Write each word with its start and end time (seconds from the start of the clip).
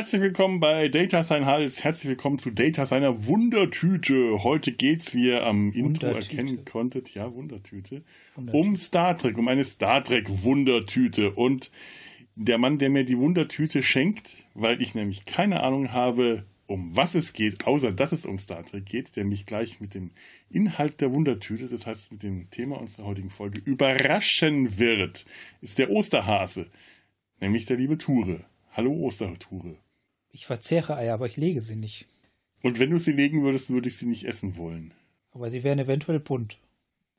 Herzlich 0.00 0.22
willkommen 0.22 0.60
bei 0.60 0.88
Data 0.88 1.22
sein 1.22 1.44
Hals. 1.44 1.84
Herzlich 1.84 2.08
willkommen 2.08 2.38
zu 2.38 2.50
Data 2.50 2.86
seiner 2.86 3.26
Wundertüte. 3.26 4.42
Heute 4.42 4.72
geht's, 4.72 5.12
wie 5.12 5.26
ihr 5.26 5.44
am 5.44 5.72
Intro 5.72 6.06
erkennen 6.06 6.64
konntet, 6.64 7.12
ja, 7.12 7.34
Wundertüte, 7.34 8.00
Wundertüte, 8.34 8.66
um 8.66 8.76
Star 8.76 9.18
Trek, 9.18 9.36
um 9.36 9.46
eine 9.46 9.62
Star 9.62 10.02
Trek 10.02 10.42
Wundertüte. 10.42 11.32
Und 11.32 11.70
der 12.34 12.56
Mann, 12.56 12.78
der 12.78 12.88
mir 12.88 13.04
die 13.04 13.18
Wundertüte 13.18 13.82
schenkt, 13.82 14.46
weil 14.54 14.80
ich 14.80 14.94
nämlich 14.94 15.26
keine 15.26 15.62
Ahnung 15.62 15.92
habe, 15.92 16.46
um 16.66 16.96
was 16.96 17.14
es 17.14 17.34
geht, 17.34 17.66
außer 17.66 17.92
dass 17.92 18.12
es 18.12 18.24
um 18.24 18.38
Star 18.38 18.64
Trek 18.64 18.86
geht, 18.86 19.16
der 19.16 19.26
mich 19.26 19.44
gleich 19.44 19.82
mit 19.82 19.92
dem 19.92 20.12
Inhalt 20.48 21.02
der 21.02 21.12
Wundertüte, 21.12 21.68
das 21.68 21.86
heißt 21.86 22.10
mit 22.10 22.22
dem 22.22 22.48
Thema 22.48 22.80
unserer 22.80 23.04
heutigen 23.04 23.28
Folge, 23.28 23.60
überraschen 23.66 24.78
wird, 24.78 25.26
ist 25.60 25.78
der 25.78 25.90
Osterhase, 25.90 26.70
nämlich 27.38 27.66
der 27.66 27.76
liebe 27.76 27.98
Ture. 27.98 28.46
Hallo 28.72 28.92
Osterture. 28.92 29.76
Ich 30.30 30.46
verzehre 30.46 30.96
Eier, 30.96 31.14
aber 31.14 31.26
ich 31.26 31.36
lege 31.36 31.60
sie 31.60 31.76
nicht. 31.76 32.06
Und 32.62 32.78
wenn 32.78 32.90
du 32.90 32.98
sie 32.98 33.12
legen 33.12 33.42
würdest, 33.42 33.70
würde 33.70 33.88
ich 33.88 33.96
sie 33.96 34.06
nicht 34.06 34.24
essen 34.24 34.56
wollen. 34.56 34.92
Aber 35.32 35.50
sie 35.50 35.62
wären 35.64 35.78
eventuell 35.78 36.20
bunt. 36.20 36.58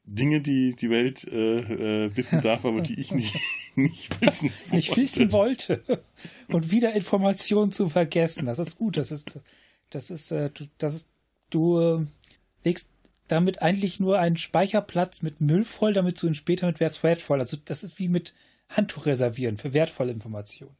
Dinge, 0.03 0.41
die 0.41 0.75
die 0.75 0.89
Welt 0.89 1.25
äh, 1.25 2.05
äh, 2.05 2.15
wissen 2.15 2.41
darf, 2.41 2.65
aber 2.65 2.81
die 2.81 2.99
ich 2.99 3.11
nicht, 3.11 3.35
nicht 3.75 4.21
wissen 4.21 4.49
wollte. 4.49 4.75
Nicht 4.75 4.97
wissen 4.97 5.31
wollte. 5.31 6.03
Und 6.47 6.71
wieder 6.71 6.93
Informationen 6.93 7.71
zu 7.71 7.89
vergessen. 7.89 8.45
Das 8.45 8.59
ist 8.59 8.77
gut. 8.77 8.97
Das 8.97 9.11
ist, 9.11 9.39
das 9.89 10.09
ist, 10.09 10.31
äh, 10.31 10.49
du, 10.49 10.65
das 10.77 10.95
ist, 10.95 11.07
du 11.49 11.79
äh, 11.79 12.05
legst 12.63 12.89
damit 13.27 13.61
eigentlich 13.61 13.99
nur 13.99 14.19
einen 14.19 14.37
Speicherplatz 14.37 15.21
mit 15.21 15.39
Müll 15.39 15.63
voll, 15.63 15.93
damit 15.93 16.21
du 16.21 16.27
ihn 16.27 16.35
später 16.35 16.67
mit 16.67 16.79
wertvoll. 16.79 17.39
Also 17.39 17.57
das 17.63 17.83
ist 17.83 17.97
wie 17.99 18.09
mit 18.09 18.33
Handtuch 18.67 19.05
reservieren 19.05 19.57
für 19.57 19.73
wertvolle 19.73 20.11
Informationen. 20.11 20.75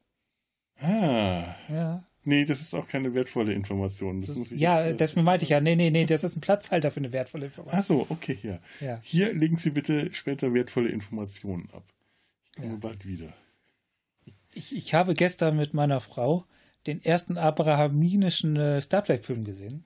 Ah. 0.79 1.55
Ja. 1.69 2.03
Nee, 2.23 2.45
das 2.45 2.61
ist 2.61 2.75
auch 2.75 2.87
keine 2.87 3.13
wertvolle 3.15 3.53
Information. 3.53 4.19
Das 4.19 4.29
das 4.29 4.37
muss 4.37 4.51
ich 4.51 4.59
ja, 4.59 4.85
jetzt, 4.85 5.01
das 5.01 5.15
meinte 5.15 5.43
ich 5.43 5.49
ja. 5.49 5.59
Nee, 5.59 5.75
nee, 5.75 5.89
nee, 5.89 6.05
das 6.05 6.23
ist 6.23 6.37
ein 6.37 6.41
Platzhalter 6.41 6.91
für 6.91 6.99
eine 6.99 7.11
wertvolle 7.11 7.47
Information. 7.47 7.79
Ach 7.79 7.83
so, 7.83 8.05
okay, 8.09 8.37
ja. 8.43 8.59
ja. 8.79 8.99
Hier 9.01 9.33
legen 9.33 9.57
Sie 9.57 9.71
bitte 9.71 10.13
später 10.13 10.53
wertvolle 10.53 10.89
Informationen 10.89 11.69
ab. 11.73 11.83
Ich 12.51 12.57
komme 12.57 12.73
ja. 12.73 12.79
bald 12.79 13.05
wieder. 13.05 13.33
Ich, 14.53 14.75
ich 14.75 14.93
habe 14.93 15.15
gestern 15.15 15.55
mit 15.55 15.73
meiner 15.73 15.99
Frau 15.99 16.45
den 16.85 17.03
ersten 17.03 17.37
abrahaminischen 17.37 18.55
äh, 18.55 18.81
Star 18.81 19.03
Trek-Film 19.03 19.43
gesehen. 19.43 19.85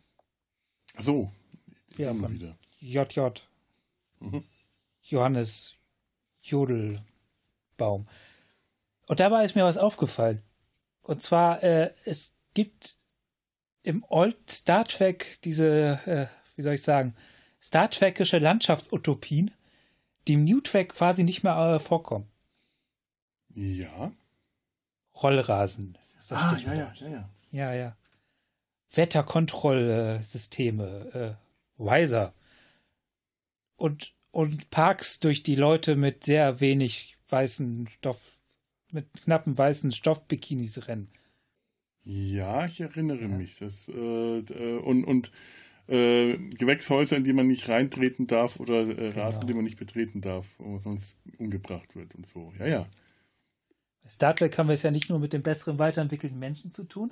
Ach 0.95 1.03
so, 1.03 1.31
ja, 1.97 2.13
von 2.13 2.33
wieder. 2.33 2.57
JJ. 2.79 3.29
Mhm. 4.19 4.43
Johannes 5.03 5.75
Jodelbaum. 6.41 8.07
Und 9.07 9.19
dabei 9.19 9.45
ist 9.45 9.55
mir 9.55 9.63
was 9.63 9.77
aufgefallen. 9.77 10.41
Und 11.05 11.21
zwar, 11.21 11.63
äh, 11.63 11.93
es 12.05 12.33
gibt 12.55 12.97
im 13.83 14.03
Old 14.09 14.49
Star 14.49 14.85
Trek 14.85 15.37
diese, 15.43 15.99
äh, 16.07 16.25
wie 16.55 16.63
soll 16.63 16.73
ich 16.73 16.81
sagen, 16.81 17.15
Star 17.61 17.91
Trekische 17.91 18.39
Landschaftsutopien, 18.39 19.51
die 20.27 20.33
im 20.33 20.45
New 20.45 20.61
Track 20.61 20.89
quasi 20.89 21.23
nicht 21.23 21.43
mehr 21.43 21.55
äh, 21.55 21.77
vorkommen. 21.79 22.27
Ja. 23.53 24.11
Rollrasen. 25.21 25.95
Ah, 26.31 26.57
ja, 26.65 26.73
ja, 26.73 26.91
ja, 26.95 27.07
ja. 27.07 27.29
Ja, 27.51 27.71
ja. 27.73 27.95
Wetterkontrollsysteme, 28.91 30.85
äh, 31.13 31.35
Wiser. 31.77 32.33
Und, 33.75 34.15
und 34.31 34.71
Parks 34.71 35.19
durch 35.19 35.43
die 35.43 35.53
Leute 35.55 35.95
mit 35.95 36.23
sehr 36.23 36.59
wenig 36.61 37.15
weißen 37.29 37.89
Stoff 37.89 38.39
mit 38.95 39.13
knappen 39.13 39.57
weißen 39.57 39.91
Stoffbikinis 39.91 40.87
rennen. 40.87 41.09
Ja, 42.03 42.65
ich 42.65 42.81
erinnere 42.81 43.27
mich. 43.27 43.57
Das, 43.59 43.87
äh, 43.87 44.39
äh, 44.39 44.77
und 44.79 45.03
und 45.03 45.31
äh, 45.87 46.37
Gewächshäuser, 46.57 47.17
in 47.17 47.23
die 47.23 47.33
man 47.33 47.47
nicht 47.47 47.69
reintreten 47.69 48.27
darf 48.27 48.59
oder 48.59 48.81
äh, 48.81 48.95
genau. 48.95 49.21
Rasen, 49.21 49.47
die 49.47 49.53
man 49.53 49.63
nicht 49.63 49.77
betreten 49.77 50.21
darf, 50.21 50.47
wo 50.57 50.79
sonst 50.79 51.17
umgebracht 51.37 51.95
wird 51.95 52.15
und 52.15 52.25
so. 52.25 52.51
Ja, 52.59 52.67
ja. 52.67 52.85
Star 54.07 54.35
Trek 54.35 54.57
haben 54.57 54.69
wir 54.69 54.73
es 54.73 54.83
ja 54.83 54.91
nicht 54.91 55.09
nur 55.09 55.19
mit 55.19 55.33
den 55.33 55.41
besseren 55.41 55.79
weiterentwickelten 55.79 56.37
Menschen 56.37 56.71
zu 56.71 56.83
tun, 56.83 57.11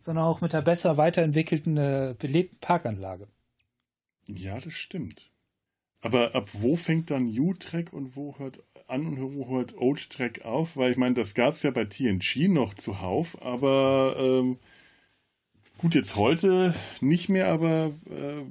sondern 0.00 0.24
auch 0.24 0.40
mit 0.40 0.52
der 0.52 0.62
besser 0.62 0.96
weiterentwickelten, 0.96 1.76
äh, 1.76 2.14
belebten 2.18 2.58
Parkanlage. 2.58 3.28
Ja, 4.26 4.58
das 4.60 4.74
stimmt. 4.74 5.30
Aber 6.00 6.34
ab 6.34 6.50
wo 6.52 6.76
fängt 6.76 7.10
dann 7.10 7.26
U-Track 7.26 7.92
und 7.92 8.16
wo 8.16 8.38
hört 8.38 8.62
an 8.86 9.06
und 9.06 9.36
wo 9.36 9.48
hört 9.48 9.76
Old 9.76 10.10
Track 10.10 10.44
auf? 10.44 10.76
Weil 10.76 10.92
ich 10.92 10.96
meine, 10.96 11.14
das 11.14 11.34
gab 11.34 11.52
es 11.52 11.62
ja 11.62 11.70
bei 11.70 11.84
TNG 11.84 12.48
noch 12.48 12.74
zuhauf, 12.74 13.40
aber 13.42 14.16
ähm, 14.18 14.58
gut, 15.78 15.94
jetzt 15.94 16.16
heute 16.16 16.74
nicht 17.00 17.28
mehr, 17.28 17.48
aber 17.48 17.92
äh, 18.10 18.42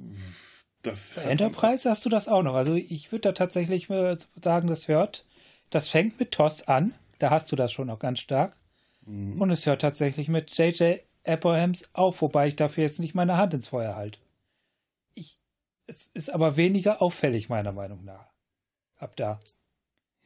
das. 0.82 1.16
Enterprise 1.16 1.88
hast 1.88 2.04
du 2.04 2.08
das 2.08 2.28
auch 2.28 2.42
noch. 2.42 2.54
Also 2.54 2.74
ich 2.74 3.10
würde 3.12 3.22
da 3.22 3.32
tatsächlich 3.32 3.86
sagen, 3.86 4.66
das 4.66 4.88
hört, 4.88 5.24
das 5.70 5.88
fängt 5.88 6.18
mit 6.18 6.32
TOS 6.32 6.68
an. 6.68 6.94
Da 7.18 7.30
hast 7.30 7.50
du 7.50 7.56
das 7.56 7.72
schon 7.72 7.86
noch 7.86 7.98
ganz 7.98 8.20
stark. 8.20 8.56
Mhm. 9.06 9.40
Und 9.40 9.50
es 9.50 9.66
hört 9.66 9.80
tatsächlich 9.80 10.28
mit 10.28 10.56
J.J. 10.56 11.00
Abrahams 11.26 11.88
auf, 11.94 12.20
wobei 12.20 12.48
ich 12.48 12.56
dafür 12.56 12.84
jetzt 12.84 13.00
nicht 13.00 13.14
meine 13.14 13.36
Hand 13.36 13.54
ins 13.54 13.68
Feuer 13.68 13.96
halte. 13.96 14.18
Es 15.86 16.10
ist 16.14 16.30
aber 16.30 16.56
weniger 16.56 17.02
auffällig, 17.02 17.48
meiner 17.48 17.72
Meinung 17.72 18.04
nach. 18.04 18.26
Ab 18.96 19.16
da. 19.16 19.38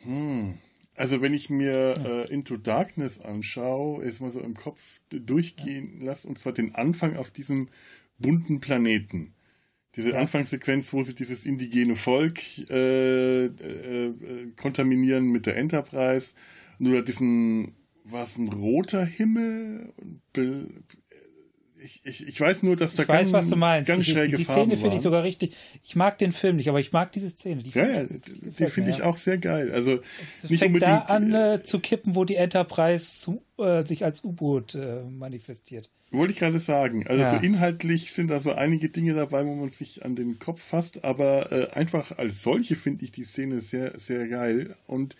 Hm. 0.04 0.54
Also 0.94 1.20
wenn 1.22 1.32
ich 1.32 1.48
mir 1.48 1.94
ja. 1.96 2.22
äh, 2.22 2.32
Into 2.32 2.56
Darkness 2.56 3.20
anschaue, 3.20 4.02
ist 4.02 4.20
mal 4.20 4.30
so 4.30 4.40
im 4.40 4.54
Kopf 4.54 4.82
durchgehen 5.10 5.98
ja. 6.00 6.06
lasse, 6.06 6.26
und 6.26 6.38
zwar 6.38 6.52
den 6.52 6.74
Anfang 6.74 7.16
auf 7.16 7.30
diesem 7.30 7.68
bunten 8.18 8.60
Planeten. 8.60 9.32
Diese 9.94 10.10
ja. 10.10 10.18
Anfangssequenz, 10.18 10.92
wo 10.92 11.02
sie 11.02 11.14
dieses 11.14 11.44
indigene 11.44 11.94
Volk 11.94 12.40
äh, 12.68 13.46
äh, 13.46 13.46
äh 13.46 14.52
kontaminieren 14.56 15.26
mit 15.30 15.46
der 15.46 15.56
Enterprise. 15.56 16.34
Nur 16.78 17.02
diesen, 17.02 17.74
war 18.04 18.24
es 18.24 18.36
ein 18.38 18.48
roter 18.48 19.04
Himmel? 19.04 19.92
Ich, 21.82 22.00
ich, 22.04 22.26
ich, 22.26 22.40
weiß 22.40 22.62
nur, 22.62 22.76
dass 22.76 22.94
da 22.94 23.02
ich 23.02 23.08
ganz, 23.08 23.28
weiß, 23.28 23.32
was 23.32 23.48
du 23.48 23.56
meinst. 23.56 23.88
ganz 23.88 24.04
die, 24.04 24.12
schräge 24.12 24.36
die, 24.36 24.44
die 24.44 24.50
Szene 24.50 24.76
finde 24.76 24.96
ich 24.96 25.02
sogar 25.02 25.22
richtig. 25.22 25.56
Ich 25.82 25.96
mag 25.96 26.18
den 26.18 26.32
Film 26.32 26.56
nicht, 26.56 26.68
aber 26.68 26.80
ich 26.80 26.92
mag 26.92 27.12
diese 27.12 27.30
Szene. 27.30 27.62
Die 27.62 27.70
ja, 27.70 27.88
ja, 27.88 28.04
die, 28.04 28.66
finde 28.66 28.90
ich 28.90 28.98
ja. 28.98 29.04
auch 29.04 29.16
sehr 29.16 29.38
geil. 29.38 29.72
Also 29.72 30.00
es 30.42 30.50
nicht 30.50 30.60
fängt 30.60 30.82
da 30.82 30.98
an 30.98 31.34
äh, 31.34 31.62
zu 31.62 31.80
kippen, 31.80 32.14
wo 32.14 32.24
die 32.24 32.36
Enterprise 32.36 33.20
zu, 33.20 33.42
äh, 33.58 33.84
sich 33.84 34.04
als 34.04 34.24
U-Boot 34.24 34.74
äh, 34.74 35.02
manifestiert. 35.02 35.90
Wollte 36.10 36.32
ich 36.32 36.38
gerade 36.38 36.58
sagen. 36.58 37.06
Also 37.06 37.22
ja. 37.22 37.30
so 37.30 37.44
inhaltlich 37.44 38.12
sind 38.12 38.30
da 38.30 38.40
so 38.40 38.52
einige 38.52 38.88
Dinge 38.88 39.14
dabei, 39.14 39.44
wo 39.44 39.54
man 39.54 39.68
sich 39.68 40.04
an 40.04 40.16
den 40.16 40.38
Kopf 40.38 40.62
fasst, 40.62 41.04
aber 41.04 41.52
äh, 41.52 41.70
einfach 41.72 42.18
als 42.18 42.42
solche 42.42 42.76
finde 42.76 43.04
ich 43.04 43.12
die 43.12 43.24
Szene 43.24 43.60
sehr, 43.60 43.98
sehr 43.98 44.26
geil 44.26 44.74
und 44.86 45.16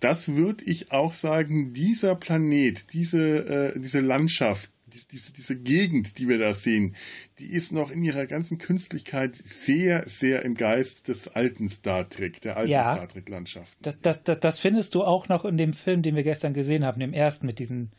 das 0.00 0.36
würde 0.36 0.64
ich 0.64 0.92
auch 0.92 1.14
sagen, 1.14 1.72
dieser 1.72 2.14
Planet, 2.14 2.92
diese, 2.92 3.72
äh, 3.74 3.80
diese 3.80 4.00
Landschaft, 4.00 4.70
diese, 5.10 5.32
diese 5.32 5.56
Gegend, 5.56 6.18
die 6.18 6.28
wir 6.28 6.38
da 6.38 6.54
sehen, 6.54 6.94
die 7.38 7.46
ist 7.46 7.72
noch 7.72 7.90
in 7.90 8.02
ihrer 8.02 8.26
ganzen 8.26 8.58
Künstlichkeit 8.58 9.36
sehr, 9.44 10.08
sehr 10.08 10.42
im 10.42 10.54
Geist 10.54 11.08
des 11.08 11.28
alten 11.28 11.68
Star 11.68 12.08
Trek, 12.08 12.40
der 12.40 12.56
alten 12.56 12.70
ja, 12.70 12.94
Star 12.94 13.08
Trek-Landschaft. 13.08 13.76
Das, 13.82 14.00
das, 14.00 14.22
das, 14.22 14.40
das, 14.40 14.58
findest 14.58 14.94
du 14.94 15.02
auch 15.02 15.28
noch 15.28 15.44
in 15.44 15.56
dem 15.56 15.72
Film, 15.72 16.02
den 16.02 16.16
wir 16.16 16.22
gestern 16.22 16.54
gesehen 16.54 16.84
haben, 16.84 17.00
dem 17.00 17.12
ersten 17.12 17.46
mit 17.46 17.58
diesen, 17.58 17.92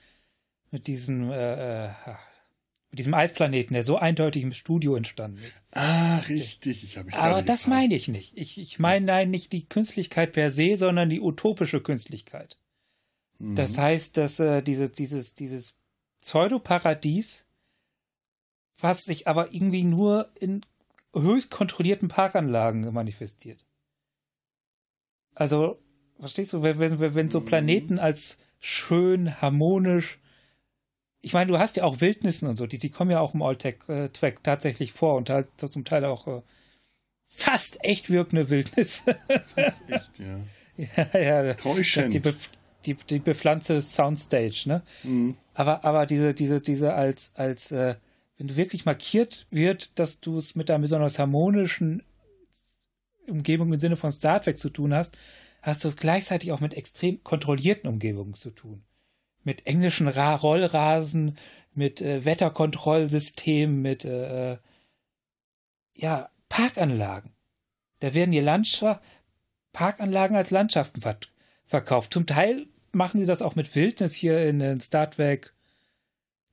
mit 0.71 0.87
diesen, 0.87 1.31
äh, 1.31 1.87
äh, 1.87 1.89
mit 2.91 2.99
diesem 2.99 3.13
Eisplaneten, 3.13 3.73
der 3.73 3.83
so 3.83 3.97
eindeutig 3.97 4.43
im 4.43 4.53
Studio 4.53 4.95
entstanden 4.95 5.39
ist. 5.39 5.61
Ah, 5.71 6.19
richtig. 6.29 6.83
Ich 6.83 7.03
mich 7.03 7.13
Aber 7.15 7.41
das 7.41 7.63
gefragt. 7.63 7.67
meine 7.67 7.95
ich 7.95 8.07
nicht. 8.07 8.37
Ich, 8.37 8.57
ich 8.57 8.79
meine 8.79 9.05
nein, 9.05 9.29
nicht 9.31 9.51
die 9.51 9.67
Künstlichkeit 9.67 10.31
per 10.31 10.49
se, 10.49 10.77
sondern 10.77 11.09
die 11.09 11.19
utopische 11.19 11.81
Künstlichkeit. 11.81 12.57
Mhm. 13.39 13.55
Das 13.55 13.77
heißt, 13.77 14.17
dass 14.17 14.39
äh, 14.39 14.61
dieses, 14.61 14.93
dieses, 14.93 15.35
dieses 15.35 15.75
Pseudoparadies, 16.25 17.45
was 18.79 19.03
sich 19.03 19.27
aber 19.27 19.53
irgendwie 19.53 19.83
nur 19.83 20.31
in 20.39 20.65
höchst 21.13 21.51
kontrollierten 21.51 22.07
Parkanlagen 22.07 22.91
manifestiert. 22.91 23.63
Also, 25.35 25.79
verstehst 26.19 26.51
du, 26.53 26.63
wenn, 26.63 26.79
wenn, 26.79 26.99
wenn 26.99 27.29
so 27.29 27.41
mhm. 27.41 27.45
Planeten 27.45 27.99
als 27.99 28.39
schön, 28.59 29.39
harmonisch, 29.39 30.19
ich 31.21 31.33
meine, 31.33 31.51
du 31.51 31.59
hast 31.59 31.77
ja 31.77 31.83
auch 31.83 32.01
Wildnissen 32.01 32.49
und 32.49 32.57
so, 32.57 32.65
die, 32.65 32.79
die 32.79 32.89
kommen 32.89 33.11
ja 33.11 33.19
auch 33.19 33.35
im 33.35 33.43
Alltech 33.43 33.87
äh, 33.87 34.09
tatsächlich 34.09 34.93
vor 34.93 35.17
und 35.17 35.29
halt 35.29 35.47
zum 35.57 35.85
Teil 35.85 36.05
auch 36.05 36.27
äh, 36.27 36.41
fast 37.23 37.83
echt 37.83 38.09
wirkende 38.09 38.49
Wildnis. 38.49 39.03
fast 39.55 39.89
echt, 39.89 40.19
ja. 40.19 40.39
ja, 41.13 41.43
ja. 41.43 41.53
Täuschend. 41.53 42.15
Die, 42.15 42.21
die, 42.85 42.95
die 42.95 43.19
bepflanzte 43.19 43.81
Soundstage, 43.81 44.63
ne? 44.65 44.81
Mhm. 45.03 45.35
Aber, 45.53 45.83
aber 45.85 46.05
diese, 46.05 46.33
diese, 46.33 46.61
diese 46.61 46.93
als, 46.93 47.31
als, 47.35 47.71
äh, 47.71 47.95
wenn 48.37 48.47
du 48.47 48.57
wirklich 48.57 48.85
markiert 48.85 49.47
wird, 49.49 49.97
dass 49.99 50.19
du 50.19 50.37
es 50.37 50.55
mit 50.55 50.69
einer 50.69 50.79
besonders 50.79 51.19
harmonischen 51.19 52.03
Umgebung 53.27 53.71
im 53.73 53.79
Sinne 53.79 53.95
von 53.95 54.11
Star 54.11 54.41
Trek 54.41 54.57
zu 54.57 54.69
tun 54.69 54.93
hast, 54.93 55.17
hast 55.61 55.83
du 55.83 55.87
es 55.87 55.95
gleichzeitig 55.97 56.51
auch 56.51 56.59
mit 56.59 56.73
extrem 56.73 57.23
kontrollierten 57.23 57.89
Umgebungen 57.89 58.33
zu 58.33 58.51
tun. 58.51 58.83
mit 59.45 59.67
englischen 59.67 60.07
Ra 60.07 60.35
Rollrasen, 60.35 61.37
mit 61.73 62.01
äh, 62.01 62.25
Wetterkontrollsystemen, 62.25 63.81
mit 63.81 64.03
äh, 64.03 64.53
äh, 64.53 64.57
ja, 65.93 66.29
Parkanlagen. 66.49 67.31
Da 67.99 68.13
werden 68.13 68.31
die 68.31 68.39
Landschaft, 68.41 69.01
Parkanlagen 69.71 70.35
als 70.35 70.51
Landschaften 70.51 71.01
ver 71.01 71.17
verkauft. 71.67 72.13
Zum 72.13 72.25
Teil 72.25 72.67
machen 72.95 73.19
sie 73.19 73.27
das 73.27 73.41
auch 73.41 73.55
mit 73.55 73.75
Wildnis 73.75 74.13
hier 74.15 74.47
in, 74.47 74.79
Star 74.79 75.11
Trek 75.11 75.53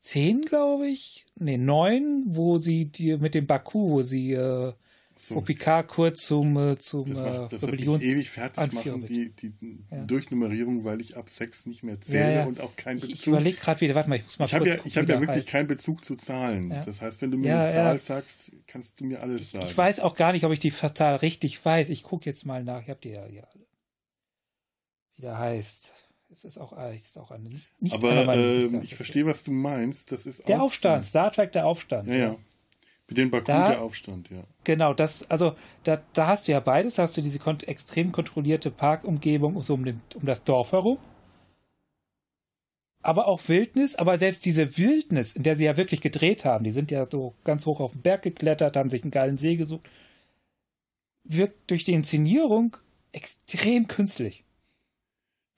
10, 0.00 0.42
glaube 0.42 0.88
ich. 0.88 1.26
Ne, 1.38 1.56
9, 1.56 2.24
wo 2.26 2.58
sie 2.58 2.86
die 2.86 3.16
mit 3.16 3.34
dem 3.34 3.46
Baku, 3.46 3.90
wo 3.90 4.02
sie 4.02 4.32
äh, 4.32 4.72
so. 5.16 5.40
Picard 5.40 5.86
kurz 5.88 6.26
zum, 6.26 6.56
äh, 6.56 6.78
zum 6.78 7.08
das 7.08 7.22
macht, 7.22 7.52
das 7.52 7.62
Rebellions 7.62 8.02
ewig 8.02 8.30
fertig 8.30 8.72
machen, 8.72 9.06
die, 9.06 9.30
die 9.30 9.52
ja. 9.90 10.04
Durchnummerierung, 10.04 10.84
weil 10.84 11.00
ich 11.00 11.16
ab 11.16 11.28
6 11.28 11.66
nicht 11.66 11.84
mehr 11.84 12.00
zähle 12.00 12.20
ja, 12.20 12.30
ja. 12.40 12.46
und 12.46 12.60
auch 12.60 12.74
keinen 12.74 12.98
Bezug. 12.98 13.14
Ich 13.14 13.26
überlege 13.28 13.56
gerade 13.56 13.80
wieder, 13.80 13.94
warte 13.94 14.08
mal, 14.08 14.16
ich 14.16 14.24
muss 14.24 14.38
mal 14.40 14.46
Ich 14.46 14.54
habe 14.54 14.68
ja, 14.68 14.76
ich 14.84 14.96
hab 14.96 15.08
ja 15.08 15.20
wirklich 15.20 15.46
keinen 15.46 15.68
Bezug 15.68 16.04
zu 16.04 16.16
Zahlen. 16.16 16.70
Das 16.70 17.00
heißt, 17.00 17.22
wenn 17.22 17.30
du 17.30 17.38
mir 17.38 17.56
eine 17.56 17.72
Zahl 17.72 17.98
sagst, 17.98 18.52
kannst 18.66 18.98
du 19.00 19.04
mir 19.04 19.22
alles 19.22 19.52
sagen. 19.52 19.66
Ich 19.66 19.76
weiß 19.76 20.00
auch 20.00 20.14
gar 20.14 20.32
nicht, 20.32 20.44
ob 20.44 20.52
ich 20.52 20.58
die 20.58 20.72
Zahl 20.72 21.16
richtig 21.16 21.64
weiß. 21.64 21.90
Ich 21.90 22.02
gucke 22.02 22.28
jetzt 22.28 22.44
mal 22.44 22.64
nach. 22.64 22.82
Ich 22.82 22.88
habe 22.88 23.00
die 23.00 23.10
ja 23.10 23.24
hier 23.26 23.46
alle. 23.48 23.66
Wie 25.14 25.22
der 25.22 25.38
heißt. 25.38 26.12
Es 26.32 26.44
ist 26.46 26.56
auch, 26.56 26.73
es 26.79 27.02
ist 27.02 27.19
auch 27.19 27.31
eine 27.31 27.50
nicht, 27.50 27.69
nicht 27.79 27.94
Aber 27.94 28.34
äh, 28.34 28.64
ich 28.82 28.94
verstehe, 28.94 29.26
was 29.26 29.44
du 29.44 29.52
meinst. 29.52 30.12
Das 30.12 30.25
ist 30.25 30.49
der 30.49 30.62
Aufstand, 30.62 31.05
Star 31.05 31.31
Trek, 31.31 31.52
der 31.52 31.67
Aufstand. 31.67 32.08
Ja, 32.08 32.17
ja. 32.17 32.37
Mit 33.06 33.19
dem 33.19 33.31
Baku 33.31 33.44
da, 33.44 33.69
der 33.69 33.82
Aufstand, 33.82 34.31
ja. 34.31 34.43
Genau, 34.64 34.94
das, 34.94 35.31
also 35.31 35.55
da, 35.84 36.00
da 36.14 36.29
hast 36.29 36.49
du 36.49 36.52
ja 36.52 36.61
beides, 36.61 36.99
hast 36.99 37.19
du 37.19 37.20
diese 37.20 37.38
kon 37.38 37.61
extrem 37.61 38.12
kontrollierte 38.12 38.70
Parkumgebung 38.70 39.61
so 39.61 39.75
um, 39.75 39.84
den, 39.84 40.00
um 40.14 40.25
das 40.25 40.43
Dorf 40.44 40.73
herum. 40.73 40.96
Aber 43.02 43.26
auch 43.26 43.46
Wildnis, 43.49 43.94
aber 43.96 44.17
selbst 44.17 44.46
diese 44.46 44.78
Wildnis, 44.78 45.32
in 45.32 45.43
der 45.43 45.56
sie 45.56 45.64
ja 45.64 45.76
wirklich 45.76 46.00
gedreht 46.00 46.46
haben, 46.46 46.64
die 46.64 46.70
sind 46.70 46.90
ja 46.90 47.06
so 47.11 47.35
ganz 47.44 47.67
hoch 47.67 47.81
auf 47.81 47.93
den 47.93 48.00
Berg 48.00 48.23
geklettert, 48.23 48.76
haben 48.76 48.88
sich 48.88 49.02
einen 49.02 49.11
geilen 49.11 49.37
See 49.37 49.56
gesucht, 49.56 49.87
wirkt 51.25 51.70
durch 51.70 51.85
die 51.85 51.93
Inszenierung 51.93 52.78
extrem 53.12 53.87
künstlich. 53.87 54.44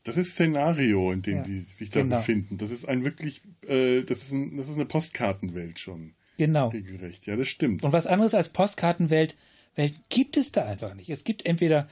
Das 0.04 0.16
ist 0.16 0.32
Szenario, 0.32 1.12
in 1.12 1.22
dem 1.22 1.38
ja, 1.38 1.42
die 1.42 1.60
sich 1.60 1.90
da 1.90 2.02
genau. 2.02 2.16
befinden. 2.16 2.58
Das 2.58 2.70
ist 2.70 2.86
ein 2.86 3.04
wirklich, 3.04 3.42
äh, 3.66 4.02
das, 4.02 4.22
ist 4.22 4.32
ein, 4.32 4.56
das 4.56 4.68
ist 4.68 4.74
eine 4.74 4.86
Postkartenwelt 4.86 5.78
schon. 5.78 6.14
Genau. 6.36 6.68
Regelrecht, 6.68 7.26
ja, 7.26 7.36
das 7.36 7.48
stimmt. 7.48 7.82
Und 7.82 7.92
was 7.92 8.06
anderes 8.06 8.34
als 8.34 8.50
Postkartenwelt 8.50 9.36
Welt 9.76 9.94
gibt 10.08 10.36
es 10.36 10.52
da 10.52 10.64
einfach 10.64 10.94
nicht. 10.94 11.10
Es 11.10 11.24
gibt 11.24 11.46
entweder 11.46 11.88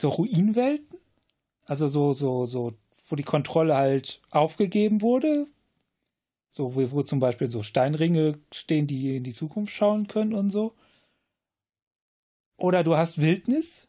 so 0.00 0.08
Ruinenwelten, 0.08 0.98
also 1.64 1.88
so, 1.88 2.12
so, 2.12 2.46
so, 2.46 2.74
wo 3.08 3.16
die 3.16 3.22
Kontrolle 3.22 3.74
halt 3.74 4.20
aufgegeben 4.30 5.00
wurde, 5.00 5.46
so, 6.50 6.74
wo, 6.74 6.90
wo 6.90 7.02
zum 7.02 7.20
Beispiel 7.20 7.50
so 7.50 7.62
Steinringe 7.62 8.38
stehen, 8.52 8.86
die 8.86 9.16
in 9.16 9.24
die 9.24 9.34
Zukunft 9.34 9.72
schauen 9.72 10.06
können 10.06 10.34
und 10.34 10.50
so. 10.50 10.74
Oder 12.56 12.84
du 12.84 12.96
hast 12.96 13.20
Wildnis. 13.20 13.88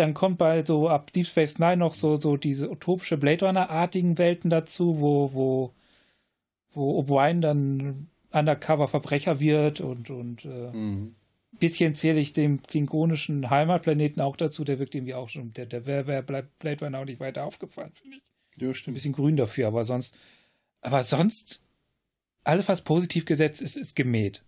Dann 0.00 0.14
kommt 0.14 0.38
bei 0.38 0.64
so 0.64 0.88
ab 0.88 1.12
Deep 1.12 1.26
Space 1.26 1.58
Nine 1.58 1.76
noch 1.76 1.94
so, 1.94 2.16
so 2.16 2.36
diese 2.36 2.70
utopische 2.70 3.16
Blade 3.16 3.46
Runner-artigen 3.46 4.18
Welten 4.18 4.50
dazu, 4.50 5.00
wo, 5.00 5.32
wo 5.32 5.74
wo 6.72 7.00
O'Brien 7.00 7.40
dann 7.40 8.08
Undercover-Verbrecher 8.32 9.40
wird 9.40 9.80
und, 9.80 10.10
und 10.10 10.44
äh, 10.44 10.72
mhm. 10.72 11.16
bisschen 11.58 11.94
zähle 11.94 12.20
ich 12.20 12.32
dem 12.32 12.62
klingonischen 12.62 13.50
Heimatplaneten 13.50 14.22
auch 14.22 14.36
dazu, 14.36 14.64
der 14.64 14.78
wirkt 14.78 14.94
irgendwie 14.94 15.14
auch 15.14 15.28
schon, 15.28 15.52
der, 15.52 15.66
der 15.66 15.86
wäre 15.86 16.06
wär 16.06 16.22
Blade 16.22 16.84
Runner 16.84 17.00
auch 17.00 17.04
nicht 17.04 17.20
weiter 17.20 17.44
aufgefallen, 17.44 17.92
finde 17.92 18.18
ich. 18.18 18.62
Ja, 18.62 18.72
stimmt. 18.74 18.92
Ein 18.92 18.94
bisschen 18.94 19.12
grün 19.12 19.36
dafür, 19.36 19.68
aber 19.68 19.84
sonst, 19.84 20.16
aber 20.80 21.02
sonst, 21.02 21.62
alles, 22.44 22.68
was 22.68 22.82
positiv 22.82 23.24
gesetzt 23.24 23.60
ist, 23.60 23.76
ist 23.76 23.96
gemäht. 23.96 24.44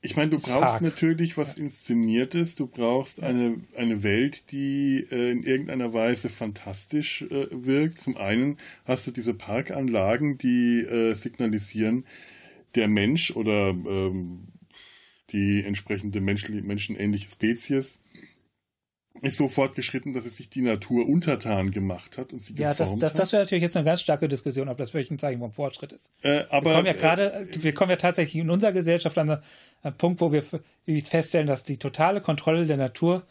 Ich 0.00 0.16
meine, 0.16 0.30
du 0.30 0.38
brauchst 0.38 0.74
arg. 0.74 0.82
natürlich 0.82 1.36
was 1.36 1.58
Inszeniertes, 1.58 2.54
du 2.54 2.68
brauchst 2.68 3.22
eine, 3.22 3.60
eine 3.76 4.04
Welt, 4.04 4.52
die 4.52 5.04
äh, 5.10 5.32
in 5.32 5.42
irgendeiner 5.42 5.92
Weise 5.92 6.28
fantastisch 6.28 7.22
äh, 7.22 7.48
wirkt. 7.50 8.00
Zum 8.00 8.16
einen 8.16 8.58
hast 8.84 9.08
du 9.08 9.10
diese 9.10 9.34
Parkanlagen, 9.34 10.38
die 10.38 10.80
äh, 10.82 11.14
signalisieren, 11.14 12.04
der 12.76 12.86
Mensch 12.86 13.32
oder 13.32 13.70
ähm, 13.70 14.48
die 15.30 15.64
entsprechende 15.64 16.20
Mensch, 16.20 16.48
menschenähnliche 16.48 17.28
Spezies 17.28 17.98
ist 19.22 19.36
so 19.36 19.48
fortgeschritten, 19.48 20.12
dass 20.12 20.24
es 20.24 20.36
sich 20.36 20.48
die 20.48 20.62
Natur 20.62 21.08
untertan 21.08 21.70
gemacht 21.70 22.18
hat 22.18 22.32
und 22.32 22.40
sie 22.40 22.54
ja, 22.54 22.72
geformt 22.72 23.02
das, 23.02 23.12
das, 23.12 23.20
das 23.20 23.32
wäre 23.32 23.42
natürlich 23.42 23.62
jetzt 23.62 23.76
eine 23.76 23.84
ganz 23.84 24.00
starke 24.00 24.28
Diskussion, 24.28 24.68
ob 24.68 24.76
das 24.76 24.94
wirklich 24.94 25.10
ein 25.10 25.18
Zeichen 25.18 25.40
vom 25.40 25.52
Fortschritt 25.52 25.92
ist. 25.92 26.12
Äh, 26.22 26.44
aber, 26.50 26.70
wir 26.70 26.74
kommen 26.74 26.86
ja 26.86 26.92
gerade, 26.92 27.32
äh, 27.32 27.62
wir 27.62 27.72
kommen 27.72 27.90
ja 27.90 27.96
tatsächlich 27.96 28.40
in 28.42 28.50
unserer 28.50 28.72
Gesellschaft 28.72 29.18
an 29.18 29.42
einen 29.82 29.96
Punkt, 29.96 30.20
wo 30.20 30.32
wir 30.32 30.42
feststellen, 31.02 31.46
dass 31.46 31.64
die 31.64 31.78
totale 31.78 32.20
Kontrolle 32.20 32.66
der 32.66 32.76
Natur 32.76 33.26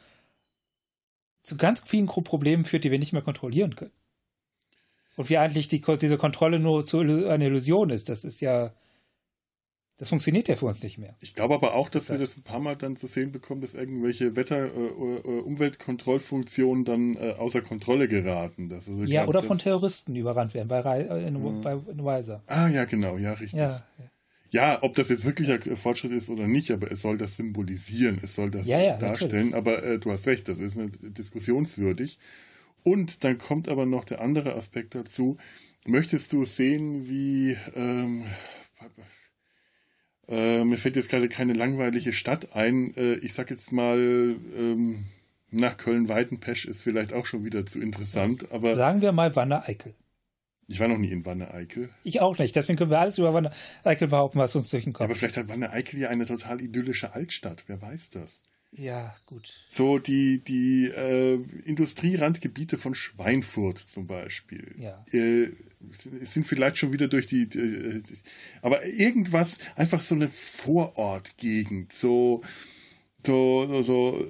zu 1.43 1.55
ganz 1.57 1.81
vielen 1.85 2.07
Problemen 2.07 2.65
führt, 2.65 2.83
die 2.83 2.91
wir 2.91 2.99
nicht 2.99 3.13
mehr 3.13 3.21
kontrollieren 3.21 3.75
können. 3.75 3.93
Und 5.15 5.29
wie 5.29 5.37
eigentlich 5.37 5.67
die, 5.67 5.81
diese 5.81 6.17
Kontrolle 6.17 6.59
nur 6.59 6.85
zu, 6.85 6.99
eine 6.99 7.45
Illusion 7.45 7.89
ist, 7.89 8.09
das 8.09 8.23
ist 8.23 8.39
ja 8.41 8.73
das 9.97 10.09
funktioniert 10.09 10.47
ja 10.47 10.55
für 10.55 10.67
uns 10.67 10.83
nicht 10.83 10.99
mehr. 10.99 11.15
Ich 11.21 11.33
glaube 11.33 11.55
aber 11.55 11.73
auch, 11.73 11.89
dass 11.89 12.11
wir 12.11 12.19
das 12.19 12.37
ein 12.37 12.43
paar 12.43 12.59
Mal 12.59 12.75
dann 12.75 12.95
zu 12.95 13.07
sehen 13.07 13.31
bekommen, 13.31 13.61
dass 13.61 13.73
irgendwelche 13.73 14.35
Wetter-, 14.35 14.67
äh, 14.67 14.67
äh, 14.67 15.41
Umweltkontrollfunktionen 15.41 16.85
dann 16.85 17.15
äh, 17.15 17.31
außer 17.31 17.61
Kontrolle 17.61 18.07
geraten. 18.07 18.71
Also 18.71 18.91
ja, 19.05 19.23
glaub, 19.23 19.29
oder 19.29 19.41
von 19.41 19.57
Terroristen 19.57 20.15
überrannt 20.15 20.53
werden 20.53 20.67
bei, 20.67 20.81
äh, 20.81 21.27
in, 21.27 21.61
bei 21.61 21.73
in 21.73 22.05
Weiser. 22.05 22.43
Ah, 22.45 22.67
ja, 22.67 22.85
genau, 22.85 23.17
ja, 23.17 23.33
richtig. 23.33 23.59
Ja, 23.59 23.85
ja. 23.97 24.05
ja, 24.51 24.83
ob 24.83 24.93
das 24.93 25.09
jetzt 25.09 25.25
wirklich 25.25 25.51
ein 25.51 25.75
Fortschritt 25.75 26.11
ist 26.11 26.29
oder 26.29 26.47
nicht, 26.47 26.69
aber 26.69 26.91
es 26.91 27.01
soll 27.01 27.17
das 27.17 27.35
symbolisieren, 27.35 28.19
es 28.21 28.35
soll 28.35 28.51
das 28.51 28.67
ja, 28.67 28.97
darstellen. 28.97 29.49
Natürlich. 29.49 29.55
Aber 29.55 29.83
äh, 29.83 29.97
du 29.97 30.11
hast 30.11 30.27
recht, 30.27 30.47
das 30.47 30.59
ist 30.59 30.77
eine, 30.77 30.91
diskussionswürdig. 30.91 32.19
Und 32.83 33.23
dann 33.23 33.39
kommt 33.39 33.67
aber 33.67 33.87
noch 33.87 34.05
der 34.05 34.21
andere 34.21 34.53
Aspekt 34.53 34.93
dazu. 34.93 35.37
Möchtest 35.87 36.33
du 36.33 36.45
sehen, 36.45 37.09
wie 37.09 37.57
ähm, 37.75 38.23
äh, 40.27 40.63
mir 40.63 40.77
fällt 40.77 40.95
jetzt 40.95 41.09
gerade 41.09 41.29
keine 41.29 41.53
langweilige 41.53 42.11
Stadt 42.11 42.55
ein. 42.55 42.95
Äh, 42.95 43.15
ich 43.15 43.33
sag 43.33 43.49
jetzt 43.49 43.71
mal, 43.71 43.97
ähm, 43.97 45.05
nach 45.49 45.77
Köln-Weidenpesch 45.77 46.65
ist 46.65 46.81
vielleicht 46.81 47.13
auch 47.13 47.25
schon 47.25 47.45
wieder 47.45 47.65
zu 47.65 47.79
interessant. 47.79 48.51
Aber 48.51 48.75
Sagen 48.75 49.01
wir 49.01 49.11
mal 49.11 49.35
Wanne-Eickel. 49.35 49.95
Ich 50.67 50.81
war 50.81 50.89
noch 50.89 50.97
nie 50.97 51.11
in 51.11 51.25
Wanne-Eickel. 51.25 51.89
Ich 52.03 52.19
auch 52.19 52.37
nicht. 52.37 52.53
Deswegen 52.55 52.77
können 52.77 52.91
wir 52.91 52.99
alles 52.99 53.17
über 53.17 53.33
Wanne-Eickel 53.33 54.09
behaupten, 54.09 54.39
was 54.39 54.53
uns 54.55 54.69
durch 54.69 54.83
den 54.83 54.91
Kopf. 54.91 55.05
Aber 55.05 55.15
vielleicht 55.15 55.37
hat 55.37 55.47
Wanne-Eickel 55.47 55.99
ja 55.99 56.09
eine 56.09 56.25
total 56.25 56.59
idyllische 56.59 57.13
Altstadt. 57.13 57.63
Wer 57.67 57.81
weiß 57.81 58.09
das? 58.09 58.41
Ja, 58.71 59.15
gut. 59.25 59.65
So 59.69 59.97
die, 59.97 60.39
die 60.39 60.85
äh, 60.85 61.39
Industrierandgebiete 61.65 62.77
von 62.77 62.93
Schweinfurt 62.93 63.77
zum 63.79 64.07
Beispiel. 64.07 64.75
Ja. 64.77 65.05
Äh, 65.11 65.51
sind 66.21 66.45
vielleicht 66.45 66.77
schon 66.77 66.91
wieder 66.91 67.07
durch 67.07 67.27
die, 67.27 67.47
die, 67.47 67.59
äh, 67.59 68.03
aber 68.61 68.85
irgendwas, 68.85 69.57
einfach 69.75 70.01
so 70.01 70.15
eine 70.15 70.29
Vorortgegend, 70.29 71.93
so 71.93 72.41
so, 73.27 73.83
so, 73.83 74.25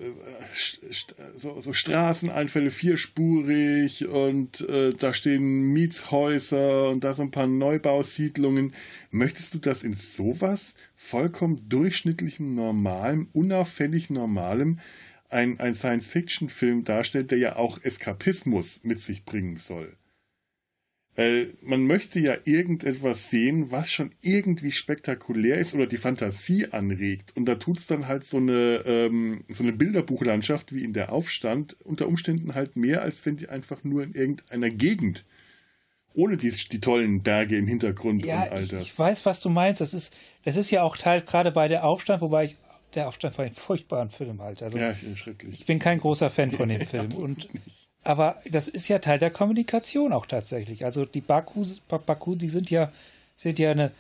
so, 1.36 1.62
so 1.62 1.74
Straßeneinfälle 1.74 2.72
vierspurig 2.72 4.08
und 4.08 4.62
äh, 4.62 4.94
da 4.94 5.14
stehen 5.14 5.72
Mietshäuser 5.72 6.90
und 6.90 7.04
da 7.04 7.14
so 7.14 7.22
ein 7.22 7.32
paar 7.32 7.48
Neubausiedlungen. 7.48 8.74
Möchtest 9.12 9.54
du 9.54 9.60
das 9.60 9.84
in 9.84 9.94
sowas 9.94 10.74
vollkommen 10.96 11.70
durchschnittlichem, 11.70 12.56
normalem, 12.56 13.30
unauffällig 13.34 14.10
normalem 14.10 14.80
ein, 15.30 15.60
ein 15.60 15.74
Science-Fiction-Film 15.74 16.84
darstellt, 16.84 17.32
der 17.32 17.38
ja 17.38 17.56
auch 17.56 17.80
Eskapismus 17.82 18.84
mit 18.84 19.00
sich 19.00 19.26
bringen 19.26 19.58
soll? 19.58 19.96
Weil 21.18 21.56
man 21.64 21.82
möchte 21.88 22.20
ja 22.20 22.36
irgendetwas 22.46 23.32
sehen, 23.32 23.72
was 23.72 23.92
schon 23.92 24.12
irgendwie 24.22 24.72
spektakulär 24.72 25.58
ist 25.58 25.74
oder 25.74 25.88
die 25.88 25.98
Fantasie 25.98 26.68
anregt. 26.68 27.36
Und 27.36 27.46
da 27.46 27.56
tut 27.56 27.80
es 27.80 27.88
dann 27.88 28.08
halt 28.08 28.24
so 28.24 28.38
eine, 28.38 28.84
ähm, 28.86 29.44
so 29.50 29.64
eine 29.64 29.74
Bilderbuchlandschaft 29.74 30.74
wie 30.74 30.84
in 30.84 30.94
der 30.94 31.12
Aufstand 31.12 31.76
unter 31.84 32.08
Umständen 32.08 32.54
halt 32.54 32.76
mehr, 32.76 33.02
als 33.02 33.26
wenn 33.26 33.36
die 33.36 33.50
einfach 33.50 33.84
nur 33.84 34.04
in 34.04 34.14
irgendeiner 34.14 34.70
Gegend 34.70 35.26
ohne 36.14 36.38
die, 36.38 36.52
die 36.52 36.82
tollen 36.82 37.24
Berge 37.24 37.58
im 37.58 37.68
Hintergrund 37.68 38.24
ja, 38.24 38.44
und 38.44 38.52
all 38.52 38.68
das. 38.68 38.82
Ich, 38.84 38.90
ich 38.90 39.00
weiß, 39.00 39.26
was 39.26 39.42
du 39.42 39.50
meinst. 39.50 39.82
Das 39.82 39.96
ist, 39.96 40.16
das 40.44 40.56
ist 40.56 40.70
ja 40.70 40.84
auch 40.84 40.98
Teil 40.98 41.22
gerade 41.22 41.52
bei 41.52 41.68
der 41.68 41.84
Aufstand, 41.84 42.22
wobei 42.22 42.46
ich 42.46 42.56
der 42.94 43.08
Aufstand 43.08 43.38
war 43.40 43.46
ein 43.46 43.54
furchtbaren 43.54 44.12
Film 44.12 44.42
halt. 44.42 44.62
Also, 44.62 44.78
ja, 44.78 44.96
schrecklich. 45.16 45.60
Ich 45.60 45.66
bin 45.66 45.80
kein 45.80 46.00
großer 46.00 46.30
Fan 46.30 46.52
von 46.52 46.70
dem 46.70 46.82
Film. 46.82 47.12
und 47.16 47.50
aber 48.04 48.42
das 48.50 48.68
ist 48.68 48.88
ja 48.88 49.00
Teil 49.00 49.20
der 49.20 49.32
Kommunikation 49.32 50.14
auch 50.14 50.26
tatsächlich. 50.26 50.86
Also 50.86 51.06
die 51.06 51.22
Bakus, 51.22 51.80
Baku, 51.80 52.36
die 52.36 52.50
sind 52.50 52.70
ja, 52.70 52.92
sind 53.36 53.60
ja 53.60 53.72
eine 53.72 53.92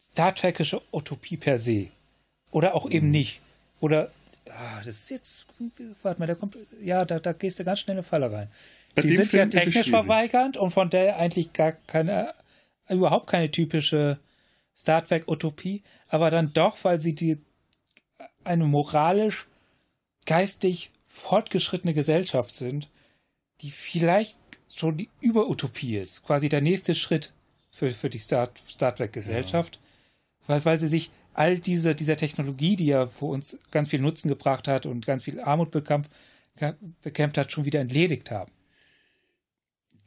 Star 0.00 0.34
Trekische 0.34 0.82
Utopie 0.92 1.36
per 1.36 1.58
se. 1.58 1.88
Oder 2.50 2.74
auch 2.74 2.86
mhm. 2.86 2.92
eben 2.92 3.10
nicht. 3.10 3.40
Oder, 3.80 4.10
ah, 4.48 4.78
das 4.78 4.96
ist 4.96 5.10
jetzt, 5.10 5.46
warte 6.02 6.20
mal, 6.20 6.26
da 6.26 6.34
kommt, 6.34 6.56
ja, 6.82 7.04
da, 7.04 7.18
da 7.18 7.32
gehst 7.32 7.58
du 7.58 7.64
ganz 7.64 7.80
schnell 7.80 7.94
in 7.94 7.98
eine 7.98 8.04
Falle 8.04 8.30
rein. 8.32 8.48
Bei 8.94 9.02
die 9.02 9.10
sind 9.10 9.28
Film 9.28 9.50
ja 9.50 9.60
technisch 9.60 9.90
verweigernd 9.90 10.56
und 10.56 10.70
von 10.70 10.88
der 10.88 11.16
eigentlich 11.18 11.52
gar 11.52 11.72
keine, 11.72 12.32
überhaupt 12.88 13.26
keine 13.26 13.50
typische 13.50 14.18
Star 14.76 15.04
Trek-Utopie, 15.04 15.82
aber 16.08 16.30
dann 16.30 16.52
doch, 16.52 16.78
weil 16.82 17.00
sie 17.00 17.14
die 17.14 17.38
eine 18.44 18.64
moralisch, 18.64 19.46
geistig 20.26 20.90
fortgeschrittene 21.06 21.94
Gesellschaft 21.94 22.52
sind, 22.52 22.88
die 23.60 23.70
vielleicht 23.70 24.38
schon 24.72 24.96
die 24.96 25.08
Überutopie 25.20 25.96
ist, 25.96 26.24
quasi 26.24 26.48
der 26.48 26.60
nächste 26.60 26.94
Schritt 26.94 27.32
für, 27.70 27.90
für 27.90 28.10
die 28.10 28.18
Star, 28.18 28.50
Star 28.68 28.94
Trek-Gesellschaft, 28.94 29.76
ja. 29.76 30.48
weil, 30.48 30.64
weil 30.64 30.80
sie 30.80 30.88
sich 30.88 31.10
all 31.32 31.58
diese, 31.58 31.94
dieser 31.94 32.16
Technologie, 32.16 32.76
die 32.76 32.86
ja 32.86 33.06
für 33.06 33.26
uns 33.26 33.58
ganz 33.70 33.90
viel 33.90 34.00
Nutzen 34.00 34.28
gebracht 34.28 34.68
hat 34.68 34.86
und 34.86 35.04
ganz 35.04 35.24
viel 35.24 35.40
Armut 35.40 35.70
bekämpft, 35.70 36.10
bekämpft 37.02 37.38
hat, 37.38 37.52
schon 37.52 37.64
wieder 37.64 37.80
entledigt 37.80 38.30
haben. 38.30 38.52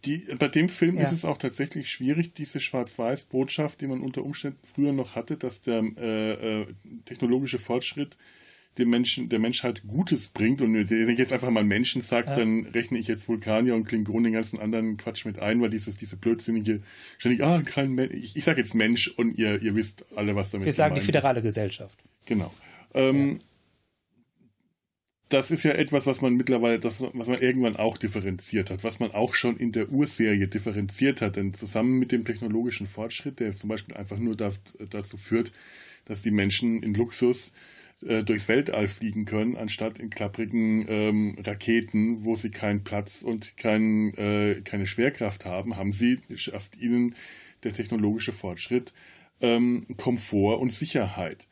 Die, 0.05 0.19
bei 0.37 0.47
dem 0.47 0.69
Film 0.69 0.95
ja. 0.95 1.03
ist 1.03 1.11
es 1.11 1.25
auch 1.25 1.37
tatsächlich 1.37 1.89
schwierig, 1.89 2.33
diese 2.33 2.59
Schwarz-Weiß-Botschaft, 2.59 3.81
die 3.81 3.87
man 3.87 4.01
unter 4.01 4.23
Umständen 4.23 4.59
früher 4.65 4.93
noch 4.93 5.15
hatte, 5.15 5.37
dass 5.37 5.61
der 5.61 5.83
äh, 5.97 6.61
äh, 6.61 6.67
technologische 7.05 7.59
Fortschritt 7.59 8.17
dem 8.77 8.89
Menschen, 8.89 9.29
der 9.29 9.39
Menschheit 9.39 9.83
Gutes 9.87 10.29
bringt 10.29 10.61
und 10.61 10.73
wenn 10.73 11.09
ich 11.09 11.19
jetzt 11.19 11.33
einfach 11.33 11.49
mal 11.49 11.63
Menschen 11.63 12.01
sagt, 12.01 12.29
ja. 12.29 12.35
dann 12.35 12.65
rechne 12.65 12.97
ich 12.97 13.07
jetzt 13.07 13.27
Vulkanier 13.27 13.75
und 13.75 13.85
Klingonen 13.85 14.25
den 14.25 14.33
ganzen 14.33 14.59
anderen 14.59 14.97
Quatsch 14.97 15.25
mit 15.25 15.39
ein, 15.39 15.61
weil 15.61 15.69
dieses, 15.69 15.97
diese 15.97 16.17
blödsinnige, 16.17 16.81
ständig, 17.17 17.43
ah, 17.43 17.61
kein 17.63 17.93
Mensch, 17.93 18.13
ich, 18.13 18.35
ich 18.35 18.43
sage 18.43 18.59
jetzt 18.59 18.75
Mensch 18.75 19.07
und 19.07 19.37
ihr, 19.37 19.61
ihr 19.61 19.75
wisst 19.75 20.05
alle, 20.15 20.35
was 20.35 20.51
damit 20.51 20.65
Wir 20.65 20.73
sagen 20.73 20.95
die 20.95 21.01
föderale 21.01 21.39
ist. 21.39 21.45
Gesellschaft. 21.45 21.97
Genau. 22.25 22.53
Ähm, 22.93 23.33
ja. 23.33 23.39
Das 25.29 25.51
ist 25.51 25.63
ja 25.63 25.71
etwas, 25.71 26.05
was 26.05 26.21
man 26.21 26.35
mittlerweile, 26.35 26.79
das, 26.79 27.03
was 27.13 27.27
man 27.27 27.39
irgendwann 27.39 27.75
auch 27.75 27.97
differenziert 27.97 28.69
hat, 28.69 28.85
was 28.85 28.99
man 28.99 29.11
auch 29.11 29.33
schon 29.33 29.57
in 29.57 29.73
der 29.73 29.89
Urserie 29.91 30.47
differenziert 30.47 31.21
hat, 31.21 31.35
denn 31.35 31.53
zusammen 31.53 31.99
mit 31.99 32.13
dem 32.13 32.23
technologischen 32.23 32.87
Fortschritt, 32.87 33.41
der 33.41 33.51
zum 33.51 33.67
Beispiel 33.67 33.97
einfach 33.97 34.19
nur 34.19 34.37
da, 34.37 34.51
dazu 34.89 35.17
führt, 35.17 35.51
dass 36.05 36.21
die 36.21 36.31
Menschen 36.31 36.81
in 36.81 36.93
Luxus 36.93 37.51
äh, 38.05 38.23
durchs 38.23 38.47
Weltall 38.47 38.87
fliegen 38.87 39.25
können, 39.25 39.57
anstatt 39.57 39.99
in 39.99 40.09
klapprigen 40.09 40.85
ähm, 40.87 41.37
Raketen, 41.43 42.23
wo 42.23 42.35
sie 42.35 42.51
keinen 42.51 42.83
Platz 42.83 43.21
und 43.21 43.57
kein, 43.57 44.13
äh, 44.15 44.61
keine 44.63 44.85
Schwerkraft 44.85 45.45
haben, 45.45 45.77
haben 45.77 45.91
sie, 45.91 46.19
schafft 46.35 46.77
ihnen 46.77 47.15
der 47.63 47.73
technologische 47.73 48.33
Fortschritt 48.33 48.93
ähm, 49.41 49.87
Komfort 49.97 50.59
und 50.59 50.71
Sicherheit. 50.71 51.47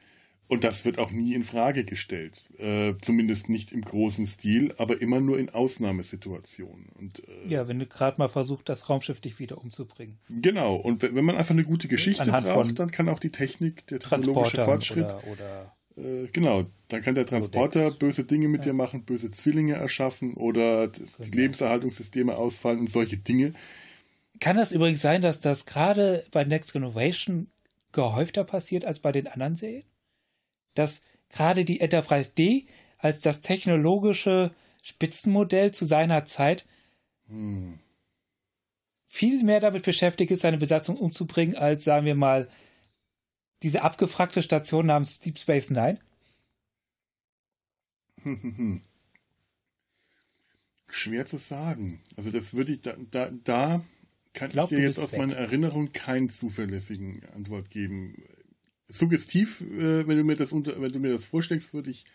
Und 0.48 0.64
das 0.64 0.86
wird 0.86 1.00
auch 1.00 1.10
nie 1.10 1.34
in 1.34 1.44
Frage 1.44 1.84
gestellt. 1.84 2.44
Äh, 2.60 2.94
zumindest 3.02 3.50
nicht 3.50 3.72
im 3.72 3.82
großen 3.82 4.28
Stil, 4.28 4.75
aber 4.78 5.02
immer 5.02 5.20
nur 5.20 5.40
in 5.40 5.50
Ausnahmesituationen. 5.50 6.90
Und, 6.94 7.28
äh, 7.28 7.48
ja, 7.48 7.68
wenn 7.68 7.80
du 7.80 7.88
gerade 7.88 8.20
mal 8.20 8.28
versuchst, 8.28 8.70
das 8.70 8.88
Raumschiff 8.88 9.20
dich 9.20 9.40
wieder 9.40 9.58
umzubringen. 9.58 10.20
Genau, 10.30 10.75
und 10.75 11.02
wenn, 11.02 11.25
man 11.25 11.36
einfach 11.36 11.56
eine 11.56 11.64
gute 11.64 11.88
Geschichte 11.88 12.22
Anhand 12.22 12.46
braucht, 12.46 12.78
dann 12.78 12.92
kann 12.92 13.10
auch 13.10 13.20
die 13.20 13.32
Technik, 13.32 13.88
der 13.88 14.00
technologische 14.00 14.64
Fortschritt 14.64 15.06
oder, 15.06 15.28
oder 15.28 15.75
äh, 15.98 16.28
genau, 16.32 16.66
dann 16.90 17.02
kann 17.02 17.16
der 17.16 17.25
Transporter 17.25 17.84
Rodex. 17.86 18.00
böse 18.00 18.24
Dinge 18.25 18.48
mit 18.48 18.66
ja. 18.66 18.72
dir 18.72 18.74
machen, 18.74 19.04
böse 19.04 19.32
Zwillinge 19.32 19.75
erschaffen 19.75 20.34
oder 20.34 20.88
das, 20.88 21.18
genau. 21.18 21.30
die 21.30 21.38
Lebenserhaltungssysteme 21.38 22.36
ausfallen 22.36 22.80
und 22.80 22.90
solche 22.90 23.18
Dinge. 23.18 23.54
Kann 24.40 24.58
das 24.58 24.72
übrigens 24.72 25.02
sein, 25.02 25.22
dass 25.22 25.40
das 25.40 25.66
gerade 25.66 26.25
bei 26.32 26.44
Next 26.44 26.74
Generation 26.74 27.48
gehäufter 27.94 28.44
passiert 28.44 28.84
als 28.84 29.00
bei 29.00 29.12
den 29.12 29.28
anderen 29.28 29.56
Serien? 29.56 29.86
Dass 30.74 31.04
gerade 31.30 31.64
die 31.64 31.80
Enterprise 31.80 32.34
D 32.38 32.66
als 32.98 33.22
das 33.22 33.42
technologische 33.42 34.52
Spitzenmodell 34.84 35.72
zu 35.72 35.86
seiner 35.86 36.25
Zeit 36.25 36.66
hm. 37.28 37.80
viel 39.08 39.44
mehr 39.44 39.62
damit 39.62 39.84
beschäftigt 39.84 40.32
ist, 40.32 40.42
seine 40.42 40.58
Besatzung 40.58 40.98
umzubringen, 40.98 41.56
als, 41.56 41.86
sagen 41.86 42.06
wir 42.06 42.16
mal, 42.16 42.50
diese 43.64 43.82
abgefragte 43.84 44.42
Station 44.42 44.86
namens 44.86 45.20
Deep 45.20 45.38
Space 45.40 45.70
Nine? 45.70 46.00
Schwer 50.90 51.26
zu 51.26 51.38
sagen. 51.38 52.02
Also 52.16 52.32
das 52.32 52.54
würde 52.54 52.74
ich 52.74 52.82
da, 52.82 52.96
da, 53.12 53.30
da 53.44 53.84
kann 54.34 54.52
glaub, 54.52 54.72
ich 54.72 54.78
dir 54.78 54.84
jetzt 54.84 55.00
aus 55.00 55.12
weg. 55.14 55.20
meiner 55.20 55.36
Erinnerung 55.36 55.92
keinen 55.92 56.30
zuverlässigen 56.30 57.24
Antwort 57.34 57.70
geben. 57.70 58.24
Suggestiv, 58.88 59.62
äh, 59.62 60.08
wenn 60.08 60.18
du 60.18 60.24
mir 60.24 60.36
das 60.36 60.52
unter, 60.52 60.80
wenn 60.80 60.92
du 60.92 61.00
mir 61.00 61.12
das 61.12 61.26
vorschlägst, 61.26 61.74
würde 61.74 61.92
ich 61.92 62.06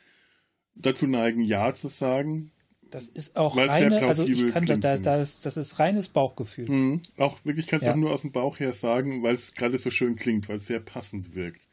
dazu 0.74 1.06
neigen, 1.06 1.40
ja 1.42 1.74
zu 1.74 1.88
sagen. 1.88 2.52
Das 2.90 3.08
ist 3.08 3.36
auch 3.36 3.56
reine, 3.56 4.02
also 4.06 4.26
ich 4.26 4.52
kann 4.52 4.64
klingt, 4.64 4.84
das, 4.84 5.02
das, 5.02 5.40
das 5.40 5.56
ist 5.56 5.78
reines 5.78 6.08
Bauchgefühl. 6.08 6.68
Mhm. 6.68 7.02
Auch 7.16 7.38
wirklich 7.44 7.66
kannst 7.66 7.84
du 7.84 7.88
ja. 7.88 7.92
auch 7.92 7.98
nur 7.98 8.10
aus 8.12 8.22
dem 8.22 8.32
Bauch 8.32 8.58
her 8.58 8.72
sagen, 8.72 9.22
weil 9.22 9.34
es 9.34 9.54
gerade 9.54 9.78
so 9.78 9.90
schön 9.90 10.16
klingt, 10.16 10.48
weil 10.48 10.56
es 10.56 10.66
sehr 10.66 10.80
passend 10.80 11.34
wirkt. 11.34 11.68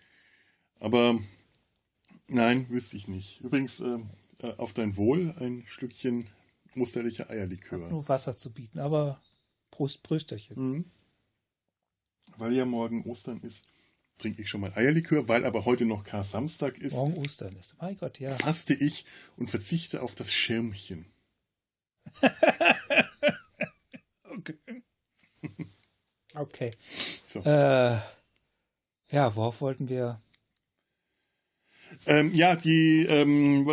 Aber 0.80 1.20
nein, 2.28 2.68
wüsste 2.70 2.98
ich 2.98 3.08
nicht. 3.08 3.42
Übrigens, 3.42 3.80
äh, 3.80 3.98
äh 4.40 4.54
auf 4.58 4.74
dein 4.74 4.98
Wohl 4.98 5.34
ein 5.40 5.64
Stückchen 5.66 6.28
osterlicher 6.76 7.30
Eierlikör. 7.30 7.84
Hat 7.84 7.92
nur 7.92 8.08
Wasser 8.08 8.36
zu 8.36 8.54
bieten, 8.54 8.80
aber 8.80 9.20
Prost, 9.72 10.04
Brösterchen. 10.04 10.72
Mhm. 10.72 10.86
Weil 12.38 12.54
ja 12.54 12.66
morgen 12.66 13.04
Ostern 13.04 13.42
ist, 13.42 13.66
trinke 14.18 14.42
ich 14.42 14.50
schon 14.50 14.62
mal 14.62 14.72
Eierlikör, 14.76 15.28
weil 15.28 15.46
aber 15.46 15.66
heute 15.66 15.86
noch 15.86 16.04
Kar-Samstag 16.04 16.78
ist. 16.80 16.94
Morgen 16.94 17.18
Ostern 17.18 17.56
ist. 17.56 17.76
Mein 17.80 17.98
Gott, 17.98 18.20
ja. 18.20 18.34
Faste 18.34 18.74
ich 18.74 19.06
und 19.36 19.50
verzichte 19.50 20.02
auf 20.02 20.16
das 20.16 20.34
Schirmchen. 20.34 21.06
okay. 24.38 24.56
okay. 26.36 26.72
So. 27.28 27.42
Äh, 27.42 28.00
ja, 29.10 29.36
worauf 29.36 29.62
wollten 29.62 29.90
wir? 29.90 30.22
Ähm, 32.06 32.34
ja, 32.34 32.56
die, 32.56 33.06
ähm, 33.06 33.66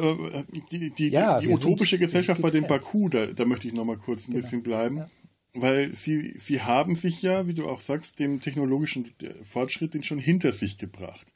die, 0.70 0.90
die, 0.90 1.08
ja, 1.08 1.40
die 1.40 1.48
utopische 1.48 1.98
Gesellschaft 1.98 2.40
bei 2.40 2.50
dem 2.50 2.66
Baku, 2.66 3.08
da, 3.08 3.26
da 3.26 3.44
möchte 3.44 3.66
ich 3.66 3.74
noch 3.74 3.84
mal 3.84 3.96
kurz 3.96 4.28
ein 4.28 4.32
genau. 4.32 4.42
bisschen 4.42 4.62
bleiben. 4.62 4.98
Ja 4.98 5.06
weil 5.54 5.94
sie, 5.94 6.36
sie 6.36 6.62
haben 6.62 6.96
sich 6.96 7.22
ja, 7.22 7.46
wie 7.46 7.54
du 7.54 7.68
auch 7.68 7.80
sagst, 7.80 8.18
dem 8.18 8.40
technologischen 8.40 9.08
Fortschritt 9.44 9.94
den 9.94 10.02
schon 10.02 10.18
hinter 10.18 10.52
sich 10.52 10.78
gebracht. 10.78 11.32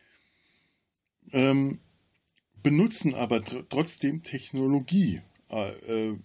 Ähm, 1.32 1.78
benutzen 2.62 3.14
aber 3.14 3.44
tr 3.44 3.68
trotzdem 3.68 4.22
Technologie. 4.22 5.22
Äh, 5.50 6.10
äh, 6.10 6.18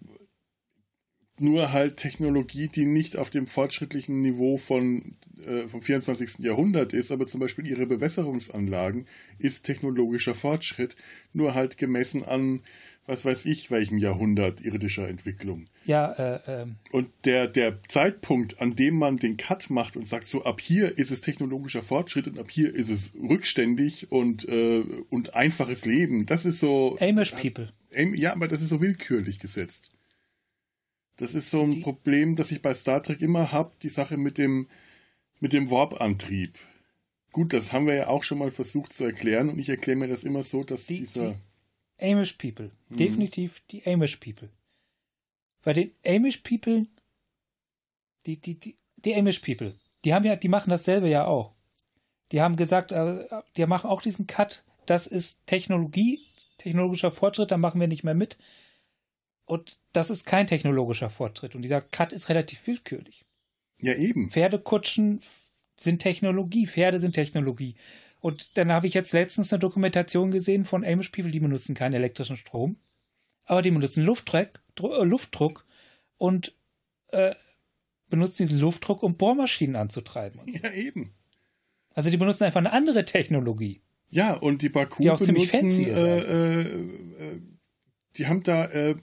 nur 1.39 1.71
halt 1.71 1.97
Technologie, 1.97 2.67
die 2.67 2.85
nicht 2.85 3.17
auf 3.17 3.29
dem 3.29 3.47
fortschrittlichen 3.47 4.21
Niveau 4.21 4.57
von, 4.57 5.13
äh, 5.45 5.67
vom 5.67 5.81
24. 5.81 6.39
Jahrhundert 6.39 6.93
ist, 6.93 7.11
aber 7.11 7.25
zum 7.25 7.39
Beispiel 7.39 7.65
ihre 7.65 7.87
Bewässerungsanlagen 7.87 9.07
ist 9.39 9.65
technologischer 9.65 10.35
Fortschritt, 10.35 10.95
nur 11.33 11.55
halt 11.55 11.77
gemessen 11.77 12.23
an 12.23 12.61
was 13.05 13.25
weiß 13.25 13.45
ich, 13.45 13.69
welchem 13.69 13.97
Jahrhundert 13.97 14.61
irdischer 14.61 15.07
Entwicklung. 15.07 15.65
Ja, 15.85 16.11
äh, 16.13 16.63
äh. 16.63 16.67
Und 16.91 17.09
der, 17.25 17.47
der 17.47 17.83
Zeitpunkt, 17.83 18.61
an 18.61 18.75
dem 18.75 18.95
man 18.95 19.17
den 19.17 19.35
Cut 19.35 19.69
macht 19.69 19.97
und 19.97 20.07
sagt, 20.07 20.27
so 20.27 20.45
ab 20.45 20.61
hier 20.61 20.97
ist 20.97 21.11
es 21.11 21.19
technologischer 21.19 21.81
Fortschritt 21.81 22.27
und 22.27 22.39
ab 22.39 22.49
hier 22.49 22.73
ist 22.73 22.89
es 22.89 23.11
rückständig 23.15 24.11
und, 24.11 24.47
äh, 24.47 24.83
und 25.09 25.35
einfaches 25.35 25.85
Leben, 25.85 26.25
das 26.25 26.45
ist 26.45 26.59
so. 26.59 26.97
Amish 26.99 27.31
People. 27.31 27.69
Ja, 28.15 28.33
aber 28.33 28.47
das 28.47 28.61
ist 28.61 28.69
so 28.69 28.81
willkürlich 28.81 29.39
gesetzt. 29.39 29.91
Das 31.17 31.35
ist 31.35 31.51
so 31.51 31.61
ein 31.61 31.73
die, 31.73 31.81
Problem, 31.81 32.35
das 32.35 32.51
ich 32.51 32.61
bei 32.61 32.73
Star 32.73 33.03
Trek 33.03 33.21
immer 33.21 33.51
habe, 33.51 33.73
die 33.83 33.89
Sache 33.89 34.17
mit 34.17 34.37
dem, 34.37 34.67
mit 35.39 35.53
dem 35.53 35.69
Warp-Antrieb. 35.69 36.57
Gut, 37.31 37.53
das 37.53 37.73
haben 37.73 37.85
wir 37.85 37.95
ja 37.95 38.07
auch 38.07 38.23
schon 38.23 38.39
mal 38.39 38.49
versucht 38.49 38.93
zu 38.93 39.03
erklären 39.03 39.49
und 39.49 39.59
ich 39.59 39.69
erkläre 39.69 39.97
mir 39.97 40.07
das 40.07 40.23
immer 40.23 40.41
so, 40.41 40.63
dass 40.63 40.85
die, 40.87 40.99
dieser. 40.99 41.31
Die 41.31 41.52
Amish 42.03 42.33
People. 42.33 42.71
Mhm. 42.89 42.97
Definitiv 42.97 43.61
die 43.71 43.85
Amish 43.85 44.17
People. 44.17 44.49
Bei 45.63 45.73
den 45.73 45.91
Amish 46.05 46.37
People, 46.37 46.87
die, 48.25 48.37
die, 48.37 48.59
die, 48.59 48.77
die 48.97 49.15
Amish 49.15 49.39
People, 49.39 49.75
die 50.03 50.13
haben 50.13 50.25
ja, 50.25 50.35
die 50.35 50.49
machen 50.49 50.69
dasselbe 50.69 51.09
ja 51.09 51.25
auch. 51.25 51.53
Die 52.31 52.41
haben 52.41 52.55
gesagt, 52.55 52.91
äh, 52.91 53.27
die 53.55 53.65
machen 53.65 53.89
auch 53.89 54.01
diesen 54.01 54.27
Cut, 54.27 54.63
das 54.85 55.07
ist 55.07 55.45
Technologie, 55.45 56.19
technologischer 56.57 57.11
Fortschritt, 57.11 57.51
da 57.51 57.57
machen 57.57 57.79
wir 57.79 57.87
nicht 57.87 58.03
mehr 58.03 58.15
mit. 58.15 58.37
Und 59.45 59.79
das 59.91 60.09
ist 60.09 60.25
kein 60.25 60.47
technologischer 60.47 61.09
Fortschritt. 61.09 61.55
Und 61.55 61.61
dieser 61.61 61.81
Cut 61.81 62.11
ist 62.13 62.29
relativ 62.29 62.65
willkürlich. 62.65 63.25
Ja, 63.79 63.93
eben. 63.93 64.31
Pferdekutschen 64.31 65.19
sind 65.77 65.99
Technologie, 65.99 66.67
Pferde 66.67 66.99
sind 66.99 67.13
Technologie. 67.13 67.75
Und 68.23 68.57
dann 68.57 68.71
habe 68.71 68.87
ich 68.87 68.93
jetzt 68.93 69.11
letztens 69.11 69.51
eine 69.51 69.59
Dokumentation 69.59 70.31
gesehen 70.31 70.63
von 70.63 70.85
Amish 70.85 71.09
People, 71.09 71.29
die 71.29 71.41
benutzen 71.41 71.75
keinen 71.75 71.91
elektrischen 71.91 72.37
Strom, 72.37 72.77
aber 73.43 73.61
die 73.61 73.69
benutzen 73.69 74.05
Luftdruck, 74.05 74.61
äh, 74.79 75.03
Luftdruck 75.03 75.65
und 76.15 76.55
äh, 77.09 77.35
benutzen 78.07 78.45
diesen 78.45 78.61
Luftdruck, 78.61 79.03
um 79.03 79.17
Bohrmaschinen 79.17 79.75
anzutreiben. 79.75 80.39
So. 80.39 80.57
Ja, 80.57 80.71
eben. 80.71 81.13
Also 81.93 82.09
die 82.09 82.15
benutzen 82.15 82.45
einfach 82.45 82.61
eine 82.61 82.71
andere 82.71 83.03
Technologie. 83.03 83.81
Ja, 84.07 84.35
und 84.35 84.61
die 84.61 84.69
Baku 84.69 85.03
die 85.03 85.09
auch 85.09 85.19
benutzen, 85.19 85.69
ziemlich 85.69 85.83
fancy 85.83 85.83
ist. 85.83 86.01
Äh, 86.01 86.19
äh, 86.19 86.61
äh, 86.61 87.41
die 88.15 88.27
haben 88.27 88.41
da 88.43 88.67
äh, 88.67 88.95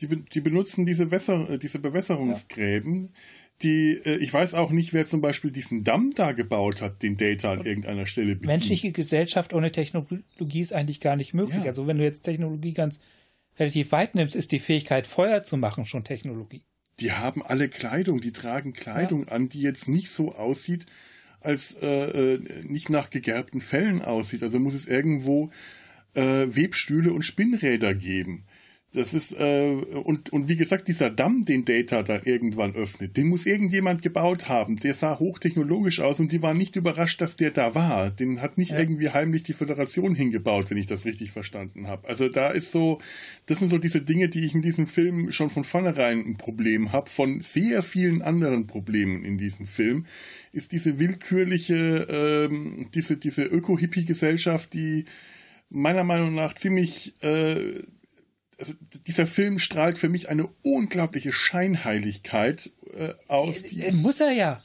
die, 0.00 0.06
die 0.06 0.40
benutzen 0.40 0.86
diese, 0.86 1.10
Wässer, 1.10 1.58
diese 1.58 1.80
Bewässerungsgräben. 1.80 3.06
Ja. 3.06 3.20
Die, 3.62 3.92
äh, 4.04 4.16
ich 4.16 4.32
weiß 4.32 4.54
auch 4.54 4.70
nicht, 4.70 4.92
wer 4.92 5.06
zum 5.06 5.20
Beispiel 5.20 5.50
diesen 5.50 5.84
Damm 5.84 6.12
da 6.14 6.32
gebaut 6.32 6.80
hat, 6.80 7.02
den 7.02 7.16
Data 7.16 7.52
an 7.52 7.64
irgendeiner 7.64 8.06
Stelle 8.06 8.34
bedient. 8.34 8.46
Menschliche 8.46 8.92
Gesellschaft 8.92 9.52
ohne 9.52 9.70
Technologie 9.70 10.60
ist 10.60 10.72
eigentlich 10.72 11.00
gar 11.00 11.16
nicht 11.16 11.34
möglich. 11.34 11.62
Ja. 11.62 11.68
Also 11.68 11.86
wenn 11.86 11.98
du 11.98 12.04
jetzt 12.04 12.22
Technologie 12.22 12.72
ganz 12.72 13.00
relativ 13.58 13.92
weit 13.92 14.14
nimmst, 14.14 14.34
ist 14.34 14.52
die 14.52 14.58
Fähigkeit, 14.58 15.06
Feuer 15.06 15.42
zu 15.42 15.56
machen, 15.56 15.84
schon 15.84 16.04
Technologie. 16.04 16.62
Die 17.00 17.12
haben 17.12 17.42
alle 17.42 17.68
Kleidung, 17.68 18.20
die 18.20 18.32
tragen 18.32 18.72
Kleidung 18.72 19.26
ja. 19.26 19.32
an, 19.32 19.48
die 19.48 19.60
jetzt 19.60 19.88
nicht 19.88 20.10
so 20.10 20.34
aussieht, 20.34 20.86
als 21.40 21.74
äh, 21.80 22.34
äh, 22.34 22.64
nicht 22.64 22.90
nach 22.90 23.10
gegerbten 23.10 23.60
Fellen 23.60 24.02
aussieht. 24.02 24.42
Also 24.42 24.58
muss 24.58 24.74
es 24.74 24.86
irgendwo 24.86 25.50
äh, 26.14 26.46
Webstühle 26.48 27.12
und 27.12 27.22
Spinnräder 27.22 27.94
geben. 27.94 28.44
Das 28.92 29.14
ist, 29.14 29.32
äh, 29.38 29.70
und, 29.70 30.30
und 30.32 30.48
wie 30.48 30.56
gesagt, 30.56 30.88
dieser 30.88 31.10
Damm, 31.10 31.44
den 31.44 31.64
Data 31.64 32.02
dann 32.02 32.22
irgendwann 32.24 32.74
öffnet, 32.74 33.16
den 33.16 33.28
muss 33.28 33.46
irgendjemand 33.46 34.02
gebaut 34.02 34.48
haben. 34.48 34.76
Der 34.76 34.94
sah 34.94 35.20
hochtechnologisch 35.20 36.00
aus 36.00 36.18
und 36.18 36.32
die 36.32 36.42
waren 36.42 36.56
nicht 36.56 36.74
überrascht, 36.74 37.20
dass 37.20 37.36
der 37.36 37.52
da 37.52 37.76
war. 37.76 38.10
Den 38.10 38.42
hat 38.42 38.58
nicht 38.58 38.72
ja. 38.72 38.80
irgendwie 38.80 39.10
heimlich 39.10 39.44
die 39.44 39.52
Föderation 39.52 40.16
hingebaut, 40.16 40.70
wenn 40.70 40.76
ich 40.76 40.86
das 40.86 41.06
richtig 41.06 41.30
verstanden 41.30 41.86
habe. 41.86 42.08
Also 42.08 42.28
da 42.28 42.48
ist 42.48 42.72
so, 42.72 42.98
das 43.46 43.60
sind 43.60 43.68
so 43.68 43.78
diese 43.78 44.02
Dinge, 44.02 44.28
die 44.28 44.44
ich 44.44 44.56
in 44.56 44.62
diesem 44.62 44.88
Film 44.88 45.30
schon 45.30 45.50
von 45.50 45.62
vornherein 45.62 46.18
ein 46.26 46.36
Problem 46.36 46.90
habe. 46.90 47.08
Von 47.08 47.40
sehr 47.42 47.84
vielen 47.84 48.22
anderen 48.22 48.66
Problemen 48.66 49.24
in 49.24 49.38
diesem 49.38 49.68
Film 49.68 50.06
ist 50.50 50.72
diese 50.72 50.98
willkürliche, 50.98 52.08
ähm, 52.50 52.88
diese, 52.92 53.16
diese 53.16 53.44
Öko-Hippie-Gesellschaft, 53.44 54.74
die 54.74 55.04
meiner 55.68 56.02
Meinung 56.02 56.34
nach 56.34 56.54
ziemlich 56.54 57.14
äh, 57.22 57.84
also 58.60 58.74
dieser 59.06 59.26
Film 59.26 59.58
strahlt 59.58 59.98
für 59.98 60.08
mich 60.08 60.28
eine 60.28 60.48
unglaubliche 60.62 61.32
Scheinheiligkeit 61.32 62.70
äh, 62.94 63.14
aus. 63.26 63.62
Die 63.62 63.82
äh, 63.82 63.92
Muss 63.92 64.20
er 64.20 64.32
ja. 64.32 64.62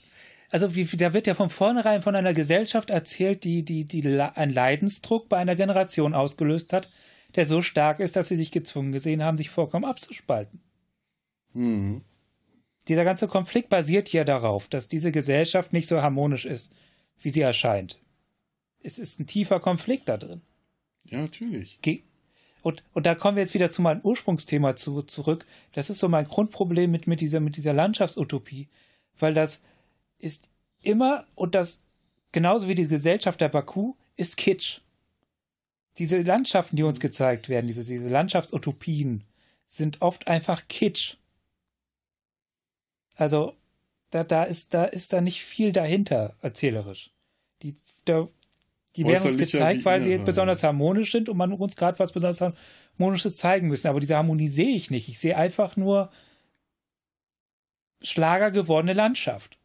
Also 0.50 0.76
wie, 0.76 0.86
da 0.86 1.14
wird 1.14 1.28
ja 1.28 1.34
von 1.34 1.50
vornherein 1.50 2.02
von 2.02 2.16
einer 2.16 2.34
Gesellschaft 2.34 2.90
erzählt, 2.90 3.44
die, 3.44 3.64
die, 3.64 3.86
die 3.86 4.06
einen 4.06 4.54
Leidensdruck 4.54 5.28
bei 5.28 5.38
einer 5.38 5.56
Generation 5.56 6.14
ausgelöst 6.14 6.72
hat, 6.72 6.92
der 7.36 7.46
so 7.46 7.62
stark 7.62 8.00
ist, 8.00 8.16
dass 8.16 8.28
sie 8.28 8.38
sich 8.38 8.52
gezwungen 8.52 8.92
gesehen 8.92 9.24
haben, 9.24 9.38
sich 9.38 9.50
vollkommen 9.50 9.86
abzuspalten. 9.86 10.62
Mhm. 11.54 12.02
Dieser 12.88 13.04
ganze 13.04 13.28
Konflikt 13.28 13.70
basiert 13.70 14.12
ja 14.14 14.24
darauf, 14.24 14.68
dass 14.68 14.88
diese 14.88 15.12
Gesellschaft 15.12 15.74
nicht 15.74 15.88
so 15.88 16.02
harmonisch 16.02 16.46
ist, 16.46 16.72
wie 17.20 17.30
sie 17.30 17.42
erscheint. 17.42 18.00
Es 18.84 19.00
ist 19.00 19.20
ein 19.20 19.26
tiefer 19.26 19.60
Konflikt 19.60 20.08
da 20.08 20.18
drin. 20.18 20.42
Ja, 21.06 21.20
natürlich. 21.20 21.80
Ge 21.82 22.04
und, 22.66 22.82
und 22.94 23.06
da 23.06 23.14
kommen 23.14 23.38
wir 23.38 23.44
jetzt 23.44 23.54
wieder 23.54 23.70
zu 23.70 23.84
meinem 23.84 24.02
Ursprungsthema 24.02 24.76
zu, 24.76 25.04
zurück. 25.04 25.46
Das 25.74 25.92
ist 25.92 26.00
so 26.00 26.10
mein 26.10 26.28
Grundproblem 26.28 26.90
mit, 26.90 27.06
mit, 27.06 27.22
dieser, 27.22 27.40
mit 27.40 27.58
dieser 27.58 27.74
Landschaftsutopie. 27.74 28.70
Weil 29.20 29.36
das 29.36 29.62
ist 30.18 30.50
immer, 30.82 31.28
und 31.36 31.54
das 31.54 31.84
genauso 32.32 32.68
wie 32.68 32.74
die 32.74 32.88
Gesellschaft 32.88 33.40
der 33.40 33.50
Baku, 33.50 33.94
ist 34.16 34.38
Kitsch. 34.38 34.80
Diese 36.00 36.20
Landschaften, 36.22 36.76
die 36.76 36.82
uns 36.82 37.00
gezeigt 37.00 37.50
werden, 37.50 37.68
diese, 37.68 37.84
diese 37.84 38.10
Landschaftsutopien, 38.10 39.26
sind 39.68 40.02
oft 40.02 40.28
einfach 40.28 40.68
Kitsch. 40.68 41.18
Also, 43.14 43.56
da, 44.10 44.24
da, 44.24 44.44
ist, 44.44 44.74
da 44.74 44.86
ist 44.86 45.14
da 45.14 45.22
nicht 45.22 45.44
viel 45.44 45.72
dahinter, 45.72 46.36
erzählerisch. 46.42 47.12
Die, 47.62 47.76
da, 48.06 48.28
die 48.96 49.06
werden 49.06 49.28
uns 49.28 49.38
gezeigt, 49.38 49.86
weil 49.86 50.02
sie 50.02 50.18
besonders 50.18 50.64
harmonisch 50.64 51.12
sind 51.12 51.30
und 51.30 51.38
man 51.38 51.52
uns 51.54 51.76
gerade 51.76 52.00
was 52.00 52.12
besonders 52.12 52.42
Harmonisches 52.98 53.36
zeigen 53.36 53.68
müssen. 53.68 53.88
Aber 53.88 54.00
diese 54.00 54.16
Harmonie 54.16 54.48
sehe 54.48 54.76
ich 54.76 54.92
nicht. 54.92 55.10
Ich 55.10 55.20
sehe 55.20 55.38
einfach 55.38 55.76
nur 55.76 56.10
Schlager 58.02 58.52
gewordene 58.52 58.94
Landschaft. 58.94 59.58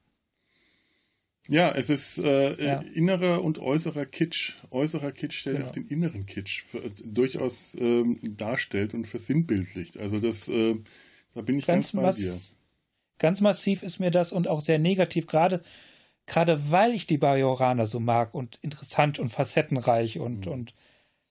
Ja, 1.49 1.73
es 1.73 1.91
ist 1.91 2.19
äh, 2.19 2.65
ja. 2.65 2.81
innerer 2.95 3.43
und 3.43 3.59
äußerer 3.59 4.07
Kitsch. 4.07 4.55
Äußerer 4.71 5.11
Kitsch, 5.11 5.45
der 5.47 5.55
genau. 5.55 5.67
auch 5.67 5.73
den 5.73 5.87
inneren 5.89 6.27
Kitsch 6.27 6.65
äh, 6.75 6.91
durchaus 7.05 7.77
ähm, 7.81 8.21
darstellt 8.23 8.95
und 8.95 9.07
versinnbildlicht. 9.07 9.99
Also 9.99 10.21
das, 10.21 10.49
äh, 10.49 10.77
da 11.35 11.41
bin 11.41 11.59
ich 11.59 11.67
ganz, 11.67 11.93
ganz 11.93 12.03
bei 12.03 12.23
dir. 12.23 12.35
Ganz 13.19 13.41
massiv 13.41 13.83
ist 13.83 13.99
mir 13.99 14.11
das 14.11 14.33
und 14.33 14.49
auch 14.49 14.61
sehr 14.61 14.79
negativ, 14.79 15.27
gerade 15.27 15.61
gerade 16.31 16.71
weil 16.71 16.95
ich 16.95 17.09
die 17.09 17.19
Bajoraner 17.19 17.89
so 17.89 17.99
mag 17.99 18.35
und 18.35 18.57
interessant 18.63 19.19
und 19.19 19.31
facettenreich 19.31 20.21
und, 20.21 20.47
mhm. 20.47 20.53
und 20.53 20.75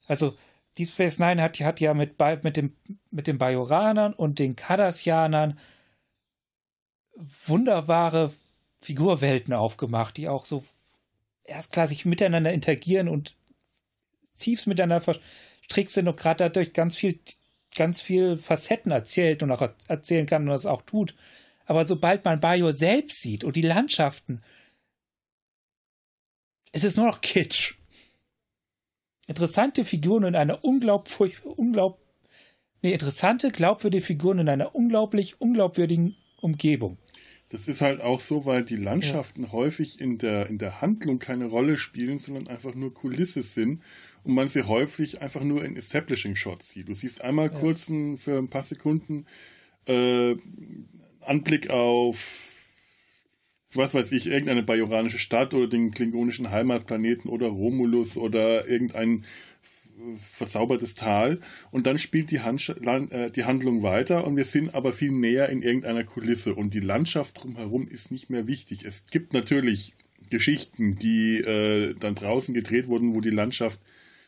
also 0.08 0.36
Deep 0.78 0.90
Space 0.90 1.20
Nine 1.20 1.42
hat, 1.42 1.58
hat 1.62 1.80
ja 1.80 1.94
mit, 1.94 2.20
mit, 2.44 2.58
dem, 2.58 2.76
mit 3.10 3.26
den 3.28 3.38
Bajoranern 3.38 4.14
und 4.14 4.40
den 4.40 4.58
Cardassianern 4.58 5.58
wunderbare 7.46 8.34
Figurwelten 8.82 9.54
aufgemacht, 9.54 10.18
die 10.18 10.28
auch 10.28 10.44
so 10.44 10.66
erstklassig 11.46 12.06
miteinander 12.06 12.52
interagieren 12.52 13.08
und 13.08 13.36
tiefst 14.38 14.68
miteinander 14.68 15.00
verstrickt 15.00 15.92
sind 15.92 16.10
und 16.10 16.18
gerade 16.18 16.44
dadurch 16.44 16.74
ganz 16.74 16.98
viel, 16.98 17.18
ganz 17.74 18.02
viel 18.02 18.38
Facetten 18.38 18.92
erzählt 18.92 19.44
und 19.44 19.52
auch 19.52 19.70
erzählen 19.88 20.26
kann 20.26 20.44
und 20.44 20.50
das 20.50 20.66
auch 20.66 20.82
tut. 20.82 21.16
Aber 21.66 21.86
sobald 21.86 22.26
man 22.26 22.42
Bajor 22.42 22.74
selbst 22.74 23.22
sieht 23.22 23.46
und 23.46 23.56
die 23.56 23.62
Landschaften 23.62 24.42
es 26.71 26.84
ist 26.84 26.97
nur 26.97 27.08
noch 27.08 27.21
Kitsch. 27.21 27.75
Interessante 29.27 29.86
Figuren 29.86 30.23
in 30.23 30.36
einer 30.36 30.63
unglaublich, 30.63 31.43
unglaub, 31.45 31.99
nee, 32.82 32.93
interessante, 32.93 33.51
glaubwürdige 33.51 34.03
Figuren 34.03 34.39
in 34.39 34.49
einer 34.49 34.73
unglaublich 34.75 35.39
unglaubwürdigen 35.39 36.15
Umgebung. 36.41 36.97
Das 37.49 37.67
ist 37.67 37.82
halt 37.82 38.01
auch 38.01 38.19
so, 38.19 38.45
weil 38.45 38.63
die 38.63 38.75
Landschaften 38.75 39.43
ja. 39.43 39.51
häufig 39.51 39.99
in 39.99 40.19
der, 40.19 40.47
in 40.47 40.60
der 40.60 40.82
Handlung 40.82 41.17
keine 41.17 41.45
Rolle 41.45 41.77
spielen, 41.77 42.19
sondern 42.19 42.47
einfach 42.47 42.75
nur 42.75 42.93
Kulisse 42.93 43.41
sind 43.41 43.82
und 44.23 44.36
man 44.36 44.47
sie 44.47 44.67
häufig 44.67 45.21
einfach 45.21 45.43
nur 45.43 45.65
in 45.65 45.75
Establishing-Shots 45.75 46.69
sieht. 46.69 46.89
Du 46.89 46.93
siehst 46.93 47.21
einmal 47.21 47.51
ja. 47.51 47.60
kurz 47.60 47.89
ein, 47.89 48.19
für 48.19 48.38
ein 48.38 48.49
paar 48.49 48.62
Sekunden 48.62 49.25
äh, 49.88 50.36
Anblick 51.21 51.71
auf 51.71 52.49
was 53.73 53.93
weiß 53.93 54.12
ich, 54.13 54.27
irgendeine 54.27 54.63
bajoranische 54.63 55.19
Stadt 55.19 55.53
oder 55.53 55.67
den 55.67 55.91
klingonischen 55.91 56.49
Heimatplaneten 56.49 57.29
oder 57.29 57.47
Romulus 57.47 58.17
oder 58.17 58.67
irgendein 58.67 59.25
verzaubertes 60.17 60.95
Tal 60.95 61.39
und 61.71 61.86
dann 61.86 61.97
spielt 61.97 62.32
die, 62.32 62.39
Hand, 62.39 62.69
äh, 63.12 63.29
die, 63.29 63.43
Handlung 63.43 63.84
weiter 63.84 64.25
und 64.25 64.38
wir 64.38 64.45
sind 64.45 64.73
aber 64.73 64.91
viel 64.91 65.12
näher 65.12 65.49
in 65.49 65.62
irgendeiner 65.62 66.03
Kulisse 66.03 66.55
und 66.55 66.73
die 66.73 66.79
Landschaft 66.79 67.43
drumherum 67.43 67.88
ist 67.88 68.12
nicht 68.12 68.29
mehr 68.29 68.47
wichtig. 68.47 68.86
Es 68.86 69.05
gibt 69.05 69.34
natürlich 69.34 69.93
Geschichten, 70.29 70.95
die 70.95 71.38
äh, 71.38 71.95
dann 71.99 72.15
draußen 72.15 72.53
gedreht 72.53 72.88
wurden, 72.88 73.15
wo 73.15 73.21
die 73.21 73.29
Landschaft 73.29 73.79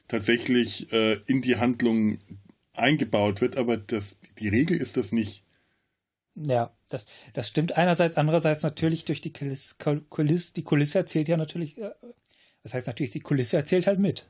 tatsächlich 0.08 0.92
äh, 0.92 1.20
in 1.26 1.42
die 1.42 1.56
Handlung 1.56 2.18
eingebaut 2.74 3.42
wird, 3.42 3.58
aber 3.58 3.78
das, 3.78 4.18
die 4.40 4.50
Regel 4.50 4.78
ist 4.78 4.98
das 4.98 5.12
nicht. 5.12 5.44
Ja, 6.36 6.72
das, 6.90 7.06
das 7.34 7.48
stimmt 7.48 7.78
einerseits, 7.78 8.18
andererseits 8.18 8.64
natürlich 8.64 9.06
durch 9.06 9.22
die 9.22 9.34
Kulisse, 9.34 9.76
Kulisse, 10.10 10.54
die 10.54 10.64
Kulisse 10.64 11.00
erzählt 11.00 11.28
ja 11.28 11.38
natürlich, 11.38 11.78
äh, 11.78 11.92
das 12.64 12.74
heißt 12.74 12.88
natürlich, 12.88 13.12
die 13.12 13.20
Kulisse 13.20 13.58
erzählt 13.58 13.88
halt 13.88 14.00
mit. 14.00 14.30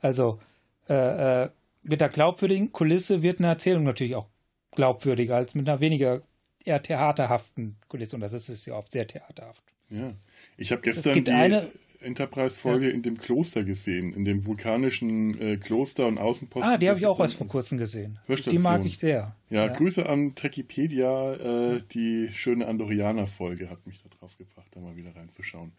Also 0.00 0.40
äh, 0.88 1.44
äh, 1.44 1.50
mit 1.82 2.00
der 2.00 2.08
glaubwürdigen 2.08 2.72
Kulisse 2.72 3.22
wird 3.22 3.38
eine 3.38 3.48
Erzählung 3.48 3.84
natürlich 3.84 4.14
auch 4.14 4.28
glaubwürdiger 4.72 5.36
als 5.36 5.54
mit 5.54 5.68
einer 5.68 5.80
weniger 5.80 6.22
eher 6.64 6.82
theaterhaften 6.82 7.76
Kulisse 7.88 8.16
und 8.16 8.20
das 8.20 8.32
ist 8.32 8.48
es 8.48 8.66
ja 8.66 8.74
oft 8.74 8.92
sehr 8.92 9.06
theaterhaft. 9.06 9.62
Ja, 9.90 10.14
ich 10.56 10.72
habe 10.72 10.82
gestern 10.82 11.24
die, 11.24 11.30
eine, 11.30 11.70
Enterprise-Folge 12.04 12.88
ja. 12.88 12.92
in 12.92 13.02
dem 13.02 13.18
Kloster 13.18 13.64
gesehen, 13.64 14.12
in 14.12 14.24
dem 14.24 14.46
vulkanischen 14.46 15.40
äh, 15.40 15.56
Kloster 15.56 16.06
und 16.06 16.18
Außenposten. 16.18 16.72
Ah, 16.72 16.78
die 16.78 16.88
habe 16.88 16.98
ich 16.98 17.06
auch 17.06 17.18
erst 17.20 17.36
vor 17.36 17.46
kurzem 17.46 17.78
gesehen. 17.78 18.18
Die 18.28 18.58
mag 18.58 18.84
ich 18.84 18.98
sehr. 18.98 19.34
Ja, 19.50 19.66
ja. 19.66 19.72
Grüße 19.72 20.06
an 20.06 20.34
Trekipedia. 20.34 21.74
Äh, 21.74 21.82
die 21.92 22.28
schöne 22.32 22.66
Andorianer-Folge 22.66 23.70
hat 23.70 23.86
mich 23.86 24.02
da 24.02 24.08
drauf 24.08 24.36
gebracht, 24.38 24.68
da 24.72 24.80
mal 24.80 24.96
wieder 24.96 25.14
reinzuschauen. 25.16 25.72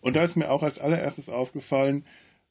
Und 0.00 0.16
da 0.16 0.22
ist 0.22 0.36
mir 0.36 0.50
auch 0.50 0.62
als 0.62 0.78
allererstes 0.78 1.28
aufgefallen, 1.28 2.04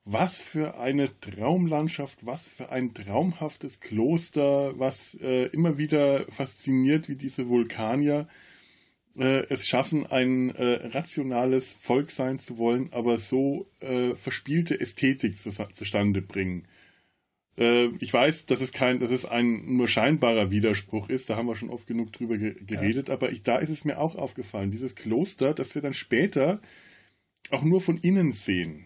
was 0.03 0.41
für 0.41 0.79
eine 0.79 1.09
Traumlandschaft, 1.19 2.25
was 2.25 2.47
für 2.47 2.71
ein 2.71 2.93
traumhaftes 2.93 3.79
Kloster, 3.79 4.79
was 4.79 5.15
äh, 5.21 5.45
immer 5.47 5.77
wieder 5.77 6.25
fasziniert, 6.31 7.07
wie 7.07 7.15
diese 7.15 7.49
Vulkanier 7.49 8.27
äh, 9.17 9.45
es 9.49 9.67
schaffen, 9.67 10.05
ein 10.05 10.55
äh, 10.55 10.87
rationales 10.87 11.77
Volk 11.81 12.11
sein 12.11 12.39
zu 12.39 12.57
wollen, 12.57 12.89
aber 12.91 13.17
so 13.17 13.67
äh, 13.79 14.15
verspielte 14.15 14.79
Ästhetik 14.79 15.39
zu, 15.39 15.51
zustande 15.73 16.21
bringen. 16.21 16.67
Äh, 17.57 17.87
ich 17.99 18.13
weiß, 18.13 18.45
dass 18.45 18.61
es 18.61 18.71
kein, 18.71 18.99
dass 18.99 19.11
es 19.11 19.25
ein 19.25 19.75
nur 19.75 19.87
scheinbarer 19.87 20.51
Widerspruch 20.51 21.09
ist, 21.09 21.29
da 21.29 21.35
haben 21.35 21.47
wir 21.47 21.55
schon 21.55 21.69
oft 21.69 21.87
genug 21.87 22.13
drüber 22.13 22.37
ge 22.37 22.55
geredet, 22.63 23.09
ja. 23.09 23.13
aber 23.13 23.31
ich, 23.31 23.43
da 23.43 23.57
ist 23.57 23.69
es 23.69 23.85
mir 23.85 23.99
auch 23.99 24.15
aufgefallen, 24.15 24.71
dieses 24.71 24.95
Kloster, 24.95 25.53
das 25.53 25.75
wir 25.75 25.81
dann 25.81 25.93
später 25.93 26.61
auch 27.49 27.63
nur 27.63 27.81
von 27.81 27.97
innen 27.97 28.31
sehen. 28.31 28.85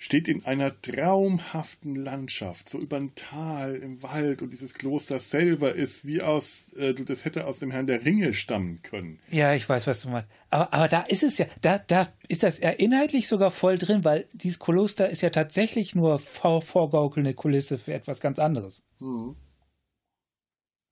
Steht 0.00 0.28
in 0.28 0.46
einer 0.46 0.80
traumhaften 0.80 1.94
Landschaft, 1.94 2.70
so 2.70 2.78
über 2.78 2.96
ein 2.96 3.14
Tal 3.16 3.76
im 3.76 4.02
Wald 4.02 4.40
und 4.40 4.50
dieses 4.50 4.72
Kloster 4.72 5.20
selber 5.20 5.74
ist 5.74 6.06
wie 6.06 6.22
aus, 6.22 6.72
äh, 6.72 6.94
du 6.94 7.04
das 7.04 7.26
hätte 7.26 7.46
aus 7.46 7.58
dem 7.58 7.70
Herrn 7.70 7.86
der 7.86 8.02
Ringe 8.02 8.32
stammen 8.32 8.80
können. 8.82 9.18
Ja, 9.30 9.52
ich 9.52 9.68
weiß, 9.68 9.86
was 9.86 10.00
du 10.00 10.08
meinst. 10.08 10.26
Aber, 10.48 10.72
aber 10.72 10.88
da 10.88 11.02
ist 11.02 11.22
es 11.22 11.36
ja, 11.36 11.44
da, 11.60 11.78
da 11.78 12.08
ist 12.28 12.42
das 12.42 12.60
ja 12.60 12.70
inhaltlich 12.70 13.28
sogar 13.28 13.50
voll 13.50 13.76
drin, 13.76 14.02
weil 14.02 14.26
dieses 14.32 14.58
Kloster 14.58 15.10
ist 15.10 15.20
ja 15.20 15.28
tatsächlich 15.28 15.94
nur 15.94 16.18
vor, 16.18 16.62
vorgaukelnde 16.62 17.34
Kulisse 17.34 17.76
für 17.76 17.92
etwas 17.92 18.20
ganz 18.20 18.38
anderes. 18.38 18.82
Mhm. 19.00 19.36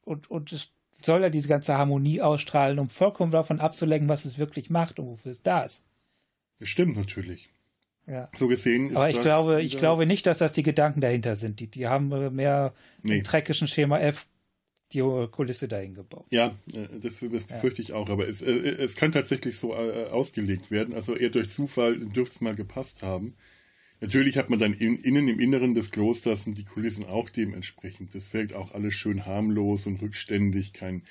Und, 0.02 0.30
und 0.30 0.52
es 0.52 0.68
soll 1.00 1.22
ja 1.22 1.30
diese 1.30 1.48
ganze 1.48 1.78
Harmonie 1.78 2.20
ausstrahlen, 2.20 2.78
um 2.78 2.90
vollkommen 2.90 3.32
davon 3.32 3.58
abzulenken, 3.58 4.10
was 4.10 4.26
es 4.26 4.36
wirklich 4.36 4.68
macht 4.68 4.98
und 4.98 5.06
wofür 5.06 5.30
es 5.30 5.42
da 5.42 5.62
ist. 5.62 5.86
Das 6.58 6.68
stimmt 6.68 6.98
natürlich. 6.98 7.48
Ja. 8.08 8.30
So 8.34 8.48
gesehen 8.48 8.90
ist 8.90 8.96
Aber 8.96 9.10
ich 9.10 9.20
glaube, 9.20 9.62
ich 9.62 9.76
glaube 9.76 10.06
nicht, 10.06 10.26
dass 10.26 10.38
das 10.38 10.54
die 10.54 10.62
Gedanken 10.62 11.00
dahinter 11.00 11.36
sind. 11.36 11.60
Die, 11.60 11.66
die 11.66 11.86
haben 11.86 12.08
mehr 12.34 12.72
nee. 13.02 13.18
im 13.18 13.22
dreckischen 13.22 13.68
Schema 13.68 13.98
F 13.98 14.26
die 14.92 15.00
Kulisse 15.30 15.68
dahin 15.68 15.94
gebaut. 15.94 16.26
Ja, 16.30 16.56
äh, 16.72 16.98
das, 17.00 17.20
das 17.20 17.48
ja. 17.48 17.58
fürchte 17.58 17.82
ich 17.82 17.92
auch. 17.92 18.08
Aber 18.08 18.26
es, 18.26 18.40
äh, 18.40 18.50
es 18.50 18.96
kann 18.96 19.12
tatsächlich 19.12 19.58
so 19.58 19.74
äh, 19.74 20.06
ausgelegt 20.06 20.70
werden. 20.70 20.94
Also 20.94 21.14
eher 21.14 21.28
durch 21.28 21.50
Zufall 21.50 21.98
dürfte 21.98 22.36
es 22.36 22.40
mal 22.40 22.54
gepasst 22.54 23.02
haben. 23.02 23.34
Natürlich 24.00 24.38
hat 24.38 24.48
man 24.48 24.58
dann 24.58 24.72
in, 24.72 24.96
innen 24.96 25.28
im 25.28 25.40
Inneren 25.40 25.74
des 25.74 25.90
Klosters 25.90 26.46
und 26.46 26.56
die 26.56 26.64
Kulissen 26.64 27.04
auch 27.04 27.28
dementsprechend. 27.28 28.14
Das 28.14 28.32
wirkt 28.32 28.54
auch 28.54 28.72
alles 28.72 28.94
schön 28.94 29.26
harmlos 29.26 29.86
und 29.86 30.00
rückständig, 30.00 30.72
kein 30.72 31.02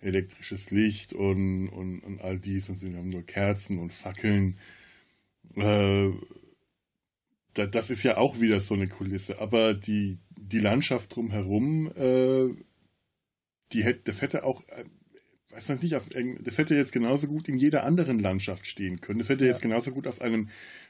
elektrisches 0.00 0.70
Licht 0.70 1.12
und, 1.12 1.68
und, 1.68 2.00
und 2.00 2.20
all 2.20 2.38
dies. 2.38 2.70
Und 2.70 2.76
sie 2.76 2.94
haben 2.96 3.10
nur 3.10 3.24
Kerzen 3.24 3.78
und 3.78 3.92
Fackeln. 3.92 4.58
Äh, 5.56 6.10
da, 7.56 7.66
das 7.66 7.90
ist 7.90 8.02
ja 8.02 8.16
auch 8.16 8.40
wieder 8.40 8.60
so 8.60 8.74
eine 8.74 8.88
Kulisse. 8.88 9.40
Aber 9.40 9.74
die, 9.74 10.18
die 10.36 10.58
Landschaft 10.58 11.16
drumherum, 11.16 11.90
äh, 11.96 12.54
die 13.72 13.84
hätte, 13.84 14.00
das 14.04 14.22
hätte 14.22 14.44
auch, 14.44 14.62
äh, 14.68 14.84
weiß 15.50 15.82
nicht, 15.82 15.96
auf, 15.96 16.08
das 16.40 16.58
hätte 16.58 16.76
jetzt 16.76 16.92
genauso 16.92 17.26
gut 17.28 17.48
in 17.48 17.56
jeder 17.56 17.84
anderen 17.84 18.18
Landschaft 18.18 18.66
stehen 18.66 19.00
können. 19.00 19.18
Das 19.18 19.30
hätte 19.30 19.44
ja. 19.44 19.50
jetzt 19.50 19.62
genauso 19.62 19.90
gut 19.92 20.06
auf 20.06 20.20
einem 20.20 20.48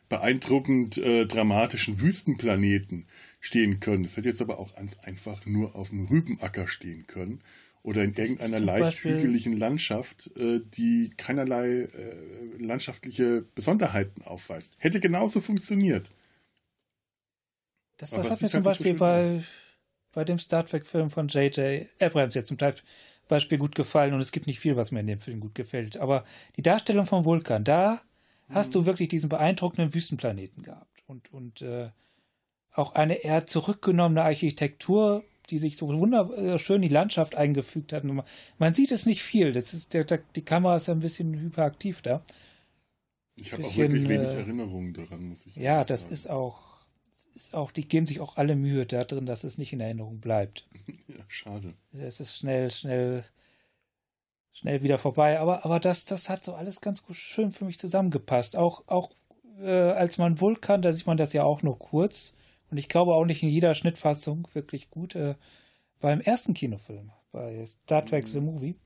beeindruckend 0.09 0.99
äh, 0.99 1.27
dramatischen 1.27 2.01
Wüstenplaneten 2.01 3.07
stehen 3.41 3.81
können. 3.81 4.03
Das 4.03 4.17
hätte 4.17 4.29
jetzt 4.29 4.43
aber 4.43 4.59
auch 4.59 4.75
ganz 4.75 4.99
einfach 4.99 5.47
nur 5.47 5.77
auf 5.77 5.93
einem 5.93 6.07
Rübenacker 6.07 6.67
stehen 6.67 7.07
können 7.07 7.41
oder 7.87 8.03
in 8.03 8.13
das 8.13 8.29
irgendeiner 8.29 8.59
leicht 8.59 9.05
hügeligen 9.05 9.57
Landschaft, 9.57 10.33
äh, 10.37 10.61
die 10.77 11.13
keinerlei 11.17 11.83
äh, 11.83 11.89
landschaftliche 12.59 13.45
Besonderheiten 13.55 14.23
aufweist. 14.23 14.75
Hätte 14.81 14.99
genauso 14.99 15.41
funktioniert. 15.41 16.11
Das, 17.97 18.11
das 18.11 18.31
hat 18.31 18.43
mir 18.43 18.49
zum 18.49 18.63
Beispiel 18.63 18.93
so 18.93 18.99
bei, 18.99 19.43
bei 20.13 20.25
dem 20.25 20.39
Star 20.39 20.67
Trek-Film 20.67 21.11
von 21.11 21.29
J.J. 21.29 21.87
Abrams 22.01 22.35
jetzt 22.35 22.49
zum 22.49 22.59
Beispiel 23.29 23.59
gut 23.59 23.75
gefallen 23.75 24.15
und 24.15 24.21
es 24.21 24.33
gibt 24.33 24.47
nicht 24.47 24.61
viel, 24.61 24.77
was 24.77 24.91
mir 24.91 25.01
in 25.01 25.07
dem 25.07 25.19
Film 25.19 25.41
gut 25.41 25.55
gefällt. 25.55 25.97
Aber 25.97 26.25
die 26.57 26.63
Darstellung 26.63 27.07
vom 27.07 27.25
Vulkan, 27.25 27.65
da 27.65 28.03
hm. 28.49 28.55
hast 28.55 28.75
du 28.75 28.83
mhm. 28.83 28.87
wirklich 28.87 29.09
diesen 29.09 29.29
beeindruckenden 29.29 29.95
Wüstenplaneten 29.95 30.63
gehabt 30.63 31.03
und, 31.07 31.33
und 31.33 31.63
äh, 31.63 31.91
auch 32.73 32.95
eine 32.95 33.15
eher 33.15 33.47
zurückgenommene 33.47 34.23
Architektur, 34.23 35.25
die 35.49 35.59
sich 35.59 35.77
so 35.77 35.89
wunderschön 35.89 36.83
in 36.83 36.89
die 36.89 36.95
Landschaft 36.95 37.37
eingefügt 37.37 37.93
hat. 37.93 38.05
Man, 38.05 38.75
sieht 38.75 38.93
es 38.93 39.07
nicht 39.07 39.23
viel. 39.23 39.53
Das 39.53 39.73
ist, 39.73 39.95
der, 39.95 40.05
der, 40.05 40.21
die 40.35 40.45
Kamera 40.45 40.77
ist 40.77 40.89
ein 40.89 40.99
bisschen 40.99 41.39
hyperaktiv 41.39 42.03
da. 42.03 42.23
Ich 43.37 43.53
habe 43.53 43.65
auch 43.65 43.77
wirklich 43.77 44.09
wenig 44.09 44.29
äh, 44.29 44.41
Erinnerungen 44.41 44.93
daran, 44.93 45.29
muss 45.29 45.47
ich 45.47 45.57
Ja, 45.57 45.85
das 45.85 46.03
sagen. 46.03 46.15
ist 46.15 46.27
auch 46.29 46.76
ist 47.37 47.55
auch, 47.55 47.71
die 47.71 47.87
geben 47.87 48.07
sich 48.07 48.21
auch 48.21 48.37
alle 48.37 48.57
Mühe 48.57 48.87
da 48.87 49.05
drin, 49.05 49.27
dass 49.27 49.45
es 49.45 49.59
nicht 49.59 49.73
in 49.73 49.81
Erinnerung 49.81 50.21
bleibt. 50.21 50.67
Ja, 51.09 51.25
schade. 51.29 51.75
Es 51.93 52.21
ist 52.21 52.37
schnell, 52.37 52.71
schnell, 52.71 53.25
schnell 54.53 54.83
wieder 54.83 54.99
vorbei. 54.99 55.39
Aber, 55.41 55.65
aber 55.65 55.81
das, 55.81 56.05
das 56.05 56.29
hat 56.29 56.45
so 56.45 56.55
alles 56.55 56.81
ganz 56.81 57.05
schön 57.13 57.53
für 57.53 57.65
mich 57.65 57.79
zusammengepasst. 57.79 58.57
Auch, 58.57 58.85
auch 58.87 59.11
äh, 59.61 59.71
als 59.71 60.19
man 60.19 60.41
Vulkan, 60.41 60.83
da 60.83 60.93
sieht 60.93 61.07
man 61.07 61.17
das 61.17 61.33
ja 61.33 61.45
auch 61.45 61.63
nur 61.63 61.79
kurz. 61.79 62.35
Und 62.71 62.79
ich 62.79 62.89
glaube 62.89 63.15
auch 63.15 63.25
nicht 63.25 63.43
in 63.43 63.49
jeder 63.49 63.75
Schnittfassung 63.75 64.49
wirklich 64.53 64.91
gut. 64.91 65.15
Äh, 65.15 65.35
beim 66.01 66.21
ersten 66.21 66.55
Kinofilm, 66.55 67.13
bei 67.33 67.65
Star 67.65 68.05
Trek 68.05 68.25
mhm. 68.25 68.29
The 68.29 68.41
Movie, 68.41 68.77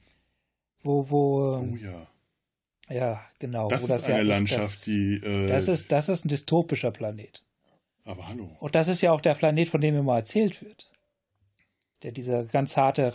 wo, 0.83 1.11
wo. 1.11 1.57
Ähm, 1.57 1.73
oh 1.73 1.77
ja. 1.77 2.07
Ja, 2.89 3.21
genau. 3.39 3.69
Das 3.69 3.83
ist 3.85 4.05
eine 4.07 4.19
ja 4.19 4.23
Landschaft, 4.23 4.65
das, 4.65 4.81
die. 4.83 5.17
Äh, 5.17 5.47
das, 5.47 5.69
ist, 5.69 5.93
das 5.93 6.09
ist 6.09 6.25
ein 6.25 6.29
dystopischer 6.29 6.91
Planet. 6.91 7.45
Aber 8.05 8.29
hallo. 8.29 8.57
Und 8.61 8.75
das 8.75 8.89
ist 8.89 9.01
ja 9.03 9.13
auch 9.13 9.21
der 9.21 9.35
Planet, 9.35 9.69
von 9.69 9.81
dem 9.81 9.97
immer 9.97 10.17
erzählt 10.17 10.63
wird. 10.63 10.91
Der 12.03 12.13
diese 12.13 12.47
ganz 12.47 12.77
harte, 12.77 13.13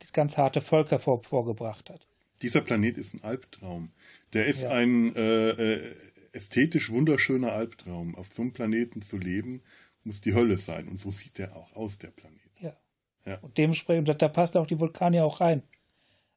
dieses 0.00 0.12
ganz 0.12 0.36
harte 0.36 0.60
Volk 0.60 0.90
hervor, 0.90 1.22
vorgebracht 1.22 1.90
hat. 1.90 2.06
Dieser 2.42 2.60
Planet 2.60 2.98
ist 2.98 3.14
ein 3.14 3.24
Albtraum. 3.24 3.92
Der 4.34 4.46
ist 4.46 4.62
ja. 4.62 4.70
ein 4.70 5.14
äh, 5.16 5.50
äh, 5.50 5.94
ästhetisch 6.32 6.90
wunderschöner 6.90 7.52
Albtraum. 7.52 8.14
Auf 8.14 8.32
so 8.32 8.42
einem 8.42 8.52
Planeten 8.52 9.00
zu 9.00 9.16
leben, 9.16 9.62
muss 10.04 10.20
die 10.20 10.34
Hölle 10.34 10.58
sein. 10.58 10.88
Und 10.88 10.98
so 10.98 11.10
sieht 11.10 11.38
der 11.38 11.56
auch 11.56 11.74
aus, 11.74 11.98
der 11.98 12.08
Planet. 12.08 12.40
Ja. 12.60 12.76
ja. 13.24 13.38
Und 13.38 13.56
dementsprechend, 13.56 14.20
da 14.20 14.28
passt 14.28 14.56
auch 14.56 14.66
die 14.66 14.78
Vulkanier 14.78 15.24
auch 15.24 15.40
rein. 15.40 15.62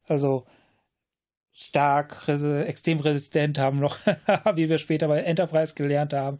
Also 0.07 0.45
stark, 1.51 2.27
extrem 2.27 2.99
resistent 2.99 3.59
haben 3.59 3.79
noch, 3.79 3.99
wie 4.55 4.69
wir 4.69 4.77
später 4.77 5.07
bei 5.07 5.19
Enterprise 5.21 5.75
gelernt 5.75 6.13
haben, 6.13 6.39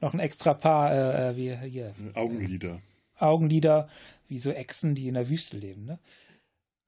noch 0.00 0.14
ein 0.14 0.20
extra 0.20 0.54
Paar, 0.54 0.92
äh, 0.92 1.30
äh, 1.30 1.36
wie 1.36 1.56
hier. 1.68 1.94
Augenlider. 2.14 2.80
Augenlider, 3.18 3.88
wie 4.28 4.38
so 4.38 4.50
Echsen, 4.50 4.94
die 4.94 5.08
in 5.08 5.14
der 5.14 5.28
Wüste 5.28 5.56
leben, 5.56 5.84
ne? 5.84 5.98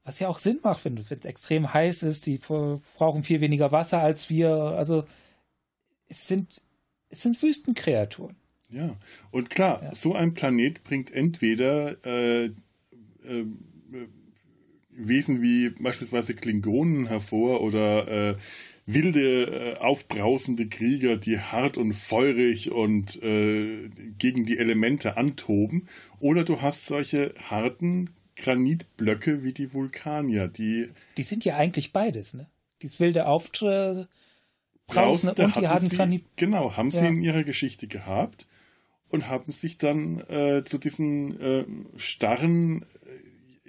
Was 0.02 0.18
ja 0.18 0.28
auch 0.28 0.38
Sinn 0.38 0.60
macht, 0.62 0.84
wenn 0.84 0.96
es 0.96 1.10
extrem 1.10 1.74
heiß 1.74 2.04
ist, 2.04 2.24
die 2.24 2.38
brauchen 2.38 3.22
viel 3.22 3.40
weniger 3.42 3.70
Wasser 3.70 4.00
als 4.00 4.30
wir. 4.30 4.50
Also 4.50 5.04
es 6.08 6.26
sind, 6.26 6.62
es 7.10 7.22
sind 7.22 7.40
Wüstenkreaturen. 7.40 8.36
Ja, 8.70 8.96
und 9.30 9.50
klar, 9.50 9.82
ja. 9.82 9.94
so 9.94 10.14
ein 10.14 10.32
Planet 10.32 10.82
bringt 10.84 11.10
entweder 11.10 12.02
äh, 12.06 12.46
äh, 12.46 13.46
Wesen 15.08 15.42
wie 15.42 15.70
beispielsweise 15.70 16.34
Klingonen 16.34 17.06
hervor 17.06 17.60
oder 17.60 18.30
äh, 18.30 18.36
wilde, 18.86 19.76
äh, 19.76 19.78
aufbrausende 19.78 20.68
Krieger, 20.68 21.16
die 21.16 21.38
hart 21.38 21.76
und 21.76 21.92
feurig 21.92 22.70
und 22.70 23.22
äh, 23.22 23.88
gegen 24.18 24.46
die 24.46 24.58
Elemente 24.58 25.16
antoben. 25.16 25.88
Oder 26.18 26.44
du 26.44 26.60
hast 26.60 26.86
solche 26.86 27.34
harten 27.48 28.10
Granitblöcke 28.36 29.44
wie 29.44 29.52
die 29.52 29.72
Vulkanier, 29.72 30.48
die. 30.48 30.88
Die 31.16 31.22
sind 31.22 31.44
ja 31.44 31.56
eigentlich 31.56 31.92
beides, 31.92 32.34
ne? 32.34 32.48
Die 32.82 32.90
wilde 32.98 33.26
Aufbrausende 33.26 34.08
und 34.88 35.56
die 35.56 35.68
harten 35.68 35.90
Granit. 35.90 36.24
Genau, 36.36 36.76
haben 36.76 36.90
ja. 36.90 37.00
sie 37.00 37.06
in 37.06 37.22
ihrer 37.22 37.44
Geschichte 37.44 37.86
gehabt 37.86 38.46
und 39.10 39.28
haben 39.28 39.52
sich 39.52 39.76
dann 39.76 40.20
äh, 40.28 40.64
zu 40.64 40.78
diesen 40.78 41.40
äh, 41.40 41.64
starren 41.96 42.86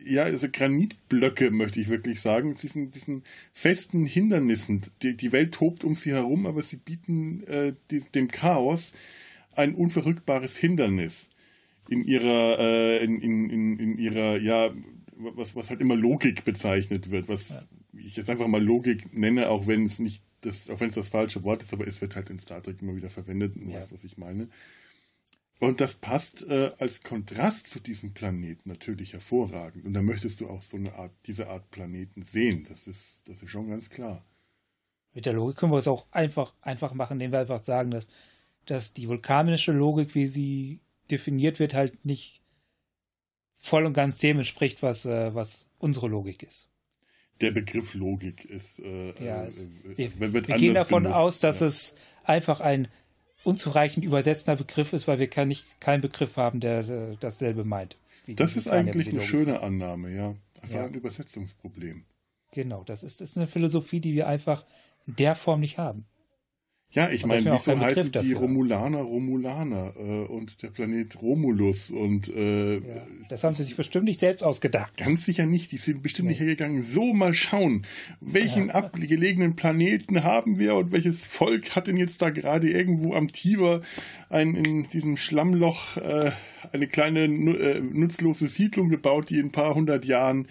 ja, 0.04 0.24
also 0.24 0.48
Granitblöcke, 0.52 1.52
möchte 1.52 1.80
ich 1.80 1.90
wirklich 1.90 2.22
sagen, 2.22 2.56
diesen, 2.56 2.92
diesen 2.92 3.24
festen 3.54 4.06
Hindernissen. 4.06 4.82
Die, 5.02 5.16
die 5.16 5.32
Welt 5.32 5.54
tobt 5.54 5.84
um 5.84 5.96
sie 5.96 6.12
herum, 6.12 6.46
aber 6.46 6.62
sie 6.62 6.78
bieten 6.78 7.44
äh, 7.44 7.74
die, 7.90 8.02
dem 8.02 8.28
Chaos 8.28 8.94
ein 9.54 9.76
unverrückbares 9.76 10.58
Hindernis 10.58 11.30
in 11.90 12.04
ihrer, 12.04 12.58
äh, 12.60 13.04
in, 13.04 13.20
in, 13.22 13.50
in, 13.50 13.80
in, 13.80 13.98
ihrer, 13.98 14.38
ja, 14.38 14.72
was, 15.18 15.56
was 15.56 15.70
halt 15.70 15.82
immer 15.82 15.96
Logik 15.96 16.46
bezeichnet 16.46 17.12
wird, 17.12 17.28
was 17.28 17.50
ja. 17.50 17.64
ich 18.00 18.16
jetzt 18.16 18.30
einfach 18.30 18.48
mal 18.48 18.64
Logik 18.64 19.14
nenne, 19.14 19.50
auch 19.50 19.68
wenn 19.68 19.86
es 19.86 20.00
nicht 20.00 20.24
das, 20.42 20.70
auch 20.70 20.80
wenn 20.80 20.90
es 20.90 20.96
das 20.96 21.10
falsche 21.10 21.44
Wort 21.44 21.62
ist, 21.62 21.74
aber 21.74 21.86
es 21.86 22.02
wird 22.02 22.16
halt 22.16 22.30
in 22.30 22.40
Star 22.40 22.62
Trek 22.62 22.82
immer 22.82 22.96
wieder 22.96 23.10
verwendet, 23.10 23.56
du 23.56 23.70
ja. 23.70 23.78
weißt, 23.78 23.94
was 23.94 24.04
ich 24.04 24.18
meine. 24.18 24.48
Und 25.62 25.80
das 25.80 25.94
passt 25.94 26.44
äh, 26.50 26.72
als 26.80 27.04
Kontrast 27.04 27.68
zu 27.68 27.80
diesem 27.80 28.16
Planeten 28.16 28.68
natürlich 28.68 29.14
hervorragend. 29.14 29.86
Und 29.86 29.94
da 29.94 30.02
möchtest 30.02 30.42
du 30.42 30.50
auch 30.50 30.64
so 30.64 30.76
eine 30.76 30.96
Art, 30.96 31.12
diese 31.28 31.50
Art 31.50 31.70
Planeten 31.70 32.24
sehen. 32.24 32.66
Das 32.68 32.88
ist, 32.88 33.30
das 33.30 33.44
ist 33.44 33.52
schon 33.52 33.70
ganz 33.70 33.92
klar. 33.92 34.26
Mit 35.14 35.28
der 35.28 35.34
Logik 35.34 35.58
können 35.58 35.72
wir 35.72 35.78
es 35.78 35.88
auch 35.88 36.08
einfach, 36.10 36.56
einfach 36.62 36.96
machen, 36.96 37.14
indem 37.14 37.32
wir 37.32 37.42
einfach 37.42 37.64
sagen, 37.64 37.92
dass, 37.92 38.10
dass 38.66 38.94
die 38.94 39.08
vulkanische 39.08 39.72
Logik, 39.72 40.16
wie 40.16 40.26
sie 40.26 40.80
definiert 41.12 41.60
wird, 41.60 41.76
halt 41.76 42.06
nicht 42.06 42.42
voll 43.56 43.86
und 43.86 43.94
ganz 43.94 44.18
dem 44.18 44.40
entspricht, 44.40 44.82
was, 44.82 45.06
äh, 45.06 45.36
was 45.36 45.70
unsere 45.78 46.08
Logik 46.08 46.42
ist. 46.42 46.70
Der 47.40 47.52
Begriff 47.52 47.94
Logik 47.94 48.46
ist. 48.46 48.80
Äh, 48.80 49.14
ja, 49.24 49.46
es, 49.46 49.62
äh, 49.62 50.10
wir, 50.18 50.34
wir 50.34 50.42
gehen 50.42 50.74
davon 50.74 51.04
benutzt, 51.04 51.20
aus, 51.20 51.40
dass 51.40 51.60
ja. 51.60 51.68
es 51.68 51.96
einfach 52.24 52.62
ein 52.62 52.88
unzureichend 53.44 54.06
übersetzender 54.06 54.56
Begriff 54.56 54.94
ist, 54.94 55.08
weil 55.08 55.20
wir 55.20 55.30
kein, 55.30 55.48
nicht, 55.48 55.82
keinen 55.82 56.02
Begriff 56.02 56.38
haben, 56.38 56.60
der 56.60 56.88
äh, 56.88 57.18
dasselbe 57.20 57.64
meint. 57.64 57.98
Das 58.28 58.56
ist 58.56 58.68
eigentlich 58.68 59.10
eine 59.10 59.20
schöne 59.20 59.62
Annahme, 59.62 60.14
ja. 60.14 60.36
Einfach 60.62 60.76
ja. 60.76 60.86
ein 60.86 60.94
Übersetzungsproblem. 60.94 62.04
Genau, 62.52 62.84
das 62.84 63.04
ist, 63.04 63.22
das 63.22 63.32
ist 63.32 63.38
eine 63.38 63.48
Philosophie, 63.48 64.00
die 64.00 64.14
wir 64.14 64.28
einfach 64.28 64.66
in 65.08 65.16
der 65.16 65.36
Form 65.36 65.62
nicht 65.62 65.78
haben. 65.78 66.06
Ja, 66.94 67.10
ich 67.10 67.26
meine, 67.26 67.54
wieso 67.54 67.80
heißen 67.80 68.12
die 68.12 68.34
Romulaner 68.34 69.00
Romulaner 69.00 69.94
äh, 69.98 70.26
und 70.26 70.62
der 70.62 70.68
Planet 70.70 71.22
Romulus 71.22 71.90
und 71.90 72.28
äh, 72.28 72.76
ja, 72.76 73.08
das 73.30 73.46
haben 73.46 73.56
sie 73.56 73.64
sich 73.64 73.78
bestimmt 73.78 74.04
nicht 74.06 74.20
selbst 74.20 74.44
ausgedacht. 74.44 74.98
Ganz 74.98 75.26
sicher 75.26 75.46
nicht. 75.46 75.72
Die 75.72 75.78
sind 75.78 76.04
bestimmt 76.04 76.28
nee. 76.28 76.34
nicht 76.34 76.42
hergegangen. 76.42 76.84
So 76.84 77.14
mal 77.14 77.34
schauen, 77.34 77.86
welchen 78.20 78.68
ja. 78.68 78.74
abgelegenen 78.74 79.56
Planeten 79.56 80.24
haben 80.24 80.60
wir 80.60 80.76
und 80.76 80.92
welches 80.92 81.26
Volk 81.26 81.78
hat 81.78 81.88
denn 81.88 81.96
jetzt 81.96 82.22
da 82.22 82.30
gerade 82.30 82.70
irgendwo 82.70 83.14
am 83.14 83.32
Tiber 83.32 83.82
ein 84.30 84.56
in 84.56 84.84
diesem 84.84 85.16
Schlammloch 85.16 85.96
äh, 85.96 86.32
eine 86.74 86.88
kleine 86.88 87.24
äh, 87.24 87.80
nutzlose 87.80 88.48
Siedlung 88.48 88.90
gebaut, 88.90 89.30
die 89.30 89.40
in 89.40 89.48
ein 89.48 89.52
paar 89.52 89.76
hundert 89.76 90.04
Jahren 90.04 90.48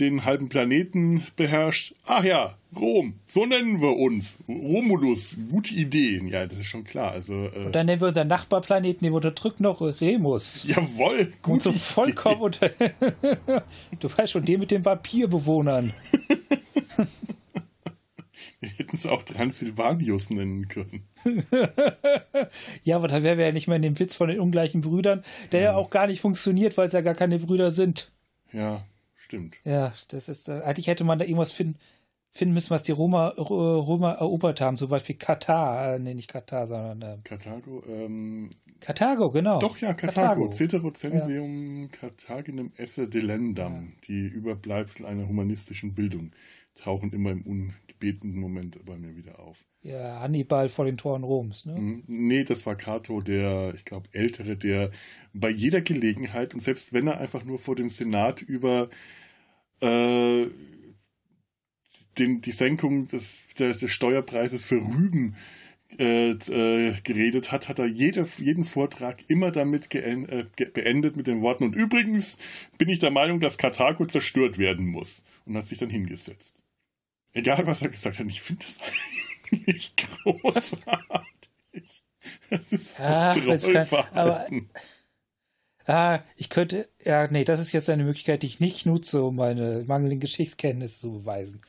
den 0.00 0.24
halben 0.24 0.48
Planeten 0.48 1.26
beherrscht. 1.36 1.94
Ach 2.04 2.24
ja, 2.24 2.56
Rom, 2.74 3.14
so 3.26 3.46
nennen 3.46 3.80
wir 3.80 3.96
uns. 3.96 4.38
Romulus, 4.48 5.36
gute 5.50 5.74
Ideen. 5.74 6.26
Ja, 6.26 6.46
das 6.46 6.58
ist 6.58 6.66
schon 6.66 6.84
klar. 6.84 7.12
Also, 7.12 7.46
äh 7.46 7.66
und 7.66 7.74
dann 7.74 7.86
nennen 7.86 8.00
wir 8.00 8.08
unseren 8.08 8.28
Nachbarplaneten, 8.28 9.04
den 9.04 9.12
unterdrückt 9.12 9.60
noch 9.60 9.80
Remus. 9.80 10.64
Jawohl, 10.66 11.32
gut. 11.42 11.62
So 11.62 11.72
vollkommen 11.72 12.42
unter 12.42 12.70
Du 14.00 14.08
weißt 14.08 14.32
schon, 14.32 14.44
den 14.44 14.60
mit 14.60 14.70
den 14.72 14.84
Vampirbewohnern. 14.84 15.92
wir 18.60 18.68
hätten 18.68 18.96
es 18.96 19.06
auch 19.06 19.22
Transsilvanius 19.22 20.30
nennen 20.30 20.66
können. 20.66 21.06
ja, 22.82 22.96
aber 22.96 23.08
da 23.08 23.22
wären 23.22 23.38
wir 23.38 23.46
ja 23.46 23.52
nicht 23.52 23.68
mehr 23.68 23.76
in 23.76 23.82
dem 23.82 23.98
Witz 23.98 24.16
von 24.16 24.28
den 24.28 24.40
ungleichen 24.40 24.80
Brüdern, 24.80 25.22
der 25.52 25.60
ja, 25.60 25.66
ja 25.72 25.76
auch 25.76 25.90
gar 25.90 26.08
nicht 26.08 26.20
funktioniert, 26.20 26.76
weil 26.76 26.86
es 26.86 26.92
ja 26.92 27.02
gar 27.02 27.14
keine 27.14 27.38
Brüder 27.38 27.70
sind. 27.70 28.10
Ja, 28.52 28.84
Stimmt. 29.24 29.56
Ja, 29.64 29.94
das 30.08 30.28
ist, 30.28 30.50
äh, 30.50 30.60
eigentlich 30.64 30.86
hätte 30.86 31.02
man 31.02 31.18
da 31.18 31.24
irgendwas 31.24 31.50
finden, 31.50 31.78
finden 32.30 32.52
müssen, 32.52 32.68
was 32.68 32.82
die 32.82 32.92
Roma, 32.92 33.28
Roma 33.28 34.12
erobert 34.12 34.60
haben, 34.60 34.76
zum 34.76 34.90
Beispiel 34.90 35.16
Katar, 35.16 35.94
äh, 35.94 35.98
nee, 35.98 36.12
nicht 36.12 36.28
Katar, 36.30 36.66
sondern 36.66 37.00
äh, 37.00 37.18
Karthago, 37.24 37.82
ähm, 37.88 38.50
Karthago, 38.80 39.30
genau. 39.30 39.60
Doch, 39.60 39.78
ja, 39.78 39.94
Karthago, 39.94 40.50
Ceterocensium 40.50 41.84
ja. 41.84 41.88
Carthaginem 41.88 42.72
esse 42.76 43.08
delendam, 43.08 43.72
ja. 43.72 43.92
die 44.08 44.26
Überbleibsel 44.26 45.06
einer 45.06 45.26
humanistischen 45.26 45.94
Bildung, 45.94 46.32
tauchen 46.74 47.12
immer 47.12 47.30
im 47.30 47.42
ungebetenen 47.42 48.38
Moment 48.38 48.84
bei 48.84 48.96
mir 48.96 49.16
wieder 49.16 49.38
auf. 49.38 49.64
Ja, 49.80 50.20
Hannibal 50.20 50.68
vor 50.68 50.84
den 50.84 50.96
Toren 50.96 51.24
Roms, 51.24 51.66
ne? 51.66 51.78
Mhm. 51.78 52.04
Nee, 52.06 52.44
das 52.44 52.66
war 52.66 52.74
Cato, 52.76 53.20
der, 53.20 53.74
ich 53.74 53.84
glaube, 53.84 54.08
Ältere, 54.12 54.56
der 54.56 54.90
bei 55.32 55.50
jeder 55.50 55.80
Gelegenheit 55.80 56.54
und 56.54 56.60
selbst 56.60 56.92
wenn 56.92 57.06
er 57.06 57.18
einfach 57.18 57.44
nur 57.44 57.58
vor 57.58 57.76
dem 57.76 57.90
Senat 57.90 58.42
über 58.42 58.88
äh, 59.80 60.46
den, 62.18 62.40
die 62.40 62.52
Senkung 62.52 63.08
des, 63.08 63.48
des, 63.58 63.78
des 63.78 63.90
Steuerpreises 63.90 64.64
für 64.64 64.76
Rüben 64.76 65.36
äh, 65.98 66.30
äh, 66.30 66.94
geredet 67.04 67.52
hat, 67.52 67.68
hat 67.68 67.78
er 67.78 67.86
jede, 67.86 68.26
jeden 68.38 68.64
Vortrag 68.64 69.18
immer 69.28 69.52
damit 69.52 69.94
äh, 69.94 70.44
beendet 70.72 71.16
mit 71.16 71.28
den 71.28 71.40
Worten 71.40 71.62
und 71.62 71.76
übrigens 71.76 72.36
bin 72.78 72.88
ich 72.88 72.98
der 72.98 73.12
Meinung, 73.12 73.38
dass 73.38 73.58
Karthago 73.58 74.04
zerstört 74.06 74.58
werden 74.58 74.86
muss 74.86 75.22
und 75.44 75.56
hat 75.56 75.66
sich 75.66 75.78
dann 75.78 75.90
hingesetzt. 75.90 76.63
Egal, 77.34 77.66
was 77.66 77.82
er 77.82 77.88
gesagt 77.88 78.18
hat, 78.18 78.26
ich 78.26 78.40
finde 78.40 78.64
das 78.64 78.78
nicht 79.66 79.96
großartig. 79.96 82.02
Das 82.48 82.72
ist 82.72 82.96
so 82.96 83.02
Ach, 83.02 83.34
kann, 83.34 83.86
aber 84.12 84.46
ah, 85.86 86.20
ich 86.36 86.48
könnte, 86.48 86.88
ja, 87.04 87.28
nee, 87.28 87.44
das 87.44 87.60
ist 87.60 87.72
jetzt 87.72 87.90
eine 87.90 88.04
Möglichkeit, 88.04 88.42
die 88.42 88.46
ich 88.46 88.60
nicht 88.60 88.86
nutze, 88.86 89.22
um 89.22 89.36
meine 89.36 89.84
mangelnden 89.86 90.20
Geschichtskenntnisse 90.20 91.00
zu 91.00 91.12
beweisen. 91.12 91.60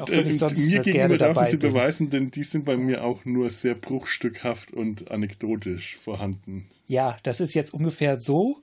Auch 0.00 0.08
äh, 0.08 0.24
mir 0.24 0.80
gegenüber 0.80 1.16
darf 1.16 1.48
sie 1.48 1.56
beweisen, 1.56 2.10
denn 2.10 2.30
die 2.30 2.42
sind 2.42 2.64
bei 2.64 2.76
mir 2.76 3.04
auch 3.04 3.24
nur 3.24 3.50
sehr 3.50 3.74
bruchstückhaft 3.74 4.72
und 4.72 5.10
anekdotisch 5.10 5.96
vorhanden. 5.96 6.66
Ja, 6.86 7.16
das 7.22 7.40
ist 7.40 7.54
jetzt 7.54 7.72
ungefähr 7.72 8.20
so. 8.20 8.62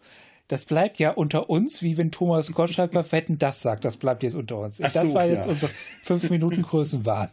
Das 0.54 0.66
bleibt 0.66 1.00
ja 1.00 1.10
unter 1.10 1.50
uns, 1.50 1.82
wie 1.82 1.98
wenn 1.98 2.12
Thomas 2.12 2.52
Gottschalk 2.52 2.92
bei 2.92 3.12
Wetten 3.12 3.40
das 3.40 3.64
sagt. 3.64 3.86
Das 3.86 3.98
bleibt 3.98 4.22
jetzt 4.22 4.36
unter 4.36 4.60
uns. 4.60 4.78
das 4.78 4.94
so, 4.94 5.12
war 5.16 5.26
jetzt 5.26 5.48
ja. 5.48 5.52
unsere 5.52 5.72
fünf 6.04 6.30
Minuten 6.30 6.62
Größenwahn. 6.62 7.32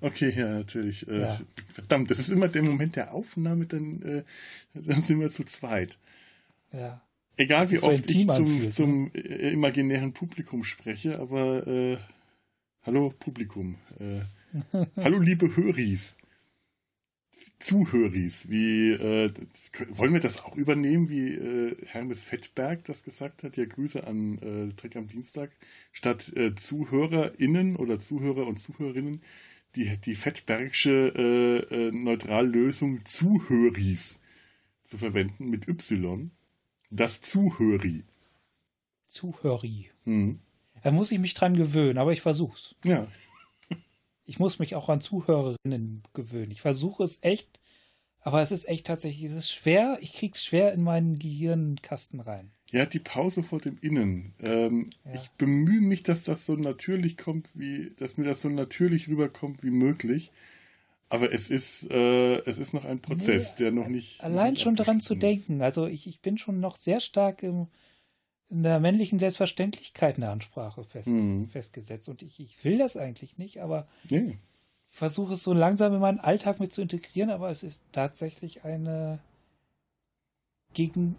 Okay, 0.00 0.32
ja, 0.36 0.48
natürlich. 0.48 1.06
Äh, 1.06 1.20
ja. 1.20 1.40
Verdammt, 1.72 2.10
das 2.10 2.18
ist 2.18 2.30
immer 2.30 2.48
der 2.48 2.64
Moment 2.64 2.96
der 2.96 3.14
Aufnahme, 3.14 3.66
dann, 3.66 4.02
äh, 4.02 4.22
dann 4.74 5.02
sind 5.02 5.20
wir 5.20 5.30
zu 5.30 5.44
zweit. 5.44 5.98
Ja. 6.72 7.00
Egal 7.36 7.70
wie 7.70 7.78
oft 7.78 8.10
ich 8.10 8.22
zum, 8.22 8.30
anfühlt, 8.30 8.74
zum 8.74 9.04
ne? 9.04 9.10
Äh, 9.14 9.52
imaginären 9.52 10.12
Publikum 10.12 10.64
spreche, 10.64 11.20
aber 11.20 11.64
äh, 11.64 11.96
hallo 12.82 13.14
Publikum. 13.20 13.76
Äh, 14.00 14.84
hallo 14.96 15.20
liebe 15.20 15.54
Höris. 15.54 16.16
Zuhöris, 17.58 18.48
wie 18.48 18.92
äh, 18.92 19.32
wollen 19.90 20.12
wir 20.12 20.20
das 20.20 20.44
auch 20.44 20.56
übernehmen, 20.56 21.08
wie 21.08 21.34
äh, 21.34 21.76
Hermes 21.86 22.22
Fettberg 22.22 22.84
das 22.84 23.02
gesagt 23.02 23.42
hat? 23.42 23.56
Ja, 23.56 23.64
Grüße 23.64 24.06
an 24.06 24.38
äh, 24.38 24.72
Trick 24.74 24.96
am 24.96 25.08
Dienstag. 25.08 25.50
Statt 25.92 26.32
äh, 26.36 26.54
ZuhörerInnen 26.54 27.76
oder 27.76 27.98
Zuhörer 27.98 28.46
und 28.46 28.58
Zuhörerinnen 28.58 29.22
die, 29.76 29.96
die 29.98 30.14
Fettbergsche 30.14 31.12
äh, 31.70 31.74
äh, 31.74 31.90
Neutrallösung 31.92 33.04
Zuhöris 33.04 34.18
zu 34.84 34.98
verwenden 34.98 35.50
mit 35.50 35.68
Y. 35.68 36.30
Das 36.90 37.20
Zuhöri. 37.20 38.04
Zuhöri. 39.06 39.90
Hm. 40.04 40.40
Da 40.82 40.90
muss 40.90 41.12
ich 41.12 41.18
mich 41.18 41.34
dran 41.34 41.54
gewöhnen, 41.54 41.98
aber 41.98 42.12
ich 42.12 42.20
versuch's. 42.20 42.76
Ja. 42.84 43.06
Ich 44.28 44.38
muss 44.38 44.58
mich 44.58 44.74
auch 44.74 44.90
an 44.90 45.00
Zuhörerinnen 45.00 46.02
gewöhnen. 46.12 46.50
Ich 46.50 46.60
versuche 46.60 47.02
es 47.02 47.18
echt, 47.22 47.60
aber 48.20 48.42
es 48.42 48.52
ist 48.52 48.68
echt 48.68 48.86
tatsächlich, 48.86 49.30
es 49.30 49.36
ist 49.36 49.50
schwer, 49.50 49.96
ich 50.02 50.12
krieg's 50.12 50.44
schwer 50.44 50.74
in 50.74 50.82
meinen 50.82 51.18
Gehirnkasten 51.18 52.20
rein. 52.20 52.50
Ja, 52.70 52.84
die 52.84 52.98
Pause 52.98 53.42
vor 53.42 53.58
dem 53.58 53.78
Innen. 53.80 54.34
Ähm, 54.40 54.84
ja. 55.06 55.14
Ich 55.14 55.30
bemühe 55.38 55.80
mich, 55.80 56.02
dass 56.02 56.24
das 56.24 56.44
so 56.44 56.56
natürlich 56.56 57.16
kommt, 57.16 57.58
wie, 57.58 57.94
dass 57.96 58.18
mir 58.18 58.24
das 58.26 58.42
so 58.42 58.50
natürlich 58.50 59.08
rüberkommt 59.08 59.64
wie 59.64 59.70
möglich. 59.70 60.30
Aber 61.08 61.32
es 61.32 61.48
ist, 61.48 61.90
äh, 61.90 62.40
es 62.40 62.58
ist 62.58 62.74
noch 62.74 62.84
ein 62.84 63.00
Prozess, 63.00 63.52
nee, 63.52 63.64
der 63.64 63.72
noch 63.72 63.88
nicht. 63.88 64.22
Allein 64.22 64.52
nicht 64.52 64.62
schon 64.62 64.76
daran 64.76 65.00
zu 65.00 65.14
denken. 65.14 65.62
Also 65.62 65.86
ich, 65.86 66.06
ich 66.06 66.20
bin 66.20 66.36
schon 66.36 66.60
noch 66.60 66.76
sehr 66.76 67.00
stark 67.00 67.42
im, 67.42 67.68
in 68.50 68.62
der 68.62 68.80
männlichen 68.80 69.18
Selbstverständlichkeit 69.18 70.16
in 70.16 70.22
der 70.22 70.30
Ansprache 70.30 70.84
fest, 70.84 71.08
mhm. 71.08 71.48
festgesetzt. 71.48 72.08
Und 72.08 72.22
ich, 72.22 72.40
ich 72.40 72.64
will 72.64 72.78
das 72.78 72.96
eigentlich 72.96 73.36
nicht, 73.38 73.60
aber 73.60 73.86
nee. 74.10 74.38
ich 74.90 74.96
versuche 74.96 75.34
es 75.34 75.42
so 75.42 75.52
langsam 75.52 75.92
in 75.94 76.00
meinen 76.00 76.20
Alltag 76.20 76.58
mit 76.60 76.72
zu 76.72 76.80
integrieren, 76.80 77.30
aber 77.30 77.50
es 77.50 77.62
ist 77.62 77.82
tatsächlich 77.92 78.64
eine 78.64 79.18
gegen 80.72 81.16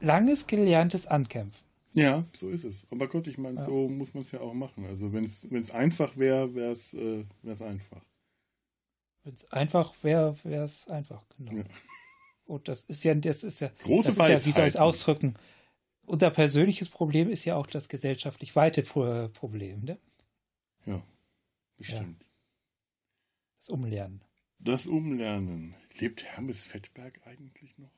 langes 0.00 0.46
gelerntes 0.46 1.06
Ankämpfen. 1.06 1.64
Ja, 1.92 2.24
so 2.32 2.48
ist 2.48 2.64
es. 2.64 2.86
Aber 2.90 3.08
Gott, 3.08 3.26
ich 3.26 3.38
meine, 3.38 3.56
ja. 3.56 3.64
so 3.64 3.88
muss 3.88 4.14
man 4.14 4.22
es 4.22 4.30
ja 4.30 4.40
auch 4.40 4.54
machen. 4.54 4.86
Also 4.86 5.12
wenn 5.12 5.24
es 5.24 5.70
einfach 5.70 6.16
wäre, 6.16 6.54
wäre 6.54 6.72
es 6.72 6.94
äh, 6.94 7.24
einfach. 7.44 8.02
Wenn 9.24 9.34
es 9.34 9.50
einfach 9.52 9.92
wäre, 10.02 10.36
wäre 10.44 10.64
es 10.64 10.88
einfach, 10.88 11.24
genau. 11.36 11.52
Ja. 11.52 11.64
Und 12.46 12.68
das 12.68 12.82
ist 12.84 13.04
ja, 13.04 13.14
das 13.14 13.44
ist 13.44 13.60
ja, 13.60 13.70
Große 13.84 14.08
das 14.08 14.16
ist 14.16 14.28
ja, 14.28 14.46
wie 14.46 14.52
soll 14.52 14.66
ich 14.66 14.74
es 14.74 14.76
ausdrücken? 14.76 15.34
Unser 16.10 16.30
persönliches 16.30 16.88
Problem 16.88 17.30
ist 17.30 17.44
ja 17.44 17.54
auch 17.54 17.68
das 17.68 17.88
gesellschaftlich 17.88 18.56
weite 18.56 18.82
Problem, 18.82 19.84
ne? 19.84 19.96
Ja, 20.84 21.06
bestimmt. 21.76 22.24
Ja. 22.24 22.28
Das 23.58 23.68
Umlernen. 23.68 24.24
Das 24.58 24.86
Umlernen. 24.88 25.76
Lebt 26.00 26.24
Hermes 26.24 26.62
Fettberg 26.62 27.20
eigentlich 27.28 27.78
noch? 27.78 27.92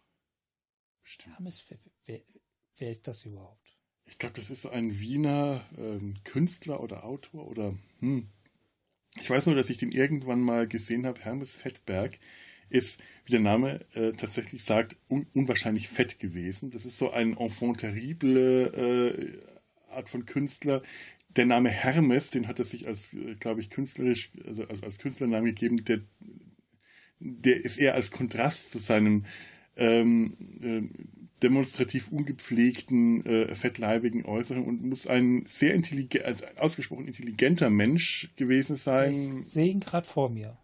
Bestimmt. 1.03 1.37
Hermes, 1.39 1.65
wer, 2.05 2.21
wer 2.77 2.91
ist 2.91 3.09
das 3.09 3.25
überhaupt? 3.25 3.79
Ich 4.05 4.19
glaube, 4.19 4.35
das 4.35 4.51
ist 4.51 4.67
ein 4.67 5.01
Wiener 5.01 5.65
ähm, 5.79 6.17
Künstler 6.25 6.83
oder 6.83 7.05
Autor 7.05 7.49
oder 7.49 7.79
hm. 8.01 8.29
Ich 9.21 9.31
weiß 9.31 9.47
nur, 9.47 9.55
dass 9.55 9.71
ich 9.71 9.79
den 9.79 9.91
irgendwann 9.91 10.41
mal 10.41 10.69
gesehen 10.69 11.07
habe. 11.07 11.23
Hermes 11.23 11.57
Fettberg 11.57 12.19
ist, 12.73 13.01
wie 13.25 13.33
der 13.33 13.41
Name 13.41 13.81
äh, 13.95 14.13
tatsächlich 14.13 14.65
sagt, 14.65 14.97
un 15.09 15.27
unwahrscheinlich 15.35 15.89
fett 15.89 16.19
gewesen. 16.19 16.71
Das 16.71 16.85
ist 16.87 16.99
so 16.99 17.11
ein 17.11 17.37
enfant 17.37 17.79
terrible 17.79 19.41
äh, 19.91 19.95
Art 19.95 20.09
von 20.09 20.27
Künstler. 20.27 20.83
Der 21.29 21.47
Name 21.47 21.71
Hermes, 21.71 22.31
den 22.31 22.49
hat 22.49 22.59
er 22.59 22.65
sich 22.65 22.87
als, 22.87 23.13
äh, 23.15 23.37
glaube 23.37 23.61
ich, 23.61 23.71
künstlerisch, 23.71 24.31
also 24.47 24.65
als, 24.65 24.83
als 24.83 24.99
Künstlernamen 24.99 25.47
gegeben. 25.47 25.85
Der, 25.85 26.01
der 27.21 27.65
ist 27.65 27.79
eher 27.79 27.95
als 27.95 28.11
Kontrast 28.11 28.71
zu 28.71 28.79
seinem 28.79 29.25
ähm, 29.77 30.37
äh, 30.61 31.13
demonstrativ 31.43 32.09
ungepflegten, 32.11 33.25
äh, 33.27 33.55
fettleibigen 33.55 34.25
Äußeren 34.25 34.65
und 34.65 34.83
muss 34.83 35.07
ein 35.07 35.45
sehr 35.47 35.75
intelligent, 35.75 36.25
also 36.25 36.45
ausgesprochen 36.57 37.07
intelligenter 37.07 37.71
Mensch 37.71 38.31
gewesen 38.37 38.77
sein. 38.77 39.15
Ich 39.15 39.49
sehe 39.49 39.71
ihn 39.71 39.81
gerade 39.81 40.07
vor 40.07 40.31
mir. 40.31 40.59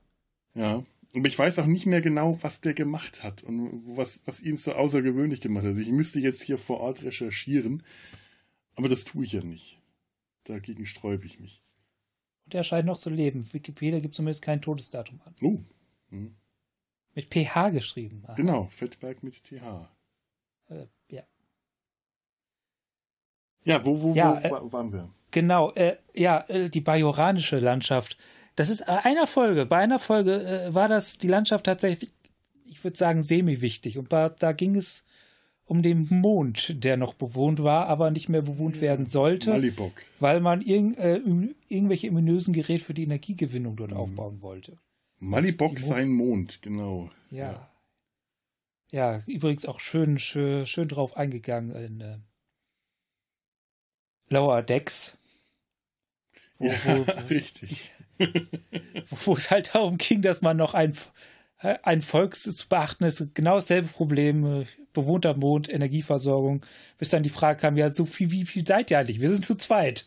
Ja. 0.55 0.85
Aber 1.18 1.28
ich 1.28 1.38
weiß 1.38 1.59
auch 1.59 1.66
nicht 1.66 1.87
mehr 1.87 2.00
genau, 2.00 2.38
was 2.42 2.61
der 2.61 2.74
gemacht 2.74 3.24
hat 3.24 3.42
und 3.42 3.83
was, 3.96 4.22
was 4.24 4.40
ihn 4.40 4.57
so 4.57 4.72
außergewöhnlich 4.72 5.40
gemacht 5.40 5.64
hat. 5.64 5.70
Also 5.70 5.83
ich 5.83 5.90
müsste 5.90 6.20
jetzt 6.20 6.42
hier 6.42 6.59
vor 6.59 6.78
Ort 6.81 7.02
recherchieren, 7.02 7.83
aber 8.76 8.88
das 8.88 9.04
tue 9.04 9.24
ich 9.24 9.33
ja 9.33 9.42
nicht. 9.42 9.81
Dagegen 10.44 10.87
sträube 10.87 11.26
ich 11.26 11.40
mich. 11.40 11.62
Und 12.46 12.54
er 12.54 12.62
scheint 12.62 12.87
noch 12.87 12.98
zu 12.98 13.11
leben. 13.11 13.52
Wikipedia 13.52 13.98
gibt 13.98 14.14
zumindest 14.14 14.42
kein 14.42 14.62
Todesdatum 14.62 15.20
an. 15.24 15.35
Oh. 15.42 15.59
Hm. 16.11 16.37
Mit 17.14 17.35
PH 17.35 17.70
geschrieben. 17.70 18.22
Aha. 18.24 18.35
Genau, 18.35 18.68
Fettberg 18.70 19.22
mit 19.24 19.42
TH. 19.42 19.90
Äh, 20.68 20.87
ja. 21.09 21.24
Ja, 23.64 23.85
wo, 23.85 24.00
wo, 24.00 24.14
ja, 24.14 24.40
wo 24.50 24.68
äh, 24.68 24.72
waren 24.72 24.92
wir? 24.92 25.12
Genau, 25.33 25.72
äh, 25.72 25.96
ja, 26.14 26.44
äh, 26.48 26.70
die 26.70 26.81
bajoranische 26.81 27.59
Landschaft. 27.59 28.16
Das 28.59 28.71
ist 28.71 28.88
einer 28.88 29.29
Folge. 29.29 29.66
Bei 29.66 29.77
einer 29.79 30.01
Folge 30.01 30.42
äh, 30.42 30.75
war 30.75 30.88
das 30.88 31.16
die 31.16 31.29
Landschaft 31.29 31.66
tatsächlich, 31.66 32.11
ich 32.64 32.83
würde 32.83 32.97
sagen, 32.97 33.23
semi-wichtig. 33.23 33.99
Und 33.99 34.12
da, 34.12 34.31
da 34.31 34.51
ging 34.51 34.75
es 34.75 35.05
um 35.64 35.81
den 35.81 36.09
Mond, 36.11 36.83
der 36.83 36.97
noch 36.97 37.14
bewohnt 37.14 37.62
war, 37.62 37.87
aber 37.87 38.11
nicht 38.11 38.29
mehr 38.29 38.42
bewohnt 38.42 38.81
werden 38.81 39.07
sollte, 39.07 39.51
Malibok. 39.51 39.92
weil 40.18 40.40
man 40.40 40.61
irg 40.61 40.99
äh, 40.99 41.21
irgendwelche 41.68 42.11
ominösen 42.11 42.53
Geräte 42.53 42.85
für 42.85 42.94
die 42.94 43.05
Energiegewinnung 43.05 43.77
dort 43.77 43.92
mhm. 43.92 43.97
aufbauen 43.97 44.42
wollte. 44.42 44.77
Malibok 45.21 45.79
sein 45.79 46.09
Mond, 46.09 46.61
genau. 46.61 47.12
Ja. 47.31 47.71
ja. 48.90 49.18
ja. 49.18 49.23
übrigens 49.29 49.66
auch 49.66 49.79
schön, 49.79 50.18
schön, 50.18 50.66
schön 50.66 50.88
drauf 50.88 51.16
eingegangen 51.16 51.77
in 51.77 52.01
äh, 52.01 52.18
Lower 54.31 54.62
Decks. 54.62 55.16
Wo, 56.59 56.66
ja, 56.66 56.75
wo, 56.87 57.07
wo, 57.07 57.12
richtig. 57.31 57.92
Wo 59.24 59.35
es 59.35 59.50
halt 59.50 59.74
darum 59.74 59.98
ging, 59.98 60.22
dass 60.22 60.42
man 60.42 60.57
noch 60.57 60.74
ein, 60.74 60.96
ein 61.59 62.02
Volk 62.02 62.35
zu 62.35 62.52
beachten 62.68 63.04
ist. 63.04 63.35
Genau 63.35 63.57
dasselbe 63.57 63.88
Problem. 63.88 64.64
Bewohnter 64.92 65.37
Mond, 65.37 65.68
Energieversorgung. 65.68 66.64
Bis 66.96 67.11
dann 67.11 67.22
die 67.22 67.28
Frage 67.28 67.61
kam: 67.61 67.76
Ja, 67.76 67.90
so 67.90 68.04
viel, 68.04 68.31
wie 68.31 68.44
viel 68.44 68.66
seid 68.66 68.90
ihr 68.90 68.98
eigentlich? 68.98 69.20
Wir 69.20 69.31
sind 69.31 69.44
zu 69.44 69.57
zweit. 69.57 70.07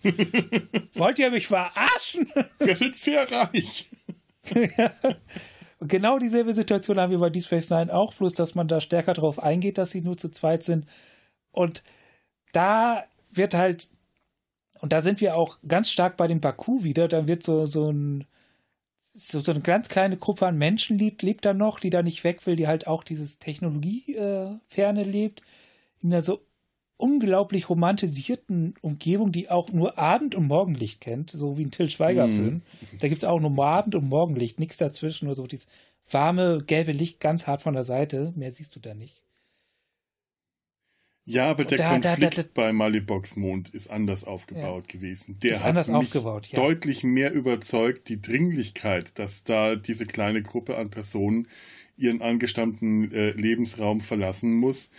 Wollt 0.93 1.19
ihr 1.19 1.31
mich 1.31 1.47
verarschen? 1.47 2.27
Wir 2.59 2.75
sind 2.75 2.95
sehr 2.95 3.29
reich. 3.31 3.87
Und 5.79 5.87
genau 5.87 6.19
dieselbe 6.19 6.53
Situation 6.53 6.99
haben 6.99 7.11
wir 7.11 7.19
bei 7.19 7.29
Deep 7.29 7.43
Space 7.43 7.69
Nine 7.69 7.93
auch, 7.93 8.13
bloß 8.13 8.33
dass 8.33 8.55
man 8.55 8.67
da 8.67 8.81
stärker 8.81 9.13
darauf 9.13 9.41
eingeht, 9.41 9.77
dass 9.77 9.91
sie 9.91 10.01
nur 10.01 10.17
zu 10.17 10.29
zweit 10.29 10.63
sind. 10.63 10.85
Und 11.51 11.83
da 12.51 13.05
wird 13.29 13.53
halt 13.53 13.87
und 14.81 14.91
da 14.91 15.01
sind 15.01 15.21
wir 15.21 15.35
auch 15.35 15.59
ganz 15.67 15.91
stark 15.91 16.17
bei 16.17 16.27
dem 16.27 16.41
Baku 16.41 16.83
wieder. 16.83 17.07
Da 17.07 17.27
wird 17.27 17.43
so, 17.43 17.67
so, 17.67 17.91
ein, 17.91 18.25
so, 19.13 19.39
so 19.39 19.51
eine 19.51 19.61
ganz 19.61 19.89
kleine 19.89 20.17
Gruppe 20.17 20.47
an 20.47 20.57
Menschen 20.57 20.97
lebt, 20.97 21.21
lebt 21.21 21.45
da 21.45 21.53
noch, 21.53 21.79
die 21.79 21.91
da 21.91 22.01
nicht 22.01 22.23
weg 22.23 22.45
will, 22.47 22.55
die 22.55 22.67
halt 22.67 22.87
auch 22.87 23.03
dieses 23.03 23.37
Technologieferne 23.37 25.01
äh, 25.01 25.09
lebt. 25.09 25.43
In 26.01 26.11
einer 26.11 26.21
so 26.21 26.41
unglaublich 26.97 27.69
romantisierten 27.69 28.73
Umgebung, 28.81 29.31
die 29.31 29.51
auch 29.51 29.71
nur 29.71 29.99
Abend- 29.99 30.33
und 30.33 30.47
Morgenlicht 30.47 30.99
kennt, 30.99 31.29
so 31.29 31.59
wie 31.59 31.65
ein 31.65 31.71
Till 31.71 31.89
Schweiger-Film. 31.89 32.55
Mm. 32.55 32.97
Da 32.99 33.07
gibt 33.07 33.21
es 33.23 33.27
auch 33.27 33.39
nur 33.39 33.63
Abend- 33.63 33.95
und 33.95 34.09
Morgenlicht, 34.09 34.59
nichts 34.59 34.77
dazwischen, 34.77 35.25
nur 35.25 35.35
so 35.35 35.45
dieses 35.45 35.67
warme, 36.09 36.63
gelbe 36.65 36.91
Licht 36.91 37.19
ganz 37.19 37.45
hart 37.45 37.61
von 37.61 37.75
der 37.75 37.83
Seite. 37.83 38.33
Mehr 38.35 38.51
siehst 38.51 38.75
du 38.75 38.79
da 38.79 38.93
nicht. 38.95 39.21
Ja, 41.25 41.49
aber 41.51 41.65
der 41.65 41.77
da, 41.77 41.89
Konflikt 41.91 42.37
da, 42.37 42.43
da, 42.43 42.49
bei 42.53 42.73
Malibox 42.73 43.35
Mond 43.35 43.69
ist 43.69 43.89
anders 43.89 44.23
aufgebaut 44.23 44.85
ja. 44.87 44.99
gewesen. 44.99 45.37
Der 45.39 45.51
ist 45.51 45.63
hat 45.63 45.75
mich 45.75 46.13
ja. 46.13 46.55
deutlich 46.55 47.03
mehr 47.03 47.31
überzeugt, 47.31 48.09
die 48.09 48.21
Dringlichkeit, 48.21 49.17
dass 49.19 49.43
da 49.43 49.75
diese 49.75 50.07
kleine 50.07 50.41
Gruppe 50.41 50.77
an 50.77 50.89
Personen 50.89 51.47
ihren 51.95 52.21
angestammten 52.21 53.11
äh, 53.11 53.31
Lebensraum 53.31 54.01
verlassen 54.01 54.53
muss. 54.53 54.89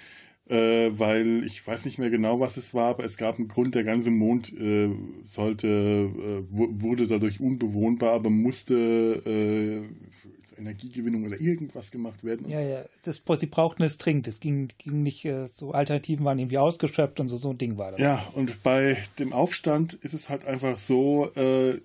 Äh, 0.49 0.91
weil 0.99 1.45
ich 1.45 1.65
weiß 1.65 1.85
nicht 1.85 1.99
mehr 1.99 2.11
genau, 2.11 2.41
was 2.41 2.57
es 2.57 2.75
war, 2.75 2.89
aber 2.89 3.05
es 3.05 3.17
gab 3.17 3.39
einen 3.39 3.47
Grund, 3.47 3.75
der 3.77 3.85
ganze 3.85 4.11
Mond 4.11 4.53
äh, 4.53 4.91
sollte, 5.23 5.69
äh, 5.69 6.43
wurde 6.51 7.07
dadurch 7.07 7.41
unbewohnbar, 7.41 8.13
aber 8.13 8.29
musste 8.29 8.75
äh, 9.25 10.59
Energiegewinnung 10.59 11.25
oder 11.25 11.41
irgendwas 11.41 11.91
gemacht 11.91 12.25
werden. 12.25 12.49
Ja, 12.49 12.61
ja, 12.61 12.85
das, 13.05 13.23
sie 13.39 13.47
brauchten 13.47 13.83
es 13.83 13.99
dringend. 13.99 14.29
Es 14.29 14.41
ging, 14.41 14.69
ging 14.79 15.03
nicht, 15.03 15.25
äh, 15.25 15.47
so 15.47 15.73
Alternativen 15.73 16.25
waren 16.25 16.39
irgendwie 16.39 16.59
ausgeschöpft 16.59 17.21
und 17.21 17.29
so, 17.29 17.37
so 17.37 17.51
ein 17.51 17.59
Ding 17.59 17.77
war 17.77 17.93
das. 17.93 18.01
Ja, 18.01 18.27
und 18.35 18.63
bei 18.63 18.97
dem 19.19 19.33
Aufstand 19.33 19.95
ist 19.95 20.15
es 20.15 20.29
halt 20.29 20.45
einfach 20.45 20.79
so, 20.79 21.31
äh, 21.35 21.81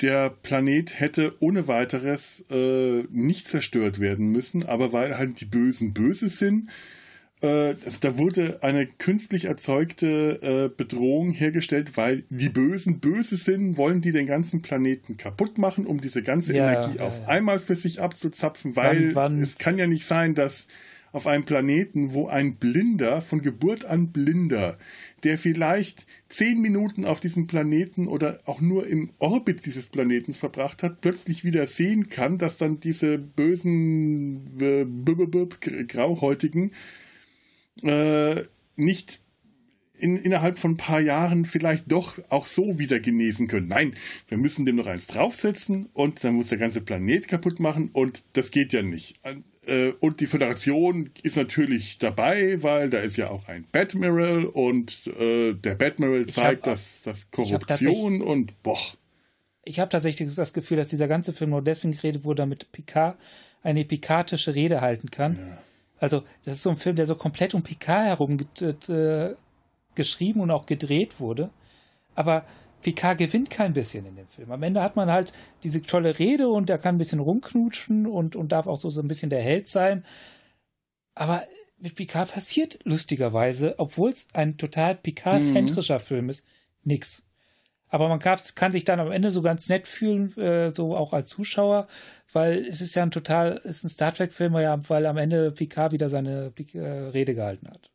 der 0.00 0.30
Planet 0.30 0.98
hätte 0.98 1.34
ohne 1.40 1.68
weiteres 1.68 2.44
äh, 2.50 3.04
nicht 3.10 3.46
zerstört 3.46 4.00
werden 4.00 4.26
müssen, 4.26 4.66
aber 4.66 4.92
weil 4.92 5.16
halt 5.16 5.40
die 5.40 5.44
Bösen 5.44 5.92
böse 5.92 6.28
sind, 6.28 6.68
also 7.46 7.98
da 8.00 8.18
wurde 8.18 8.58
eine 8.62 8.86
künstlich 8.86 9.46
erzeugte 9.46 10.40
äh, 10.42 10.68
Bedrohung 10.74 11.32
hergestellt, 11.32 11.96
weil 11.96 12.24
die 12.30 12.48
Bösen 12.48 13.00
böse 13.00 13.36
sind, 13.36 13.76
wollen 13.76 14.00
die 14.00 14.12
den 14.12 14.26
ganzen 14.26 14.62
Planeten 14.62 15.16
kaputt 15.16 15.58
machen, 15.58 15.86
um 15.86 16.00
diese 16.00 16.22
ganze 16.22 16.54
ja, 16.54 16.70
Energie 16.70 16.98
ja, 16.98 17.04
auf 17.04 17.20
ja. 17.20 17.26
einmal 17.26 17.58
für 17.58 17.76
sich 17.76 18.00
abzuzapfen, 18.00 18.76
weil 18.76 19.14
wann, 19.14 19.32
wann? 19.32 19.42
es 19.42 19.58
kann 19.58 19.78
ja 19.78 19.86
nicht 19.86 20.06
sein, 20.06 20.34
dass 20.34 20.66
auf 21.14 21.28
einem 21.28 21.44
Planeten, 21.44 22.12
wo 22.12 22.26
ein 22.26 22.56
Blinder, 22.56 23.22
von 23.22 23.40
Geburt 23.40 23.84
an 23.84 24.08
Blinder, 24.08 24.76
der 25.22 25.38
vielleicht 25.38 26.06
zehn 26.28 26.60
Minuten 26.60 27.04
auf 27.04 27.20
diesem 27.20 27.46
Planeten 27.46 28.08
oder 28.08 28.40
auch 28.46 28.60
nur 28.60 28.88
im 28.88 29.10
Orbit 29.20 29.64
dieses 29.64 29.86
Planeten 29.86 30.34
verbracht 30.34 30.82
hat, 30.82 31.00
plötzlich 31.00 31.44
wieder 31.44 31.68
sehen 31.68 32.08
kann, 32.08 32.38
dass 32.38 32.58
dann 32.58 32.80
diese 32.80 33.16
bösen 33.18 34.44
äh, 34.60 35.84
Grauhäutigen 35.84 36.72
äh, 37.82 38.42
nicht 38.76 39.20
in, 39.96 40.16
innerhalb 40.16 40.58
von 40.58 40.72
ein 40.72 40.76
paar 40.76 41.00
Jahren 41.00 41.44
vielleicht 41.44 41.90
doch 41.90 42.18
auch 42.28 42.46
so 42.46 42.78
wieder 42.78 43.00
genesen 43.00 43.46
können. 43.48 43.68
Nein, 43.68 43.94
wir 44.28 44.38
müssen 44.38 44.66
dem 44.66 44.76
noch 44.76 44.86
eins 44.86 45.06
draufsetzen 45.06 45.88
und 45.92 46.24
dann 46.24 46.34
muss 46.34 46.48
der 46.48 46.58
ganze 46.58 46.80
Planet 46.80 47.28
kaputt 47.28 47.60
machen 47.60 47.90
und 47.92 48.24
das 48.32 48.50
geht 48.50 48.72
ja 48.72 48.82
nicht. 48.82 49.20
Äh, 49.66 49.92
und 50.00 50.20
die 50.20 50.26
Föderation 50.26 51.10
ist 51.22 51.36
natürlich 51.36 51.98
dabei, 51.98 52.62
weil 52.62 52.90
da 52.90 52.98
ist 52.98 53.16
ja 53.16 53.30
auch 53.30 53.48
ein 53.48 53.66
Batmiral 53.70 54.44
und 54.46 55.06
äh, 55.06 55.54
der 55.54 55.76
Batmiral 55.76 56.26
zeigt, 56.26 56.66
dass, 56.66 57.02
dass 57.02 57.30
Korruption 57.30 58.20
und 58.20 58.62
boah. 58.62 58.78
Ich 59.62 59.80
habe 59.80 59.88
tatsächlich 59.88 60.34
das 60.34 60.52
Gefühl, 60.52 60.76
dass 60.76 60.88
dieser 60.88 61.08
ganze 61.08 61.32
Film 61.32 61.50
nur 61.50 61.62
deswegen 61.62 61.94
geredet 61.94 62.24
wurde, 62.24 62.42
damit 62.42 62.70
Picard 62.72 63.18
eine 63.62 63.84
pikatische 63.84 64.54
Rede 64.54 64.82
halten 64.82 65.10
kann. 65.10 65.38
Ja 65.38 65.58
also, 65.98 66.22
das 66.44 66.56
ist 66.56 66.62
so 66.62 66.70
ein 66.70 66.76
Film, 66.76 66.96
der 66.96 67.06
so 67.06 67.14
komplett 67.14 67.54
um 67.54 67.62
Picard 67.62 68.06
herum 68.06 68.38
äh, 68.60 69.34
geschrieben 69.94 70.40
und 70.40 70.50
auch 70.50 70.66
gedreht 70.66 71.20
wurde. 71.20 71.50
Aber 72.14 72.44
Picard 72.82 73.18
gewinnt 73.18 73.50
kein 73.50 73.72
bisschen 73.72 74.04
in 74.06 74.16
dem 74.16 74.28
Film. 74.28 74.52
Am 74.52 74.62
Ende 74.62 74.82
hat 74.82 74.96
man 74.96 75.10
halt 75.10 75.32
diese 75.62 75.82
tolle 75.82 76.18
Rede 76.18 76.48
und 76.48 76.68
er 76.68 76.78
kann 76.78 76.96
ein 76.96 76.98
bisschen 76.98 77.20
rumknutschen 77.20 78.06
und, 78.06 78.36
und 78.36 78.52
darf 78.52 78.66
auch 78.66 78.76
so, 78.76 78.90
so 78.90 79.00
ein 79.00 79.08
bisschen 79.08 79.30
der 79.30 79.42
Held 79.42 79.68
sein. 79.68 80.04
Aber 81.14 81.44
mit 81.78 81.94
Picard 81.94 82.32
passiert 82.32 82.78
lustigerweise, 82.84 83.74
obwohl 83.78 84.10
es 84.10 84.26
ein 84.32 84.56
total 84.58 84.96
Picard-zentrischer 84.96 85.98
mhm. 85.98 86.00
Film 86.00 86.28
ist, 86.28 86.44
nichts. 86.82 87.22
Aber 87.94 88.08
man 88.08 88.18
kann, 88.18 88.40
kann, 88.56 88.72
sich 88.72 88.84
dann 88.84 88.98
am 88.98 89.12
Ende 89.12 89.30
so 89.30 89.40
ganz 89.40 89.68
nett 89.68 89.86
fühlen, 89.86 90.36
äh, 90.36 90.74
so 90.74 90.96
auch 90.96 91.12
als 91.12 91.28
Zuschauer, 91.28 91.86
weil 92.32 92.66
es 92.66 92.80
ist 92.80 92.96
ja 92.96 93.04
ein 93.04 93.12
total, 93.12 93.58
ist 93.58 93.84
ein 93.84 93.88
Star 93.88 94.12
Trek-Film, 94.12 94.52
weil 94.52 95.06
am 95.06 95.16
Ende 95.16 95.52
Picard 95.52 95.92
wieder 95.92 96.08
seine 96.08 96.52
äh, 96.72 96.80
Rede 96.80 97.36
gehalten 97.36 97.68
hat. 97.68 97.92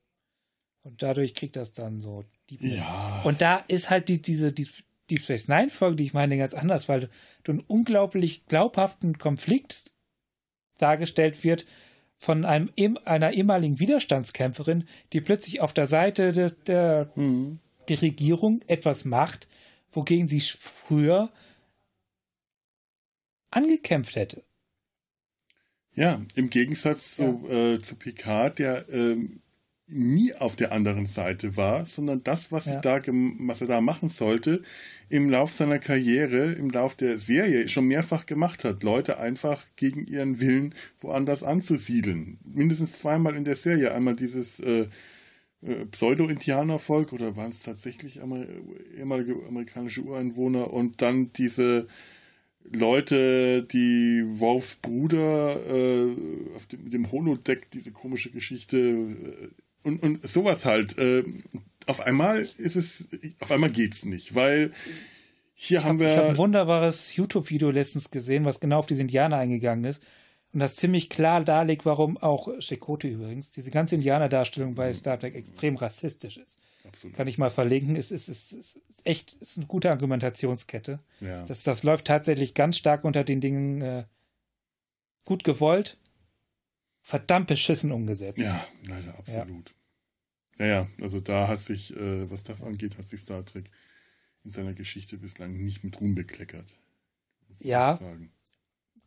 Und 0.84 1.04
dadurch 1.04 1.36
kriegt 1.36 1.58
das 1.58 1.74
dann 1.74 2.00
so 2.00 2.24
die 2.50 2.78
ja. 2.78 3.22
Und 3.26 3.42
da 3.42 3.58
ist 3.68 3.90
halt 3.90 4.08
die, 4.08 4.22
diese 4.22 4.54
die 4.54 4.70
Deep 5.10 5.22
Space 5.22 5.50
Nine-Folge, 5.50 5.98
die 5.98 6.06
ich 6.06 6.14
meine, 6.14 6.38
ganz 6.38 6.54
anders, 6.54 6.88
weil 6.88 7.10
du 7.44 7.52
einen 7.52 7.60
unglaublich 7.60 8.46
glaubhaften 8.46 9.18
Konflikt 9.18 9.92
dargestellt 10.78 11.44
wird 11.44 11.66
von 12.16 12.46
einem, 12.46 12.70
einer 13.04 13.34
ehemaligen 13.34 13.82
Widerstandskämpferin, 13.82 14.86
die 15.12 15.20
plötzlich 15.20 15.60
auf 15.60 15.74
der 15.74 15.88
Seite 15.88 16.32
des, 16.32 16.64
der, 16.64 17.12
mhm. 17.16 17.60
der 17.90 18.02
Regierung 18.02 18.62
etwas 18.68 19.04
macht, 19.04 19.50
wogegen 19.92 20.28
sie 20.28 20.40
früher 20.40 21.32
angekämpft 23.52 24.16
hätte. 24.16 24.44
Ja, 25.94 26.22
im 26.36 26.50
Gegensatz 26.50 27.18
ja. 27.18 27.26
Zu, 27.26 27.50
äh, 27.50 27.80
zu 27.80 27.96
Picard, 27.96 28.60
der 28.60 28.88
äh, 28.90 29.18
nie 29.92 30.36
auf 30.36 30.56
der 30.56 30.72
anderen 30.72 31.08
Seite 31.08 31.58
war, 31.58 31.86
sondern 31.86 32.24
das, 32.24 32.52
was, 32.52 32.68
ja. 32.68 32.80
da, 32.80 33.00
was 33.04 33.62
er 33.62 33.68
da 33.68 33.82
machen 33.82 34.08
sollte, 34.08 34.62
im 35.10 35.30
Lauf 35.30 35.52
seiner 35.52 35.80
Karriere, 35.80 36.54
im 36.54 36.70
Lauf 36.70 36.96
der 36.96 37.18
Serie 37.18 37.68
schon 37.70 37.88
mehrfach 37.88 38.28
gemacht 38.28 38.64
hat, 38.64 38.84
Leute 38.84 39.18
einfach 39.20 39.66
gegen 39.76 40.06
ihren 40.06 40.40
Willen 40.40 40.76
woanders 41.00 41.44
anzusiedeln. 41.44 42.38
Mindestens 42.46 43.00
zweimal 43.00 43.36
in 43.36 43.46
der 43.46 43.56
Serie. 43.56 43.92
Einmal 43.92 44.16
dieses 44.16 44.60
äh, 44.60 44.88
Pseudo-Indianervolk 45.92 47.12
oder 47.12 47.36
waren 47.36 47.52
es 47.52 47.64
tatsächlich 47.64 48.22
Amer 48.22 48.46
ehemalige 48.98 49.36
amerikanische 49.48 50.02
Ureinwohner 50.02 50.72
und 50.72 51.02
dann 51.02 51.34
diese 51.34 51.88
Leute, 52.72 53.64
die 53.64 54.24
Worfs 54.26 54.76
Bruder 54.76 55.58
äh, 55.68 56.16
auf 56.56 56.66
dem, 56.68 56.84
mit 56.84 56.94
dem 56.94 57.12
Holodeck, 57.12 57.72
diese 57.72 57.92
komische 57.92 58.32
Geschichte 58.32 58.78
äh, 58.78 59.50
und, 59.84 60.04
und 60.04 60.28
sowas 60.28 60.66
halt. 60.66 60.98
Äh, 60.98 61.24
auf 61.88 62.02
einmal 62.02 62.42
ist 62.42 62.76
es, 62.76 63.08
auf 63.40 63.52
einmal 63.52 63.72
geht's 63.72 64.06
nicht, 64.06 64.36
weil 64.36 64.72
Hier 65.56 65.80
ich 65.80 65.84
haben 65.86 65.96
hab, 65.96 66.00
wir. 66.00 66.10
Ich 66.10 66.18
habe 66.18 66.28
ein 66.30 66.38
wunderbares 66.38 67.16
YouTube-Video 67.16 67.72
letztens 67.72 68.12
gesehen, 68.12 68.46
was 68.46 68.60
genau 68.60 68.80
auf 68.80 68.86
diese 68.86 69.02
Indianer 69.02 69.38
eingegangen 69.38 69.86
ist. 69.86 70.04
Und 70.52 70.62
das 70.62 70.76
ziemlich 70.76 71.10
klar 71.10 71.44
darlegt, 71.44 71.86
warum 71.86 72.18
auch 72.18 72.50
Chakotay 72.60 73.12
übrigens, 73.12 73.52
diese 73.52 73.70
ganze 73.70 73.96
Indianer-Darstellung 73.96 74.74
bei 74.74 74.94
Star 74.94 75.20
Trek 75.20 75.36
extrem 75.36 75.76
rassistisch 75.76 76.38
ist. 76.38 76.60
Absolut. 76.88 77.16
Kann 77.16 77.28
ich 77.28 77.38
mal 77.38 77.52
verlinken. 77.52 77.96
Es 77.96 78.10
ist, 78.10 78.30
ist, 78.30 78.54
ist, 78.54 78.82
echt 79.04 79.34
ist 79.34 79.58
eine 79.58 79.68
gute 79.68 79.92
Argumentationskette. 79.92 81.00
Ja. 81.20 81.44
Das, 81.46 81.64
das 81.64 81.84
läuft 81.84 82.08
tatsächlich 82.08 82.56
ganz 82.56 82.78
stark 82.78 83.04
unter 83.04 83.24
den 83.24 83.42
Dingen 83.42 83.82
äh, 83.82 84.06
gut 85.24 85.44
gewollt, 85.44 85.98
verdammt 87.02 87.48
beschissen 87.48 87.92
umgesetzt. 87.92 88.40
Ja, 88.40 88.66
leider, 88.88 89.20
absolut. 89.20 89.76
Ja, 90.58 90.66
ja, 90.66 90.72
ja 90.72 90.88
also 91.00 91.20
da 91.20 91.48
hat 91.48 91.62
sich, 91.62 91.96
äh, 91.96 92.32
was 92.32 92.44
das 92.44 92.64
angeht, 92.64 92.98
hat 92.98 93.06
sich 93.06 93.22
Star 93.22 93.46
Trek 93.46 93.70
in 94.44 94.50
seiner 94.50 94.74
Geschichte 94.74 95.18
bislang 95.18 95.58
nicht 95.58 95.84
mit 95.84 96.02
Ruhm 96.02 96.16
bekleckert. 96.16 96.74
Ja, 97.60 98.00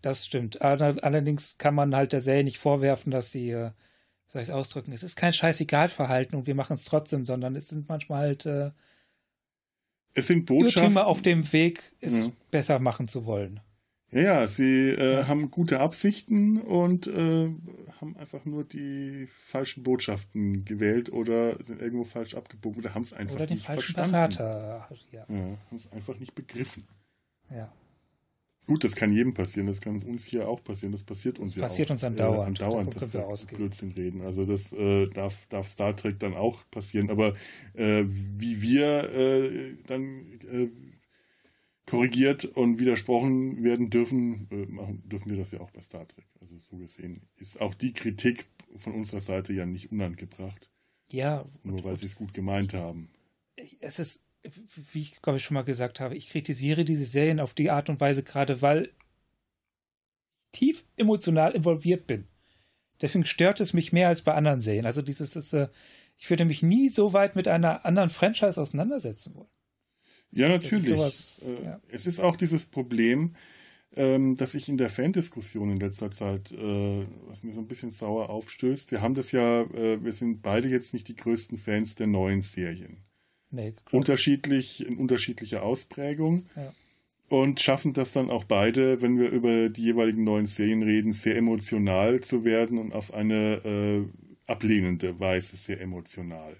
das 0.02 0.26
stimmt. 0.26 0.62
Allerdings 0.62 1.56
kann 1.58 1.74
man 1.74 1.94
halt 1.94 2.12
der 2.12 2.20
Serie 2.20 2.44
nicht 2.44 2.58
vorwerfen, 2.58 3.10
dass 3.10 3.32
sie, 3.32 3.50
äh, 3.50 3.70
wie 3.70 4.32
soll 4.32 4.42
ich 4.42 4.48
es 4.48 4.54
ausdrücken, 4.54 4.92
es 4.92 5.02
ist 5.02 5.16
kein 5.16 5.32
Scheißegal-Verhalten 5.32 6.36
und 6.36 6.46
wir 6.46 6.54
machen 6.54 6.74
es 6.74 6.84
trotzdem, 6.84 7.24
sondern 7.24 7.56
es 7.56 7.68
sind 7.68 7.88
manchmal 7.88 8.20
halt 8.20 8.46
äh, 8.46 8.70
es 10.14 10.26
sind 10.26 10.46
Botschaften 10.46 10.98
auf 10.98 11.22
dem 11.22 11.52
Weg, 11.52 11.94
es 12.00 12.26
ja. 12.26 12.32
besser 12.50 12.78
machen 12.78 13.08
zu 13.08 13.24
wollen. 13.24 13.60
Ja, 14.10 14.46
sie 14.46 14.90
äh, 14.90 15.20
ja. 15.20 15.26
haben 15.26 15.50
gute 15.50 15.80
Absichten 15.80 16.60
und 16.60 17.06
äh, 17.06 17.48
haben 17.98 18.16
einfach 18.18 18.44
nur 18.44 18.62
die 18.62 19.26
falschen 19.26 19.82
Botschaften 19.84 20.66
gewählt 20.66 21.10
oder 21.10 21.62
sind 21.64 21.80
irgendwo 21.80 22.04
falsch 22.04 22.34
abgebogen 22.34 22.80
oder 22.80 22.94
haben 22.94 23.02
es 23.02 23.14
einfach 23.14 23.36
oder 23.36 23.46
den 23.46 23.54
nicht 23.54 23.66
falschen 23.66 23.94
verstanden. 23.94 24.12
Berater. 24.12 24.86
Ja, 25.12 25.24
ja 25.28 25.38
haben 25.38 25.76
es 25.76 25.90
einfach 25.92 26.18
nicht 26.18 26.34
begriffen. 26.34 26.84
Ja. 27.50 27.72
Gut, 28.66 28.84
das 28.84 28.94
kann 28.94 29.12
jedem 29.12 29.34
passieren, 29.34 29.66
das 29.66 29.80
kann 29.80 30.00
uns 30.02 30.24
hier 30.24 30.48
auch 30.48 30.62
passieren, 30.62 30.92
das 30.92 31.02
passiert 31.02 31.40
uns 31.40 31.52
das 31.54 31.56
ja 31.56 31.62
passiert 31.62 31.88
auch. 31.88 31.94
uns 31.94 32.04
andauernd. 32.04 32.60
Äh, 32.60 32.64
andauernd, 32.64 32.94
dass 32.94 33.12
wir 33.12 33.26
ausgehen. 33.26 33.58
Blödsinn 33.58 33.90
reden. 33.92 34.20
Also 34.22 34.44
das 34.44 34.72
äh, 34.72 35.08
darf, 35.08 35.46
darf 35.48 35.68
Star 35.68 35.96
Trek 35.96 36.20
dann 36.20 36.34
auch 36.34 36.62
passieren, 36.70 37.10
aber 37.10 37.34
äh, 37.74 38.04
wie 38.06 38.62
wir 38.62 39.12
äh, 39.12 39.76
dann 39.86 40.40
äh, 40.50 40.68
korrigiert 41.86 42.44
und 42.44 42.78
widersprochen 42.78 43.64
werden 43.64 43.90
dürfen, 43.90 44.46
äh, 44.52 44.66
machen, 44.66 45.02
dürfen 45.08 45.30
wir 45.30 45.36
das 45.36 45.50
ja 45.50 45.60
auch 45.60 45.70
bei 45.72 45.82
Star 45.82 46.06
Trek. 46.06 46.26
Also 46.40 46.56
so 46.58 46.76
gesehen 46.76 47.22
ist 47.36 47.60
auch 47.60 47.74
die 47.74 47.92
Kritik 47.92 48.46
von 48.76 48.94
unserer 48.94 49.20
Seite 49.20 49.52
ja 49.52 49.66
nicht 49.66 49.90
unangebracht. 49.90 50.70
Ja. 51.10 51.44
Nur 51.64 51.82
weil 51.84 51.96
sie 51.96 52.06
es 52.06 52.14
gut 52.14 52.32
gemeint 52.32 52.74
haben. 52.74 53.10
Es 53.80 53.98
ist, 53.98 54.24
wie 54.92 55.00
ich 55.00 55.22
glaube 55.22 55.38
ich 55.38 55.44
schon 55.44 55.54
mal 55.54 55.64
gesagt 55.64 56.00
habe, 56.00 56.16
ich 56.16 56.28
kritisiere 56.28 56.84
diese 56.84 57.06
Serien 57.06 57.40
auf 57.40 57.54
die 57.54 57.70
Art 57.70 57.88
und 57.88 58.00
Weise 58.00 58.22
gerade, 58.22 58.62
weil 58.62 58.84
ich 58.84 58.92
tief 60.52 60.84
emotional 60.96 61.52
involviert 61.52 62.06
bin. 62.06 62.26
Deswegen 63.00 63.24
stört 63.24 63.60
es 63.60 63.72
mich 63.72 63.92
mehr 63.92 64.08
als 64.08 64.22
bei 64.22 64.34
anderen 64.34 64.60
Serien. 64.60 64.86
Also 64.86 65.02
dieses, 65.02 65.34
ist, 65.34 65.52
äh, 65.52 65.68
ich 66.16 66.30
würde 66.30 66.44
mich 66.44 66.62
nie 66.62 66.88
so 66.88 67.12
weit 67.12 67.34
mit 67.34 67.48
einer 67.48 67.84
anderen 67.84 68.10
Franchise 68.10 68.60
auseinandersetzen 68.60 69.34
wollen. 69.34 69.48
Ja, 70.30 70.48
natürlich. 70.48 70.88
Sowas, 70.88 71.42
äh, 71.46 71.64
ja. 71.64 71.80
Es 71.88 72.06
ist 72.06 72.20
auch 72.20 72.36
dieses 72.36 72.66
Problem, 72.66 73.34
ähm, 73.94 74.36
dass 74.36 74.54
ich 74.54 74.68
in 74.68 74.76
der 74.76 74.88
Fandiskussion 74.88 75.70
in 75.70 75.78
letzter 75.78 76.10
Zeit, 76.10 76.52
äh, 76.52 77.06
was 77.26 77.42
mir 77.42 77.52
so 77.52 77.60
ein 77.60 77.66
bisschen 77.66 77.90
sauer 77.90 78.30
aufstößt, 78.30 78.92
wir 78.92 79.02
haben 79.02 79.14
das 79.14 79.32
ja, 79.32 79.62
äh, 79.62 80.02
wir 80.02 80.12
sind 80.12 80.40
beide 80.42 80.68
jetzt 80.68 80.94
nicht 80.94 81.08
die 81.08 81.16
größten 81.16 81.58
Fans 81.58 81.96
der 81.96 82.06
neuen 82.06 82.40
Serien. 82.40 82.98
Nee, 83.52 83.74
Unterschiedlich, 83.90 84.84
in 84.86 84.96
unterschiedlicher 84.96 85.62
Ausprägung. 85.62 86.46
Ja. 86.56 86.72
Und 87.28 87.60
schaffen 87.60 87.92
das 87.92 88.12
dann 88.12 88.30
auch 88.30 88.44
beide, 88.44 89.00
wenn 89.00 89.18
wir 89.18 89.30
über 89.30 89.68
die 89.68 89.82
jeweiligen 89.82 90.24
neuen 90.24 90.46
Serien 90.46 90.82
reden, 90.82 91.12
sehr 91.12 91.36
emotional 91.36 92.20
zu 92.20 92.44
werden 92.44 92.78
und 92.78 92.92
auf 92.92 93.14
eine 93.14 93.64
äh, 93.64 94.04
ablehnende 94.46 95.18
Weise 95.20 95.56
sehr 95.56 95.80
emotional. 95.80 96.56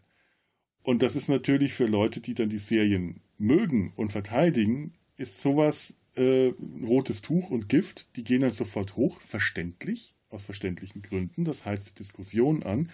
Und 0.83 1.03
das 1.03 1.17
ist 1.17 1.29
natürlich 1.29 1.73
für 1.75 1.87
Leute, 1.87 2.21
die 2.21 2.35
dann 2.35 2.49
die 2.49 2.59
Serien 2.59 3.21
mögen 3.39 3.93
und 3.97 4.13
verteidigen, 4.13 4.93
ist 5.17 5.43
sowas 5.43 5.97
äh, 6.15 6.53
rotes 6.85 7.23
Tuch 7.23 7.51
und 7.51 7.69
Gift. 7.69 8.17
Die 8.17 8.25
gehen 8.25 8.41
dann 8.41 8.53
sofort 8.53 8.97
hoch, 8.97 9.21
verständlich, 9.21 10.15
aus 10.31 10.45
verständlichen 10.45 11.03
Gründen. 11.03 11.45
Das 11.45 11.65
heizt 11.65 11.91
die 11.91 11.95
Diskussion 11.95 12.63
an. 12.63 12.91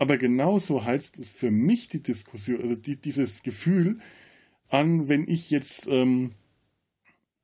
Aber 0.00 0.16
genauso 0.16 0.86
heizt 0.86 1.18
es 1.18 1.28
für 1.28 1.50
mich 1.50 1.88
die 1.88 2.02
Diskussion, 2.02 2.62
also 2.62 2.74
die, 2.74 2.96
dieses 2.96 3.42
Gefühl 3.42 3.98
an, 4.68 5.10
wenn 5.10 5.28
ich 5.28 5.50
jetzt 5.50 5.86
ähm, 5.88 6.30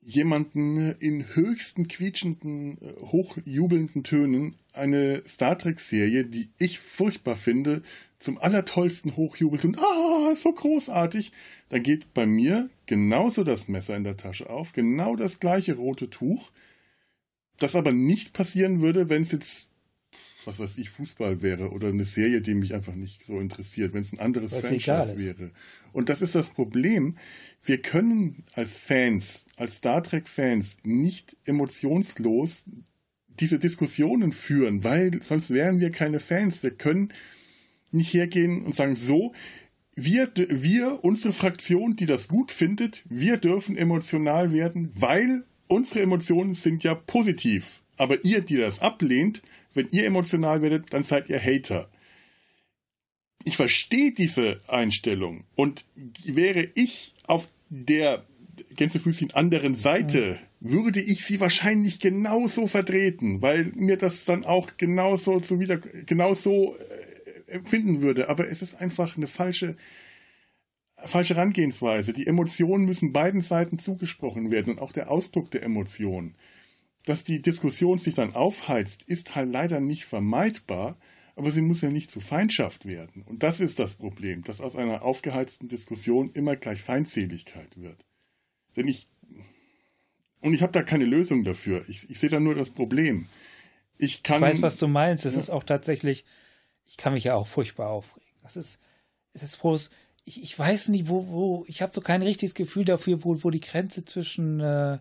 jemanden 0.00 0.92
in 0.92 1.36
höchsten 1.36 1.86
quietschenden, 1.86 2.78
äh, 2.80 2.94
hochjubelnden 3.02 4.04
Tönen 4.04 4.56
eine 4.72 5.22
Star 5.26 5.58
Trek-Serie, 5.58 6.24
die 6.24 6.48
ich 6.56 6.78
furchtbar 6.78 7.36
finde, 7.36 7.82
zum 8.18 8.38
allertollsten 8.38 9.16
hochjubelt 9.16 9.66
und 9.66 9.78
ah, 9.78 10.34
so 10.34 10.50
großartig, 10.50 11.32
dann 11.68 11.82
geht 11.82 12.14
bei 12.14 12.24
mir 12.24 12.70
genauso 12.86 13.44
das 13.44 13.68
Messer 13.68 13.98
in 13.98 14.04
der 14.04 14.16
Tasche 14.16 14.48
auf, 14.48 14.72
genau 14.72 15.14
das 15.14 15.40
gleiche 15.40 15.74
rote 15.74 16.08
Tuch, 16.08 16.52
das 17.58 17.76
aber 17.76 17.92
nicht 17.92 18.32
passieren 18.32 18.80
würde, 18.80 19.10
wenn 19.10 19.20
es 19.20 19.32
jetzt 19.32 19.75
was 20.46 20.58
weiß 20.58 20.78
ich, 20.78 20.90
Fußball 20.90 21.42
wäre 21.42 21.70
oder 21.70 21.88
eine 21.88 22.04
Serie, 22.04 22.40
die 22.40 22.54
mich 22.54 22.74
einfach 22.74 22.94
nicht 22.94 23.24
so 23.26 23.40
interessiert, 23.40 23.92
wenn 23.92 24.00
es 24.00 24.12
ein 24.12 24.18
anderes 24.18 24.52
Weil's 24.52 24.66
Franchise 24.66 25.18
wäre. 25.18 25.50
Und 25.92 26.08
das 26.08 26.22
ist 26.22 26.34
das 26.34 26.50
Problem. 26.50 27.16
Wir 27.64 27.78
können 27.78 28.44
als 28.52 28.76
Fans, 28.76 29.46
als 29.56 29.76
Star 29.76 30.02
Trek-Fans 30.02 30.78
nicht 30.84 31.36
emotionslos 31.44 32.64
diese 33.40 33.58
Diskussionen 33.58 34.32
führen, 34.32 34.84
weil 34.84 35.22
sonst 35.22 35.50
wären 35.50 35.80
wir 35.80 35.90
keine 35.90 36.20
Fans. 36.20 36.62
Wir 36.62 36.70
können 36.70 37.12
nicht 37.90 38.12
hergehen 38.14 38.64
und 38.64 38.74
sagen, 38.74 38.94
so, 38.94 39.32
wir, 39.94 40.30
wir, 40.34 41.04
unsere 41.04 41.32
Fraktion, 41.32 41.96
die 41.96 42.06
das 42.06 42.28
gut 42.28 42.52
findet, 42.52 43.02
wir 43.08 43.38
dürfen 43.38 43.76
emotional 43.76 44.52
werden, 44.52 44.90
weil 44.94 45.44
unsere 45.68 46.02
Emotionen 46.02 46.54
sind 46.54 46.84
ja 46.84 46.94
positiv. 46.94 47.82
Aber 47.96 48.24
ihr, 48.24 48.42
die 48.42 48.56
das 48.56 48.80
ablehnt, 48.80 49.42
wenn 49.76 49.88
ihr 49.90 50.06
emotional 50.06 50.62
werdet, 50.62 50.92
dann 50.92 51.02
seid 51.02 51.28
ihr 51.28 51.40
Hater. 51.40 51.88
Ich 53.44 53.56
verstehe 53.56 54.12
diese 54.12 54.60
Einstellung 54.66 55.44
und 55.54 55.84
wäre 56.24 56.68
ich 56.74 57.14
auf 57.26 57.48
der 57.68 58.24
Gänsefüßchen 58.74 59.34
anderen 59.34 59.74
Seite, 59.74 60.38
mhm. 60.60 60.72
würde 60.72 61.00
ich 61.00 61.24
sie 61.24 61.40
wahrscheinlich 61.40 62.00
genauso 62.00 62.66
vertreten, 62.66 63.42
weil 63.42 63.64
mir 63.74 63.96
das 63.96 64.24
dann 64.24 64.44
auch 64.44 64.76
genauso 64.76 65.40
zu 65.40 65.60
wieder 65.60 65.76
genauso 65.76 66.74
äh, 66.76 67.52
empfinden 67.52 68.02
würde. 68.02 68.28
Aber 68.28 68.48
es 68.48 68.62
ist 68.62 68.80
einfach 68.80 69.16
eine 69.16 69.26
falsche 69.26 69.76
falsche 70.96 71.34
Herangehensweise. 71.34 72.14
Die 72.14 72.26
Emotionen 72.26 72.86
müssen 72.86 73.12
beiden 73.12 73.42
Seiten 73.42 73.78
zugesprochen 73.78 74.50
werden 74.50 74.72
und 74.72 74.78
auch 74.80 74.92
der 74.92 75.10
Ausdruck 75.10 75.50
der 75.50 75.62
Emotionen 75.62 76.34
dass 77.06 77.24
die 77.24 77.40
Diskussion 77.40 77.98
sich 77.98 78.14
dann 78.14 78.34
aufheizt, 78.34 79.04
ist 79.04 79.36
halt 79.36 79.48
leider 79.50 79.80
nicht 79.80 80.04
vermeidbar, 80.04 80.98
aber 81.36 81.52
sie 81.52 81.62
muss 81.62 81.80
ja 81.80 81.88
nicht 81.88 82.10
zu 82.10 82.20
Feindschaft 82.20 82.84
werden. 82.84 83.22
Und 83.22 83.42
das 83.42 83.60
ist 83.60 83.78
das 83.78 83.94
Problem, 83.94 84.42
dass 84.42 84.60
aus 84.60 84.74
einer 84.74 85.02
aufgeheizten 85.02 85.68
Diskussion 85.68 86.32
immer 86.32 86.56
gleich 86.56 86.82
Feindseligkeit 86.82 87.76
wird. 87.76 88.04
Denn 88.74 88.88
ich, 88.88 89.06
und 90.40 90.52
ich 90.52 90.62
habe 90.62 90.72
da 90.72 90.82
keine 90.82 91.04
Lösung 91.04 91.44
dafür. 91.44 91.88
Ich, 91.88 92.10
ich 92.10 92.18
sehe 92.18 92.28
da 92.28 92.40
nur 92.40 92.56
das 92.56 92.70
Problem. 92.70 93.28
Ich, 93.98 94.24
kann, 94.24 94.42
ich 94.42 94.50
weiß, 94.50 94.62
was 94.62 94.78
du 94.78 94.88
meinst. 94.88 95.24
Es 95.26 95.34
ja. 95.34 95.40
ist 95.40 95.50
auch 95.50 95.62
tatsächlich, 95.62 96.24
ich 96.84 96.96
kann 96.96 97.12
mich 97.12 97.24
ja 97.24 97.36
auch 97.36 97.46
furchtbar 97.46 97.88
aufregen. 97.88 98.28
Das 98.42 98.56
ist, 98.56 98.80
es 99.32 99.44
ist 99.44 99.60
bloß, 99.60 99.90
ich, 100.24 100.42
ich 100.42 100.58
weiß 100.58 100.88
nie, 100.88 101.06
wo, 101.06 101.28
wo, 101.28 101.64
ich 101.68 101.82
habe 101.82 101.92
so 101.92 102.00
kein 102.00 102.22
richtiges 102.22 102.54
Gefühl 102.54 102.84
dafür, 102.84 103.22
wo, 103.22 103.44
wo 103.44 103.50
die 103.50 103.60
Grenze 103.60 104.04
zwischen 104.04 104.58
äh, 104.58 104.98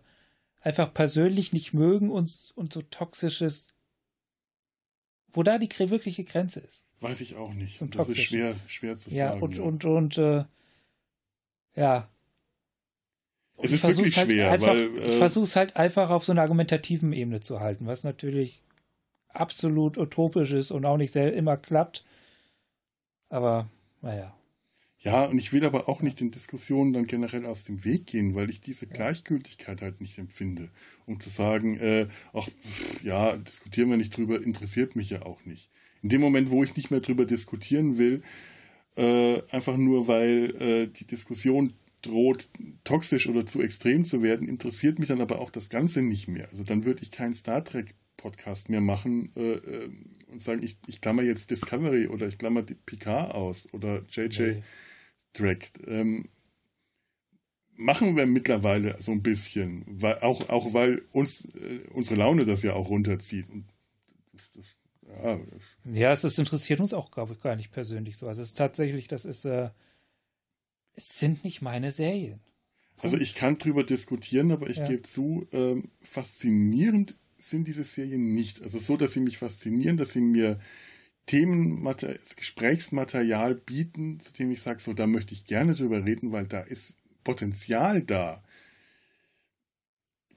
einfach 0.66 0.94
persönlich 0.94 1.54
nicht 1.54 1.74
mögen 1.74 2.10
und, 2.10 2.52
und 2.56 2.74
so 2.74 2.82
toxisches, 2.82 3.74
wo 5.32 5.44
da 5.44 5.60
die 5.60 5.70
wirkliche 5.78 6.24
Grenze 6.24 6.60
ist. 6.60 6.88
Weiß 7.02 7.22
ich 7.22 7.36
auch 7.36 7.54
nicht. 7.54 7.78
Zum 7.78 7.92
das 7.92 8.10
ist 8.10 8.20
schwer, 8.20 8.56
schwer 8.68 8.98
zu 8.98 9.12
ja, 9.12 9.30
sagen. 9.30 9.42
Und, 9.44 9.58
ja, 9.58 9.64
und, 9.64 9.86
und, 9.86 10.18
äh, 10.18 10.46
ja. 11.76 12.10
Es 13.58 13.72
ist 13.72 13.84
wirklich 13.84 14.18
halt 14.18 14.28
schwer, 14.28 14.52
einfach, 14.52 14.70
weil. 14.70 14.98
Äh, 14.98 15.06
ich 15.06 15.18
versuche 15.18 15.44
es 15.44 15.56
halt 15.56 15.76
einfach 15.76 16.10
auf 16.10 16.26
so 16.26 16.32
einer 16.32 16.42
argumentativen 16.42 17.14
Ebene 17.14 17.42
zu 17.42 17.60
halten, 17.60 17.86
was 17.86 18.04
natürlich 18.04 18.64
absolut 19.30 19.98
utopisch 19.98 20.52
ist 20.52 20.72
und 20.72 20.84
auch 20.86 20.98
nicht 20.98 21.14
sehr 21.14 21.34
immer 21.34 21.58
klappt. 21.58 22.06
Aber, 23.30 23.70
naja. 24.02 24.36
Ja, 25.06 25.26
und 25.26 25.38
ich 25.38 25.54
will 25.54 25.64
aber 25.64 25.88
auch 25.88 26.02
nicht 26.02 26.20
in 26.20 26.32
Diskussionen 26.32 26.92
dann 26.92 27.06
generell 27.06 27.46
aus 27.46 27.64
dem 27.64 27.86
Weg 27.86 28.08
gehen, 28.08 28.34
weil 28.34 28.50
ich 28.50 28.60
diese 28.60 28.88
Gleichgültigkeit 28.88 29.84
halt 29.84 30.02
nicht 30.02 30.18
empfinde. 30.18 30.70
Um 31.06 31.20
zu 31.20 31.30
sagen, 31.30 31.78
äh, 31.78 32.08
ach, 32.34 32.50
ja, 33.04 33.38
diskutieren 33.38 33.92
wir 33.92 33.98
nicht 33.98 34.18
drüber, 34.18 34.42
interessiert 34.42 34.96
mich 34.96 35.12
ja 35.12 35.22
auch 35.22 35.46
nicht. 35.46 35.70
In 36.02 36.10
dem 36.10 36.22
Moment, 36.22 36.50
wo 36.50 36.64
ich 36.64 36.76
nicht 36.76 36.90
mehr 36.90 37.02
drüber 37.02 37.26
diskutieren 37.26 38.00
will, 38.00 38.22
äh, 38.98 39.44
einfach 39.52 39.78
nur 39.78 40.08
weil 40.08 40.56
äh, 40.60 40.88
die 40.88 41.06
Diskussion 41.06 41.74
droht, 42.02 42.50
toxisch 42.84 43.28
oder 43.30 43.46
zu 43.46 43.62
extrem 43.62 44.06
zu 44.06 44.24
werden, 44.24 44.48
interessiert 44.48 44.98
mich 44.98 45.10
dann 45.10 45.22
aber 45.22 45.38
auch 45.40 45.52
das 45.52 45.70
Ganze 45.70 46.02
nicht 46.02 46.28
mehr. 46.28 46.50
Also 46.50 46.64
dann 46.64 46.84
würde 46.84 47.04
ich 47.04 47.12
keinen 47.12 47.34
Star 47.34 47.64
Trek 47.64 47.94
Podcast 48.18 48.70
mehr 48.70 48.82
machen 48.82 49.32
äh, 49.36 49.54
äh, 49.54 49.90
und 50.32 50.42
sagen, 50.42 50.64
ich, 50.64 50.78
ich 50.88 51.00
klammer 51.00 51.22
jetzt 51.22 51.52
Discovery 51.52 52.08
oder 52.08 52.28
ich 52.28 52.40
klammer 52.40 52.64
Picard 52.64 53.36
aus 53.36 53.72
oder 53.72 54.04
JJ 54.10 54.42
nee. 54.42 54.64
Drake. 55.38 55.68
Ähm, 55.86 56.30
machen 57.76 58.16
wir 58.16 58.26
mittlerweile 58.26 59.02
so 59.02 59.12
ein 59.12 59.22
bisschen, 59.22 59.84
weil, 59.88 60.20
auch, 60.20 60.50
auch 60.50 60.74
weil 60.74 61.02
uns 61.12 61.46
äh, 61.56 61.82
unsere 61.92 62.20
Laune 62.20 62.46
das 62.46 62.64
ja 62.64 62.74
auch 62.74 62.90
runterzieht. 62.90 63.50
Und 63.50 63.66
ja, 65.24 65.40
ja, 65.94 66.12
es 66.12 66.24
ist, 66.24 66.40
interessiert 66.40 66.80
uns 66.80 66.94
auch, 66.94 67.12
glaube 67.12 67.34
ich, 67.34 67.42
gar 67.42 67.56
nicht 67.56 67.72
persönlich 67.72 68.18
so. 68.18 68.28
Also 68.28 68.42
es 68.42 68.50
ist 68.50 68.58
tatsächlich, 68.58 69.08
das 69.08 69.26
ist, 69.26 69.46
äh, 69.46 69.70
es 70.94 71.20
sind 71.20 71.44
nicht 71.44 71.62
meine 71.62 71.92
Serien. 71.92 72.40
Also 72.98 73.18
ich 73.18 73.36
kann 73.36 73.58
drüber 73.58 73.84
diskutieren, 73.84 74.52
aber 74.52 74.70
ich 74.70 74.78
ja. 74.78 74.88
gebe 74.88 75.04
zu, 75.04 75.48
ähm, 75.52 75.90
faszinierend 76.02 77.16
sind 77.38 77.68
diese 77.68 77.84
Serien 77.84 78.34
nicht. 78.34 78.62
Also 78.62 78.80
so, 78.80 78.98
dass 78.98 79.14
sie 79.14 79.20
mich 79.20 79.38
faszinieren, 79.38 79.98
dass 79.98 80.14
sie 80.14 80.22
mir 80.22 80.60
Themen, 81.26 81.84
Gesprächsmaterial 82.36 83.56
bieten, 83.56 84.20
zu 84.20 84.34
dem 84.34 84.52
ich 84.52 84.62
sage, 84.62 84.80
so, 84.80 84.94
da 84.94 85.08
möchte 85.08 85.34
ich 85.34 85.46
gerne 85.46 85.74
drüber 85.74 86.06
reden, 86.06 86.32
weil 86.32 86.46
da 86.46 86.62
ist 86.62 86.96
Potenzial 87.24 88.04
da. 88.04 88.44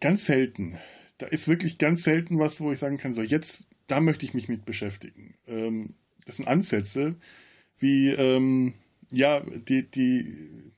Ganz 0.00 0.26
selten. 0.26 0.78
Da 1.18 1.26
ist 1.26 1.48
wirklich 1.48 1.78
ganz 1.78 2.04
selten 2.04 2.38
was, 2.38 2.60
wo 2.60 2.72
ich 2.72 2.78
sagen 2.78 2.96
kann, 2.96 3.12
so, 3.12 3.22
jetzt, 3.22 3.66
da 3.86 4.00
möchte 4.00 4.24
ich 4.24 4.34
mich 4.34 4.48
mit 4.48 4.64
beschäftigen. 4.64 5.34
Ähm, 5.46 5.94
das 6.24 6.36
sind 6.36 6.48
Ansätze, 6.48 7.16
wie, 7.78 8.10
ähm, 8.10 8.74
ja, 9.10 9.40
die, 9.40 9.90
die, 9.90 10.72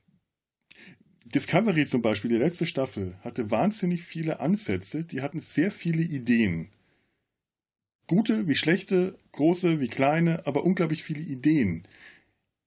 Discovery 1.33 1.85
zum 1.85 2.01
Beispiel, 2.01 2.29
die 2.29 2.37
letzte 2.37 2.65
Staffel, 2.65 3.15
hatte 3.21 3.51
wahnsinnig 3.51 4.03
viele 4.03 4.39
Ansätze, 4.39 5.03
die 5.03 5.21
hatten 5.21 5.39
sehr 5.39 5.71
viele 5.71 6.01
Ideen. 6.03 6.69
Gute 8.11 8.45
wie 8.45 8.55
schlechte, 8.55 9.17
große 9.31 9.79
wie 9.79 9.87
kleine, 9.87 10.45
aber 10.45 10.65
unglaublich 10.65 11.01
viele 11.01 11.21
Ideen. 11.21 11.83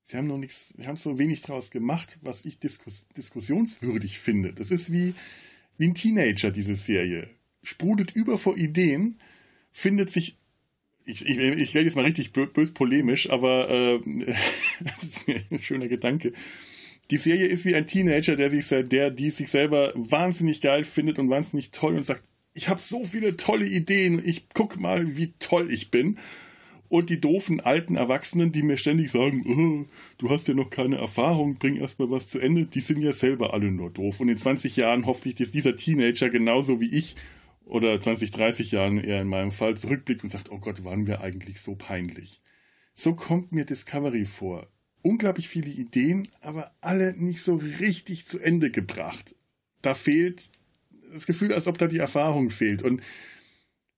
Sie 0.05 0.17
haben 0.17 0.27
noch 0.27 0.39
nichts, 0.39 0.71
sie 0.71 0.87
haben 0.87 0.97
so 0.97 1.19
wenig 1.19 1.43
draus 1.43 1.71
gemacht, 1.71 2.19
was 2.23 2.47
ich 2.47 2.59
diskus 2.59 3.07
diskussionswürdig 3.15 4.21
finde. 4.21 4.55
Das 4.55 4.71
ist 4.71 4.91
wie, 4.91 5.15
wie 5.77 5.89
ein 5.89 5.95
Teenager, 5.95 6.51
diese 6.51 6.77
Serie. 6.77 7.29
Sprudelt 7.63 8.13
über 8.13 8.39
vor 8.39 8.57
Ideen, 8.57 9.19
findet 9.71 10.11
sich 10.11 10.39
ich, 11.05 11.21
ich, 11.27 11.37
ich 11.37 11.75
werde 11.75 11.89
jetzt 11.89 11.97
mal 11.97 12.07
richtig 12.07 12.33
bös 12.33 12.73
polemisch, 12.73 13.29
aber 13.29 13.69
äh, 13.69 14.01
das 14.81 15.03
ist 15.03 15.29
ein 15.29 15.59
schöner 15.59 15.89
Gedanke 15.89 16.33
die 17.11 17.19
Serie 17.19 17.47
ist 17.47 17.65
wie 17.65 17.75
ein 17.75 17.87
Teenager, 17.87 18.37
der 18.37 18.49
sich, 18.51 18.67
der, 18.69 19.11
die 19.11 19.31
sich 19.31 19.51
selber 19.51 19.93
wahnsinnig 19.95 20.61
geil 20.61 20.85
findet 20.85 21.19
und 21.19 21.29
wahnsinnig 21.29 21.71
toll 21.71 21.97
und 21.97 22.03
sagt, 22.03 22.23
ich 22.55 22.69
habe 22.69 22.81
so 22.81 23.05
viele 23.05 23.37
tolle 23.37 23.67
Ideen, 23.67 24.23
ich 24.25 24.49
guck 24.55 24.79
mal, 24.79 25.17
wie 25.17 25.35
toll 25.39 25.71
ich 25.71 25.91
bin. 25.91 26.19
Und 26.89 27.11
die 27.11 27.21
doofen 27.21 27.61
alten 27.61 27.97
Erwachsenen, 27.97 28.53
die 28.53 28.63
mir 28.63 28.77
ständig 28.77 29.11
sagen, 29.11 29.45
oh, 29.47 29.93
du 30.19 30.31
hast 30.31 30.47
ja 30.47 30.55
noch 30.55 30.71
keine 30.71 30.97
Erfahrung, 30.97 31.57
bring 31.57 31.77
erstmal 31.77 32.11
was 32.11 32.29
zu 32.29 32.39
Ende, 32.39 32.67
die 32.67 32.81
sind 32.81 33.03
ja 33.03 33.13
selber 33.13 33.53
alle 33.53 33.73
nur 33.73 33.91
doof. 33.91 34.21
Und 34.21 34.29
in 34.29 34.39
20 34.39 34.77
Jahren 34.77 35.05
hoffe 35.05 35.29
ich, 35.29 35.35
dass 35.35 35.51
dieser 35.51 35.75
Teenager 35.75 36.31
genauso 36.31 36.81
wie 36.81 36.91
ich 36.91 37.17
oder 37.65 38.01
20, 38.01 38.31
30 38.31 38.71
Jahren 38.71 38.99
eher 38.99 39.21
in 39.21 39.29
meinem 39.29 39.51
Fall 39.51 39.77
zurückblickt 39.77 40.23
und 40.23 40.31
sagt, 40.31 40.53
oh 40.53 40.59
Gott, 40.59 40.85
waren 40.85 41.09
wir 41.09 41.21
eigentlich 41.21 41.61
so 41.61 41.75
peinlich. 41.75 42.41
So 42.95 43.15
kommt 43.15 43.51
mir 43.51 43.65
Discovery 43.65 44.27
vor 44.27 44.69
unglaublich 45.03 45.49
viele 45.49 45.71
Ideen, 45.71 46.29
aber 46.41 46.73
alle 46.81 47.15
nicht 47.15 47.43
so 47.43 47.57
richtig 47.57 48.27
zu 48.27 48.39
Ende 48.39 48.71
gebracht. 48.71 49.35
Da 49.83 49.95
fehlt 49.95 50.51
das 51.15 51.27
Gefühl, 51.27 51.53
als 51.53 51.67
ob 51.67 51.79
da 51.79 51.87
die 51.87 51.99
Erfahrung 51.99 52.51
fehlt. 52.51 52.83
Und 52.83 53.03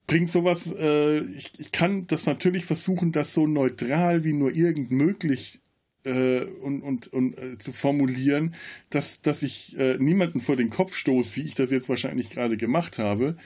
bringt 0.06 0.30
sowas, 0.30 0.72
äh, 0.78 1.20
ich, 1.20 1.52
ich 1.58 1.72
kann 1.72 2.06
das 2.06 2.26
natürlich 2.26 2.64
versuchen, 2.64 3.12
das 3.12 3.34
so 3.34 3.46
neutral 3.46 4.22
wie 4.22 4.32
nur 4.32 4.54
irgend 4.54 4.90
möglich 4.90 5.60
äh, 6.04 6.42
und, 6.42 6.82
und, 6.82 7.08
und 7.08 7.38
äh, 7.38 7.58
zu 7.58 7.72
formulieren, 7.72 8.54
dass, 8.90 9.20
dass 9.20 9.42
ich 9.42 9.76
äh, 9.78 9.98
niemanden 9.98 10.40
vor 10.40 10.56
den 10.56 10.70
Kopf 10.70 10.94
stoße, 10.94 11.36
wie 11.36 11.42
ich 11.42 11.54
das 11.54 11.70
jetzt 11.70 11.88
wahrscheinlich 11.88 12.30
gerade 12.30 12.56
gemacht 12.56 12.98
habe. 12.98 13.36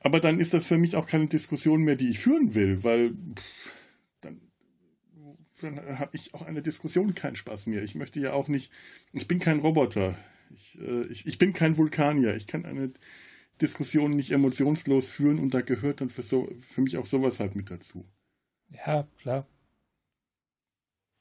Aber 0.00 0.20
dann 0.20 0.38
ist 0.38 0.54
das 0.54 0.68
für 0.68 0.78
mich 0.78 0.94
auch 0.94 1.06
keine 1.06 1.26
Diskussion 1.26 1.82
mehr, 1.82 1.96
die 1.96 2.10
ich 2.10 2.20
führen 2.20 2.54
will, 2.54 2.84
weil 2.84 3.10
pff, 3.10 3.72
dann 5.60 5.98
habe 5.98 6.10
ich 6.12 6.34
auch 6.34 6.42
eine 6.42 6.62
Diskussion 6.62 7.14
keinen 7.14 7.34
Spaß 7.34 7.66
mehr. 7.66 7.82
Ich 7.82 7.94
möchte 7.94 8.20
ja 8.20 8.32
auch 8.32 8.46
nicht, 8.48 8.72
ich 9.12 9.26
bin 9.26 9.38
kein 9.40 9.58
Roboter. 9.58 10.16
Ich, 10.54 10.78
äh, 10.80 11.04
ich, 11.06 11.26
ich 11.26 11.38
bin 11.38 11.52
kein 11.52 11.76
Vulkanier. 11.76 12.34
Ich 12.36 12.46
kann 12.46 12.64
eine 12.64 12.92
Diskussion 13.60 14.12
nicht 14.12 14.30
emotionslos 14.30 15.10
führen 15.10 15.38
und 15.38 15.54
da 15.54 15.60
gehört 15.60 16.00
dann 16.00 16.10
für, 16.10 16.22
so, 16.22 16.48
für 16.60 16.80
mich 16.80 16.96
auch 16.96 17.06
sowas 17.06 17.40
halt 17.40 17.56
mit 17.56 17.70
dazu. 17.70 18.06
Ja, 18.70 19.08
klar. 19.20 19.46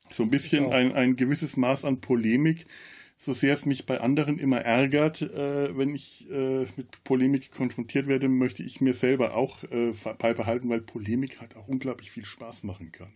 So 0.10 0.24
ein 0.24 0.30
bisschen 0.30 0.72
ein, 0.72 0.94
ein 0.94 1.16
gewisses 1.16 1.58
Maß 1.58 1.84
an 1.84 2.00
Polemik, 2.00 2.66
so 3.18 3.34
sehr 3.34 3.54
es 3.54 3.66
mich 3.66 3.86
bei 3.86 4.00
anderen 4.00 4.40
immer 4.40 4.62
ärgert, 4.62 5.22
äh, 5.22 5.76
wenn 5.78 5.96
ich 5.96 6.30
äh, 6.30 6.66
mit 6.78 7.04
Polemik 7.04 7.52
konfrontiert 7.52 8.08
werde, 8.08 8.30
möchte 8.30 8.64
ich 8.64 8.80
mir 8.80 8.94
selber 8.94 9.36
auch 9.36 9.64
äh, 9.64 9.94
beibehalten, 10.20 10.70
weil 10.70 10.82
Polemik 10.82 11.42
halt 11.42 11.58
auch 11.58 11.68
unglaublich 11.68 12.12
viel 12.12 12.26
Spaß 12.26 12.64
machen 12.64 12.92
kann. 12.92 13.12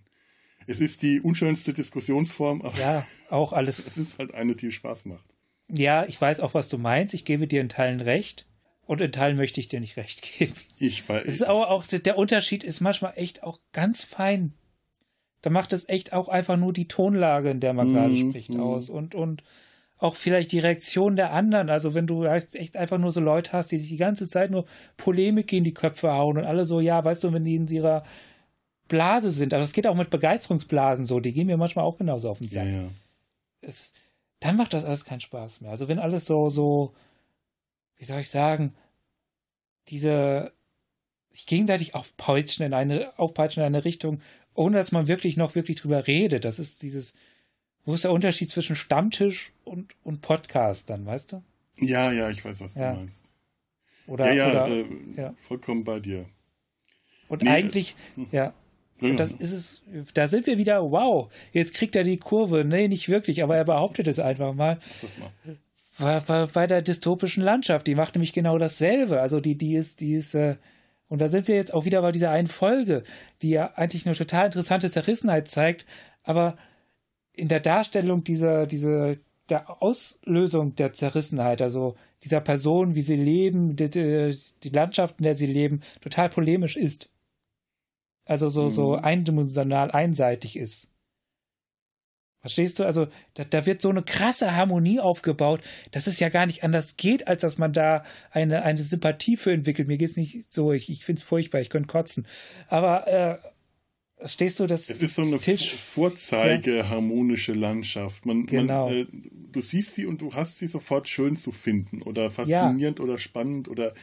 Es 0.68 0.80
ist 0.80 1.02
die 1.02 1.22
unschönste 1.22 1.74
Diskussionsform, 1.74 2.62
aber 2.62 2.78
ja, 2.78 3.08
auch 3.30 3.54
alles. 3.54 3.80
es 3.80 3.98
ist 3.98 4.18
halt 4.18 4.34
eine, 4.34 4.56
die 4.56 4.72
Spaß 4.72 5.06
macht. 5.06 5.31
Ja, 5.74 6.06
ich 6.06 6.20
weiß 6.20 6.40
auch, 6.42 6.54
was 6.54 6.70
du 6.70 6.78
meinst. 6.78 7.14
Ich 7.14 7.26
gebe 7.26 7.48
dir 7.48 7.62
in 7.62 7.70
Teilen 7.70 8.02
recht. 8.02 8.46
Und 8.86 9.00
in 9.00 9.12
Teilen 9.12 9.38
möchte 9.38 9.60
ich 9.60 9.68
dir 9.68 9.80
nicht 9.80 9.98
recht 9.98 10.22
geben. 10.38 10.54
Ich 10.78 11.08
weiß. 11.08 11.24
Es 11.26 11.36
ist 11.36 11.44
aber 11.44 11.70
auch, 11.70 11.86
der 11.86 12.18
Unterschied 12.18 12.64
ist 12.64 12.82
manchmal 12.82 13.14
echt 13.16 13.44
auch 13.44 13.60
ganz 13.72 14.04
fein. 14.04 14.54
Da 15.42 15.50
macht 15.50 15.74
es 15.74 15.90
echt 15.90 16.14
auch 16.14 16.30
einfach 16.30 16.58
nur 16.58 16.74
die 16.74 16.88
Tonlage, 16.88 17.50
in 17.50 17.60
der 17.60 17.74
man 17.74 17.88
mm, 17.88 17.94
gerade 17.94 18.18
spricht, 18.18 18.54
mm. 18.54 18.60
aus. 18.60 18.90
Und, 18.90 19.16
und 19.16 19.44
auch 19.98 20.16
vielleicht 20.16 20.52
die 20.52 20.60
Reaktion 20.60 21.16
der 21.16 21.32
anderen. 21.32 21.70
Also 21.70 21.94
wenn 21.94 22.08
du 22.08 22.26
echt 22.26 22.76
einfach 22.76 22.98
nur 22.98 23.12
so 23.12 23.22
Leute 23.22 23.54
hast, 23.54 23.72
die 23.72 23.78
sich 23.78 23.90
die 23.90 23.98
ganze 23.98 24.28
Zeit 24.28 24.52
nur 24.52 24.66
Polemik 24.98 25.54
in 25.54 25.64
die 25.64 25.74
Köpfe 25.74 26.12
hauen 26.12 26.38
und 26.38 26.46
alle 26.46 26.66
so, 26.66 26.80
ja, 26.80 27.04
weißt 27.04 27.24
du, 27.24 27.34
wenn 27.34 27.46
die 27.46 27.56
in 27.56 27.68
ihrer 27.68 28.04
Blase 28.88 29.32
sind. 29.32 29.54
Aber 29.54 29.64
es 29.64 29.74
geht 29.74 29.88
auch 29.88 29.96
mit 29.96 30.10
Begeisterungsblasen 30.10 31.06
so. 31.06 31.20
Die 31.20 31.34
gehen 31.34 31.48
mir 31.48 31.58
manchmal 31.58 31.86
auch 31.86 31.98
genauso 31.98 32.30
auf 32.30 32.40
den 32.40 32.50
Sack. 32.50 32.66
Ja, 32.66 32.72
ja. 32.72 32.88
Es, 33.62 33.94
dann 34.42 34.58
macht 34.58 34.74
das 34.74 34.84
alles 34.84 35.06
keinen 35.06 35.22
Spaß 35.22 35.62
mehr. 35.62 35.72
Also 35.72 35.88
wenn 35.88 36.00
alles 36.00 36.26
so, 36.26 36.50
so, 36.50 36.94
wie 37.98 38.06
soll 38.06 38.20
ich 38.20 38.30
sagen, 38.30 38.74
diese 39.88 40.52
sich 41.32 41.46
gegenseitig 41.46 41.96
aufpeitschen 41.96 42.66
in 42.66 42.74
eine, 42.74 43.18
aufpeitschen 43.18 43.62
in 43.62 43.68
eine 43.68 43.86
Richtung, 43.86 44.20
ohne 44.54 44.78
dass 44.78 44.92
man 44.92 45.08
wirklich 45.08 45.38
noch 45.38 45.56
wirklich 45.56 45.78
drüber 45.78 46.08
redet. 46.08 46.44
Das 46.44 46.60
ist 46.60 46.82
dieses, 46.82 47.14
wo 47.86 47.94
ist 47.94 48.04
der 48.04 48.12
Unterschied 48.12 48.50
zwischen 48.50 48.76
Stammtisch 48.76 49.54
und, 49.64 49.96
und 50.04 50.22
Podcast 50.22 50.90
dann, 50.90 51.06
weißt 51.06 51.32
du? 51.32 51.44
Ja, 51.78 52.12
ja, 52.12 52.30
ich 52.30 52.44
weiß, 52.44 52.60
was 52.60 52.76
ja. 52.76 52.92
du 52.92 53.00
meinst. 53.00 53.24
Oder, 54.08 54.34
ja, 54.34 54.52
ja, 54.52 54.66
oder, 54.66 54.68
äh, 54.68 54.86
ja, 55.16 55.34
vollkommen 55.38 55.84
bei 55.84 56.00
dir. 56.00 56.26
Und 57.30 57.44
nee, 57.44 57.50
eigentlich, 57.50 57.96
äh, 58.18 58.36
ja, 58.36 58.54
und 59.02 59.20
das 59.20 59.32
ist 59.32 59.52
es, 59.52 59.84
da 60.14 60.28
sind 60.28 60.46
wir 60.48 60.58
wieder, 60.58 60.92
wow, 60.92 61.32
jetzt 61.52 61.74
kriegt 61.74 61.96
er 61.96 62.04
die 62.04 62.18
Kurve. 62.18 62.64
Nee, 62.64 62.88
nicht 62.88 63.10
wirklich, 63.10 63.44
aber 63.44 63.58
er 63.58 63.66
behauptet 63.66 64.08
es 64.08 64.20
einfach 64.20 64.54
mal. 64.54 64.78
Bei, 65.98 66.20
bei, 66.20 66.46
bei 66.46 66.68
der 66.68 66.82
dystopischen 66.82 67.44
Landschaft, 67.44 67.88
die 67.88 67.96
macht 67.96 68.16
nämlich 68.16 68.34
genau 68.34 68.58
dasselbe. 68.58 69.20
Also 69.20 69.40
die, 69.40 69.58
die 69.58 69.76
ist, 69.76 70.00
die 70.00 70.14
ist, 70.14 70.36
äh, 70.36 70.56
und 71.08 71.20
da 71.20 71.28
sind 71.28 71.48
wir 71.48 71.56
jetzt 71.56 71.74
auch 71.74 71.86
wieder 71.86 72.02
bei 72.02 72.12
dieser 72.12 72.32
einen 72.32 72.48
Folge, 72.48 73.04
die 73.42 73.50
ja 73.50 73.74
eigentlich 73.76 74.06
eine 74.06 74.16
total 74.16 74.46
interessante 74.46 74.90
Zerrissenheit 74.90 75.48
zeigt, 75.48 75.86
aber 76.24 76.58
in 77.34 77.48
der 77.48 77.60
Darstellung 77.60 78.24
dieser, 78.24 78.66
dieser, 78.66 79.18
der 79.50 79.82
Auslösung 79.82 80.76
der 80.76 80.94
Zerrissenheit, 80.94 81.62
also 81.62 81.96
dieser 82.24 82.40
Person, 82.40 82.96
wie 82.96 83.02
sie 83.02 83.16
leben, 83.16 83.76
die, 83.76 83.90
die, 83.90 84.38
die 84.64 84.70
Landschaft, 84.70 85.16
in 85.20 85.24
der 85.24 85.34
sie 85.34 85.48
leben, 85.48 85.82
total 86.02 86.30
polemisch 86.30 86.78
ist. 86.78 87.11
Also 88.26 88.50
so, 88.50 88.64
mhm. 88.64 88.70
so 88.70 88.96
eindimensional 88.96 89.92
einseitig 89.92 90.58
ist. 90.58 90.90
Verstehst 92.42 92.80
du? 92.80 92.86
Also 92.86 93.08
da, 93.36 93.44
da, 93.44 93.66
wird 93.68 93.82
so 93.82 93.90
eine 93.90 94.02
krasse 94.02 94.56
Harmonie 94.56 95.00
aufgebaut, 95.00 95.62
dass 95.92 96.08
es 96.08 96.20
ja 96.20 96.30
gar 96.30 96.48
nicht 96.48 96.64
anders 96.64 96.98
geht, 96.98 97.28
als 97.28 97.42
dass 97.42 97.60
man 97.60 97.72
da 97.72 98.04
eine, 98.32 98.64
eine 98.64 98.80
Sympathie 98.80 99.38
für 99.38 99.52
entwickelt. 99.52 99.88
Mir 99.88 99.98
geht 99.98 100.10
es 100.10 100.18
nicht 100.18 100.52
so, 100.52 100.72
ich, 100.72 100.90
ich 100.90 101.06
finde 101.06 101.20
es 101.20 101.24
furchtbar, 101.24 101.62
ich 101.62 101.70
könnte 101.70 101.88
kotzen. 101.88 102.26
Aber 102.68 103.08
äh, 103.08 103.38
Stehst 104.26 104.60
du 104.60 104.68
das? 104.68 104.90
Es 104.90 105.02
ist 105.02 105.16
so 105.16 105.24
eine 105.24 105.40
Tisch? 105.40 105.74
Vorzeige 105.74 106.78
ja. 106.78 106.90
harmonische 106.90 107.54
Landschaft. 107.54 108.26
Man, 108.26 108.46
genau. 108.46 108.90
Man, 108.90 108.98
äh, 108.98 109.08
du 109.52 109.62
siehst 109.62 109.96
sie 109.96 110.06
und 110.06 110.22
du 110.22 110.34
hast 110.34 110.60
sie 110.60 110.68
sofort 110.68 111.08
schön 111.10 111.36
zu 111.36 111.52
finden 111.52 112.02
oder 112.04 112.30
faszinierend 112.30 113.00
ja. 113.00 113.04
oder 113.04 113.18
spannend 113.18 113.68
oder 113.68 113.94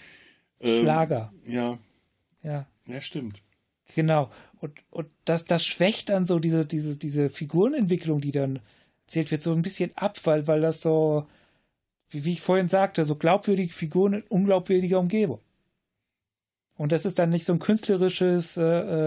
ähm, 0.61 0.83
Schlager. 0.83 1.33
Ja. 1.47 1.79
Ja. 2.43 2.67
Ja, 2.87 3.01
stimmt. 3.01 3.43
Genau. 3.95 4.31
Und, 4.61 4.73
und 4.91 5.09
das, 5.25 5.45
das 5.45 5.65
schwächt 5.65 6.11
dann 6.11 6.27
so 6.27 6.39
diese, 6.39 6.67
diese, 6.67 6.97
diese 6.97 7.29
Figurenentwicklung, 7.29 8.21
die 8.21 8.33
dann 8.33 8.61
erzählt 9.03 9.31
wird, 9.31 9.43
so 9.43 9.53
ein 9.53 9.63
bisschen 9.63 9.97
ab, 9.97 10.19
weil, 10.25 10.47
weil 10.47 10.61
das 10.61 10.81
so, 10.81 11.27
wie, 12.11 12.25
wie 12.25 12.33
ich 12.33 12.41
vorhin 12.41 12.69
sagte, 12.69 13.05
so 13.05 13.17
glaubwürdige 13.17 13.73
Figuren 13.73 14.15
in 14.15 14.23
unglaubwürdiger 14.23 14.99
Umgebung. 14.99 15.41
Und 16.77 16.93
das 16.93 17.05
ist 17.05 17.19
dann 17.19 17.31
nicht 17.31 17.45
so 17.45 17.53
ein 17.53 17.59
künstlerisches, 17.59 18.57
äh, 18.57 18.63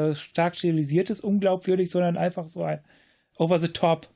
äh, 0.10 0.16
stark 0.16 0.58
stilisiertes 0.58 1.22
unglaubwürdig, 1.22 1.90
sondern 1.90 2.18
einfach 2.18 2.48
so 2.48 2.64
ein 2.64 2.82
over 3.36 3.60
the 3.60 3.70
top, 3.70 4.08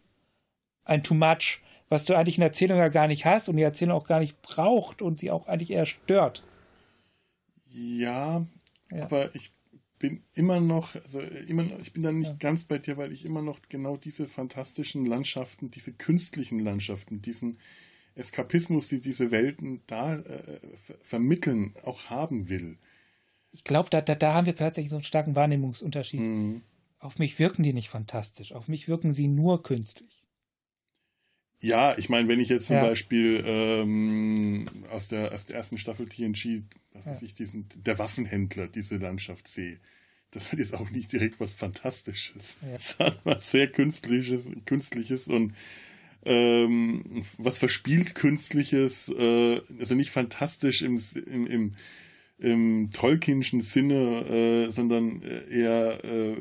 ein 0.84 1.04
too 1.04 1.14
much, 1.14 1.62
was 1.88 2.04
du 2.06 2.16
eigentlich 2.16 2.38
in 2.38 2.42
der 2.42 2.50
Erzählung 2.50 2.80
ja 2.80 2.90
gar 2.90 3.08
nicht 3.08 3.26
hast 3.26 3.48
und 3.48 3.56
die 3.58 3.64
Erzählung 3.64 3.96
auch 3.96 4.08
gar 4.08 4.20
nicht 4.20 4.42
braucht 4.42 5.02
und 5.02 5.20
sie 5.20 5.32
auch 5.32 5.48
eigentlich 5.48 5.72
eher 5.72 5.86
stört. 5.86 6.44
Ja, 7.70 8.46
ja. 8.92 9.04
aber 9.04 9.34
ich 9.36 9.52
bin 10.00 10.24
immer 10.34 10.60
noch, 10.60 10.96
also 10.96 11.20
immer 11.20 11.64
noch, 11.64 11.80
ich 11.80 11.94
bin 11.94 12.04
da 12.04 12.12
nicht 12.12 12.30
ja. 12.30 12.36
ganz 12.38 12.64
bei 12.64 12.78
dir, 12.78 12.98
weil 12.98 13.12
ich 13.12 13.26
immer 13.26 13.42
noch 13.42 13.60
genau 13.70 13.98
diese 13.98 14.28
fantastischen 14.28 15.06
Landschaften, 15.06 15.72
diese 15.72 15.94
künstlichen 15.94 16.60
Landschaften, 16.60 17.22
diesen 17.22 17.58
Eskapismus, 18.16 18.88
die 18.88 19.02
diese 19.02 19.32
Welten 19.32 19.82
da 19.88 20.18
äh, 20.18 20.60
vermitteln, 21.04 21.74
auch 21.84 22.10
haben 22.10 22.50
will 22.50 22.78
ich 23.56 23.64
glaube, 23.64 23.90
da, 23.90 24.02
da, 24.02 24.16
da 24.16 24.34
haben 24.34 24.46
wir 24.46 24.56
tatsächlich 24.56 24.90
so 24.90 24.98
einen 24.98 25.04
starken 25.04 25.36
Wahrnehmungsunterschied. 25.36 26.20
Mhm. 26.20 26.62
Auf 27.00 27.20
mich 27.20 27.40
wirken 27.40 27.64
die 27.64 27.72
nicht 27.72 27.88
fantastisch. 27.88 28.52
Auf 28.52 28.68
mich 28.68 28.90
wirken 28.90 29.14
sie 29.14 29.30
nur 29.30 29.64
künstlich. 29.64 30.25
Ja, 31.60 31.98
ich 31.98 32.10
meine, 32.10 32.28
wenn 32.28 32.40
ich 32.40 32.50
jetzt 32.50 32.68
zum 32.68 32.78
ja. 32.78 32.84
Beispiel 32.84 33.44
ähm, 33.46 34.68
aus, 34.92 35.08
der, 35.08 35.32
aus 35.34 35.46
der 35.46 35.56
ersten 35.56 35.78
Staffel 35.78 36.08
TNG, 36.08 36.64
was 36.94 37.06
weiß 37.06 37.22
ich, 37.24 37.34
diesen, 37.34 37.68
der 37.76 37.98
Waffenhändler, 37.98 38.68
diese 38.68 38.98
Landschaft 38.98 39.48
sehe, 39.48 39.80
das 40.32 40.52
hat 40.52 40.60
jetzt 40.60 40.74
auch 40.74 40.90
nicht 40.90 41.12
direkt 41.12 41.40
was 41.40 41.54
Fantastisches. 41.54 42.58
Ja. 42.62 42.68
Das 42.74 43.00
hat 43.00 43.22
was 43.24 43.52
sehr 43.52 43.68
Künstliches, 43.68 44.48
Künstliches 44.66 45.28
und 45.28 45.54
ähm, 46.26 47.04
was 47.38 47.58
verspielt 47.58 48.16
Künstliches, 48.16 49.10
äh, 49.10 49.62
also 49.80 49.96
nicht 49.96 50.10
fantastisch 50.10 50.82
im, 50.82 51.00
im, 51.28 51.48
im 51.48 51.76
im 52.38 52.90
Tolkienschen 52.92 53.62
Sinne, 53.62 54.68
äh, 54.68 54.72
sondern 54.72 55.22
äh, 55.22 55.50
eher 55.50 56.04
äh, 56.04 56.36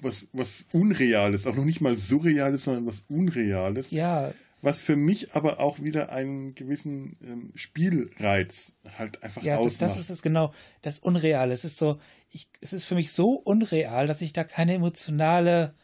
was, 0.00 0.28
was 0.32 0.66
Unreales, 0.72 1.46
auch 1.46 1.56
noch 1.56 1.64
nicht 1.64 1.80
mal 1.80 1.96
Surreales, 1.96 2.64
sondern 2.64 2.86
was 2.86 3.02
Unreales. 3.08 3.90
Ja. 3.90 4.32
Was 4.62 4.80
für 4.80 4.96
mich 4.96 5.34
aber 5.34 5.60
auch 5.60 5.80
wieder 5.82 6.10
einen 6.12 6.54
gewissen 6.54 7.16
ähm, 7.22 7.52
Spielreiz 7.54 8.72
halt 8.98 9.22
einfach 9.22 9.42
ja, 9.42 9.58
ausmacht. 9.58 9.80
Ja, 9.80 9.86
das, 9.86 9.94
das, 9.94 10.04
ist 10.04 10.10
es 10.10 10.22
genau, 10.22 10.52
das 10.82 10.98
Unreale. 10.98 11.52
Es 11.52 11.64
ist 11.64 11.76
so, 11.76 11.98
ich, 12.30 12.48
es 12.60 12.72
ist 12.72 12.84
für 12.84 12.94
mich 12.94 13.12
so 13.12 13.32
unreal, 13.32 14.06
dass 14.06 14.22
ich 14.22 14.32
da 14.32 14.44
keine 14.44 14.74
emotionale 14.74 15.74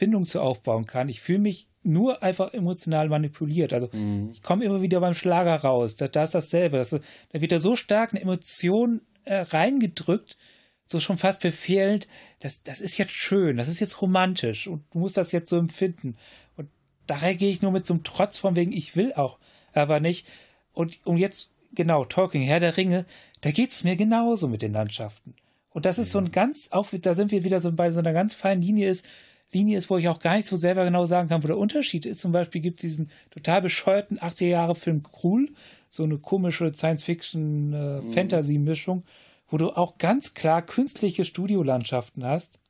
Bindung 0.00 0.24
zu 0.24 0.40
aufbauen 0.40 0.86
kann. 0.86 1.08
Ich 1.08 1.20
fühle 1.20 1.38
mich 1.38 1.68
nur 1.82 2.22
einfach 2.22 2.52
emotional 2.52 3.08
manipuliert. 3.08 3.72
Also 3.72 3.88
mhm. 3.92 4.30
ich 4.32 4.42
komme 4.42 4.64
immer 4.64 4.82
wieder 4.82 5.00
beim 5.00 5.14
Schlager 5.14 5.54
raus. 5.56 5.96
Da, 5.96 6.08
da 6.08 6.24
ist 6.24 6.34
dasselbe. 6.34 6.76
Das, 6.76 6.90
da 6.90 7.40
wird 7.40 7.52
da 7.52 7.58
so 7.58 7.76
stark 7.76 8.12
eine 8.12 8.20
Emotion 8.20 9.02
äh, 9.24 9.40
reingedrückt, 9.42 10.36
so 10.84 10.98
schon 10.98 11.18
fast 11.18 11.40
befehlend, 11.40 12.08
das, 12.40 12.62
das 12.62 12.80
ist 12.80 12.98
jetzt 12.98 13.12
schön, 13.12 13.58
das 13.58 13.68
ist 13.68 13.78
jetzt 13.78 14.02
romantisch 14.02 14.66
und 14.66 14.82
du 14.92 14.98
musst 14.98 15.16
das 15.16 15.30
jetzt 15.30 15.48
so 15.48 15.56
empfinden. 15.56 16.16
Und 16.56 16.68
daher 17.06 17.36
gehe 17.36 17.50
ich 17.50 17.62
nur 17.62 17.70
mit 17.70 17.86
so 17.86 17.94
einem 17.94 18.02
Trotz 18.02 18.38
von 18.38 18.56
wegen, 18.56 18.72
ich 18.72 18.96
will 18.96 19.12
auch, 19.14 19.38
aber 19.72 20.00
nicht. 20.00 20.26
Und 20.72 20.98
um 21.04 21.16
jetzt, 21.16 21.52
genau, 21.72 22.04
Talking, 22.04 22.42
Herr 22.42 22.60
der 22.60 22.76
Ringe, 22.76 23.06
da 23.40 23.52
geht 23.52 23.70
es 23.70 23.84
mir 23.84 23.94
genauso 23.94 24.48
mit 24.48 24.62
den 24.62 24.72
Landschaften. 24.72 25.34
Und 25.70 25.86
das 25.86 25.98
ist 25.98 26.08
mhm. 26.08 26.12
so 26.12 26.18
ein 26.18 26.32
ganz, 26.32 26.72
auch, 26.72 26.88
da 26.90 27.14
sind 27.14 27.30
wir 27.30 27.44
wieder 27.44 27.60
so 27.60 27.72
bei 27.72 27.92
so 27.92 28.00
einer 28.00 28.12
ganz 28.12 28.34
feinen 28.34 28.62
Linie 28.62 28.88
ist, 28.88 29.06
Linie 29.52 29.78
ist, 29.78 29.90
wo 29.90 29.98
ich 29.98 30.08
auch 30.08 30.20
gar 30.20 30.36
nicht 30.36 30.46
so 30.46 30.54
selber 30.56 30.84
genau 30.84 31.06
sagen 31.06 31.28
kann, 31.28 31.42
wo 31.42 31.48
der 31.48 31.58
Unterschied 31.58 32.06
ist. 32.06 32.20
Zum 32.20 32.30
Beispiel 32.32 32.60
gibt 32.60 32.78
es 32.80 32.82
diesen 32.82 33.10
total 33.30 33.62
bescheuerten 33.62 34.18
80er-Jahre-Film 34.18 35.02
Krul, 35.02 35.50
so 35.88 36.04
eine 36.04 36.18
komische 36.18 36.72
Science-Fiction-Fantasy-Mischung, 36.72 38.98
äh, 38.98 39.00
mhm. 39.00 39.04
wo 39.48 39.56
du 39.56 39.70
auch 39.70 39.98
ganz 39.98 40.34
klar 40.34 40.62
künstliche 40.62 41.24
Studiolandschaften 41.24 42.24
hast, 42.24 42.60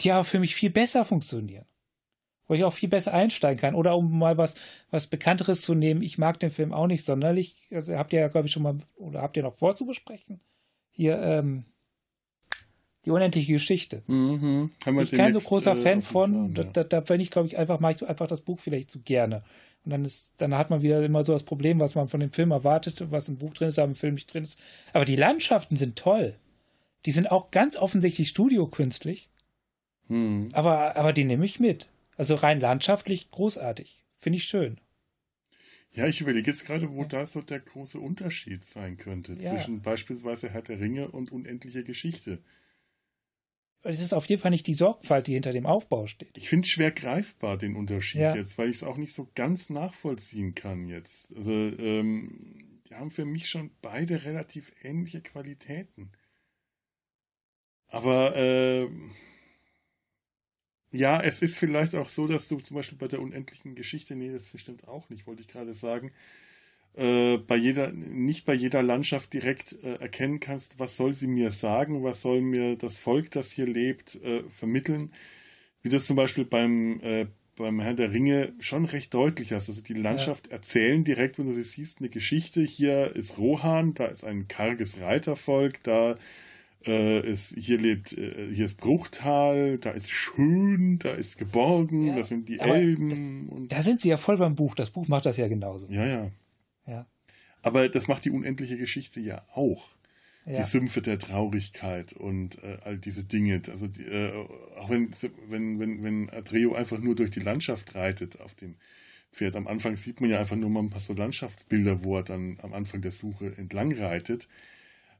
die 0.00 0.12
aber 0.12 0.24
für 0.24 0.40
mich 0.40 0.54
viel 0.54 0.70
besser 0.70 1.04
funktionieren. 1.04 1.66
Wo 2.48 2.54
ich 2.54 2.64
auch 2.64 2.72
viel 2.72 2.88
besser 2.88 3.14
einsteigen 3.14 3.60
kann. 3.60 3.74
Oder 3.74 3.96
um 3.96 4.18
mal 4.18 4.36
was, 4.36 4.56
was 4.90 5.06
Bekannteres 5.06 5.62
zu 5.62 5.74
nehmen, 5.74 6.02
ich 6.02 6.18
mag 6.18 6.40
den 6.40 6.50
Film 6.50 6.72
auch 6.72 6.86
nicht 6.86 7.04
sonderlich. 7.04 7.68
Also 7.70 7.96
habt 7.96 8.12
ihr 8.12 8.20
ja, 8.20 8.28
glaube 8.28 8.46
ich, 8.46 8.52
schon 8.52 8.64
mal, 8.64 8.78
oder 8.96 9.22
habt 9.22 9.36
ihr 9.36 9.42
noch 9.42 9.56
vorzubesprechen? 9.56 10.40
Hier, 10.90 11.18
ähm, 11.20 11.64
die 13.04 13.10
unendliche 13.10 13.52
Geschichte. 13.52 14.02
Mhm. 14.06 14.70
Ich 14.78 15.10
bin 15.10 15.18
kein 15.18 15.32
so 15.32 15.40
großer 15.40 15.72
äh, 15.72 15.76
Fan 15.76 16.02
von. 16.02 16.54
Ja. 16.54 16.64
Da, 16.64 16.84
da, 16.84 17.00
da 17.00 17.14
ich, 17.14 17.30
glaube 17.30 17.48
ich, 17.48 17.58
einfach, 17.58 17.80
mache 17.80 17.92
ich 17.92 18.08
einfach 18.08 18.28
das 18.28 18.42
Buch 18.42 18.60
vielleicht 18.60 18.90
zu 18.90 19.00
gerne. 19.00 19.42
Und 19.84 19.90
dann 19.90 20.04
ist, 20.04 20.34
dann 20.36 20.56
hat 20.56 20.70
man 20.70 20.82
wieder 20.82 21.02
immer 21.02 21.24
so 21.24 21.32
das 21.32 21.42
Problem, 21.42 21.80
was 21.80 21.96
man 21.96 22.08
von 22.08 22.20
dem 22.20 22.30
Film 22.30 22.52
erwartet, 22.52 23.10
was 23.10 23.28
im 23.28 23.38
Buch 23.38 23.52
drin 23.54 23.68
ist, 23.68 23.78
aber 23.78 23.88
im 23.88 23.94
Film 23.96 24.14
nicht 24.14 24.32
drin 24.32 24.44
ist. 24.44 24.58
Aber 24.92 25.04
die 25.04 25.16
Landschaften 25.16 25.76
sind 25.76 25.96
toll. 25.96 26.36
Die 27.04 27.10
sind 27.10 27.30
auch 27.30 27.50
ganz 27.50 27.76
offensichtlich 27.76 28.28
studiokünstlich. 28.28 29.28
Mhm. 30.08 30.50
Aber, 30.52 30.96
aber 30.96 31.12
die 31.12 31.24
nehme 31.24 31.44
ich 31.44 31.58
mit. 31.58 31.88
Also 32.16 32.36
rein 32.36 32.60
landschaftlich 32.60 33.30
großartig. 33.32 34.04
Finde 34.14 34.36
ich 34.36 34.44
schön. 34.44 34.78
Ja, 35.94 36.06
ich 36.06 36.20
überlege 36.20 36.50
jetzt 36.50 36.64
gerade, 36.64 36.94
wo 36.94 37.04
da 37.04 37.26
so 37.26 37.42
der 37.42 37.60
große 37.60 37.98
Unterschied 37.98 38.64
sein 38.64 38.96
könnte 38.96 39.34
ja. 39.34 39.50
zwischen 39.50 39.82
beispielsweise 39.82 40.48
Herr 40.48 40.62
der 40.62 40.80
Ringe 40.80 41.08
und 41.08 41.32
unendliche 41.32 41.82
Geschichte 41.82 42.38
es 43.82 44.00
ist 44.00 44.12
auf 44.12 44.26
jeden 44.26 44.40
Fall 44.40 44.50
nicht 44.50 44.66
die 44.66 44.74
Sorgfalt, 44.74 45.26
die 45.26 45.34
hinter 45.34 45.52
dem 45.52 45.66
Aufbau 45.66 46.06
steht. 46.06 46.36
Ich 46.38 46.48
finde 46.48 46.66
es 46.66 46.70
schwer 46.70 46.92
greifbar, 46.92 47.58
den 47.58 47.74
Unterschied 47.76 48.20
ja. 48.20 48.34
jetzt, 48.34 48.56
weil 48.58 48.68
ich 48.68 48.76
es 48.76 48.84
auch 48.84 48.96
nicht 48.96 49.12
so 49.12 49.28
ganz 49.34 49.70
nachvollziehen 49.70 50.54
kann 50.54 50.86
jetzt. 50.86 51.34
Also, 51.34 51.52
ähm, 51.52 52.80
die 52.88 52.94
haben 52.94 53.10
für 53.10 53.24
mich 53.24 53.48
schon 53.48 53.70
beide 53.80 54.24
relativ 54.24 54.72
ähnliche 54.82 55.20
Qualitäten. 55.20 56.12
Aber, 57.88 58.36
äh, 58.36 58.88
ja, 60.92 61.22
es 61.22 61.42
ist 61.42 61.56
vielleicht 61.56 61.94
auch 61.94 62.08
so, 62.08 62.26
dass 62.26 62.48
du 62.48 62.60
zum 62.60 62.76
Beispiel 62.76 62.98
bei 62.98 63.08
der 63.08 63.20
unendlichen 63.20 63.74
Geschichte, 63.74 64.14
nee, 64.14 64.30
das 64.30 64.60
stimmt 64.60 64.86
auch 64.86 65.08
nicht, 65.08 65.26
wollte 65.26 65.42
ich 65.42 65.48
gerade 65.48 65.74
sagen, 65.74 66.12
äh, 66.94 67.38
bei 67.38 67.56
jeder, 67.56 67.90
nicht 67.92 68.44
bei 68.44 68.54
jeder 68.54 68.82
Landschaft 68.82 69.32
direkt 69.32 69.76
äh, 69.82 69.94
erkennen 69.94 70.40
kannst, 70.40 70.78
was 70.78 70.96
soll 70.96 71.14
sie 71.14 71.26
mir 71.26 71.50
sagen, 71.50 72.02
was 72.02 72.20
soll 72.20 72.42
mir 72.42 72.76
das 72.76 72.98
Volk, 72.98 73.30
das 73.30 73.50
hier 73.50 73.66
lebt, 73.66 74.16
äh, 74.16 74.42
vermitteln. 74.50 75.12
Wie 75.82 75.88
das 75.88 76.06
zum 76.06 76.16
Beispiel 76.16 76.44
beim, 76.44 77.00
äh, 77.00 77.26
beim 77.56 77.80
Herrn 77.80 77.96
der 77.96 78.12
Ringe 78.12 78.52
schon 78.60 78.84
recht 78.84 79.14
deutlich 79.14 79.52
ist. 79.52 79.68
Also 79.68 79.80
die 79.80 79.94
Landschaft 79.94 80.48
ja. 80.48 80.54
erzählen 80.54 81.02
direkt, 81.02 81.38
wenn 81.38 81.46
du 81.46 81.54
sie 81.54 81.62
siehst, 81.62 82.00
eine 82.00 82.10
Geschichte. 82.10 82.60
Hier 82.60 83.16
ist 83.16 83.38
Rohan, 83.38 83.94
da 83.94 84.06
ist 84.06 84.24
ein 84.24 84.46
karges 84.46 85.00
Reitervolk, 85.00 85.82
da 85.82 86.16
äh, 86.86 87.26
ist, 87.26 87.54
hier 87.56 87.78
lebt, 87.78 88.12
äh, 88.12 88.52
hier 88.52 88.66
ist 88.66 88.76
Bruchtal, 88.76 89.78
da 89.78 89.92
ist 89.92 90.10
schön, 90.10 90.98
da 90.98 91.12
ist 91.12 91.38
geborgen, 91.38 92.08
ja, 92.08 92.16
da 92.16 92.22
sind 92.22 92.48
die 92.48 92.58
Elben. 92.58 93.08
Das, 93.08 93.18
und 93.18 93.72
da 93.72 93.82
sind 93.82 94.00
sie 94.00 94.10
ja 94.10 94.18
voll 94.18 94.36
beim 94.36 94.54
Buch. 94.54 94.74
Das 94.74 94.90
Buch 94.90 95.08
macht 95.08 95.24
das 95.24 95.36
ja 95.38 95.48
genauso. 95.48 95.88
Ja. 95.88 96.06
Ja. 96.06 96.30
Aber 97.62 97.88
das 97.88 98.08
macht 98.08 98.24
die 98.24 98.30
unendliche 98.30 98.76
Geschichte 98.76 99.20
ja 99.20 99.44
auch. 99.54 99.88
Ja. 100.44 100.58
Die 100.58 100.64
Sümpfe 100.64 101.00
der 101.00 101.20
Traurigkeit 101.20 102.12
und 102.12 102.62
äh, 102.64 102.78
all 102.84 102.98
diese 102.98 103.22
Dinge. 103.22 103.62
Also 103.70 103.86
die, 103.86 104.02
äh, 104.02 104.32
auch 104.76 104.90
wenn, 104.90 105.10
wenn, 105.46 105.78
wenn, 105.78 106.02
wenn 106.02 106.30
Adreo 106.30 106.74
einfach 106.74 106.98
nur 106.98 107.14
durch 107.14 107.30
die 107.30 107.40
Landschaft 107.40 107.94
reitet 107.94 108.40
auf 108.40 108.54
dem 108.54 108.74
Pferd. 109.32 109.54
Am 109.54 109.68
Anfang 109.68 109.94
sieht 109.96 110.20
man 110.20 110.30
ja 110.30 110.40
einfach 110.40 110.56
nur 110.56 110.68
mal 110.68 110.80
ein 110.80 110.90
paar 110.90 111.00
so 111.00 111.14
Landschaftsbilder, 111.14 112.02
wo 112.02 112.16
er 112.16 112.24
dann 112.24 112.58
am 112.62 112.72
Anfang 112.72 113.00
der 113.00 113.12
Suche 113.12 113.54
entlang 113.56 113.92
reitet. 113.92 114.48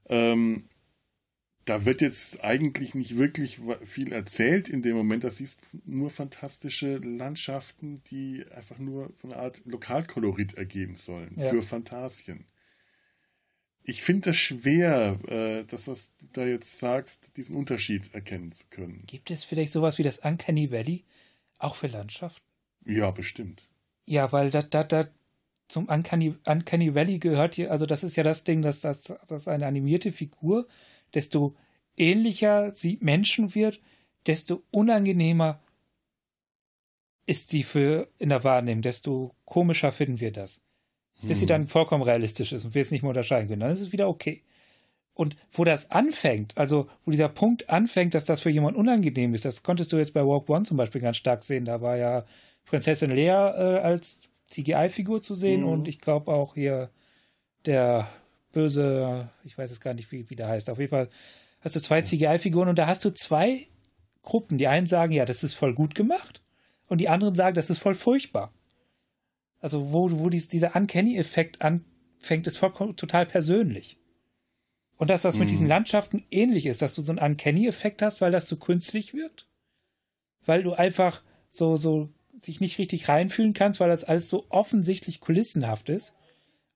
Ähm, 0.09 0.65
da 1.65 1.85
wird 1.85 2.01
jetzt 2.01 2.43
eigentlich 2.43 2.93
nicht 2.93 3.17
wirklich 3.17 3.59
viel 3.85 4.11
erzählt 4.11 4.67
in 4.67 4.81
dem 4.81 4.95
Moment. 4.95 5.23
Da 5.23 5.29
siehst 5.29 5.59
du 5.71 5.79
nur 5.85 6.09
fantastische 6.09 6.97
Landschaften, 6.97 8.03
die 8.09 8.45
einfach 8.53 8.77
nur 8.79 9.11
so 9.15 9.27
eine 9.27 9.37
Art 9.37 9.61
Lokalkolorit 9.65 10.55
ergeben 10.55 10.95
sollen 10.95 11.35
ja. 11.37 11.49
für 11.49 11.61
Fantasien. 11.61 12.45
Ich 13.85 14.01
finde 14.01 14.29
das 14.29 14.37
schwer, 14.37 15.19
äh, 15.27 15.65
das, 15.65 15.87
was 15.87 16.15
du 16.17 16.25
da 16.33 16.45
jetzt 16.45 16.79
sagst, 16.79 17.35
diesen 17.35 17.55
Unterschied 17.55 18.13
erkennen 18.13 18.51
zu 18.51 18.63
können. 18.69 19.03
Gibt 19.07 19.29
es 19.29 19.43
vielleicht 19.43 19.73
sowas 19.73 19.97
wie 19.97 20.03
das 20.03 20.19
Uncanny 20.19 20.71
Valley 20.71 21.03
auch 21.59 21.75
für 21.75 21.87
Landschaften? 21.87 22.41
Ja, 22.85 23.11
bestimmt. 23.11 23.67
Ja, 24.05 24.31
weil 24.31 24.51
da, 24.51 24.61
da, 24.61 24.83
da 24.83 25.07
zum 25.67 25.87
Uncanny, 25.87 26.35
Uncanny 26.45 26.95
Valley 26.95 27.19
gehört 27.19 27.55
hier, 27.55 27.71
also 27.71 27.85
das 27.85 28.03
ist 28.03 28.15
ja 28.15 28.23
das 28.23 28.43
Ding, 28.43 28.61
dass 28.61 28.81
das, 28.81 29.13
dass 29.27 29.47
eine 29.47 29.65
animierte 29.65 30.11
Figur 30.11 30.67
desto 31.13 31.55
ähnlicher 31.97 32.73
sie 32.73 32.97
Menschen 33.01 33.53
wird, 33.55 33.79
desto 34.25 34.63
unangenehmer 34.71 35.61
ist 37.25 37.49
sie 37.49 37.63
für 37.63 38.09
in 38.19 38.29
der 38.29 38.43
Wahrnehmung, 38.43 38.81
desto 38.81 39.35
komischer 39.45 39.91
finden 39.91 40.19
wir 40.19 40.31
das. 40.31 40.61
Bis 41.21 41.37
hm. 41.37 41.39
sie 41.39 41.45
dann 41.45 41.67
vollkommen 41.67 42.03
realistisch 42.03 42.51
ist 42.51 42.65
und 42.65 42.75
wir 42.75 42.81
es 42.81 42.91
nicht 42.91 43.01
mehr 43.01 43.09
unterscheiden 43.09 43.47
können. 43.47 43.61
Dann 43.61 43.71
ist 43.71 43.81
es 43.81 43.91
wieder 43.91 44.09
okay. 44.09 44.43
Und 45.13 45.37
wo 45.51 45.63
das 45.63 45.91
anfängt, 45.91 46.57
also 46.57 46.89
wo 47.05 47.11
dieser 47.11 47.29
Punkt 47.29 47.69
anfängt, 47.69 48.15
dass 48.15 48.25
das 48.25 48.41
für 48.41 48.49
jemanden 48.49 48.79
unangenehm 48.79 49.33
ist, 49.35 49.45
das 49.45 49.61
konntest 49.61 49.93
du 49.93 49.97
jetzt 49.97 50.13
bei 50.13 50.25
Walk 50.25 50.49
One 50.49 50.63
zum 50.63 50.75
Beispiel 50.75 51.01
ganz 51.01 51.17
stark 51.17 51.43
sehen. 51.43 51.65
Da 51.65 51.81
war 51.81 51.97
ja 51.97 52.25
Prinzessin 52.65 53.11
Lea 53.11 53.27
äh, 53.27 53.79
als 53.79 54.27
CGI-Figur 54.49 55.21
zu 55.21 55.35
sehen 55.35 55.61
mhm. 55.61 55.67
und 55.67 55.87
ich 55.87 55.99
glaube 55.99 56.33
auch 56.33 56.55
hier 56.55 56.89
der 57.65 58.07
böse, 58.53 59.29
ich 59.43 59.57
weiß 59.57 59.69
es 59.71 59.81
gar 59.81 59.93
nicht, 59.93 60.11
wie, 60.11 60.29
wie 60.29 60.35
der 60.35 60.47
heißt. 60.47 60.69
Auf 60.69 60.79
jeden 60.79 60.91
Fall 60.91 61.09
hast 61.59 61.75
du 61.75 61.81
zwei 61.81 62.01
CGI-Figuren 62.01 62.69
und 62.69 62.79
da 62.79 62.87
hast 62.87 63.03
du 63.03 63.13
zwei 63.13 63.67
Gruppen. 64.21 64.57
Die 64.57 64.67
einen 64.67 64.87
sagen, 64.87 65.11
ja, 65.11 65.25
das 65.25 65.43
ist 65.43 65.55
voll 65.55 65.73
gut 65.73 65.95
gemacht 65.95 66.41
und 66.87 66.99
die 66.99 67.09
anderen 67.09 67.35
sagen, 67.35 67.55
das 67.55 67.69
ist 67.69 67.79
voll 67.79 67.93
furchtbar. 67.93 68.53
Also 69.59 69.91
wo, 69.91 70.09
wo 70.11 70.29
dies, 70.29 70.47
dieser 70.47 70.75
Uncanny-Effekt 70.75 71.61
anfängt, 71.61 72.47
ist 72.47 72.57
vollkommen 72.57 72.95
total 72.95 73.25
persönlich. 73.25 73.97
Und 74.97 75.09
dass 75.09 75.21
das 75.21 75.35
mhm. 75.35 75.41
mit 75.41 75.51
diesen 75.51 75.67
Landschaften 75.67 76.23
ähnlich 76.31 76.65
ist, 76.65 76.81
dass 76.81 76.95
du 76.95 77.01
so 77.01 77.11
einen 77.11 77.19
Uncanny-Effekt 77.19 78.01
hast, 78.01 78.21
weil 78.21 78.31
das 78.31 78.47
so 78.47 78.57
künstlich 78.57 79.13
wirkt. 79.13 79.47
Weil 80.45 80.63
du 80.63 80.73
einfach 80.73 81.21
so, 81.49 81.75
so 81.75 82.09
dich 82.31 82.59
nicht 82.59 82.77
richtig 82.77 83.07
reinfühlen 83.07 83.53
kannst, 83.53 83.79
weil 83.79 83.89
das 83.89 84.03
alles 84.03 84.29
so 84.29 84.45
offensichtlich 84.49 85.21
kulissenhaft 85.21 85.89
ist. 85.89 86.13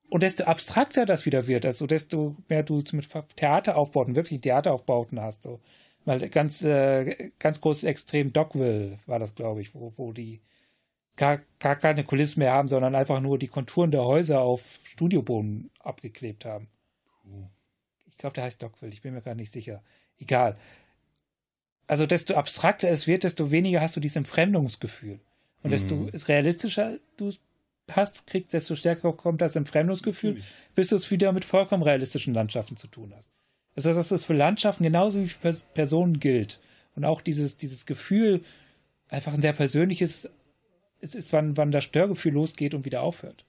Und 0.09 0.23
desto 0.23 0.45
abstrakter 0.45 1.05
das 1.05 1.25
wieder 1.25 1.47
wird, 1.47 1.65
also 1.65 1.85
desto 1.85 2.35
mehr 2.47 2.63
du 2.63 2.81
mit 2.93 3.07
Theateraufbauten, 3.35 4.15
wirklich 4.15 4.41
Theateraufbauten 4.41 5.21
hast. 5.21 5.43
So. 5.43 5.59
Weil 6.05 6.29
ganz, 6.29 6.63
äh, 6.63 7.31
ganz 7.39 7.59
großes 7.59 7.83
Extrem 7.83 8.31
Dogville 8.31 8.99
war 9.05 9.19
das, 9.19 9.35
glaube 9.35 9.61
ich, 9.61 9.75
wo, 9.75 9.91
wo 9.97 10.13
die 10.13 10.39
gar, 11.17 11.41
gar 11.59 11.75
keine 11.75 12.05
Kulissen 12.05 12.39
mehr 12.39 12.53
haben, 12.53 12.69
sondern 12.69 12.95
einfach 12.95 13.19
nur 13.19 13.37
die 13.37 13.49
Konturen 13.49 13.91
der 13.91 14.05
Häuser 14.05 14.41
auf 14.41 14.79
Studioboden 14.83 15.69
abgeklebt 15.79 16.45
haben. 16.45 16.69
Ich 18.05 18.17
glaube, 18.17 18.35
der 18.35 18.45
heißt 18.45 18.63
Dogville, 18.63 18.93
ich 18.93 19.01
bin 19.01 19.13
mir 19.13 19.21
gar 19.21 19.35
nicht 19.35 19.51
sicher. 19.51 19.83
Egal. 20.17 20.57
Also 21.85 22.05
desto 22.05 22.35
abstrakter 22.35 22.89
es 22.89 23.07
wird, 23.07 23.23
desto 23.23 23.51
weniger 23.51 23.81
hast 23.81 23.95
du 23.95 23.99
dieses 23.99 24.15
Entfremdungsgefühl. 24.15 25.19
Und 25.63 25.71
desto 25.71 25.95
mhm. 25.95 26.09
realistischer 26.27 26.97
du 27.17 27.27
es 27.27 27.39
hast, 27.91 28.27
kriegst, 28.27 28.53
desto 28.53 28.75
stärker 28.75 29.13
kommt 29.13 29.41
das 29.41 29.55
Entfremdungsgefühl, 29.55 30.31
Natürlich. 30.31 30.53
bis 30.75 30.87
du 30.89 30.95
es 30.95 31.11
wieder 31.11 31.31
mit 31.31 31.45
vollkommen 31.45 31.83
realistischen 31.83 32.33
Landschaften 32.33 32.77
zu 32.77 32.87
tun 32.87 33.13
hast. 33.15 33.31
Das 33.75 33.85
heißt, 33.85 33.97
dass 33.97 34.09
das 34.09 34.25
für 34.25 34.33
Landschaften 34.33 34.83
genauso 34.83 35.21
wie 35.21 35.29
für 35.29 35.53
Personen 35.73 36.19
gilt. 36.19 36.59
Und 36.95 37.05
auch 37.05 37.21
dieses, 37.21 37.57
dieses 37.57 37.85
Gefühl, 37.85 38.43
einfach 39.07 39.33
ein 39.33 39.41
sehr 39.41 39.53
persönliches, 39.53 40.29
es 40.99 41.13
ist, 41.13 41.31
wann, 41.31 41.55
wann 41.57 41.71
das 41.71 41.83
Störgefühl 41.83 42.33
losgeht 42.33 42.73
und 42.73 42.85
wieder 42.85 43.03
aufhört. 43.03 43.45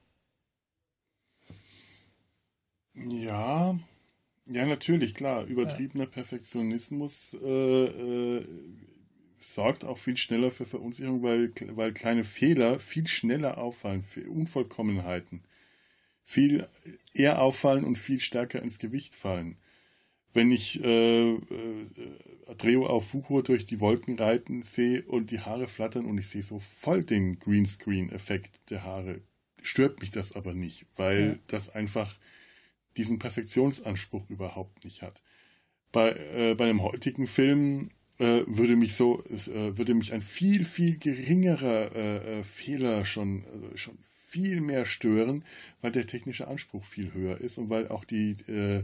Ja, 2.95 3.79
ja, 4.51 4.67
natürlich, 4.67 5.15
klar. 5.15 5.45
Übertriebener. 5.45 6.07
Perfektionismus 6.07 7.37
äh, 7.43 7.85
äh, 7.85 8.45
sorgt 9.41 9.85
auch 9.85 9.99
viel 9.99 10.17
schneller 10.17 10.51
für 10.51 10.67
Verunsicherung, 10.67 11.23
weil, 11.23 11.53
weil 11.71 11.93
kleine 11.93 12.25
Fehler 12.25 12.79
viel 12.79 13.07
schneller 13.07 13.59
auffallen, 13.59 14.03
für 14.03 14.29
Unvollkommenheiten 14.29 15.43
viel 16.29 16.69
eher 17.15 17.41
auffallen 17.41 17.85
und 17.85 17.97
viel 17.97 18.21
stärker 18.21 18.63
ins 18.63 18.79
Gewicht 18.79 19.15
fallen. 19.15 19.57
Wenn 20.35 20.51
ich 20.53 20.79
äh, 20.85 21.31
äh, 21.33 21.39
Dreo 22.59 22.87
auf 22.87 23.09
Fuchur 23.09 23.43
durch 23.43 23.65
die 23.65 23.81
Wolken 23.81 24.19
reiten 24.19 24.63
sehe 24.63 25.03
und 25.05 25.31
die 25.31 25.41
Haare 25.41 25.67
flattern 25.67 26.05
und 26.05 26.19
ich 26.19 26.29
sehe 26.29 26.43
so 26.43 26.59
voll 26.59 27.03
den 27.03 27.39
Greenscreen-Effekt 27.39 28.61
der 28.69 28.85
Haare, 28.85 29.23
stört 29.63 30.01
mich 30.03 30.11
das 30.11 30.37
aber 30.37 30.53
nicht, 30.53 30.85
weil 30.97 31.29
ja. 31.29 31.39
das 31.47 31.71
einfach 31.71 32.15
diesen 32.99 33.19
Perfektionsanspruch 33.19 34.29
überhaupt 34.29 34.85
nicht 34.85 35.01
hat. 35.01 35.23
Bei, 35.93 36.11
äh, 36.11 36.55
bei 36.55 36.69
einem 36.69 36.83
heutigen 36.83 37.27
Film 37.27 37.89
äh, 38.19 38.43
würde 38.47 38.77
mich 38.77 38.95
so, 38.95 39.23
es, 39.31 39.49
äh, 39.49 39.79
würde 39.79 39.95
mich 39.95 40.13
ein 40.13 40.23
viel, 40.23 40.65
viel 40.65 40.99
geringerer 40.99 41.95
äh, 41.95 42.39
äh, 42.39 42.43
Fehler 42.43 43.05
schon, 43.05 43.45
also 43.53 43.77
schon 43.77 43.99
viel 44.27 44.61
mehr 44.61 44.85
stören, 44.85 45.45
weil 45.81 45.93
der 45.93 46.07
technische 46.07 46.49
Anspruch 46.49 46.85
viel 46.85 47.15
höher 47.15 47.41
ist 47.41 47.59
und 47.59 47.71
weil 47.71 47.89
auch 47.89 48.05
die, 48.05 48.33
äh, 48.49 48.83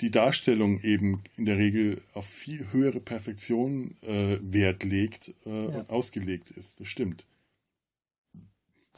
die 0.00 0.10
Darstellung 0.10 0.82
eben 0.82 1.22
in 1.36 1.44
der 1.44 1.56
Regel 1.56 2.02
auf 2.12 2.26
viel 2.26 2.72
höhere 2.72 3.00
Perfektion 3.00 3.96
Wert 4.02 4.82
legt 4.82 5.32
ja. 5.46 5.52
und 5.52 5.88
ausgelegt 5.88 6.50
ist. 6.50 6.80
Das 6.80 6.88
stimmt. 6.88 7.24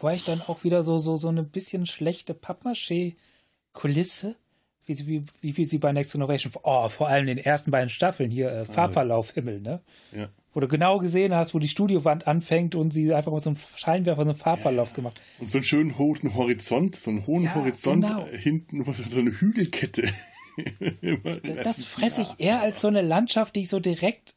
War 0.01 0.15
ich 0.15 0.25
dann 0.25 0.41
auch 0.41 0.65
wieder 0.65 0.83
so, 0.83 0.99
so, 0.99 1.19
so 1.19 1.29
eine 1.29 1.43
bisschen 1.43 1.85
schlechte 1.85 2.33
Pappmaché-Kulisse? 2.33 4.37
Wie, 4.87 5.07
wie, 5.07 5.25
wie, 5.41 5.57
wie 5.57 5.65
sie 5.65 5.79
bei 5.79 5.93
Next 5.93 6.13
Generation, 6.13 6.53
oh, 6.63 6.89
vor 6.89 7.09
allem 7.09 7.29
in 7.29 7.37
den 7.37 7.45
ersten 7.45 7.71
beiden 7.71 7.89
Staffeln 7.89 8.31
hier, 8.31 8.51
äh, 8.51 8.65
Farbverlauf 8.65 9.33
Himmel, 9.33 9.61
ne? 9.61 9.81
Ja. 10.17 10.29
Wo 10.53 10.61
du 10.61 10.69
genau 10.69 10.99
gesehen 10.99 11.35
hast, 11.35 11.55
wo 11.55 11.59
die 11.59 11.69
Studiowand 11.69 12.27
anfängt 12.27 12.75
und 12.75 12.91
sie 12.91 13.13
einfach 13.13 13.33
mit 13.33 13.43
so 13.43 13.51
einem 13.51 13.59
Scheinwerfer 13.77 14.23
so 14.23 14.31
einen 14.31 14.39
Farbverlauf 14.39 14.91
ja. 14.91 14.95
gemacht. 14.95 15.21
Und 15.39 15.51
so 15.51 15.59
einen 15.59 15.65
schönen 15.65 15.99
hohen 15.99 16.35
Horizont, 16.35 16.97
so 16.97 17.11
einen 17.11 17.27
hohen 17.27 17.45
ja, 17.45 17.55
Horizont 17.57 18.07
genau. 18.07 18.27
Hinten, 18.27 18.85
so 18.85 19.21
eine 19.21 19.33
Hügelkette. 19.33 20.09
das, 21.43 21.57
das 21.63 21.85
fresse 21.85 22.23
ich 22.23 22.35
eher 22.39 22.63
als 22.63 22.81
so 22.81 22.89
eine 22.89 23.03
Landschaft, 23.03 23.57
die 23.57 23.61
ich 23.61 23.69
so 23.69 23.81
direkt 23.81 24.35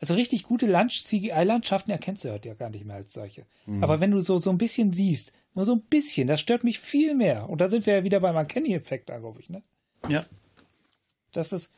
also 0.00 0.14
richtig 0.14 0.44
gute 0.44 0.66
CGI-Landschaften 0.66 1.90
erkennst 1.90 2.24
du 2.24 2.32
heute 2.32 2.48
ja 2.48 2.54
gar 2.54 2.70
nicht 2.70 2.84
mehr 2.84 2.96
als 2.96 3.12
solche. 3.12 3.46
Mhm. 3.66 3.82
Aber 3.82 4.00
wenn 4.00 4.10
du 4.10 4.20
so, 4.20 4.38
so 4.38 4.50
ein 4.50 4.58
bisschen 4.58 4.92
siehst, 4.92 5.32
nur 5.54 5.64
so 5.64 5.74
ein 5.74 5.80
bisschen, 5.80 6.28
das 6.28 6.40
stört 6.40 6.62
mich 6.62 6.78
viel 6.78 7.14
mehr. 7.14 7.48
Und 7.48 7.60
da 7.60 7.68
sind 7.68 7.86
wir 7.86 7.96
ja 7.96 8.04
wieder 8.04 8.20
beim 8.20 8.36
Uncanny-Effekt 8.36 9.06
glaube 9.06 9.40
ich, 9.40 9.50
ne? 9.50 9.62
Ja. 10.08 10.24
Das 11.32 11.52
ist, 11.52 11.72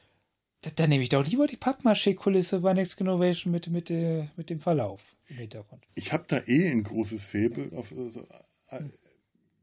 da, 0.60 0.70
da 0.74 0.86
nehme 0.86 1.02
ich 1.02 1.08
doch 1.08 1.26
lieber 1.26 1.46
die 1.46 1.56
Pappmaché-Kulisse 1.56 2.60
bei 2.60 2.74
Next 2.74 2.98
Generation 2.98 3.52
mit, 3.52 3.68
mit, 3.68 3.90
äh, 3.90 4.26
mit 4.36 4.50
dem 4.50 4.60
Verlauf 4.60 5.16
im 5.28 5.36
Hintergrund. 5.36 5.82
Ich 5.94 6.12
habe 6.12 6.24
da 6.28 6.42
eh 6.46 6.70
ein 6.70 6.82
großes 6.82 7.24
Faible 7.24 7.70
auf 7.74 7.94
also, 7.96 8.26
äh, 8.68 8.82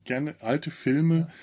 gerne 0.04 0.36
alte 0.40 0.72
Filme. 0.72 1.20
Ja 1.20 1.34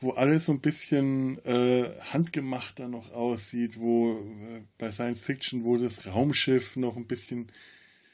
wo 0.00 0.12
alles 0.12 0.46
so 0.46 0.52
ein 0.52 0.60
bisschen 0.60 1.44
äh, 1.44 1.90
handgemachter 2.00 2.88
noch 2.88 3.12
aussieht, 3.12 3.78
wo 3.78 4.12
äh, 4.12 4.62
bei 4.78 4.90
Science 4.90 5.20
Fiction, 5.20 5.64
wo 5.64 5.76
das 5.76 6.06
Raumschiff 6.06 6.76
noch 6.76 6.96
ein 6.96 7.06
bisschen 7.06 7.52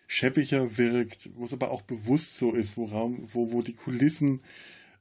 schäppiger 0.06 0.76
wirkt, 0.78 1.30
wo 1.34 1.44
es 1.44 1.52
aber 1.52 1.70
auch 1.70 1.82
bewusst 1.82 2.38
so 2.38 2.52
ist, 2.52 2.76
wo 2.76 2.84
Raum, 2.84 3.28
wo, 3.32 3.52
wo 3.52 3.62
die 3.62 3.74
Kulissen 3.74 4.40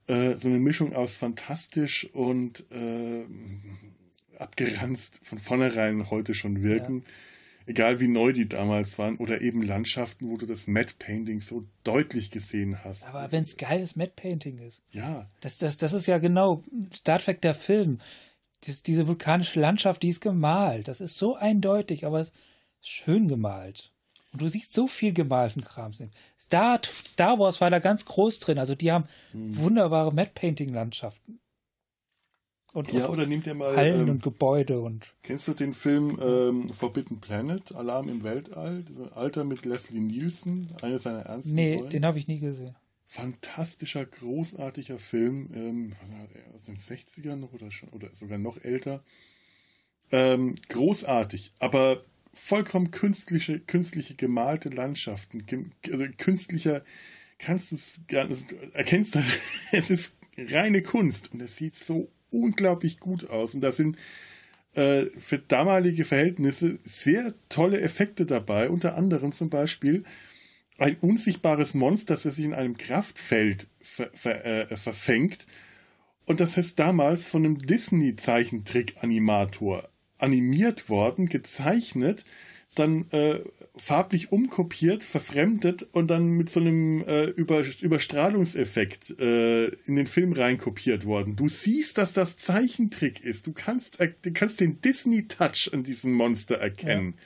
äh, 0.08 0.38
so 0.38 0.48
eine 0.48 0.60
Mischung 0.60 0.96
aus 0.96 1.18
fantastisch 1.18 2.08
und 2.14 2.64
äh, 2.72 3.26
abgeranzt 4.38 5.20
von 5.24 5.40
vornherein 5.40 6.10
heute 6.10 6.34
schon 6.34 6.62
wirken. 6.62 7.04
Ja 7.06 7.12
egal 7.66 8.00
wie 8.00 8.08
neu 8.08 8.32
die 8.32 8.48
damals 8.48 8.98
waren, 8.98 9.18
oder 9.18 9.42
eben 9.42 9.62
Landschaften, 9.62 10.30
wo 10.30 10.38
du 10.38 10.46
das 10.46 10.68
Matte 10.68 10.96
Painting 10.98 11.42
so 11.42 11.66
deutlich 11.84 12.32
gesehen 12.32 12.84
hast. 12.84 13.06
Aber 13.08 13.32
wenn 13.32 13.44
es 13.44 13.58
geiles 13.58 13.96
Matte 13.96 14.14
Painting 14.16 14.60
ist. 14.60 14.84
Ja. 14.92 15.30
Das, 15.42 15.58
das, 15.58 15.78
das 15.78 15.94
ist 15.94 16.08
ja 16.08 16.18
genau 16.18 16.64
Star 16.94 17.20
Trek 17.20 17.42
der 17.42 17.56
Film. 17.56 18.00
Das, 18.66 18.84
diese 18.84 19.08
vulkanische 19.08 19.60
Landschaft, 19.60 20.04
die 20.04 20.10
ist 20.10 20.22
gemalt. 20.22 20.88
Das 20.88 21.02
ist 21.02 21.18
so 21.18 21.36
eindeutig, 21.36 22.06
aber 22.06 22.26
schön 22.82 23.28
gemalt. 23.28 23.92
Und 24.32 24.42
du 24.42 24.48
siehst 24.48 24.74
so 24.74 24.88
viel 24.88 25.14
gemalten 25.14 25.64
Krams. 25.64 26.04
Star, 26.38 26.82
Star 26.84 27.40
Wars 27.40 27.62
war 27.62 27.70
da 27.70 27.80
ganz 27.80 28.06
groß 28.06 28.42
drin. 28.42 28.60
Also 28.60 28.76
die 28.76 28.92
haben 28.92 29.06
hm. 29.32 29.58
wunderbare 29.58 30.14
Matte 30.14 30.32
Painting 30.36 30.74
Landschaften. 30.74 31.40
Und 32.76 32.92
ja, 32.92 33.08
oder 33.08 33.26
nimmt 33.26 33.48
ihr 33.48 33.54
mal. 33.54 33.74
Hallen 33.74 34.02
ähm, 34.02 34.10
und 34.10 34.24
Gebäude 34.24 34.82
und. 34.82 35.16
Kennst 35.24 35.48
du 35.48 35.54
den 35.54 35.72
Film 35.72 36.20
ähm, 36.22 36.70
Forbidden 36.70 37.22
Planet, 37.22 37.74
Alarm 37.74 38.10
im 38.10 38.22
Weltall? 38.22 38.84
Alter 39.16 39.46
mit 39.46 39.64
Leslie 39.64 40.02
Nielsen, 40.02 40.68
eine 40.82 41.00
seiner 41.00 41.22
ernsten 41.22 41.56
Nee, 41.56 41.78
Rollen? 41.78 41.90
den 41.90 42.06
habe 42.06 42.18
ich 42.20 42.28
nie 42.28 42.40
gesehen. 42.40 42.76
Fantastischer, 43.06 44.06
großartiger 44.06 44.98
Film, 44.98 45.50
ähm, 45.56 45.94
aus 46.54 46.66
den 46.66 46.76
60ern 46.76 47.38
noch 47.38 47.54
oder, 47.54 47.72
schon, 47.72 47.88
oder 47.90 48.10
sogar 48.14 48.40
noch 48.40 48.62
älter. 48.62 49.02
Ähm, 50.12 50.56
großartig, 50.68 51.54
aber 51.60 52.02
vollkommen 52.34 52.92
künstliche, 52.92 53.62
künstliche 53.62 54.16
gemalte 54.16 54.68
Landschaften. 54.68 55.46
Also 55.90 56.04
künstlicher 56.18 56.84
kannst 57.38 57.72
du 57.72 57.76
es 57.76 58.02
gar 58.10 58.28
nicht, 58.28 58.52
erkennst 58.74 59.16
das, 59.16 59.24
es 59.72 59.90
ist 59.90 60.14
reine 60.38 60.82
Kunst 60.82 61.32
und 61.32 61.42
es 61.42 61.56
sieht 61.56 61.76
so 61.76 62.12
unglaublich 62.36 63.00
gut 63.00 63.30
aus. 63.30 63.56
Und 63.56 63.62
da 63.62 63.72
sind 63.72 63.98
äh, 64.74 65.06
für 65.18 65.40
damalige 65.40 66.04
Verhältnisse 66.06 66.80
sehr 66.84 67.34
tolle 67.50 67.82
Effekte 67.82 68.26
dabei. 68.26 68.70
Unter 68.70 68.98
anderem 68.98 69.32
zum 69.32 69.50
Beispiel 69.50 70.04
ein 70.78 70.98
unsichtbares 71.00 71.74
Monster, 71.74 72.16
das 72.16 72.24
sich 72.24 72.44
in 72.44 72.54
einem 72.54 72.76
Kraftfeld 72.78 73.68
ver 73.82 74.10
ver 74.14 74.46
äh, 74.46 74.76
verfängt. 74.76 75.48
Und 76.26 76.42
das 76.42 76.58
ist 76.58 76.80
damals 76.80 77.28
von 77.28 77.46
einem 77.46 77.58
Disney-Zeichentrick-Animator 77.58 79.88
animiert 80.18 80.90
worden, 80.90 81.28
gezeichnet 81.28 82.26
dann 82.74 83.12
äh, 83.12 83.42
farblich 83.78 84.32
umkopiert, 84.32 85.04
verfremdet 85.04 85.88
und 85.92 86.10
dann 86.10 86.30
mit 86.30 86.50
so 86.50 86.60
einem 86.60 87.04
äh, 87.04 87.26
Über 87.26 87.64
Überstrahlungseffekt 87.82 89.20
äh, 89.20 89.66
in 89.86 89.96
den 89.96 90.08
Film 90.08 90.34
reinkopiert 90.34 91.06
worden. 91.06 91.36
Du 91.36 91.48
siehst, 91.48 91.98
dass 91.98 92.14
das 92.14 92.38
Zeichentrick 92.38 93.24
ist. 93.24 93.48
Du 93.48 93.54
kannst, 93.54 94.00
du 94.00 94.34
kannst 94.34 94.60
den 94.60 94.82
Disney-Touch 94.82 95.72
an 95.74 95.84
diesem 95.84 96.14
Monster 96.14 96.56
erkennen. 96.56 97.16
Ja. 97.18 97.24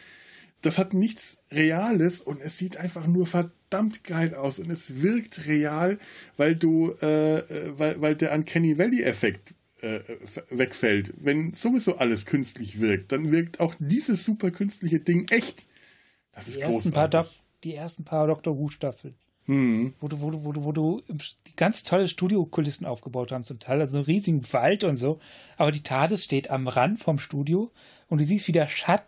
Das 0.61 0.77
hat 0.77 0.93
nichts 0.93 1.37
Reales 1.51 2.19
und 2.19 2.41
es 2.41 2.57
sieht 2.57 2.77
einfach 2.77 3.07
nur 3.07 3.25
verdammt 3.25 4.03
geil 4.03 4.35
aus 4.35 4.59
und 4.59 4.69
es 4.69 5.01
wirkt 5.01 5.47
real, 5.47 5.99
weil 6.35 6.55
du, 6.55 6.91
äh, 7.01 7.77
weil, 7.77 8.01
weil 8.01 8.15
der 8.15 8.33
Uncanny 8.33 8.77
Valley-Effekt 8.77 9.53
äh, 9.81 10.01
wegfällt. 10.49 11.13
Wenn 11.17 11.53
sowieso 11.53 11.95
alles 11.95 12.25
künstlich 12.25 12.81
wirkt, 12.81 13.11
dann 13.11 13.31
wirkt 13.31 13.59
auch 13.59 13.75
dieses 13.79 14.25
super 14.25 14.51
künstliche 14.51 14.99
Ding 14.99 15.27
echt. 15.29 15.67
Das 16.39 16.47
ist 16.47 16.57
die 16.57 16.61
großartig. 16.61 17.41
die 17.63 17.75
ersten 17.75 18.03
paar 18.05 18.27
Doctor 18.27 18.57
Who-Staffeln. 18.57 19.15
Hm. 19.45 19.93
Wo 19.99 20.07
du, 20.07 20.21
wo 20.21 20.29
du, 20.29 20.43
wo 20.43 20.51
du, 20.51 20.63
wo 20.63 20.71
du 20.71 21.01
die 21.47 21.55
ganz 21.55 21.83
tolle 21.83 22.07
Studiokulissen 22.07 22.85
aufgebaut 22.85 23.31
haben, 23.31 23.43
zum 23.43 23.59
Teil, 23.59 23.79
also 23.79 23.97
einen 23.97 24.05
riesigen 24.05 24.41
Wald 24.53 24.83
und 24.83 24.95
so. 24.95 25.19
Aber 25.57 25.71
die 25.71 25.83
TARDIS 25.83 26.23
steht 26.23 26.49
am 26.49 26.67
Rand 26.67 26.99
vom 26.99 27.19
Studio 27.19 27.71
und 28.07 28.21
du 28.21 28.25
siehst, 28.25 28.47
wie 28.47 28.51
der 28.51 28.67
Schatten 28.67 29.05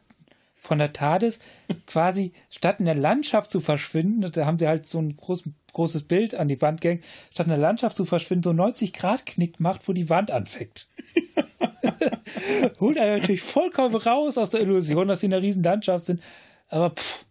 von 0.58 0.80
der 0.80 0.94
TARDIS 0.94 1.40
quasi 1.88 2.34
statt 2.50 2.80
in 2.80 2.86
der 2.86 2.96
Landschaft 2.96 3.50
zu 3.50 3.62
verschwinden, 3.62 4.30
da 4.32 4.46
haben 4.46 4.58
sie 4.58 4.68
halt 4.68 4.88
so 4.88 5.00
ein 5.00 5.16
groß, 5.16 5.44
großes 5.74 6.04
Bild 6.04 6.36
an 6.36 6.48
die 6.48 6.62
Wand 6.62 6.82
gehängt, 6.82 7.06
statt 7.32 7.46
in 7.46 7.52
der 7.52 7.60
Landschaft 7.60 7.96
zu 7.96 8.06
verschwinden, 8.06 8.44
so 8.44 8.54
90 8.54 8.94
Grad 8.94 9.26
Knick 9.26 9.60
macht, 9.60 9.88
wo 9.88 9.94
die 9.94 10.10
Wand 10.10 10.32
anfängt. 10.32 10.88
Holt 12.80 12.98
er 12.98 13.18
natürlich 13.18 13.42
vollkommen 13.42 13.96
raus 13.96 14.38
aus 14.38 14.50
der 14.50 14.62
Illusion, 14.62 15.08
dass 15.08 15.22
sie 15.22 15.28
in 15.28 15.34
einer 15.34 15.42
riesen 15.42 15.64
Landschaft 15.64 16.06
sind. 16.06 16.22
Aber 16.72 16.90
pff. 16.90 17.26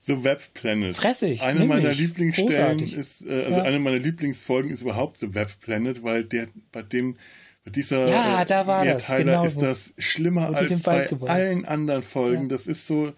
The 0.00 0.22
Web 0.22 0.52
Planet. 0.52 0.94
Fressig. 0.94 1.40
Eine 1.40 1.64
meiner 1.64 1.92
Lieblingsstellen 1.92 2.76
Großartig. 2.76 2.94
ist, 2.94 3.22
äh, 3.22 3.44
also 3.44 3.56
ja. 3.56 3.62
eine 3.62 3.78
meiner 3.78 3.98
Lieblingsfolgen 3.98 4.70
ist 4.70 4.82
überhaupt 4.82 5.18
The 5.18 5.34
Web 5.34 5.58
Planet, 5.60 6.02
weil 6.02 6.24
der, 6.24 6.48
bei 6.72 6.82
dem 6.82 7.16
dieser 7.64 8.06
ja, 8.06 8.44
da 8.44 8.66
war 8.66 8.84
das, 8.84 9.06
genau, 9.06 9.42
ist 9.42 9.62
das 9.62 9.94
schlimmer 9.96 10.54
als 10.54 10.82
bei 10.82 11.08
allen 11.22 11.64
anderen 11.64 12.02
Folgen. 12.02 12.42
Ja. 12.42 12.48
Das 12.48 12.66
ist 12.66 12.86
so 12.86 13.14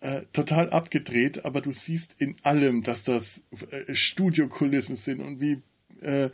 äh, 0.00 0.22
total 0.32 0.70
abgedreht, 0.70 1.44
aber 1.44 1.60
du 1.60 1.72
siehst 1.74 2.14
in 2.18 2.36
allem, 2.42 2.82
dass 2.82 3.04
das 3.04 3.42
äh, 3.70 3.94
Studiokulissen 3.94 4.96
sind 4.96 5.20
und 5.20 5.40
wie 5.40 5.60
äh, 6.00 6.30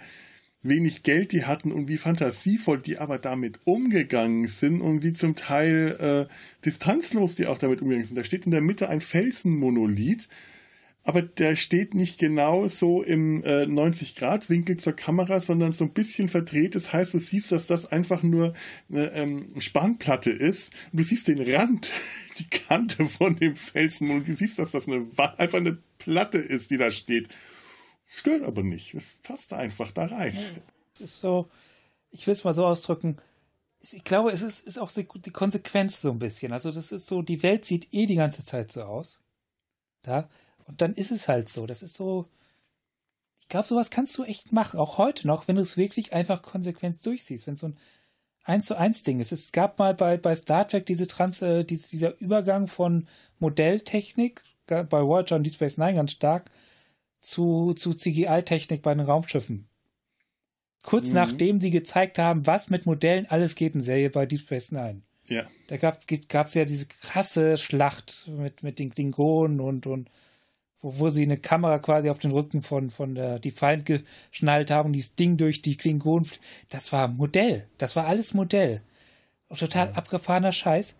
wenig 0.64 1.02
Geld 1.04 1.32
die 1.32 1.44
hatten 1.44 1.70
und 1.70 1.88
wie 1.88 1.98
fantasievoll 1.98 2.80
die 2.80 2.98
aber 2.98 3.18
damit 3.18 3.60
umgegangen 3.64 4.48
sind 4.48 4.80
und 4.80 5.02
wie 5.02 5.12
zum 5.12 5.36
Teil 5.36 6.28
äh, 6.28 6.34
distanzlos 6.64 7.36
die 7.36 7.46
auch 7.46 7.58
damit 7.58 7.82
umgegangen 7.82 8.06
sind. 8.06 8.16
Da 8.16 8.24
steht 8.24 8.46
in 8.46 8.50
der 8.50 8.60
Mitte 8.60 8.88
ein 8.88 9.00
Felsenmonolith 9.00 10.28
aber 11.04 11.20
der 11.20 11.54
steht 11.54 11.94
nicht 11.94 12.18
genau 12.18 12.66
so 12.66 13.02
im 13.02 13.44
äh, 13.44 13.64
90-Grad-Winkel 13.64 14.78
zur 14.78 14.94
Kamera, 14.94 15.38
sondern 15.38 15.70
so 15.70 15.84
ein 15.84 15.92
bisschen 15.92 16.30
verdreht. 16.30 16.74
Das 16.74 16.94
heißt, 16.94 17.12
du 17.12 17.18
siehst, 17.20 17.52
dass 17.52 17.66
das 17.66 17.84
einfach 17.84 18.22
nur 18.22 18.54
eine 18.90 19.12
ähm, 19.12 19.48
Spanplatte 19.58 20.30
ist. 20.30 20.72
Und 20.90 21.00
du 21.00 21.04
siehst 21.04 21.28
den 21.28 21.42
Rand, 21.42 21.92
die 22.38 22.48
Kante 22.48 23.04
von 23.04 23.36
dem 23.36 23.54
Felsen 23.54 24.10
und 24.10 24.26
du 24.26 24.34
siehst, 24.34 24.58
dass 24.58 24.70
das 24.70 24.88
eine, 24.88 25.06
einfach 25.36 25.58
eine 25.58 25.76
Platte 25.98 26.38
ist, 26.38 26.70
die 26.70 26.78
da 26.78 26.90
steht. 26.90 27.28
Stört 28.16 28.42
aber 28.42 28.62
nicht. 28.62 28.94
Es 28.94 29.18
passt 29.22 29.52
einfach 29.52 29.90
da 29.90 30.06
rein. 30.06 30.36
Ist 30.98 31.18
so, 31.18 31.48
ich 32.10 32.26
will 32.26 32.34
es 32.34 32.44
mal 32.44 32.52
so 32.52 32.66
ausdrücken. 32.66 33.18
Ich 33.80 34.04
glaube, 34.04 34.30
es 34.30 34.42
ist, 34.42 34.66
ist 34.66 34.78
auch 34.78 34.90
die 34.90 35.04
Konsequenz 35.04 36.00
so 36.00 36.10
ein 36.10 36.18
bisschen. 36.18 36.52
Also, 36.52 36.70
das 36.70 36.92
ist 36.92 37.06
so, 37.06 37.22
die 37.22 37.42
Welt 37.42 37.64
sieht 37.64 37.92
eh 37.92 38.06
die 38.06 38.14
ganze 38.14 38.44
Zeit 38.44 38.72
so 38.72 38.82
aus. 38.82 39.20
Da. 40.02 40.28
Und 40.64 40.80
dann 40.80 40.94
ist 40.94 41.10
es 41.10 41.28
halt 41.28 41.48
so. 41.48 41.66
Das 41.66 41.82
ist 41.82 41.94
so. 41.94 42.28
Ich 43.40 43.48
glaube, 43.48 43.68
sowas 43.68 43.90
kannst 43.90 44.16
du 44.16 44.24
echt 44.24 44.52
machen. 44.52 44.80
Auch 44.80 44.96
heute 44.96 45.26
noch, 45.26 45.48
wenn 45.48 45.56
du 45.56 45.62
es 45.62 45.76
wirklich 45.76 46.14
einfach 46.14 46.40
konsequent 46.40 47.04
durchsiehst. 47.04 47.46
Wenn 47.46 47.56
so 47.56 47.68
ein 47.68 47.76
1 48.44 48.66
zu 48.66 48.76
1 48.76 49.02
Ding 49.02 49.20
ist. 49.20 49.32
Es 49.32 49.52
gab 49.52 49.78
mal 49.78 49.94
bei, 49.94 50.16
bei 50.16 50.34
Star 50.34 50.68
Trek 50.68 50.86
diese 50.86 51.06
Trans, 51.06 51.42
äh, 51.42 51.64
diese, 51.64 51.88
dieser 51.88 52.20
Übergang 52.20 52.66
von 52.66 53.08
Modelltechnik, 53.38 54.42
bei 54.66 54.86
Voyager 54.90 55.36
und 55.36 55.44
Deep 55.44 55.54
Space 55.54 55.78
Nine 55.78 55.94
ganz 55.94 56.12
stark, 56.12 56.50
zu, 57.24 57.72
zu 57.72 57.94
CGI-Technik 57.94 58.82
bei 58.82 58.94
den 58.94 59.06
Raumschiffen. 59.06 59.66
Kurz 60.82 61.08
mhm. 61.08 61.14
nachdem 61.14 61.60
sie 61.60 61.70
gezeigt 61.70 62.18
haben, 62.18 62.46
was 62.46 62.68
mit 62.68 62.84
Modellen 62.84 63.26
alles 63.26 63.54
geht 63.54 63.74
in 63.74 63.80
Serie 63.80 64.10
bei 64.10 64.26
Deep 64.26 64.40
Space 64.40 64.72
Nine. 64.72 65.00
Ja. 65.26 65.44
Da 65.68 65.78
gab 65.78 65.96
es 65.98 66.54
ja 66.54 66.66
diese 66.66 66.84
krasse 66.84 67.56
Schlacht 67.56 68.28
mit, 68.28 68.62
mit 68.62 68.78
den 68.78 68.90
Klingonen 68.90 69.60
und, 69.60 69.86
und 69.86 70.10
wo, 70.82 70.98
wo 70.98 71.08
sie 71.08 71.22
eine 71.22 71.38
Kamera 71.38 71.78
quasi 71.78 72.10
auf 72.10 72.18
den 72.18 72.32
Rücken 72.32 72.60
von, 72.60 72.90
von 72.90 73.14
der 73.14 73.38
Defiant 73.38 73.86
geschnallt 73.86 74.70
haben 74.70 74.88
und 74.88 74.92
dieses 74.92 75.14
Ding 75.14 75.38
durch 75.38 75.62
die 75.62 75.78
Klingonen. 75.78 76.28
Das 76.68 76.92
war 76.92 77.08
Modell. 77.08 77.66
Das 77.78 77.96
war 77.96 78.06
alles 78.06 78.34
Modell. 78.34 78.82
Total 79.48 79.88
ja. 79.88 79.92
abgefahrener 79.94 80.52
Scheiß. 80.52 80.98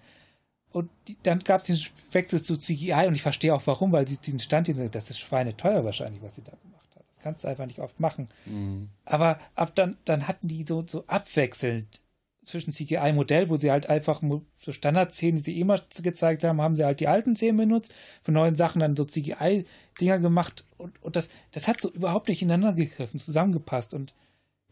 Und 0.75 0.91
dann 1.22 1.39
gab 1.39 1.61
es 1.61 1.68
den 1.68 1.79
Wechsel 2.11 2.43
zu 2.43 2.57
CGI 2.57 3.07
und 3.07 3.14
ich 3.14 3.22
verstehe 3.22 3.55
auch 3.55 3.62
warum, 3.66 3.93
weil 3.93 4.09
sie 4.09 4.16
diesen 4.16 4.41
Stand, 4.41 4.68
das 4.93 5.09
ist 5.09 5.20
schweineteuer 5.20 5.85
wahrscheinlich, 5.85 6.20
was 6.20 6.35
sie 6.35 6.43
da 6.43 6.51
gemacht 6.51 6.89
haben. 6.97 7.05
Das 7.07 7.22
kannst 7.22 7.45
du 7.45 7.49
einfach 7.49 7.66
nicht 7.66 7.79
oft 7.79 8.01
machen. 8.01 8.29
Mhm. 8.45 8.89
Aber 9.05 9.39
ab 9.55 9.77
dann, 9.77 9.97
dann 10.05 10.27
hatten 10.27 10.49
die 10.49 10.64
so, 10.66 10.85
so 10.85 11.05
abwechselnd 11.07 12.03
zwischen 12.45 12.72
CGI-Modell, 12.72 13.51
wo 13.51 13.55
sie 13.55 13.70
halt 13.70 13.89
einfach 13.89 14.20
so 14.57 14.72
Standardszenen, 14.72 15.37
die 15.37 15.45
sie 15.53 15.61
immer 15.61 15.79
gezeigt 16.03 16.43
haben, 16.43 16.61
haben 16.61 16.75
sie 16.75 16.85
halt 16.85 16.99
die 16.99 17.07
alten 17.07 17.37
Szenen 17.37 17.57
benutzt, 17.57 17.95
für 18.25 18.33
neuen 18.33 18.57
Sachen 18.57 18.81
dann 18.81 18.97
so 18.97 19.05
CGI-Dinger 19.05 20.18
gemacht 20.18 20.66
und, 20.77 21.01
und 21.05 21.14
das, 21.14 21.29
das 21.53 21.68
hat 21.68 21.81
so 21.81 21.89
überhaupt 21.89 22.29
nicht 22.29 22.43
ineinander 22.43 22.72
gegriffen, 22.72 23.20
zusammengepasst 23.20 23.95
und 23.95 24.12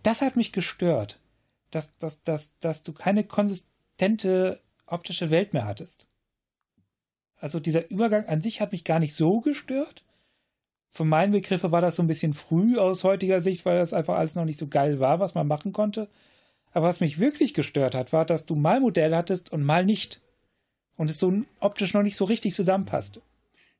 das 0.03 0.21
hat 0.21 0.35
mich 0.35 0.51
gestört, 0.51 1.21
dass, 1.71 1.97
dass, 1.99 2.25
dass, 2.25 2.51
dass 2.59 2.83
du 2.83 2.93
keine 2.93 3.23
konsistente 3.23 4.59
optische 4.93 5.31
Welt 5.31 5.53
mehr 5.53 5.67
hattest. 5.67 6.07
Also 7.37 7.59
dieser 7.59 7.91
Übergang 7.91 8.27
an 8.27 8.41
sich 8.41 8.61
hat 8.61 8.73
mich 8.73 8.85
gar 8.85 9.01
nicht 9.01 9.15
so 9.15 9.41
gestört. 9.41 10.05
Von 10.91 11.09
meinen 11.09 11.33
Begriffen 11.33 11.73
war 11.73 11.81
das 11.81 11.97
so 11.97 12.03
ein 12.03 12.07
bisschen 12.07 12.35
früh 12.35 12.79
aus 12.79 13.03
heutiger 13.03 13.41
Sicht, 13.41 13.65
weil 13.65 13.79
das 13.79 13.95
einfach 13.95 14.17
alles 14.17 14.35
noch 14.35 14.45
nicht 14.45 14.59
so 14.59 14.69
geil 14.69 15.01
war, 15.01 15.19
was 15.19 15.35
man 15.35 15.49
machen 15.49 15.73
konnte. 15.73 16.09
Aber 16.73 16.87
was 16.87 17.01
mich 17.01 17.19
wirklich 17.19 17.55
gestört 17.55 17.95
hat, 17.95 18.13
war, 18.13 18.25
dass 18.25 18.47
du 18.47 18.55
mal 18.55 18.81
Modell 18.81 19.15
hattest 19.15 19.53
und 19.53 19.65
mal 19.65 19.85
nicht. 19.85 20.21
Und 20.97 21.11
es 21.11 21.19
so 21.19 21.33
optisch 21.61 21.95
noch 21.95 22.03
nicht 22.03 22.17
so 22.17 22.25
richtig 22.25 22.55
zusammenpasste. 22.55 23.23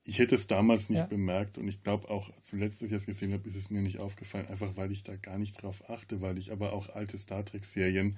Ich 0.05 0.19
hätte 0.19 0.35
es 0.35 0.49
damals 0.49 0.89
nicht 0.89 0.99
ja. 0.99 1.07
bemerkt 1.07 1.59
und 1.59 1.69
ich 1.69 1.83
glaube 1.83 2.11
auch 2.11 2.31
zuletzt, 2.43 2.83
als 2.83 2.91
ich 2.91 2.97
es 2.97 3.07
gesehen 3.07 3.33
habe, 3.33 3.47
ist 3.47 3.55
es 3.55 3.71
mir 3.71 3.83
nicht 3.83 4.01
aufgefallen, 4.01 4.49
einfach 4.49 4.77
weil 4.77 4.91
ich 4.91 5.05
da 5.05 5.15
gar 5.15 5.39
nicht 5.39 5.63
drauf 5.63 5.89
achte, 5.89 6.21
weil 6.21 6.39
ich 6.39 6.51
aber 6.51 6.73
auch 6.73 6.89
alte 6.89 7.17
Star 7.19 7.45
Trek-Serien, 7.45 8.17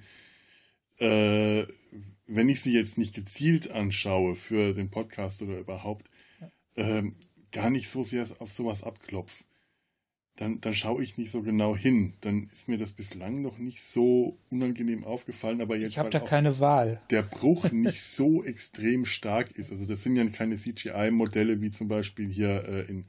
äh, 0.99 1.65
wenn 2.27 2.49
ich 2.49 2.61
sie 2.61 2.73
jetzt 2.73 2.97
nicht 2.97 3.13
gezielt 3.13 3.71
anschaue 3.71 4.35
für 4.35 4.73
den 4.73 4.89
Podcast 4.89 5.41
oder 5.41 5.57
überhaupt, 5.57 6.09
ja. 6.75 6.99
äh, 6.99 7.11
gar 7.51 7.69
nicht 7.69 7.89
so 7.89 8.03
sehr 8.03 8.25
auf 8.39 8.51
sowas 8.51 8.83
abklopfe 8.83 9.43
dann, 10.35 10.59
dann 10.59 10.73
schaue 10.73 11.01
ich 11.01 11.17
nicht 11.17 11.31
so 11.31 11.41
genau 11.41 11.75
hin. 11.75 12.13
Dann 12.21 12.49
ist 12.53 12.67
mir 12.67 12.77
das 12.77 12.93
bislang 12.93 13.41
noch 13.41 13.57
nicht 13.57 13.81
so 13.81 14.37
unangenehm 14.49 15.03
aufgefallen, 15.03 15.61
aber 15.61 15.77
jetzt. 15.77 15.91
Ich 15.91 15.97
habe 15.97 16.09
da 16.09 16.19
keine 16.19 16.59
Wahl. 16.59 17.01
Der 17.09 17.21
Bruch 17.21 17.71
nicht 17.71 18.03
so 18.03 18.43
extrem 18.43 19.05
stark 19.05 19.51
ist. 19.51 19.71
Also 19.71 19.85
das 19.85 20.03
sind 20.03 20.15
ja 20.15 20.25
keine 20.27 20.55
CGI-Modelle 20.55 21.61
wie 21.61 21.71
zum 21.71 21.87
Beispiel 21.87 22.29
hier 22.29 22.65
äh, 22.67 22.81
in 22.81 23.05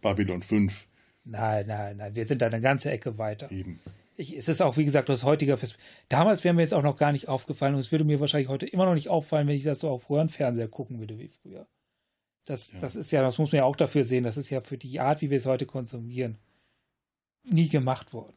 Babylon 0.00 0.42
5. 0.42 0.86
Nein, 1.24 1.66
nein, 1.66 1.96
nein. 1.96 2.14
Wir 2.14 2.26
sind 2.26 2.42
da 2.42 2.46
eine 2.46 2.60
ganze 2.60 2.90
Ecke 2.90 3.18
weiter. 3.18 3.50
Eben. 3.50 3.80
Ich, 4.14 4.36
es 4.36 4.48
ist 4.48 4.60
auch, 4.60 4.76
wie 4.76 4.84
gesagt, 4.84 5.08
aus 5.10 5.24
heutiger 5.24 5.56
Perspektive. 5.56 5.90
Damals 6.08 6.44
wäre 6.44 6.54
mir 6.54 6.62
jetzt 6.62 6.74
auch 6.74 6.82
noch 6.82 6.96
gar 6.96 7.12
nicht 7.12 7.28
aufgefallen 7.28 7.74
und 7.74 7.80
es 7.80 7.92
würde 7.92 8.04
mir 8.04 8.20
wahrscheinlich 8.20 8.48
heute 8.48 8.66
immer 8.66 8.84
noch 8.84 8.94
nicht 8.94 9.08
auffallen, 9.08 9.48
wenn 9.48 9.56
ich 9.56 9.62
das 9.62 9.80
so 9.80 9.90
auf 9.90 10.10
Röhrenfernseher 10.10 10.68
gucken 10.68 10.98
würde 10.98 11.18
wie 11.18 11.28
früher. 11.28 11.66
Das, 12.44 12.72
ja. 12.72 12.78
das 12.80 12.96
ist 12.96 13.10
ja, 13.12 13.22
das 13.22 13.38
muss 13.38 13.52
man 13.52 13.58
ja 13.58 13.64
auch 13.64 13.76
dafür 13.76 14.04
sehen, 14.04 14.24
das 14.24 14.36
ist 14.36 14.50
ja 14.50 14.60
für 14.60 14.76
die 14.76 15.00
Art, 15.00 15.22
wie 15.22 15.30
wir 15.30 15.36
es 15.36 15.46
heute 15.46 15.64
konsumieren 15.66 16.38
nie 17.44 17.68
gemacht 17.68 18.12
worden. 18.12 18.36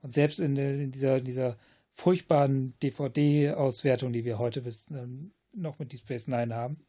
Und 0.00 0.12
selbst 0.12 0.38
in, 0.38 0.54
der, 0.54 0.74
in 0.74 0.92
dieser, 0.92 1.20
dieser 1.20 1.56
furchtbaren 1.94 2.78
DVD-Auswertung, 2.80 4.12
die 4.12 4.24
wir 4.24 4.38
heute 4.38 4.62
bis, 4.62 4.90
ähm, 4.90 5.32
noch 5.52 5.78
mit 5.78 5.92
Deep 5.92 6.00
Space 6.00 6.28
Nine 6.28 6.54
haben, 6.54 6.84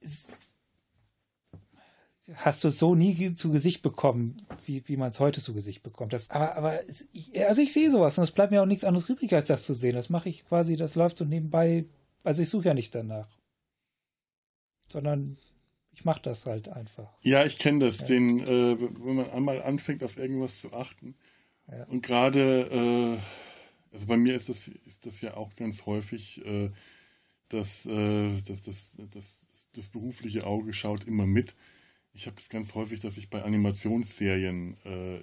ist, 0.00 0.54
hast 2.34 2.64
du 2.64 2.68
es 2.68 2.78
so 2.78 2.94
nie 2.94 3.34
zu 3.34 3.50
Gesicht 3.50 3.82
bekommen, 3.82 4.36
wie, 4.64 4.82
wie 4.88 4.96
man 4.96 5.10
es 5.10 5.20
heute 5.20 5.40
zu 5.40 5.54
Gesicht 5.54 5.82
bekommt. 5.82 6.12
Das, 6.12 6.30
aber 6.30 6.56
aber 6.56 6.88
es, 6.88 7.08
ich, 7.12 7.46
also 7.46 7.62
ich 7.62 7.72
sehe 7.72 7.90
sowas 7.90 8.18
und 8.18 8.24
es 8.24 8.32
bleibt 8.32 8.50
mir 8.50 8.62
auch 8.62 8.66
nichts 8.66 8.84
anderes 8.84 9.08
übrig, 9.08 9.32
als 9.34 9.46
das 9.46 9.64
zu 9.64 9.74
sehen. 9.74 9.94
Das 9.94 10.10
mache 10.10 10.28
ich 10.28 10.46
quasi, 10.46 10.76
das 10.76 10.94
läuft 10.94 11.18
so 11.18 11.24
nebenbei. 11.24 11.84
Also 12.24 12.42
ich 12.42 12.48
suche 12.48 12.66
ja 12.66 12.74
nicht 12.74 12.94
danach. 12.94 13.28
Sondern 14.88 15.38
ich 15.92 16.04
mache 16.04 16.22
das 16.22 16.46
halt 16.46 16.68
einfach. 16.68 17.08
Ja, 17.22 17.44
ich 17.44 17.58
kenne 17.58 17.78
das, 17.80 18.00
ja. 18.00 18.06
den, 18.06 18.40
äh, 18.40 18.76
wenn 18.80 19.16
man 19.16 19.30
einmal 19.30 19.62
anfängt, 19.62 20.02
auf 20.02 20.16
irgendwas 20.18 20.60
zu 20.60 20.72
achten. 20.72 21.14
Ja. 21.70 21.84
Und 21.84 22.02
gerade, 22.02 23.18
äh, 23.18 23.18
also 23.92 24.06
bei 24.06 24.16
mir 24.16 24.34
ist 24.34 24.48
das, 24.48 24.68
ist 24.68 25.06
das 25.06 25.20
ja 25.20 25.36
auch 25.36 25.54
ganz 25.56 25.86
häufig, 25.86 26.44
äh, 26.44 26.70
dass, 27.48 27.86
äh, 27.86 28.40
dass 28.42 28.62
das, 28.62 28.92
das, 29.12 29.40
das 29.72 29.88
berufliche 29.88 30.44
Auge 30.46 30.72
schaut 30.72 31.04
immer 31.04 31.26
mit. 31.26 31.54
Ich 32.16 32.26
habe 32.26 32.36
es 32.38 32.48
ganz 32.48 32.74
häufig, 32.74 33.00
dass 33.00 33.18
ich 33.18 33.28
bei 33.28 33.42
Animationsserien 33.42 34.76
äh, 34.84 35.20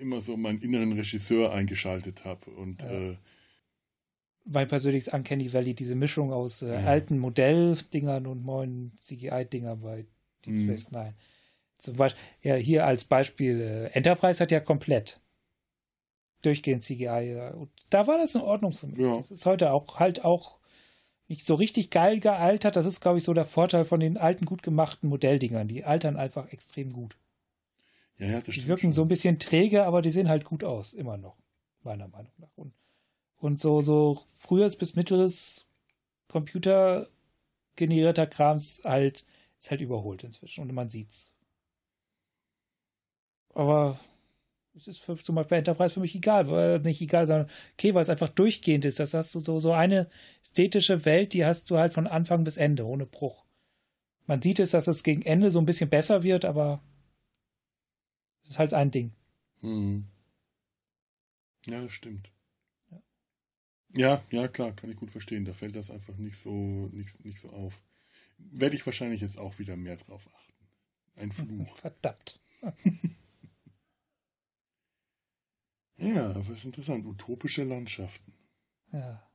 immer 0.00 0.20
so 0.20 0.36
meinen 0.36 0.60
inneren 0.60 0.92
Regisseur 0.92 1.52
eingeschaltet 1.52 2.24
habe 2.24 2.50
und 2.50 2.82
ja. 2.82 2.90
Äh, 2.90 3.16
mein 4.44 4.68
persönliches 4.68 5.12
Uncanny 5.12 5.52
Valley, 5.52 5.74
diese 5.74 5.94
Mischung 5.94 6.32
aus 6.32 6.62
äh, 6.62 6.68
ja. 6.68 6.86
alten 6.86 7.18
Modelldingern 7.18 8.26
und 8.26 8.44
neuen 8.44 8.92
CGI-Dingern 9.00 9.80
bei 9.80 10.06
Deep 10.44 10.54
mhm. 10.54 10.64
Space 10.64 10.90
Nine. 10.90 11.14
Zum 11.78 11.96
Beispiel, 11.96 12.22
ja, 12.42 12.54
hier 12.54 12.86
als 12.86 13.04
Beispiel, 13.04 13.60
äh, 13.60 13.86
Enterprise 13.96 14.40
hat 14.42 14.50
ja 14.50 14.60
komplett 14.60 15.20
durchgehend 16.42 16.82
CGI. 16.82 17.34
Ja. 17.34 17.50
Und 17.50 17.70
da 17.90 18.06
war 18.06 18.18
das 18.18 18.34
in 18.34 18.40
Ordnung 18.40 18.72
für 18.72 18.86
mich. 18.86 18.98
Ja. 18.98 19.16
Das 19.16 19.30
ist 19.30 19.46
heute 19.46 19.72
auch 19.72 19.98
halt 19.98 20.24
auch 20.24 20.57
nicht 21.28 21.46
so 21.46 21.54
richtig 21.54 21.90
geil 21.90 22.20
gealtert. 22.20 22.76
Das 22.76 22.86
ist, 22.86 23.00
glaube 23.00 23.18
ich, 23.18 23.24
so 23.24 23.34
der 23.34 23.44
Vorteil 23.44 23.84
von 23.84 24.00
den 24.00 24.16
alten, 24.16 24.46
gut 24.46 24.62
gemachten 24.62 25.08
Modelldingern. 25.08 25.68
Die 25.68 25.84
altern 25.84 26.16
einfach 26.16 26.50
extrem 26.52 26.92
gut. 26.92 27.16
Ja, 28.16 28.26
ja, 28.26 28.40
das 28.40 28.54
die 28.54 28.66
wirken 28.66 28.80
schon. 28.82 28.92
so 28.92 29.02
ein 29.02 29.08
bisschen 29.08 29.38
träge, 29.38 29.84
aber 29.84 30.02
die 30.02 30.10
sehen 30.10 30.28
halt 30.28 30.44
gut 30.44 30.64
aus, 30.64 30.92
immer 30.92 31.16
noch, 31.16 31.36
meiner 31.82 32.08
Meinung 32.08 32.32
nach. 32.38 32.48
Und, 32.56 32.72
und 33.36 33.60
so, 33.60 33.80
so 33.80 34.22
frühes 34.36 34.76
bis 34.76 34.96
mittleres 34.96 35.66
computergenerierter 36.28 38.26
Krams 38.26 38.82
halt, 38.84 39.24
ist 39.60 39.70
halt 39.70 39.80
überholt 39.80 40.24
inzwischen 40.24 40.62
und 40.62 40.74
man 40.74 40.88
sieht's. 40.88 41.32
Aber 43.54 43.98
es 44.78 44.86
ist 44.86 45.00
für, 45.00 45.16
zum 45.16 45.34
Beispiel 45.34 45.58
Enterprise 45.58 45.94
für 45.94 46.00
mich 46.00 46.14
egal, 46.14 46.48
weil 46.48 46.78
nicht 46.80 47.00
egal, 47.00 47.26
sondern 47.26 47.48
okay, 47.74 47.94
weil 47.94 48.02
es 48.02 48.08
einfach 48.08 48.28
durchgehend 48.28 48.84
ist. 48.84 49.00
Das 49.00 49.12
hast 49.12 49.34
du 49.34 49.40
so, 49.40 49.58
so 49.58 49.72
eine 49.72 50.08
ästhetische 50.42 51.04
Welt, 51.04 51.32
die 51.32 51.44
hast 51.44 51.70
du 51.70 51.78
halt 51.78 51.92
von 51.92 52.06
Anfang 52.06 52.44
bis 52.44 52.56
Ende, 52.56 52.86
ohne 52.86 53.06
Bruch. 53.06 53.44
Man 54.26 54.40
sieht 54.40 54.60
es, 54.60 54.70
dass 54.70 54.86
es 54.86 55.02
gegen 55.02 55.22
Ende 55.22 55.50
so 55.50 55.58
ein 55.58 55.66
bisschen 55.66 55.90
besser 55.90 56.22
wird, 56.22 56.44
aber 56.44 56.80
es 58.44 58.50
ist 58.50 58.58
halt 58.58 58.74
ein 58.74 58.90
Ding. 58.90 59.12
Hm. 59.60 60.06
Ja, 61.66 61.82
das 61.82 61.92
stimmt. 61.92 62.30
Ja. 62.90 63.02
ja, 63.94 64.22
ja, 64.30 64.48
klar, 64.48 64.72
kann 64.72 64.90
ich 64.90 64.96
gut 64.96 65.10
verstehen. 65.10 65.44
Da 65.44 65.54
fällt 65.54 65.76
das 65.76 65.90
einfach 65.90 66.16
nicht 66.18 66.38
so, 66.38 66.52
nicht, 66.92 67.24
nicht 67.24 67.40
so 67.40 67.50
auf. 67.50 67.82
Werde 68.38 68.76
ich 68.76 68.86
wahrscheinlich 68.86 69.20
jetzt 69.22 69.38
auch 69.38 69.58
wieder 69.58 69.76
mehr 69.76 69.96
drauf 69.96 70.28
achten. 70.32 70.66
Ein 71.16 71.32
Fluch. 71.66 71.76
Verdammt. 71.78 72.38
Ja, 75.98 76.32
das 76.32 76.48
ist 76.48 76.64
interessant. 76.64 77.04
Utopische 77.06 77.64
Landschaften. 77.64 78.32
Ja. 78.92 79.28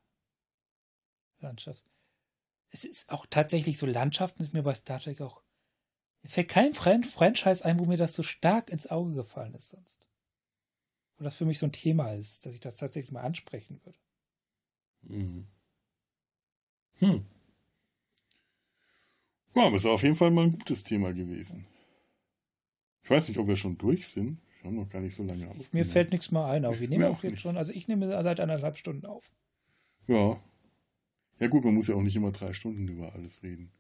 Landschaft. 1.40 1.84
Es 2.70 2.86
ist 2.86 3.10
auch 3.12 3.26
tatsächlich 3.30 3.78
so, 3.78 3.86
Landschaften 3.86 4.42
ist 4.42 4.54
mir 4.54 4.64
bei 4.64 4.74
Star 4.74 5.00
Trek 5.00 5.22
auch. 5.22 5.44
Mir 6.24 6.30
fällt 6.30 6.50
kein 6.50 6.74
Franchise 6.74 7.64
ein, 7.64 7.80
wo 7.80 7.86
mir 7.86 7.98
das 7.98 8.14
so 8.14 8.24
stark 8.24 8.70
ins 8.70 8.88
Auge 8.88 9.14
gefallen 9.14 9.54
ist 9.54 9.70
sonst. 9.70 10.08
Wo 11.18 11.26
das 11.26 11.36
für 11.36 11.46
mich 11.46 11.60
so 11.60 11.68
ein 11.68 11.74
Thema 11.74 12.14
ist, 12.14 12.46
dass 12.46 12.54
ich 12.54 12.62
das 12.62 12.78
tatsächlich 12.78 13.12
mal 13.12 13.22
ansprechen 13.22 13.82
würde. 13.84 14.00
Hm. 15.08 15.48
Hm. 17.00 17.26
Ja, 19.54 19.68
aber 19.68 19.76
es 19.76 19.84
ist 19.84 19.90
auf 19.90 20.02
jeden 20.02 20.16
Fall 20.16 20.32
mal 20.32 20.46
ein 20.46 20.54
gutes 20.54 20.84
Thema 20.84 21.14
gewesen. 21.14 21.68
Ich 23.04 23.10
weiß 23.10 23.28
nicht, 23.28 23.38
ob 23.38 23.48
wir 23.48 23.58
schon 23.58 23.78
durch 23.78 24.08
sind. 24.08 24.40
Wir 24.64 24.70
haben 24.70 24.78
noch 24.78 24.90
gar 24.90 25.02
nicht 25.02 25.14
so 25.14 25.24
lange 25.24 25.50
auf. 25.50 25.74
Mir 25.74 25.84
fällt 25.84 26.12
nichts 26.12 26.32
mehr 26.32 26.46
ein, 26.46 26.64
aber 26.64 26.80
wir 26.80 26.88
nehmen 26.88 27.04
auch, 27.04 27.18
auch 27.18 27.24
jetzt 27.24 27.42
schon. 27.42 27.58
Also 27.58 27.74
ich 27.74 27.90
nehme 27.90 28.08
seit 28.24 28.40
anderthalb 28.40 28.78
Stunden 28.78 29.06
auf. 29.06 29.34
Ja. 30.08 30.40
Ja 31.40 31.48
gut, 31.48 31.66
man 31.66 31.74
muss 31.74 31.90
ja 31.90 31.96
auch 31.96 32.02
nicht 32.02 32.16
immer 32.16 32.32
drei 32.32 32.54
Stunden 32.54 32.88
über 32.88 33.14
alles 33.14 33.44
reden. 33.44 33.72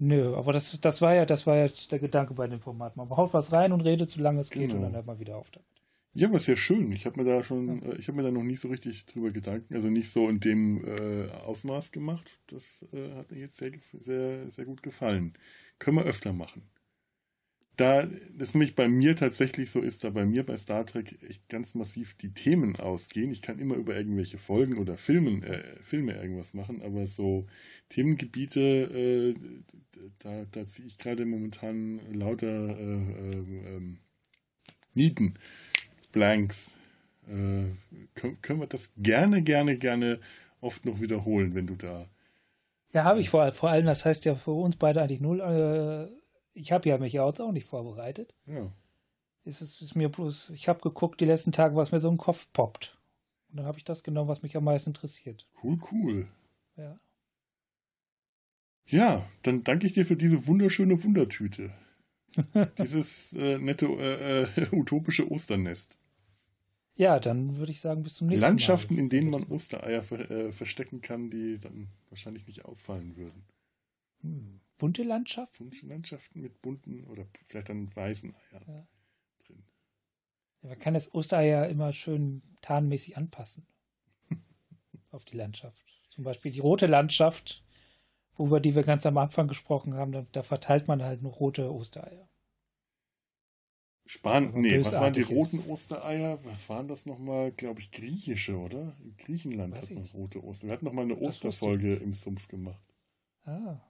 Nö, 0.00 0.34
aber 0.34 0.52
das, 0.52 0.80
das 0.80 1.00
war 1.00 1.14
ja, 1.14 1.24
das 1.24 1.46
war 1.46 1.56
ja 1.56 1.68
der 1.68 2.00
Gedanke 2.00 2.34
bei 2.34 2.48
dem 2.48 2.58
Format. 2.58 2.96
Man 2.96 3.08
haut 3.10 3.32
was 3.32 3.52
rein 3.52 3.70
und 3.72 3.82
redet, 3.82 4.10
solange 4.10 4.40
es 4.40 4.50
geht, 4.50 4.70
genau. 4.70 4.76
und 4.76 4.82
dann 4.82 4.94
hört 4.94 5.06
man 5.06 5.20
wieder 5.20 5.36
auf 5.36 5.52
damit. 5.52 5.68
Ja, 6.14 6.26
aber 6.26 6.36
ist 6.36 6.48
ja 6.48 6.56
schön. 6.56 6.90
Ich 6.90 7.06
habe 7.06 7.22
mir 7.22 7.30
da 7.30 7.44
schon, 7.44 7.82
ja. 7.82 7.92
Äh, 7.92 7.98
ich 7.98 8.08
habe 8.08 8.16
mir 8.16 8.24
da 8.24 8.32
noch 8.32 8.42
nie 8.42 8.56
so 8.56 8.66
richtig 8.68 9.06
drüber 9.06 9.30
Gedanken, 9.30 9.72
also 9.72 9.88
nicht 9.88 10.10
so 10.10 10.28
in 10.28 10.40
dem 10.40 10.84
äh, 10.84 11.30
Ausmaß 11.30 11.92
gemacht. 11.92 12.40
Das 12.48 12.84
äh, 12.92 13.14
hat 13.14 13.30
mir 13.30 13.38
jetzt 13.38 13.58
sehr, 13.58 13.70
sehr, 13.92 14.50
sehr 14.50 14.64
gut 14.64 14.82
gefallen. 14.82 15.34
Können 15.78 15.98
wir 15.98 16.04
öfter 16.04 16.32
machen 16.32 16.62
da 17.76 18.06
das 18.38 18.54
nämlich 18.54 18.74
bei 18.74 18.88
mir 18.88 19.16
tatsächlich 19.16 19.70
so 19.70 19.80
ist, 19.80 20.04
da 20.04 20.10
bei 20.10 20.24
mir 20.24 20.44
bei 20.44 20.56
Star 20.56 20.86
Trek 20.86 21.18
echt 21.28 21.48
ganz 21.48 21.74
massiv 21.74 22.14
die 22.14 22.32
Themen 22.32 22.76
ausgehen. 22.76 23.32
Ich 23.32 23.42
kann 23.42 23.58
immer 23.58 23.74
über 23.74 23.96
irgendwelche 23.96 24.38
Folgen 24.38 24.78
oder 24.78 24.96
Filmen, 24.96 25.42
äh, 25.42 25.62
Filme 25.82 26.14
irgendwas 26.14 26.54
machen, 26.54 26.82
aber 26.82 27.06
so 27.06 27.46
Themengebiete, 27.88 28.60
äh, 28.60 29.34
da, 30.20 30.44
da 30.50 30.66
ziehe 30.66 30.86
ich 30.86 30.98
gerade 30.98 31.24
momentan 31.24 32.00
lauter 32.12 32.78
äh, 32.78 32.82
ähm, 32.82 33.98
Nieten, 34.94 35.34
Blanks. 36.12 36.72
Äh, 37.26 37.74
können, 38.14 38.40
können 38.42 38.60
wir 38.60 38.66
das 38.66 38.90
gerne, 38.96 39.42
gerne, 39.42 39.76
gerne 39.76 40.20
oft 40.60 40.84
noch 40.84 41.00
wiederholen, 41.00 41.54
wenn 41.54 41.66
du 41.66 41.74
da. 41.74 42.06
Ja, 42.92 43.02
habe 43.02 43.20
ich 43.20 43.30
vor, 43.30 43.50
vor 43.52 43.70
allem, 43.70 43.86
das 43.86 44.04
heißt 44.04 44.24
ja 44.24 44.36
für 44.36 44.52
uns 44.52 44.76
beide 44.76 45.02
eigentlich 45.02 45.20
null 45.20 45.40
äh, 45.40 46.23
ich 46.54 46.72
habe 46.72 46.88
ja 46.88 46.98
mich 46.98 47.12
ja 47.12 47.24
auch 47.24 47.52
nicht 47.52 47.66
vorbereitet. 47.66 48.34
Ja. 48.46 48.72
Es 49.44 49.60
ist, 49.60 49.82
ist 49.82 49.94
mir 49.94 50.08
bloß, 50.08 50.50
ich 50.50 50.68
habe 50.68 50.80
geguckt 50.80 51.20
die 51.20 51.26
letzten 51.26 51.52
Tage, 51.52 51.76
was 51.76 51.92
mir 51.92 52.00
so 52.00 52.08
im 52.08 52.16
Kopf 52.16 52.46
poppt. 52.52 52.96
Und 53.50 53.58
dann 53.58 53.66
habe 53.66 53.76
ich 53.76 53.84
das 53.84 54.02
genommen, 54.02 54.28
was 54.28 54.42
mich 54.42 54.56
am 54.56 54.64
meisten 54.64 54.90
interessiert. 54.90 55.46
Cool, 55.62 55.78
cool. 55.92 56.28
Ja. 56.76 56.98
Ja, 58.86 59.28
dann 59.42 59.64
danke 59.64 59.86
ich 59.86 59.92
dir 59.92 60.06
für 60.06 60.16
diese 60.16 60.46
wunderschöne 60.46 61.02
Wundertüte. 61.02 61.72
Dieses 62.78 63.32
äh, 63.32 63.58
nette 63.58 63.86
äh, 63.86 64.42
äh, 64.42 64.68
utopische 64.72 65.30
Osternest. 65.30 65.98
Ja, 66.96 67.18
dann 67.18 67.56
würde 67.56 67.72
ich 67.72 67.80
sagen, 67.80 68.02
bis 68.02 68.14
zum 68.14 68.28
nächsten 68.28 68.46
Landschaften, 68.46 68.94
Mal. 68.94 69.00
Landschaften, 69.00 69.28
in 69.28 69.30
denen 69.30 69.30
man 69.30 69.56
Ostereier 69.56 70.02
ver 70.02 70.30
äh, 70.30 70.52
verstecken 70.52 71.00
kann, 71.00 71.30
die 71.30 71.58
dann 71.58 71.88
wahrscheinlich 72.08 72.46
nicht 72.46 72.64
auffallen 72.64 73.16
würden. 73.16 73.44
Hm 74.22 74.60
bunte 74.78 75.02
Landschaft? 75.02 75.58
Bunte 75.58 75.86
Landschaften 75.86 76.40
mit 76.40 76.60
bunten 76.62 77.04
oder 77.04 77.26
vielleicht 77.42 77.68
dann 77.68 77.94
weißen 77.94 78.34
Eiern 78.34 78.64
ja. 78.66 78.86
drin. 79.46 79.62
Ja, 80.62 80.68
man 80.70 80.78
kann 80.78 80.94
das 80.94 81.14
Ostereier 81.14 81.68
immer 81.68 81.92
schön 81.92 82.42
tarnmäßig 82.60 83.16
anpassen. 83.16 83.66
auf 85.10 85.24
die 85.24 85.36
Landschaft. 85.36 85.82
Zum 86.10 86.24
Beispiel 86.24 86.52
die 86.52 86.60
rote 86.60 86.86
Landschaft, 86.86 87.64
über 88.38 88.60
die 88.60 88.74
wir 88.74 88.82
ganz 88.82 89.06
am 89.06 89.18
Anfang 89.18 89.48
gesprochen 89.48 89.94
haben, 89.94 90.12
da, 90.12 90.26
da 90.32 90.42
verteilt 90.42 90.88
man 90.88 91.02
halt 91.02 91.22
nur 91.22 91.32
rote 91.32 91.72
Ostereier. 91.72 92.28
Spannend. 94.06 94.54
Nee, 94.56 94.80
was 94.80 94.92
waren 94.92 95.14
die 95.14 95.22
roten 95.22 95.60
Ostereier? 95.70 96.38
Was 96.44 96.68
waren 96.68 96.88
das 96.88 97.06
nochmal? 97.06 97.52
Glaube 97.52 97.80
ich, 97.80 97.90
griechische, 97.90 98.58
oder? 98.58 98.94
In 99.02 99.16
Griechenland 99.16 99.74
Weiß 99.74 99.84
hat 99.84 99.96
man 99.96 100.04
rote 100.12 100.44
Ostereier. 100.44 100.68
Wir 100.68 100.74
hatten 100.74 100.84
nochmal 100.84 101.04
eine 101.04 101.16
Osterfolge 101.16 101.94
im 101.94 102.12
Sumpf 102.12 102.46
gemacht. 102.48 102.84
Ah. 103.44 103.80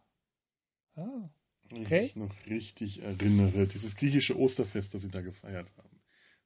Ah, 0.96 1.30
okay. 1.72 2.06
Ich 2.06 2.16
mich 2.16 2.28
noch 2.28 2.46
richtig 2.46 3.02
erinnere. 3.02 3.66
Dieses 3.66 3.96
griechische 3.96 4.38
Osterfest, 4.38 4.94
das 4.94 5.02
sie 5.02 5.10
da 5.10 5.20
gefeiert 5.20 5.72
haben. 5.76 6.00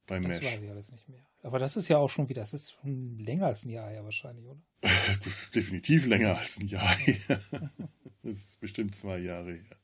Bei 0.07 0.19
Mesh. 0.19 0.39
Das 0.39 0.53
weiß 0.53 0.63
ich 0.63 0.69
alles 0.69 0.91
nicht 0.91 1.07
mehr. 1.07 1.25
Aber 1.43 1.59
das 1.59 1.77
ist 1.77 1.87
ja 1.87 1.97
auch 1.97 2.09
schon 2.09 2.27
wieder, 2.29 2.41
das 2.41 2.53
ist 2.53 2.71
schon 2.71 3.19
länger 3.19 3.45
als 3.45 3.63
ein 3.63 3.69
Jahr 3.69 3.89
her 3.89 4.03
wahrscheinlich, 4.03 4.45
oder? 4.45 4.61
das 4.81 5.25
ist 5.25 5.55
definitiv 5.55 6.05
länger 6.05 6.37
als 6.37 6.57
ein 6.57 6.67
Jahr 6.67 6.95
her. 6.97 7.17
das 8.23 8.35
ist 8.35 8.59
bestimmt 8.59 8.95
zwei 8.95 9.19
Jahre 9.19 9.53
her. 9.53 9.77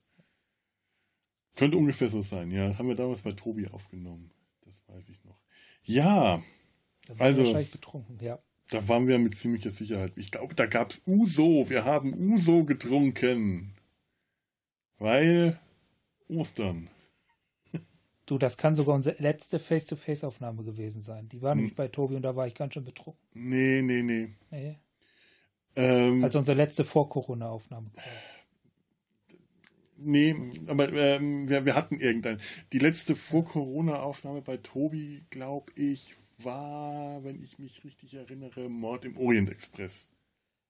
Könnte 1.56 1.78
ungefähr 1.78 2.10
so 2.10 2.22
sein, 2.22 2.52
ja. 2.52 2.68
Das 2.68 2.78
haben 2.78 2.90
wir 2.90 2.96
damals 2.96 3.22
bei 3.22 3.32
Tobi 3.32 3.68
aufgenommen. 3.68 4.32
Das 4.62 4.84
weiß 4.88 5.10
ich 5.10 5.24
noch. 5.24 5.40
Ja. 5.84 6.42
Da 7.08 7.16
also. 7.20 7.44
Wahrscheinlich 7.44 7.72
betrunken, 7.72 8.20
ja. 8.20 8.40
Da 8.72 8.88
waren 8.88 9.08
wir 9.08 9.20
mit 9.20 9.36
ziemlicher 9.36 9.72
Sicherheit. 9.72 10.14
Ich 10.16 10.32
glaube, 10.32 10.56
da 10.56 10.66
gab 10.66 10.90
es 10.90 11.02
Uso. 11.06 11.70
Wir 11.70 11.86
haben 11.86 12.14
Uso 12.32 12.66
getrunken. 12.66 13.76
Weil 15.00 15.60
Ostern. 16.28 16.90
Du, 18.26 18.40
das 18.40 18.58
kann 18.58 18.76
sogar 18.76 18.96
unsere 18.96 19.22
letzte 19.22 19.60
Face-to-Face-Aufnahme 19.60 20.64
gewesen 20.64 21.02
sein. 21.02 21.30
Die 21.30 21.42
war 21.42 21.52
hm. 21.52 21.58
nämlich 21.58 21.76
bei 21.76 21.88
Tobi 21.88 22.16
und 22.16 22.24
da 22.24 22.36
war 22.36 22.48
ich 22.48 22.56
ganz 22.56 22.74
schön 22.74 22.84
betrunken. 22.84 23.22
Nee, 23.34 23.82
nee, 23.82 24.02
nee. 24.02 24.30
Nee. 24.50 24.78
Ähm, 25.76 26.24
also 26.24 26.40
unsere 26.40 26.58
letzte 26.58 26.86
Vor-Corona-Aufnahme. 26.86 27.92
Nee, 29.98 30.36
aber 30.68 30.92
ähm, 30.92 31.48
wir, 31.48 31.66
wir 31.66 31.76
hatten 31.76 32.00
irgendein. 32.00 32.40
Die 32.74 32.80
letzte 32.80 33.16
Vor-Corona-Aufnahme 33.16 34.42
bei 34.42 34.58
Tobi, 34.58 35.24
glaube 35.30 35.72
ich, 35.76 36.16
war, 36.40 37.24
wenn 37.24 37.42
ich 37.42 37.60
mich 37.60 37.84
richtig 37.84 38.14
erinnere, 38.16 38.70
Mord 38.70 39.06
im 39.06 39.18
Orient 39.18 39.50
Express. 39.50 40.08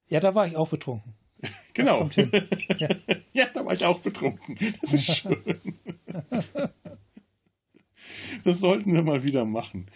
Ja, 0.08 0.20
da 0.20 0.36
war 0.36 0.46
ich 0.46 0.56
auch 0.56 0.70
betrunken. 0.70 1.14
genau. 1.74 2.10
Ja. 2.78 2.90
ja, 3.34 3.46
da 3.54 3.66
war 3.66 3.74
ich 3.74 3.86
auch 3.86 4.00
betrunken. 4.00 4.58
Das 4.82 4.94
ist 4.94 5.06
schön. 5.18 5.60
das 8.44 8.60
sollten 8.60 8.94
wir 8.94 9.04
mal 9.04 9.24
wieder 9.24 9.46
machen. 9.46 9.88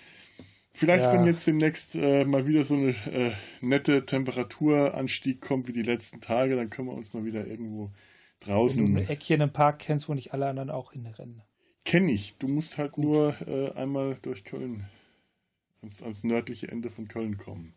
Vielleicht, 0.73 1.03
ja. 1.03 1.13
wenn 1.13 1.25
jetzt 1.25 1.45
demnächst 1.45 1.95
äh, 1.95 2.23
mal 2.23 2.47
wieder 2.47 2.63
so 2.63 2.75
eine 2.75 2.89
äh, 3.11 3.31
nette 3.59 4.05
Temperaturanstieg 4.05 5.41
kommt 5.41 5.67
wie 5.67 5.73
die 5.73 5.81
letzten 5.81 6.21
Tage, 6.21 6.55
dann 6.55 6.69
können 6.69 6.87
wir 6.87 6.93
uns 6.93 7.13
mal 7.13 7.25
wieder 7.25 7.45
irgendwo 7.45 7.91
draußen. 8.39 8.85
Wenn 8.85 8.93
du 8.93 9.01
ein 9.01 9.09
Eckchen 9.09 9.41
im 9.41 9.51
Park 9.51 9.79
kennst, 9.79 10.07
wo 10.07 10.13
nicht 10.13 10.33
alle 10.33 10.47
anderen 10.47 10.69
auch 10.69 10.93
hinrennen. 10.93 11.43
Kenn 11.83 12.07
ich. 12.07 12.37
Du 12.37 12.47
musst 12.47 12.77
halt 12.77 12.93
Gut. 12.93 13.03
nur 13.03 13.35
äh, 13.47 13.71
einmal 13.71 14.17
durch 14.21 14.43
Köln, 14.45 14.85
ans, 15.81 16.01
ans 16.01 16.23
nördliche 16.23 16.69
Ende 16.69 16.89
von 16.89 17.07
Köln 17.07 17.37
kommen. 17.37 17.73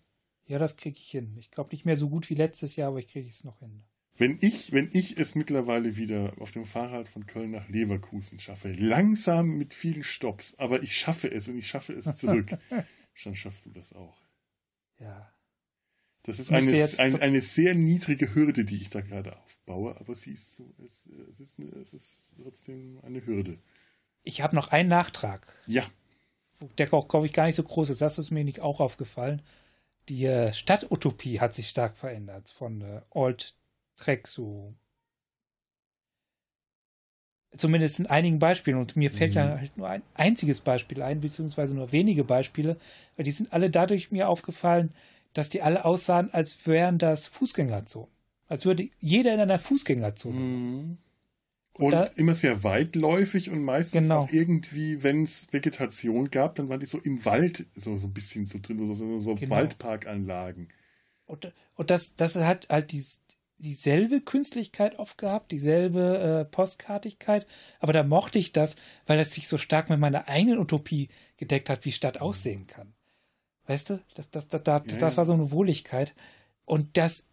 Ja, 0.47 0.59
das 0.59 0.77
kriege 0.77 0.97
ich 0.99 1.11
hin. 1.11 1.37
Ich 1.39 1.51
glaube 1.51 1.71
nicht 1.73 1.85
mehr 1.85 1.97
so 1.97 2.09
gut 2.09 2.29
wie 2.31 2.35
letztes 2.35 2.77
Jahr, 2.77 2.89
aber 2.89 2.99
ich 2.99 3.09
kriege 3.09 3.29
es 3.29 3.45
noch 3.45 3.61
hin. 3.61 3.85
Wenn 4.19 4.39
ich, 4.41 4.73
wenn 4.73 4.91
ich 4.93 5.17
es 5.17 5.35
mittlerweile 5.35 5.97
wieder 5.97 6.35
auf 6.39 6.51
dem 6.51 6.67
Fahrrad 6.67 7.09
von 7.09 7.27
Köln 7.27 7.51
nach 7.51 7.69
Leverkusen 7.69 8.39
schaffe, 8.39 8.73
langsam 8.73 9.57
mit 9.57 9.73
vielen 9.73 10.03
Stops, 10.03 10.55
aber 10.59 10.83
ich 10.83 10.97
schaffe 10.97 11.31
es 11.31 11.49
und 11.49 11.57
ich 11.59 11.67
schaffe 11.67 11.95
es 11.95 12.15
zurück, 12.17 12.59
dann 13.25 13.35
schaffst 13.35 13.67
du 13.67 13.71
das 13.71 13.93
auch. 13.95 14.21
Ja. 14.99 15.33
Das 16.25 16.39
ist 16.39 16.53
eine, 16.53 16.89
ein, 16.99 17.21
eine 17.21 17.41
sehr 17.41 17.75
niedrige 17.75 18.35
Hürde, 18.35 18.65
die 18.65 18.77
ich 18.77 18.91
da 18.91 19.01
gerade 19.01 19.37
aufbaue, 19.37 19.99
aber 19.99 20.15
sie 20.15 20.33
ist 20.33 20.55
so, 20.55 20.73
es, 20.85 21.07
es, 21.31 21.41
ist, 21.41 21.59
eine, 21.59 21.71
es 21.81 21.93
ist 21.93 22.35
trotzdem 22.41 23.01
eine 23.03 23.27
Hürde. 23.27 23.59
Ich 24.23 24.41
habe 24.41 24.55
noch 24.55 24.69
einen 24.69 24.89
Nachtrag. 24.89 25.53
Ja. 25.67 25.85
Der 26.79 26.87
glaube 26.87 27.27
ich, 27.27 27.33
gar 27.33 27.47
nicht 27.47 27.57
so 27.57 27.65
groß 27.65 27.91
ist. 27.91 28.01
Das 28.01 28.19
ist 28.19 28.31
mir 28.31 28.45
nicht 28.45 28.61
auch 28.61 28.79
aufgefallen. 28.79 29.43
Die 30.09 30.25
äh, 30.27 30.53
Stadtutopie 30.53 31.41
hat 31.41 31.55
sich 31.55 31.69
stark 31.69 31.97
verändert 31.97 32.51
von 32.51 32.81
äh, 32.83 33.01
Old 33.11 33.55
Track 33.97 34.27
so. 34.27 34.75
Zumindest 37.57 38.01
in 38.01 38.07
einigen 38.07 38.39
Beispielen. 38.39 38.79
Und 38.79 38.97
mir 38.97 39.11
fällt 39.11 39.33
mhm. 39.33 39.35
da 39.37 39.59
halt 39.59 39.77
nur 39.77 39.89
ein 39.89 40.03
einziges 40.15 40.61
Beispiel 40.61 41.03
ein, 41.03 41.21
beziehungsweise 41.21 41.75
nur 41.75 41.93
wenige 41.93 42.25
Beispiele, 42.25 42.77
weil 43.17 43.25
die 43.25 43.31
sind 43.31 43.53
alle 43.53 43.71
dadurch 43.71 44.11
mir 44.11 44.29
aufgefallen, 44.29 44.91
dass 45.35 45.51
die 45.51 45.63
alle 45.63 45.85
aussahen, 45.85 46.33
als 46.33 46.67
wären 46.67 46.99
das 46.99 47.27
Fußgängerzonen. 47.27 48.11
Als 48.49 48.67
würde 48.67 48.89
jeder 48.99 49.33
in 49.33 49.41
einer 49.41 49.59
Fußgängerzone. 49.59 50.39
Mhm. 50.39 50.99
Und, 51.75 51.93
da, 51.93 52.05
immer 52.17 52.35
sehr 52.35 52.65
weitläufig 52.65 53.51
und 53.51 53.65
meistens 53.65 54.03
genau. 54.03 54.21
auch 54.21 54.31
irgendwie, 54.31 55.03
wenn 55.03 55.23
es 55.23 55.51
Vegetation 55.53 56.31
gab, 56.31 56.55
dann 56.57 56.69
waren 56.69 56.81
die 56.81 56.87
so 56.87 56.99
im 56.99 57.25
Wald 57.25 57.67
so, 57.75 57.97
so 57.97 58.09
ein 58.09 58.13
bisschen 58.13 58.47
so 58.47 58.59
drin, 58.61 58.79
so, 58.79 58.93
so, 58.93 59.21
so 59.21 59.35
genau. 59.35 59.57
Waldparkanlagen. 59.57 60.69
Und, 61.25 61.53
und 61.75 61.91
das, 61.91 62.15
das 62.15 62.37
hat 62.37 62.69
halt 62.69 62.93
die, 62.93 63.03
dieselbe 63.57 64.21
Künstlichkeit 64.21 64.99
oft 64.99 65.17
gehabt, 65.17 65.51
dieselbe 65.51 66.19
äh, 66.41 66.45
Postkartigkeit, 66.45 67.47
aber 67.81 67.95
da 67.95 68.03
mochte 68.03 68.39
ich 68.39 68.53
das, 68.53 68.77
weil 69.07 69.19
es 69.19 69.33
sich 69.33 69.49
so 69.49 69.57
stark 69.57 69.89
mit 69.89 69.99
meiner 69.99 70.29
eigenen 70.29 70.59
Utopie 70.59 71.09
gedeckt 71.39 71.71
hat, 71.71 71.85
wie 71.87 71.93
Stadt 71.93 72.21
aussehen 72.21 72.67
kann. 72.67 72.93
Weißt 73.67 73.91
du, 73.91 74.03
das, 74.15 74.31
das, 74.31 74.49
das, 74.49 74.63
das, 74.65 74.83
ja, 74.89 74.99
das 74.99 75.17
war 75.17 75.25
so 75.25 75.33
eine 75.33 75.53
Wohligkeit. 75.53 76.15
Und 76.65 76.97
das 76.97 77.29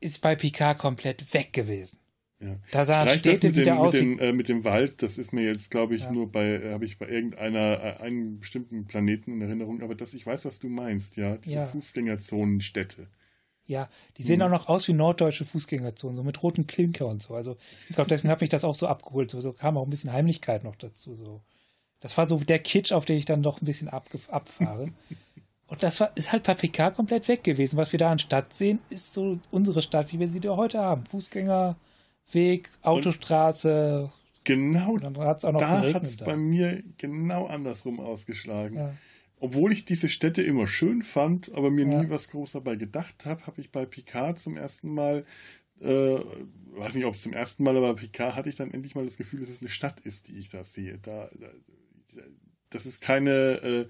ist 0.00 0.20
bei 0.20 0.36
Picard 0.36 0.78
komplett 0.78 1.32
weg 1.34 1.52
gewesen. 1.52 1.98
Ja. 2.42 2.56
Da 2.72 2.86
sah 2.86 3.08
Städte 3.08 3.48
mit 3.48 3.56
wieder 3.56 3.74
dem, 3.74 3.78
aus. 3.78 3.92
Mit 3.94 4.02
dem, 4.02 4.18
äh, 4.18 4.32
mit 4.32 4.48
dem 4.48 4.64
Wald, 4.64 5.02
das 5.02 5.16
ist 5.16 5.32
mir 5.32 5.44
jetzt, 5.44 5.70
glaube 5.70 5.94
ich, 5.94 6.02
ja. 6.02 6.12
nur 6.12 6.30
bei, 6.30 6.46
äh, 6.46 6.72
habe 6.72 6.84
ich 6.84 6.98
bei 6.98 7.06
irgendeiner, 7.06 7.82
äh, 7.82 8.02
einem 8.02 8.40
bestimmten 8.40 8.86
Planeten 8.86 9.32
in 9.32 9.42
Erinnerung, 9.42 9.80
aber 9.82 9.94
dass 9.94 10.12
ich 10.12 10.26
weiß, 10.26 10.44
was 10.44 10.58
du 10.58 10.68
meinst, 10.68 11.16
ja. 11.16 11.36
Diese 11.36 11.56
ja. 11.56 11.66
Fußgängerzonenstädte. 11.68 13.06
Ja, 13.64 13.88
die 14.18 14.24
sehen 14.24 14.40
hm. 14.40 14.48
auch 14.48 14.50
noch 14.50 14.68
aus 14.68 14.88
wie 14.88 14.92
norddeutsche 14.92 15.44
Fußgängerzonen, 15.44 16.16
so 16.16 16.24
mit 16.24 16.42
roten 16.42 16.66
Klinker 16.66 17.06
und 17.06 17.22
so. 17.22 17.34
Also, 17.34 17.56
ich 17.88 17.94
glaube, 17.94 18.08
deswegen 18.08 18.30
hat 18.30 18.40
mich 18.40 18.50
das 18.50 18.64
auch 18.64 18.74
so 18.74 18.88
abgeholt. 18.88 19.30
So, 19.30 19.40
so 19.40 19.52
kam 19.52 19.76
auch 19.76 19.84
ein 19.84 19.90
bisschen 19.90 20.12
Heimlichkeit 20.12 20.64
noch 20.64 20.76
dazu. 20.76 21.14
So. 21.14 21.42
Das 22.00 22.18
war 22.18 22.26
so 22.26 22.38
der 22.38 22.58
Kitsch, 22.58 22.92
auf 22.92 23.04
den 23.04 23.16
ich 23.16 23.24
dann 23.24 23.42
doch 23.42 23.62
ein 23.62 23.66
bisschen 23.66 23.88
abfahre. 23.88 24.88
Und 25.68 25.82
das 25.82 26.00
war, 26.00 26.14
ist 26.16 26.32
halt 26.32 26.42
PK 26.42 26.90
komplett 26.90 27.28
weg 27.28 27.44
gewesen. 27.44 27.78
Was 27.78 27.92
wir 27.92 27.98
da 27.98 28.10
an 28.10 28.18
Stadt 28.18 28.52
sehen, 28.52 28.80
ist 28.90 29.14
so 29.14 29.38
unsere 29.50 29.80
Stadt, 29.80 30.12
wie 30.12 30.20
wir 30.20 30.28
sie 30.28 30.40
da 30.40 30.54
heute 30.54 30.80
haben. 30.80 31.04
Fußgängerweg, 32.26 32.70
Autostraße. 32.82 34.02
Und 34.04 34.44
genau, 34.44 34.98
dann 34.98 35.16
hat's 35.18 35.44
auch 35.44 35.52
noch 35.52 35.60
da 35.60 35.92
hat 35.92 36.04
es 36.04 36.16
bei 36.16 36.36
mir 36.36 36.82
genau 36.98 37.46
andersrum 37.46 38.00
ausgeschlagen. 38.00 38.76
Ja. 38.76 38.94
Obwohl 39.40 39.72
ich 39.72 39.84
diese 39.84 40.08
Städte 40.08 40.42
immer 40.42 40.68
schön 40.68 41.02
fand, 41.02 41.52
aber 41.52 41.70
mir 41.70 41.86
ja. 41.86 42.02
nie 42.02 42.10
was 42.10 42.28
groß 42.28 42.52
dabei 42.52 42.76
gedacht 42.76 43.26
habe, 43.26 43.46
habe 43.46 43.60
ich 43.60 43.72
bei 43.72 43.84
Picard 43.84 44.38
zum 44.38 44.56
ersten 44.56 44.94
Mal, 44.94 45.24
äh, 45.80 45.84
weiß 45.84 46.94
nicht, 46.94 47.06
ob 47.06 47.14
es 47.14 47.22
zum 47.22 47.32
ersten 47.32 47.64
Mal, 47.64 47.76
aber 47.76 47.94
bei 47.94 48.00
Picard 48.02 48.36
hatte 48.36 48.48
ich 48.48 48.54
dann 48.54 48.72
endlich 48.72 48.94
mal 48.94 49.04
das 49.04 49.16
Gefühl, 49.16 49.40
dass 49.40 49.48
es 49.48 49.60
eine 49.60 49.70
Stadt 49.70 50.00
ist, 50.00 50.28
die 50.28 50.38
ich 50.38 50.48
da 50.48 50.64
sehe. 50.64 50.98
Da, 50.98 51.28
da 51.38 51.48
das 52.70 52.86
ist 52.86 53.00
keine 53.00 53.30
äh, 53.30 53.86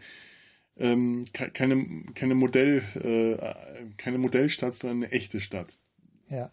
ähm, 0.77 1.27
keine, 1.33 1.85
keine, 2.15 2.35
Modell, 2.35 2.83
äh, 2.95 3.87
keine 3.99 4.19
Modellstadt, 4.19 4.75
sondern 4.75 5.05
eine 5.05 5.13
echte 5.13 5.41
Stadt. 5.41 5.79
Ja. 6.29 6.51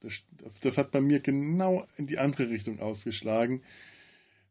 Das, 0.00 0.22
das, 0.42 0.60
das, 0.60 0.78
hat 0.78 0.90
bei 0.90 1.00
mir 1.00 1.20
genau 1.20 1.86
in 1.96 2.06
die 2.06 2.18
andere 2.18 2.50
Richtung 2.50 2.80
ausgeschlagen, 2.80 3.62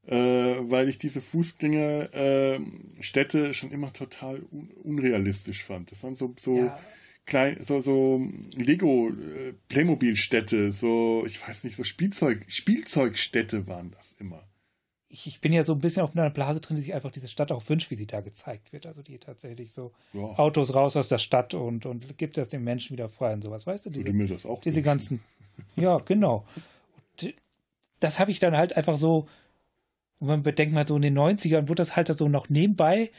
äh, 0.06 0.16
weil 0.16 0.90
ich 0.90 0.98
diese 0.98 1.22
Fußgängerstädte 1.22 3.48
äh, 3.48 3.54
schon 3.54 3.72
immer 3.72 3.94
total 3.94 4.42
un 4.52 4.72
unrealistisch 4.84 5.64
fand. 5.64 5.92
Das 5.92 6.04
waren 6.04 6.16
so, 6.16 6.34
so 6.38 6.58
ja. 6.58 6.80
klein, 7.26 7.58
so, 7.62 7.80
so 7.82 8.28
Lego 8.56 9.10
äh, 9.10 9.54
Playmobil-Städte, 9.70 10.72
so, 10.72 11.24
ich 11.26 11.46
weiß 11.46 11.64
nicht, 11.64 11.76
so 11.76 11.84
Spielzeug, 11.84 12.46
Spielzeugstädte 12.48 13.68
waren 13.68 13.92
das 13.92 14.16
immer 14.20 14.48
ich, 15.10 15.28
ich, 15.28 15.42
bin 15.42 15.54
ja 15.54 15.64
so 15.64 15.74
ein 15.74 15.80
bisschen 15.80 16.04
auf 16.04 16.16
einer 16.16 16.30
Blase 16.30 16.60
drin, 16.60 16.76
die 16.76 16.82
sich 16.82 16.94
einfach 16.94 17.12
diese 17.12 17.28
Stadt 17.28 17.52
auch 17.52 17.68
wünscht, 17.70 17.90
wie 17.92 17.96
sie 17.96 18.08
da 18.08 18.22
gezeigt 18.22 18.74
wird. 18.74 18.86
Also 18.86 19.02
die 19.02 19.18
tatsächlich 19.18 19.72
so 19.72 19.94
ja. 20.14 20.38
Autos 20.38 20.76
raus 20.76 20.96
aus 20.96 21.08
der 21.08 21.18
Stadt 21.18 21.54
und, 21.54 21.86
und 21.86 22.18
gibt 22.18 22.38
das 22.38 22.50
den 22.50 22.64
Menschen 22.64 22.94
wieder 22.94 23.08
frei 23.08 23.34
und 23.34 23.42
sowas. 23.42 23.66
Weißt 23.66 23.86
du, 23.86 23.90
diese, 23.90 24.12
diese 24.64 24.82
ganzen. 24.82 25.22
Ja, 25.76 25.98
genau. 26.00 26.46
Und 27.22 27.36
das 28.00 28.20
habe 28.20 28.32
ich 28.32 28.40
dann 28.40 28.56
halt 28.56 28.76
einfach 28.76 28.98
so, 28.98 29.28
wenn 30.20 30.28
man 30.28 30.44
bedenkt 30.44 30.74
mal 30.74 30.88
so 30.88 30.96
in 30.96 31.02
den 31.02 31.18
90ern, 31.18 31.68
wurde 31.68 31.76
das 31.76 31.96
halt 31.96 32.16
so 32.18 32.28
noch 32.28 32.50
nebenbei 32.50 33.12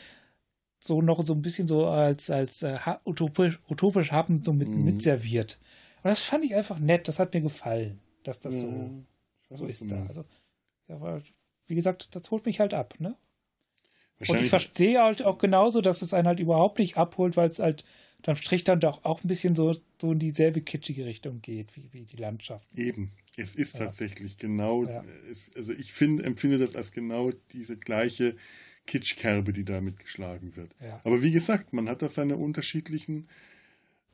so 0.81 1.03
noch 1.03 1.25
so 1.25 1.35
ein 1.35 1.43
bisschen 1.43 1.67
so 1.67 1.87
als, 1.87 2.31
als 2.31 2.63
äh, 2.63 2.79
utopisch, 3.05 3.59
utopisch 3.69 4.13
haben 4.13 4.43
so 4.43 4.53
mit, 4.53 4.69
mhm. 4.69 4.85
mit 4.85 5.03
serviert. 5.03 5.59
Und 6.03 6.09
das 6.09 6.21
fand 6.21 6.45
ich 6.45 6.55
einfach 6.55 6.79
nett, 6.79 7.09
das 7.09 7.19
hat 7.19 7.35
mir 7.35 7.41
gefallen, 7.41 8.01
dass 8.23 8.41
das 8.41 8.61
so, 8.61 8.67
mhm. 8.67 9.07
so 9.51 9.65
ist 9.65 9.91
da. 9.91 10.03
Also, 10.03 10.25
ja, 10.87 11.21
wie 11.67 11.75
gesagt, 11.75 12.15
das 12.15 12.31
holt 12.31 12.47
mich 12.47 12.61
halt 12.61 12.75
ab, 12.75 12.95
ne? 12.99 13.17
Und 14.21 14.41
ich 14.41 14.51
verstehe 14.51 15.01
halt 15.01 15.23
auch 15.23 15.39
genauso, 15.39 15.81
dass 15.81 16.03
es 16.03 16.13
einen 16.13 16.27
halt 16.27 16.41
überhaupt 16.41 16.81
nicht 16.81 16.97
abholt, 16.97 17.37
weil 17.37 17.51
es 17.51 17.61
halt 17.61 17.85
dann 18.23 18.37
Strich 18.37 18.65
dann 18.65 18.81
doch 18.81 19.05
auch 19.05 19.23
ein 19.23 19.29
bisschen 19.29 19.55
so, 19.55 19.73
so 20.01 20.13
in 20.13 20.19
dieselbe 20.19 20.61
kitschige 20.61 21.07
Richtung 21.07 21.41
geht, 21.41 21.77
wie, 21.77 21.89
wie 21.93 22.05
die 22.05 22.17
Landschaft. 22.17 22.67
Eben, 22.77 23.13
es 23.37 23.55
ist 23.55 23.75
ja. 23.75 23.87
tatsächlich 23.87 24.37
genau, 24.39 24.85
ja. 24.85 25.05
es, 25.31 25.51
also 25.55 25.73
ich 25.73 25.93
find, 25.93 26.23
empfinde 26.23 26.59
das 26.59 26.75
als 26.75 26.93
genau 26.93 27.31
diese 27.53 27.77
gleiche 27.77 28.37
Kitschkerbe, 28.87 29.53
die 29.53 29.65
da 29.65 29.81
mitgeschlagen 29.81 30.57
wird. 30.57 30.75
Ja. 30.81 31.01
Aber 31.05 31.23
wie 31.23 31.31
gesagt, 31.31 31.73
man 31.73 31.89
hat 31.89 32.03
da 32.03 32.09
seine 32.09 32.37
unterschiedlichen 32.37 33.29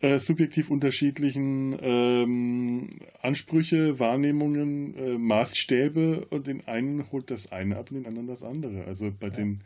äh, 0.00 0.18
subjektiv 0.18 0.70
unterschiedlichen 0.70 1.76
ähm, 1.80 2.90
Ansprüche, 3.22 3.98
Wahrnehmungen, 4.00 4.94
äh, 4.96 5.18
Maßstäbe 5.18 6.26
und 6.26 6.46
den 6.46 6.66
einen 6.66 7.10
holt 7.10 7.30
das 7.30 7.52
eine 7.52 7.76
ab 7.78 7.90
und 7.90 7.98
den 7.98 8.06
anderen 8.06 8.26
das 8.26 8.42
andere. 8.42 8.84
Also 8.84 9.12
bei 9.18 9.30
den 9.30 9.62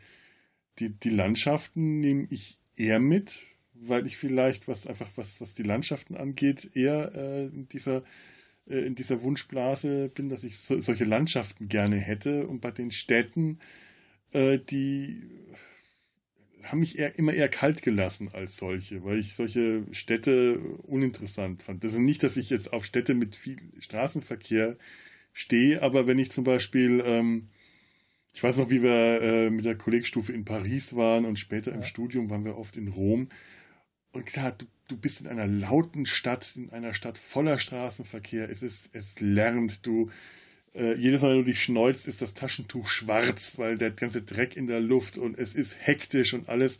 die, 0.79 0.89
die 0.89 1.09
Landschaften 1.09 1.99
nehme 1.99 2.27
ich 2.29 2.57
eher 2.75 2.99
mit, 2.99 3.39
weil 3.81 4.05
ich 4.05 4.17
vielleicht, 4.17 4.67
was 4.67 4.87
einfach 4.87 5.09
was, 5.15 5.39
was 5.41 5.53
die 5.53 5.63
Landschaften 5.63 6.15
angeht, 6.15 6.71
eher 6.73 7.13
äh, 7.15 7.45
in 7.45 7.67
dieser 7.69 8.03
äh, 8.69 8.79
in 8.85 8.95
dieser 8.95 9.23
Wunschblase 9.23 10.09
bin, 10.09 10.29
dass 10.29 10.43
ich 10.43 10.59
so, 10.59 10.79
solche 10.79 11.05
Landschaften 11.05 11.67
gerne 11.67 11.97
hätte. 11.97 12.47
Und 12.47 12.61
bei 12.61 12.71
den 12.71 12.91
Städten, 12.91 13.59
äh, 14.31 14.59
die 14.59 15.21
haben 16.63 16.79
mich 16.79 16.99
eher, 16.99 17.17
immer 17.17 17.33
eher 17.33 17.49
kalt 17.49 17.81
gelassen 17.81 18.29
als 18.33 18.57
solche, 18.57 19.03
weil 19.03 19.19
ich 19.19 19.33
solche 19.33 19.83
Städte 19.91 20.59
uninteressant 20.83 21.63
fand. 21.63 21.83
Das 21.83 21.93
ist 21.93 21.99
nicht, 21.99 22.21
dass 22.21 22.37
ich 22.37 22.49
jetzt 22.49 22.71
auf 22.73 22.85
Städte 22.85 23.13
mit 23.13 23.35
viel 23.35 23.57
Straßenverkehr 23.79 24.77
stehe, 25.33 25.81
aber 25.81 26.05
wenn 26.05 26.19
ich 26.19 26.31
zum 26.31 26.43
Beispiel, 26.43 27.01
ähm, 27.05 27.47
ich 28.33 28.43
weiß 28.43 28.57
noch, 28.57 28.69
wie 28.69 28.83
wir 28.83 29.21
äh, 29.21 29.49
mit 29.49 29.65
der 29.65 29.77
Kollegstufe 29.77 30.33
in 30.33 30.45
Paris 30.45 30.95
waren 30.95 31.25
und 31.25 31.39
später 31.39 31.71
ja. 31.71 31.77
im 31.77 31.83
Studium 31.83 32.29
waren 32.29 32.45
wir 32.45 32.57
oft 32.57 32.77
in 32.77 32.89
Rom. 32.89 33.29
Und 34.11 34.25
klar, 34.25 34.53
du, 34.57 34.65
du 34.87 34.97
bist 34.97 35.21
in 35.21 35.27
einer 35.27 35.47
lauten 35.47 36.05
Stadt, 36.05 36.55
in 36.55 36.71
einer 36.71 36.93
Stadt 36.93 37.17
voller 37.17 37.59
Straßenverkehr. 37.59 38.49
Es 38.49 38.63
ist, 38.63 38.89
es 38.93 39.19
lärmt, 39.19 39.85
du, 39.85 40.09
äh, 40.73 40.95
jedes 40.95 41.21
Mal, 41.21 41.31
wenn 41.31 41.39
du 41.39 41.43
dich 41.45 41.61
schneuzt, 41.61 42.07
ist 42.07 42.21
das 42.21 42.33
Taschentuch 42.33 42.87
schwarz, 42.87 43.57
weil 43.57 43.77
der 43.77 43.91
ganze 43.91 44.21
Dreck 44.21 44.55
in 44.55 44.67
der 44.67 44.79
Luft 44.79 45.17
und 45.17 45.37
es 45.37 45.53
ist 45.53 45.77
hektisch 45.79 46.33
und 46.33 46.49
alles. 46.49 46.77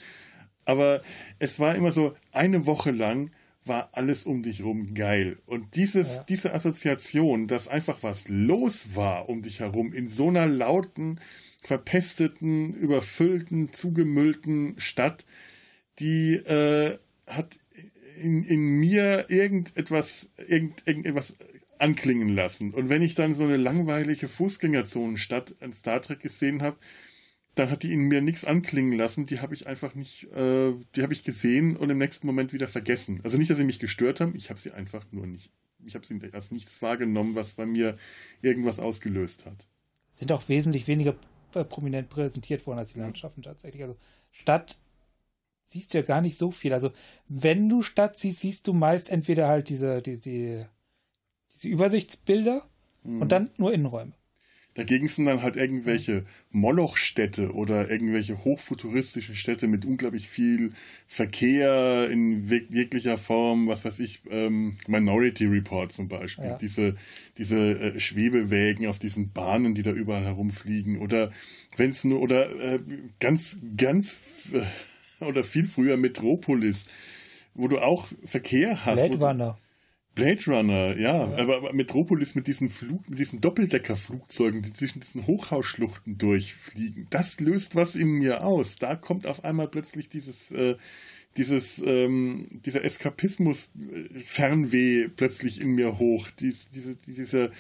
Aber 0.66 1.02
es 1.40 1.60
war 1.60 1.76
immer 1.76 1.92
so, 1.92 2.16
eine 2.32 2.66
Woche 2.66 2.92
lang 2.92 3.32
war 3.66 3.90
alles 3.94 4.26
um 4.26 4.42
dich 4.42 4.64
rum 4.64 4.94
geil. 4.94 5.38
Und 5.46 5.76
dieses, 5.76 6.16
ja. 6.16 6.24
diese 6.24 6.54
Assoziation, 6.54 7.48
dass 7.48 7.68
einfach 7.68 8.04
was 8.04 8.28
los 8.28 8.96
war 8.96 9.30
um 9.30 9.42
dich 9.42 9.60
herum, 9.60 9.94
in 9.94 10.08
so 10.08 10.30
einer 10.30 10.48
lauten, 10.48 11.20
verpesteten, 11.64 12.74
überfüllten, 12.74 13.72
zugemüllten 13.74 14.80
Stadt, 14.80 15.26
die 16.00 16.36
äh, 16.36 16.98
hat 17.30 17.60
in, 18.20 18.44
in 18.44 18.60
mir 18.60 19.30
irgendetwas, 19.30 20.30
irgend, 20.38 20.86
irgendetwas 20.86 21.38
anklingen 21.78 22.30
lassen. 22.30 22.74
Und 22.74 22.90
wenn 22.90 23.02
ich 23.02 23.16
dann 23.16 23.34
so 23.34 23.44
eine 23.44 23.58
langweilige 23.58 24.28
Fußgängerzonenstadt 24.28 25.52
in 25.62 25.74
Star 25.74 26.02
Trek 26.02 26.20
gesehen 26.20 26.62
habe, 26.62 26.78
dann 27.56 27.70
hat 27.70 27.84
die 27.84 27.94
in 27.94 28.02
mir 28.02 28.22
nichts 28.22 28.46
anklingen 28.46 28.98
lassen. 28.98 29.26
Die 29.26 29.40
habe 29.40 29.54
ich 29.54 29.68
einfach 29.68 29.96
nicht, 29.96 30.26
äh, 30.32 30.74
die 30.96 31.02
habe 31.02 31.14
ich 31.14 31.24
gesehen 31.24 31.76
und 31.76 31.90
im 31.90 31.98
nächsten 31.98 32.28
Moment 32.28 32.54
wieder 32.54 32.68
vergessen. 32.68 33.22
Also 33.24 33.38
nicht, 33.38 33.50
dass 33.50 33.58
sie 33.58 33.64
mich 33.64 33.80
gestört 33.80 34.20
haben, 34.22 34.36
ich 34.36 34.50
habe 34.50 34.60
sie 34.60 34.72
einfach 34.72 35.06
nur 35.12 35.26
nicht, 35.26 35.52
ich 35.86 35.96
habe 35.96 36.06
sie 36.06 36.20
als 36.34 36.52
nichts 36.52 36.82
wahrgenommen, 36.82 37.36
was 37.36 37.56
bei 37.56 37.66
mir 37.66 37.98
irgendwas 38.42 38.80
ausgelöst 38.80 39.46
hat. 39.46 39.68
Sind 40.10 40.32
auch 40.32 40.48
wesentlich 40.50 40.88
weniger 40.88 41.16
äh, 41.54 41.64
prominent 41.64 42.10
präsentiert 42.10 42.66
worden 42.68 42.80
als 42.80 42.94
die 42.94 43.00
Landschaften 43.00 43.42
tatsächlich. 43.42 43.82
Also 43.82 43.98
Stadt 44.32 44.80
siehst 45.70 45.94
du 45.94 46.00
ja 46.00 46.04
gar 46.04 46.22
nicht 46.22 46.38
so 46.38 46.52
viel. 46.52 46.74
Also 46.74 46.92
wenn 47.28 47.70
du 47.70 47.82
Stadt 47.84 48.18
siehst, 48.18 48.40
siehst 48.40 48.68
du 48.68 48.74
meist 48.74 49.10
entweder 49.10 49.48
halt 49.48 49.70
diese, 49.70 50.02
die, 50.02 50.20
die, 50.20 50.66
diese 51.54 51.68
Übersichtsbilder 51.68 52.68
mhm. 53.04 53.22
und 53.22 53.32
dann 53.32 53.52
nur 53.58 53.72
Innenräume. 53.74 54.14
Dagegen 54.76 55.08
sind 55.08 55.26
dann 55.26 55.42
halt 55.42 55.56
irgendwelche 55.56 56.26
Molochstädte 56.52 57.54
oder 57.54 57.90
irgendwelche 57.90 58.46
hochfuturistischen 58.46 59.36
Städte 59.36 59.68
mit 59.68 59.84
unglaublich 59.84 60.30
viel 60.30 60.74
Verkehr 61.08 62.08
in 62.10 62.48
jeglicher 62.70 63.18
Form, 63.18 63.68
was 63.68 63.84
weiß 63.84 64.00
ich, 64.00 64.22
ähm, 64.30 64.78
Minority 64.88 65.48
Report 65.48 65.92
zum 65.92 66.08
Beispiel, 66.08 66.46
ja. 66.46 66.58
diese, 66.58 66.96
diese 67.38 67.58
äh, 67.58 68.00
Schwebewägen 68.00 68.88
auf 68.88 69.00
diesen 69.00 69.32
Bahnen, 69.32 69.74
die 69.74 69.82
da 69.82 69.92
überall 69.92 70.24
herumfliegen 70.24 71.00
oder 71.00 71.32
wenn 71.76 71.90
es 71.90 72.04
nur, 72.04 72.22
oder 72.22 72.50
äh, 72.62 72.80
ganz, 73.20 73.58
ganz, 73.76 74.20
äh, 74.54 74.62
oder 75.22 75.44
viel 75.44 75.66
früher 75.66 75.98
Metropolis, 75.98 76.86
wo 77.54 77.68
du 77.68 77.80
auch 77.80 78.08
Verkehr 78.26 78.86
hast. 78.86 78.96
Blade 78.96 79.18
Runner. 79.18 79.58
Blade 80.16 80.44
Runner, 80.48 80.98
ja, 80.98 81.30
ja. 81.30 81.38
Aber, 81.38 81.72
Metropolis 81.74 82.36
mit 82.36 82.48
diesen 82.48 82.70
Flug, 82.70 83.08
mit 83.10 83.20
diesen 83.20 83.42
Doppeldeckerflugzeugen, 83.42 84.62
die 84.62 84.74
zwischen 84.74 85.00
diesen 85.00 85.28
Hochhausschluchten 85.28 86.18
durchfliegen, 86.18 87.08
das 87.10 87.40
löst 87.40 87.76
was 87.76 87.96
in 87.96 88.10
mir 88.10 88.44
aus. 88.44 88.76
Da 88.76 88.96
kommt 88.96 89.28
auf 89.28 89.46
einmal 89.46 89.68
plötzlich 89.68 90.10
dieses, 90.10 90.52
äh, 90.52 90.76
dieses, 91.38 91.82
ähm, 91.86 92.46
dieser 92.66 92.84
Eskapismus 92.84 93.70
äh, 93.76 94.20
Fernweh 94.20 95.08
plötzlich 95.08 95.62
in 95.62 95.72
mir 95.72 96.00
hoch. 96.00 96.30
Die, 96.40 96.56
diese, 96.74 96.96
diese, 97.08 97.52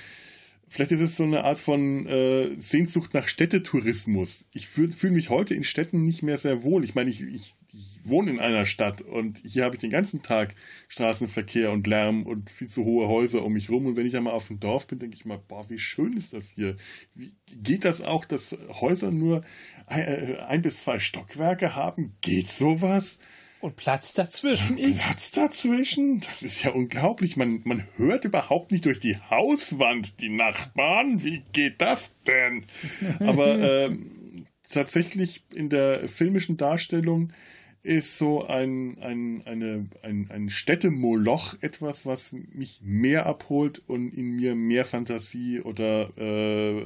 vielleicht 0.69 0.91
ist 0.91 1.01
es 1.01 1.15
so 1.17 1.23
eine 1.23 1.43
Art 1.43 1.59
von 1.59 2.05
äh, 2.05 2.55
Sehnsucht 2.59 3.13
nach 3.13 3.27
Städtetourismus. 3.27 4.45
Ich 4.51 4.67
fühle 4.67 4.93
fühl 4.93 5.11
mich 5.11 5.29
heute 5.29 5.55
in 5.55 5.63
Städten 5.63 6.03
nicht 6.03 6.23
mehr 6.23 6.37
sehr 6.37 6.63
wohl. 6.63 6.83
Ich 6.83 6.95
meine, 6.95 7.09
ich, 7.09 7.21
ich 7.21 7.55
ich 7.71 7.99
wohne 8.03 8.31
in 8.31 8.39
einer 8.39 8.65
Stadt 8.65 9.01
und 9.01 9.41
hier 9.45 9.63
habe 9.63 9.75
ich 9.75 9.81
den 9.81 9.91
ganzen 9.91 10.21
Tag 10.21 10.55
Straßenverkehr 10.87 11.71
und 11.71 11.85
Lärm 11.85 12.23
und 12.23 12.49
viel 12.49 12.67
zu 12.67 12.83
hohe 12.83 13.07
Häuser 13.07 13.43
um 13.43 13.53
mich 13.53 13.69
rum. 13.69 13.85
Und 13.85 13.97
wenn 13.97 14.07
ich 14.07 14.17
einmal 14.17 14.33
auf 14.33 14.47
dem 14.47 14.59
Dorf 14.59 14.87
bin, 14.87 14.99
denke 14.99 15.15
ich 15.15 15.25
mal, 15.25 15.37
boah, 15.37 15.69
wie 15.69 15.77
schön 15.77 16.13
ist 16.13 16.33
das 16.33 16.49
hier. 16.49 16.75
Wie, 17.13 17.33
geht 17.47 17.85
das 17.85 18.01
auch, 18.01 18.25
dass 18.25 18.57
Häuser 18.69 19.11
nur 19.11 19.43
ein, 19.85 20.01
äh, 20.01 20.37
ein 20.47 20.61
bis 20.61 20.81
zwei 20.81 20.99
Stockwerke 20.99 21.75
haben? 21.75 22.15
Geht 22.21 22.49
sowas? 22.49 23.19
Und 23.61 23.75
Platz 23.75 24.13
dazwischen 24.13 24.77
ist. 24.77 25.01
Platz 25.01 25.31
dazwischen? 25.31 26.21
Das 26.21 26.43
ist 26.43 26.63
ja 26.63 26.71
unglaublich. 26.71 27.35
Man, 27.35 27.61
man 27.65 27.85
hört 27.97 28.23
überhaupt 28.23 28.71
nicht 28.71 28.85
durch 28.85 28.99
die 28.99 29.17
Hauswand 29.17 30.21
die 30.21 30.29
Nachbarn. 30.29 31.23
Wie 31.23 31.43
geht 31.51 31.81
das 31.81 32.11
denn? 32.25 32.65
Aber 33.19 33.59
ähm, 33.59 34.45
tatsächlich 34.69 35.43
in 35.53 35.69
der 35.69 36.07
filmischen 36.07 36.55
Darstellung 36.55 37.33
ist 37.81 38.17
so 38.17 38.45
ein, 38.45 38.97
ein, 38.99 39.43
eine, 39.45 39.89
ein, 40.03 40.29
ein 40.29 40.49
Städtemoloch 40.49 41.55
etwas, 41.61 42.05
was 42.05 42.33
mich 42.33 42.79
mehr 42.81 43.25
abholt 43.25 43.81
und 43.87 44.13
in 44.13 44.31
mir 44.35 44.55
mehr 44.55 44.85
Fantasie 44.85 45.61
oder 45.61 46.09
äh, 46.17 46.81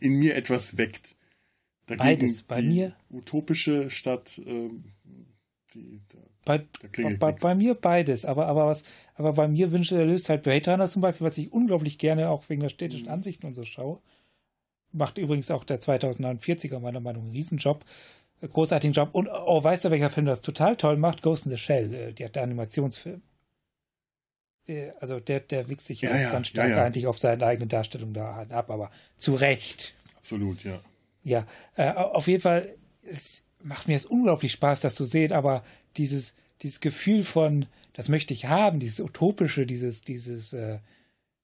in 0.00 0.14
mir 0.14 0.36
etwas 0.36 0.78
weckt. 0.78 1.16
Dagegen 1.86 2.20
Beides, 2.20 2.42
bei 2.42 2.62
mir. 2.62 2.96
Utopische 3.10 3.88
Stadt, 3.88 4.40
äh, 4.46 4.70
die, 5.78 6.00
da, 6.08 6.18
bei, 6.44 6.58
da 6.58 7.08
bei, 7.18 7.32
bei, 7.32 7.54
mir 7.54 7.74
beides, 7.74 8.24
aber, 8.24 8.46
aber, 8.46 8.66
was, 8.66 8.84
aber 9.14 9.32
bei 9.32 9.48
mir 9.48 9.72
wünsche 9.72 9.96
er 9.96 10.06
löst 10.06 10.28
halt 10.28 10.42
Blade 10.42 10.70
Runner 10.70 10.86
zum 10.86 11.02
Beispiel, 11.02 11.26
was 11.26 11.38
ich 11.38 11.52
unglaublich 11.52 11.98
gerne 11.98 12.30
auch 12.30 12.48
wegen 12.48 12.62
der 12.62 12.68
städtischen 12.68 13.06
mhm. 13.06 13.12
Ansichten 13.12 13.46
und 13.46 13.54
so 13.54 13.64
schaue. 13.64 14.00
Macht 14.92 15.18
übrigens 15.18 15.50
auch 15.50 15.64
der 15.64 15.80
2049er 15.80 16.80
meiner 16.80 17.00
Meinung 17.00 17.22
nach 17.22 17.28
einen 17.28 17.36
Riesenjob 17.36 17.84
großartigen 18.46 18.92
Job. 18.92 19.10
Und 19.12 19.28
oh, 19.28 19.62
weißt 19.62 19.84
du, 19.84 19.90
welcher 19.90 20.10
Film 20.10 20.26
das 20.26 20.40
total 20.40 20.76
toll 20.76 20.96
macht? 20.96 21.22
Ghost 21.22 21.46
in 21.46 21.50
the 21.50 21.56
Shell, 21.56 21.92
äh, 21.92 22.12
der, 22.12 22.28
der 22.28 22.42
Animationsfilm. 22.42 23.22
Der, 24.68 24.94
also 25.00 25.18
der, 25.18 25.40
der 25.40 25.68
wichst 25.68 25.86
sich 25.86 26.02
ja, 26.02 26.16
ja 26.16 26.30
ganz 26.30 26.48
stark 26.48 26.70
ja, 26.70 26.84
eigentlich 26.84 27.06
auf 27.06 27.18
seine 27.18 27.44
eigene 27.44 27.66
Darstellung 27.66 28.12
da 28.12 28.46
ab, 28.50 28.70
aber 28.70 28.90
zu 29.16 29.34
Recht. 29.34 29.94
Absolut, 30.16 30.62
ja. 30.62 30.78
Ja, 31.22 31.46
äh, 31.76 31.90
auf 31.92 32.28
jeden 32.28 32.42
Fall, 32.42 32.74
es 33.02 33.42
macht 33.62 33.88
mir 33.88 33.96
es 33.96 34.06
unglaublich 34.06 34.52
Spaß, 34.52 34.80
das 34.80 34.94
zu 34.94 35.04
sehen, 35.04 35.32
aber 35.32 35.64
dieses, 35.96 36.34
dieses 36.62 36.80
Gefühl 36.80 37.24
von, 37.24 37.66
das 37.92 38.08
möchte 38.08 38.34
ich 38.34 38.46
haben, 38.46 38.80
dieses 38.80 39.00
Utopische, 39.00 39.66
dieses, 39.66 40.02
dieses, 40.02 40.52
äh, 40.52 40.78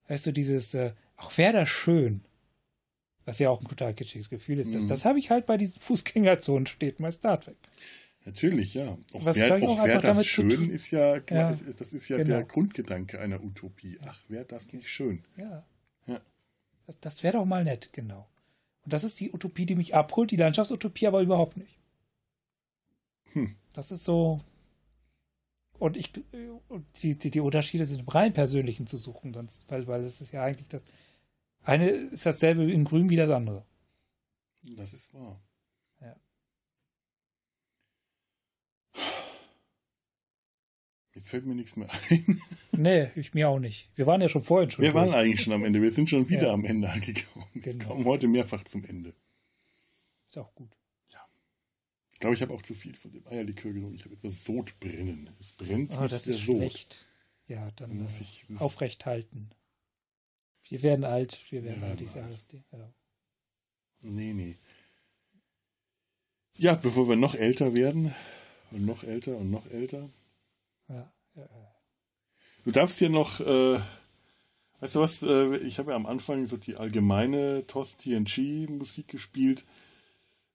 weißt 0.09 0.27
du, 0.27 0.33
dieses, 0.33 0.75
äh, 0.75 0.93
auch 1.17 1.37
wäre 1.39 1.53
das 1.53 1.69
schön, 1.69 2.23
was 3.25 3.39
ja 3.39 3.51
auch 3.51 3.61
ein 3.61 3.69
total 3.69 3.95
kitschiges 3.95 4.29
Gefühl 4.29 4.59
ist. 4.59 4.75
Das, 4.75 4.83
mhm. 4.83 4.89
das 4.89 5.05
habe 5.05 5.19
ich 5.19 5.31
halt 5.31 5.47
bei 5.47 5.57
diesen 5.57 5.81
Fußgängerzonen 5.81 6.67
steht 6.67 6.99
bei 6.99 7.11
Star 7.11 7.41
Trek. 7.41 7.57
Natürlich, 8.27 8.75
ja. 8.75 8.97
Auch 9.13 9.25
Was 9.25 9.37
wer, 9.37 9.63
auch 9.63 9.85
wer 9.85 10.01
das 10.01 10.27
schön 10.27 10.71
ist 10.71 10.91
ja, 10.91 11.17
ja, 11.29 11.57
das 11.77 11.93
ist 11.93 12.09
ja 12.09 12.17
genau. 12.17 12.29
der 12.29 12.45
Grundgedanke 12.45 13.21
einer 13.21 13.43
Utopie. 13.43 13.99
Ach, 14.07 14.19
wäre 14.29 14.47
das 14.47 14.73
nicht 14.73 14.89
schön. 14.89 15.25
Ja. 15.37 15.67
ja. 16.07 16.21
Das, 16.87 17.01
das 17.01 17.23
wäre 17.23 17.35
doch 17.35 17.45
mal 17.45 17.65
nett, 17.65 17.91
genau. 17.93 18.27
Und 18.83 18.93
das 18.93 19.05
ist 19.05 19.21
die 19.21 19.31
Utopie, 19.33 19.67
die 19.67 19.75
mich 19.75 19.95
abholt, 19.95 20.31
die 20.31 20.37
Landschaftsutopie 20.37 21.07
aber 21.07 21.21
überhaupt 21.21 21.59
nicht. 21.59 21.79
Hm. 23.35 23.55
Das 23.73 23.91
ist 23.91 24.05
so. 24.05 24.41
Und 25.79 25.97
ich 25.97 26.13
die, 27.03 27.19
die, 27.19 27.31
die 27.31 27.41
Unterschiede 27.41 27.85
sind 27.85 28.01
im 28.01 28.09
rein 28.09 28.33
persönlichen 28.33 28.87
zu 28.87 28.97
suchen, 28.97 29.35
sonst, 29.35 29.71
weil, 29.71 29.87
weil 29.87 30.05
es 30.05 30.21
ist 30.21 30.33
ja 30.33 30.43
eigentlich 30.43 30.69
das, 30.69 30.83
eine 31.63 31.89
ist 31.89 32.25
dasselbe 32.25 32.71
in 32.71 32.85
grün 32.85 33.11
wie 33.11 33.17
das 33.17 33.31
andere. 33.31 33.65
Das 34.77 34.95
ist 34.95 35.13
wahr. 35.13 35.43
Ja. 36.01 36.17
Jetzt 41.15 41.29
fällt 41.29 41.45
mir 41.45 41.55
nichts 41.55 41.77
mehr 41.77 41.89
ein. 41.91 42.41
nee, 42.73 43.11
ich 43.15 43.35
mir 43.35 43.49
auch 43.49 43.59
nicht. 43.59 43.91
Wir 43.95 44.07
waren 44.07 44.21
ja 44.21 44.29
schon 44.29 44.43
vorhin 44.43 44.71
schon. 44.71 44.83
Wir 44.83 44.93
durch. 44.93 45.05
waren 45.05 45.15
eigentlich 45.15 45.43
schon 45.43 45.53
am 45.53 45.65
Ende. 45.65 45.83
Wir 45.83 45.91
sind 45.91 46.09
schon 46.09 46.29
wieder 46.29 46.49
ja. 46.49 46.53
am 46.53 46.65
Ende 46.65 46.89
angekommen. 46.89 47.47
Genau. 47.55 47.79
Wir 47.79 47.87
kommen 47.87 48.05
heute 48.05 48.29
mehrfach 48.29 48.65
zum 48.65 48.85
Ende. 48.85 49.15
Ist 50.29 50.39
auch 50.39 50.55
gut. 50.55 50.71
Glaube, 52.25 52.37
ich 52.37 52.41
habe 52.41 52.55
auch 52.55 52.63
zu 52.63 52.73
viel 52.73 52.97
von 52.97 53.13
dem 53.13 53.27
Eierlikör 53.27 53.71
genommen. 53.71 53.97
Ich 53.97 54.07
habe 54.07 54.15
etwas 54.15 54.45
Sodbrennen. 54.45 55.29
Es 55.41 55.53
brennt. 55.53 55.95
Oh, 56.01 56.07
das 56.07 56.27
ist 56.27 56.47
Sod. 56.47 56.57
schlecht. 56.57 57.07
Ja, 57.49 57.71
dann 57.73 57.99
muss 57.99 58.19
ich, 58.19 58.49
muss 58.49 58.63
aufrecht 58.63 59.05
halten. 59.05 59.51
Wir 60.63 60.83
werden 60.83 61.05
alt, 61.05 61.39
wir 61.51 61.65
werden 61.65 61.83
ja, 61.83 61.89
alt, 61.89 62.01
ich 62.01 62.09
sage 62.09 62.33
es 62.33 62.47
dir. 62.47 62.65
Ja. 62.73 62.95
Nee, 64.01 64.33
nee. 64.33 64.57
Ja, 66.57 66.77
bevor 66.77 67.11
wir 67.11 67.17
noch 67.17 67.35
älter 67.35 67.77
werden 67.77 68.15
und 68.71 68.87
noch 68.87 69.05
älter 69.05 69.37
und 69.37 69.51
noch 69.51 69.67
älter. 69.67 70.09
Ja, 70.89 71.13
ja, 71.35 71.43
ja. 71.43 71.75
Du 72.65 72.71
darfst 72.71 73.03
dir 73.03 73.11
noch, 73.11 73.41
äh, 73.41 73.79
weißt 74.81 74.95
du 74.95 75.01
was, 75.01 75.23
äh, 75.23 75.59
ich 75.59 75.79
habe 75.79 75.91
ja 75.91 75.97
am 75.97 76.07
Anfang 76.07 76.47
so 76.47 76.57
die 76.57 76.77
allgemeine 76.77 77.67
TOS 77.67 77.99
TNG 77.99 78.67
Musik 78.71 79.09
gespielt. 79.09 79.67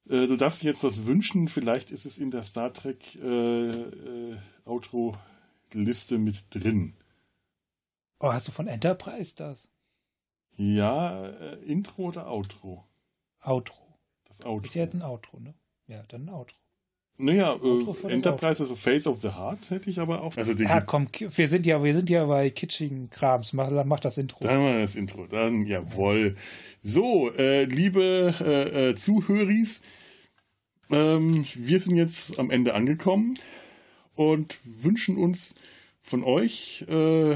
Äh, 0.07 0.27
du 0.27 0.35
darfst 0.37 0.63
dir 0.63 0.67
jetzt 0.67 0.83
was 0.83 1.05
wünschen, 1.05 1.47
vielleicht 1.47 1.91
ist 1.91 2.05
es 2.05 2.17
in 2.17 2.31
der 2.31 2.43
Star 2.43 2.73
Trek 2.73 3.15
äh, 3.15 3.69
äh, 3.69 4.37
Outro 4.65 5.17
Liste 5.73 6.17
mit 6.17 6.43
drin. 6.49 6.95
Oh, 8.19 8.33
hast 8.33 8.47
du 8.47 8.51
von 8.51 8.67
Enterprise 8.67 9.35
das? 9.35 9.69
Ja, 10.57 11.25
äh, 11.27 11.55
Intro 11.63 12.03
oder 12.03 12.29
Outro? 12.29 12.85
Outro. 13.41 13.97
Das 14.25 14.43
Outro. 14.45 14.65
Ist 14.65 14.75
ja 14.75 14.83
ein 14.83 15.03
Outro, 15.03 15.39
ne? 15.39 15.53
Ja, 15.87 16.03
dann 16.03 16.25
ein 16.25 16.29
Outro. 16.29 16.58
Naja, 17.21 17.59
äh, 17.61 18.11
Enterprise, 18.11 18.61
also 18.63 18.75
Face 18.75 19.05
of 19.05 19.21
the 19.21 19.29
Heart 19.29 19.69
hätte 19.69 19.89
ich 19.89 19.99
aber 19.99 20.23
auch. 20.23 20.35
Also 20.37 20.53
die, 20.53 20.63
ja, 20.63 20.81
komm, 20.81 21.07
wir 21.19 21.47
sind 21.47 21.65
ja, 21.65 21.83
wir 21.83 21.93
sind 21.93 22.09
ja 22.09 22.25
bei 22.25 22.49
kitschigen 22.49 23.09
Krams. 23.09 23.53
Mach, 23.53 23.69
mach 23.85 23.99
das 23.99 24.17
Intro. 24.17 24.39
Dann 24.41 24.59
mal 24.59 24.81
das 24.81 24.95
Intro. 24.95 25.27
Dann, 25.27 25.65
jawohl. 25.65 26.35
So, 26.81 27.31
äh, 27.33 27.65
liebe 27.65 28.33
äh, 28.39 28.89
äh, 28.89 28.95
Zuhöris, 28.95 29.81
ähm, 30.89 31.45
wir 31.55 31.79
sind 31.79 31.97
jetzt 31.97 32.39
am 32.39 32.49
Ende 32.49 32.73
angekommen 32.73 33.35
und 34.15 34.57
wünschen 34.63 35.17
uns 35.17 35.53
von 36.01 36.23
euch 36.23 36.85
äh, 36.87 37.35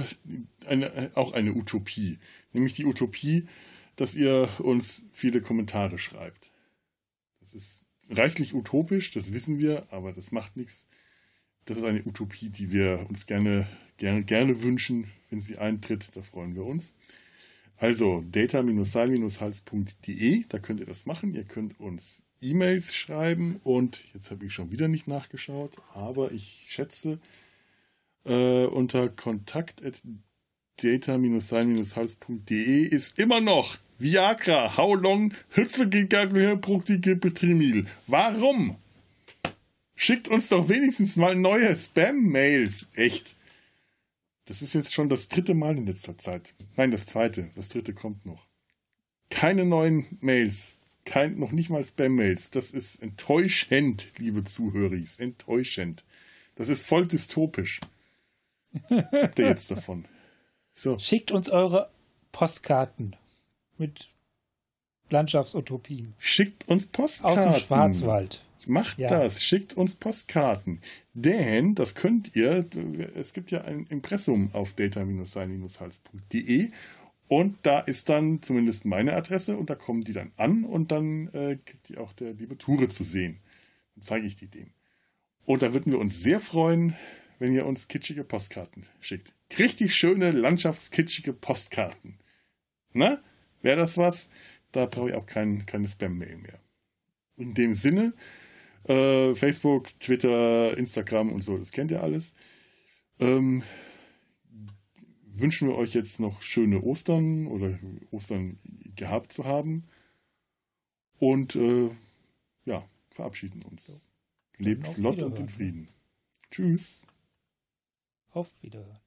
eine, 0.65 1.11
auch 1.14 1.34
eine 1.34 1.53
Utopie 1.53 2.18
nämlich 2.53 2.73
die 2.73 2.85
Utopie, 2.85 3.47
dass 3.95 4.15
ihr 4.15 4.49
uns 4.60 5.03
viele 5.11 5.41
Kommentare 5.41 5.97
schreibt. 5.97 6.51
Das 7.41 7.53
ist 7.53 7.82
reichlich 8.09 8.53
utopisch, 8.53 9.11
das 9.11 9.34
wissen 9.34 9.59
wir, 9.59 9.88
aber 9.91 10.13
das 10.13 10.31
macht 10.31 10.57
nichts. 10.57 10.88
Das 11.65 11.77
ist 11.77 11.84
eine 11.84 12.03
Utopie, 12.05 12.49
die 12.49 12.71
wir 12.71 13.05
uns 13.09 13.25
gerne, 13.25 13.67
gerne, 13.97 14.23
gerne 14.23 14.63
wünschen, 14.63 15.07
wenn 15.30 15.39
sie 15.39 15.57
eintritt. 15.57 16.15
Da 16.15 16.21
freuen 16.21 16.55
wir 16.55 16.65
uns. 16.65 16.93
Also 17.77 18.23
data-sein-hals.de, 18.30 20.45
da 20.47 20.59
könnt 20.59 20.80
ihr 20.80 20.85
das 20.85 21.05
machen. 21.05 21.34
Ihr 21.34 21.45
könnt 21.45 21.80
uns 21.80 22.23
E-Mails 22.41 22.93
schreiben 22.93 23.61
und 23.63 24.05
jetzt 24.13 24.30
habe 24.30 24.45
ich 24.45 24.53
schon 24.53 24.71
wieder 24.71 24.89
nicht 24.89 25.07
nachgeschaut, 25.07 25.77
aber 25.93 26.34
ich 26.34 26.65
schätze 26.67 27.19
äh, 28.25 28.65
unter 28.65 29.09
kontakt 29.09 29.81
data-sein-hals.de 30.81 32.85
ist 32.85 33.19
immer 33.19 33.41
noch 33.41 33.77
Viagra, 33.99 34.75
how 34.75 34.95
long 34.95 35.31
Hüpfegigageproktigipetrimil. 35.51 37.85
Warum? 38.07 38.77
Schickt 39.95 40.27
uns 40.27 40.49
doch 40.49 40.69
wenigstens 40.69 41.15
mal 41.15 41.35
neue 41.35 41.75
Spam-Mails. 41.75 42.87
Echt. 42.95 43.35
Das 44.45 44.61
ist 44.61 44.73
jetzt 44.73 44.91
schon 44.91 45.07
das 45.07 45.27
dritte 45.27 45.53
Mal 45.53 45.77
in 45.77 45.85
letzter 45.85 46.17
Zeit. 46.17 46.53
Nein, 46.75 46.91
das 46.91 47.05
zweite. 47.05 47.49
Das 47.55 47.69
dritte 47.69 47.93
kommt 47.93 48.25
noch. 48.25 48.47
Keine 49.29 49.65
neuen 49.65 50.17
Mails. 50.19 50.73
Kein, 51.05 51.39
noch 51.39 51.51
nicht 51.51 51.69
mal 51.69 51.85
Spam-Mails. 51.85 52.49
Das 52.49 52.71
ist 52.71 53.01
enttäuschend, 53.01 54.07
liebe 54.17 54.43
Zuhörer. 54.43 54.97
Enttäuschend. 55.17 56.03
Das 56.55 56.69
ist 56.69 56.85
voll 56.85 57.07
dystopisch. 57.07 57.79
Habt 58.89 59.39
ihr 59.39 59.47
jetzt 59.47 59.71
davon? 59.71 60.05
So. 60.75 60.97
Schickt 60.99 61.31
uns 61.31 61.49
eure 61.49 61.89
Postkarten 62.31 63.15
mit 63.77 64.09
Landschaftsutopien. 65.09 66.13
Schickt 66.17 66.67
uns 66.67 66.85
Postkarten. 66.87 67.47
Aus 67.47 67.55
dem 67.55 67.61
Schwarzwald. 67.61 68.43
Macht 68.65 68.97
ja. 68.97 69.09
das, 69.09 69.43
schickt 69.43 69.73
uns 69.75 69.95
Postkarten. 69.95 70.79
Denn, 71.13 71.75
das 71.75 71.95
könnt 71.95 72.35
ihr, 72.35 72.65
es 73.13 73.33
gibt 73.33 73.51
ja 73.51 73.61
ein 73.63 73.85
Impressum 73.87 74.51
auf 74.53 74.73
data-sein-hals.de 74.73 76.71
und 77.27 77.57
da 77.63 77.79
ist 77.79 78.09
dann 78.09 78.41
zumindest 78.41 78.85
meine 78.85 79.13
Adresse 79.13 79.57
und 79.57 79.69
da 79.69 79.75
kommen 79.75 80.01
die 80.01 80.13
dann 80.13 80.31
an 80.37 80.63
und 80.63 80.91
dann 80.91 81.27
äh, 81.29 81.57
kriegt 81.63 81.89
ihr 81.89 81.99
auch 82.01 82.13
der 82.13 82.33
liebe 82.33 82.57
Ture 82.57 82.89
zu 82.89 83.03
sehen. 83.03 83.39
Dann 83.95 84.03
zeige 84.03 84.27
ich 84.27 84.35
die 84.35 84.47
dem. 84.47 84.71
Und 85.45 85.61
da 85.61 85.73
würden 85.73 85.91
wir 85.91 85.99
uns 85.99 86.21
sehr 86.21 86.39
freuen, 86.39 86.95
wenn 87.39 87.53
ihr 87.53 87.65
uns 87.65 87.88
kitschige 87.88 88.23
Postkarten 88.23 88.85
schickt. 88.99 89.34
Richtig 89.57 89.95
schöne, 89.95 90.31
landschaftskitschige 90.31 91.34
Postkarten. 91.34 92.18
Na, 92.93 93.22
wäre 93.61 93.77
das 93.77 93.97
was? 93.97 94.30
Da 94.72 94.85
brauche 94.85 95.10
ich 95.10 95.15
auch 95.15 95.26
kein, 95.26 95.65
keine 95.65 95.88
Spam-Mail 95.88 96.38
mehr. 96.38 96.60
In 97.38 97.53
dem 97.53 97.73
Sinne, 97.73 98.14
äh, 98.85 99.34
Facebook, 99.34 99.99
Twitter, 99.99 100.77
Instagram 100.77 101.31
und 101.31 101.41
so, 101.41 101.57
das 101.57 101.72
kennt 101.72 101.91
ihr 101.91 102.01
alles. 102.03 102.34
Ähm, 103.19 103.64
wünschen 105.26 105.68
wir 105.68 105.76
euch 105.76 105.93
jetzt 105.93 106.19
noch 106.19 106.41
schöne 106.41 106.81
Ostern 106.81 107.47
oder 107.47 107.80
Ostern 108.11 108.60
gehabt 108.95 109.34
zu 109.34 109.45
haben. 109.45 109.88
Und 111.19 111.55
äh, 111.55 111.89
ja, 112.65 112.88
verabschieden 113.10 113.64
uns. 113.64 114.07
Lebt 114.57 114.88
flott 114.88 115.22
und 115.22 115.39
in 115.39 115.49
Frieden. 115.49 115.88
Tschüss. 116.51 117.05
Auf 118.34 118.61
Wiederhören. 118.61 118.99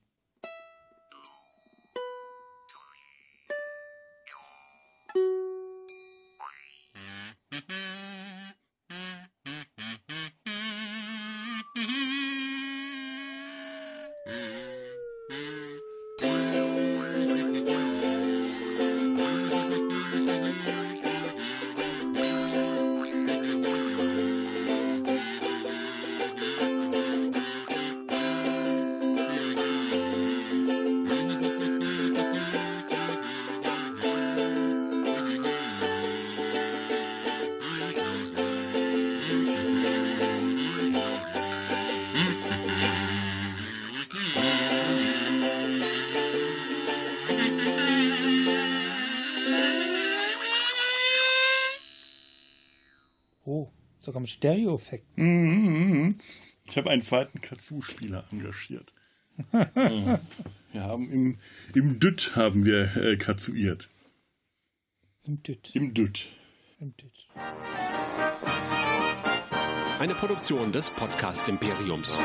Mit 54.77 54.83
Stereo-Effekten. 54.83 55.25
Mhm. 55.25 56.19
Ich 56.69 56.77
habe 56.77 56.91
einen 56.91 57.03
zweiten 57.03 57.41
Katsu-Spieler 57.41 58.25
engagiert. 58.33 58.93
wir 59.53 60.83
haben 60.83 61.11
im, 61.13 61.39
im 61.75 62.01
Düt 62.01 62.37
haben 62.37 62.65
wir 62.65 62.97
äh, 62.97 63.17
katsuiert. 63.17 63.89
Im 65.25 65.43
Düt. 65.43 65.71
Im 65.75 65.93
Düt. 65.93 66.29
Im 66.79 66.97
Düt. 66.97 67.29
Eine 69.99 70.15
Produktion 70.15 70.73
des 70.73 70.91
Podcast 70.91 71.49
Imperiums. 71.49 72.21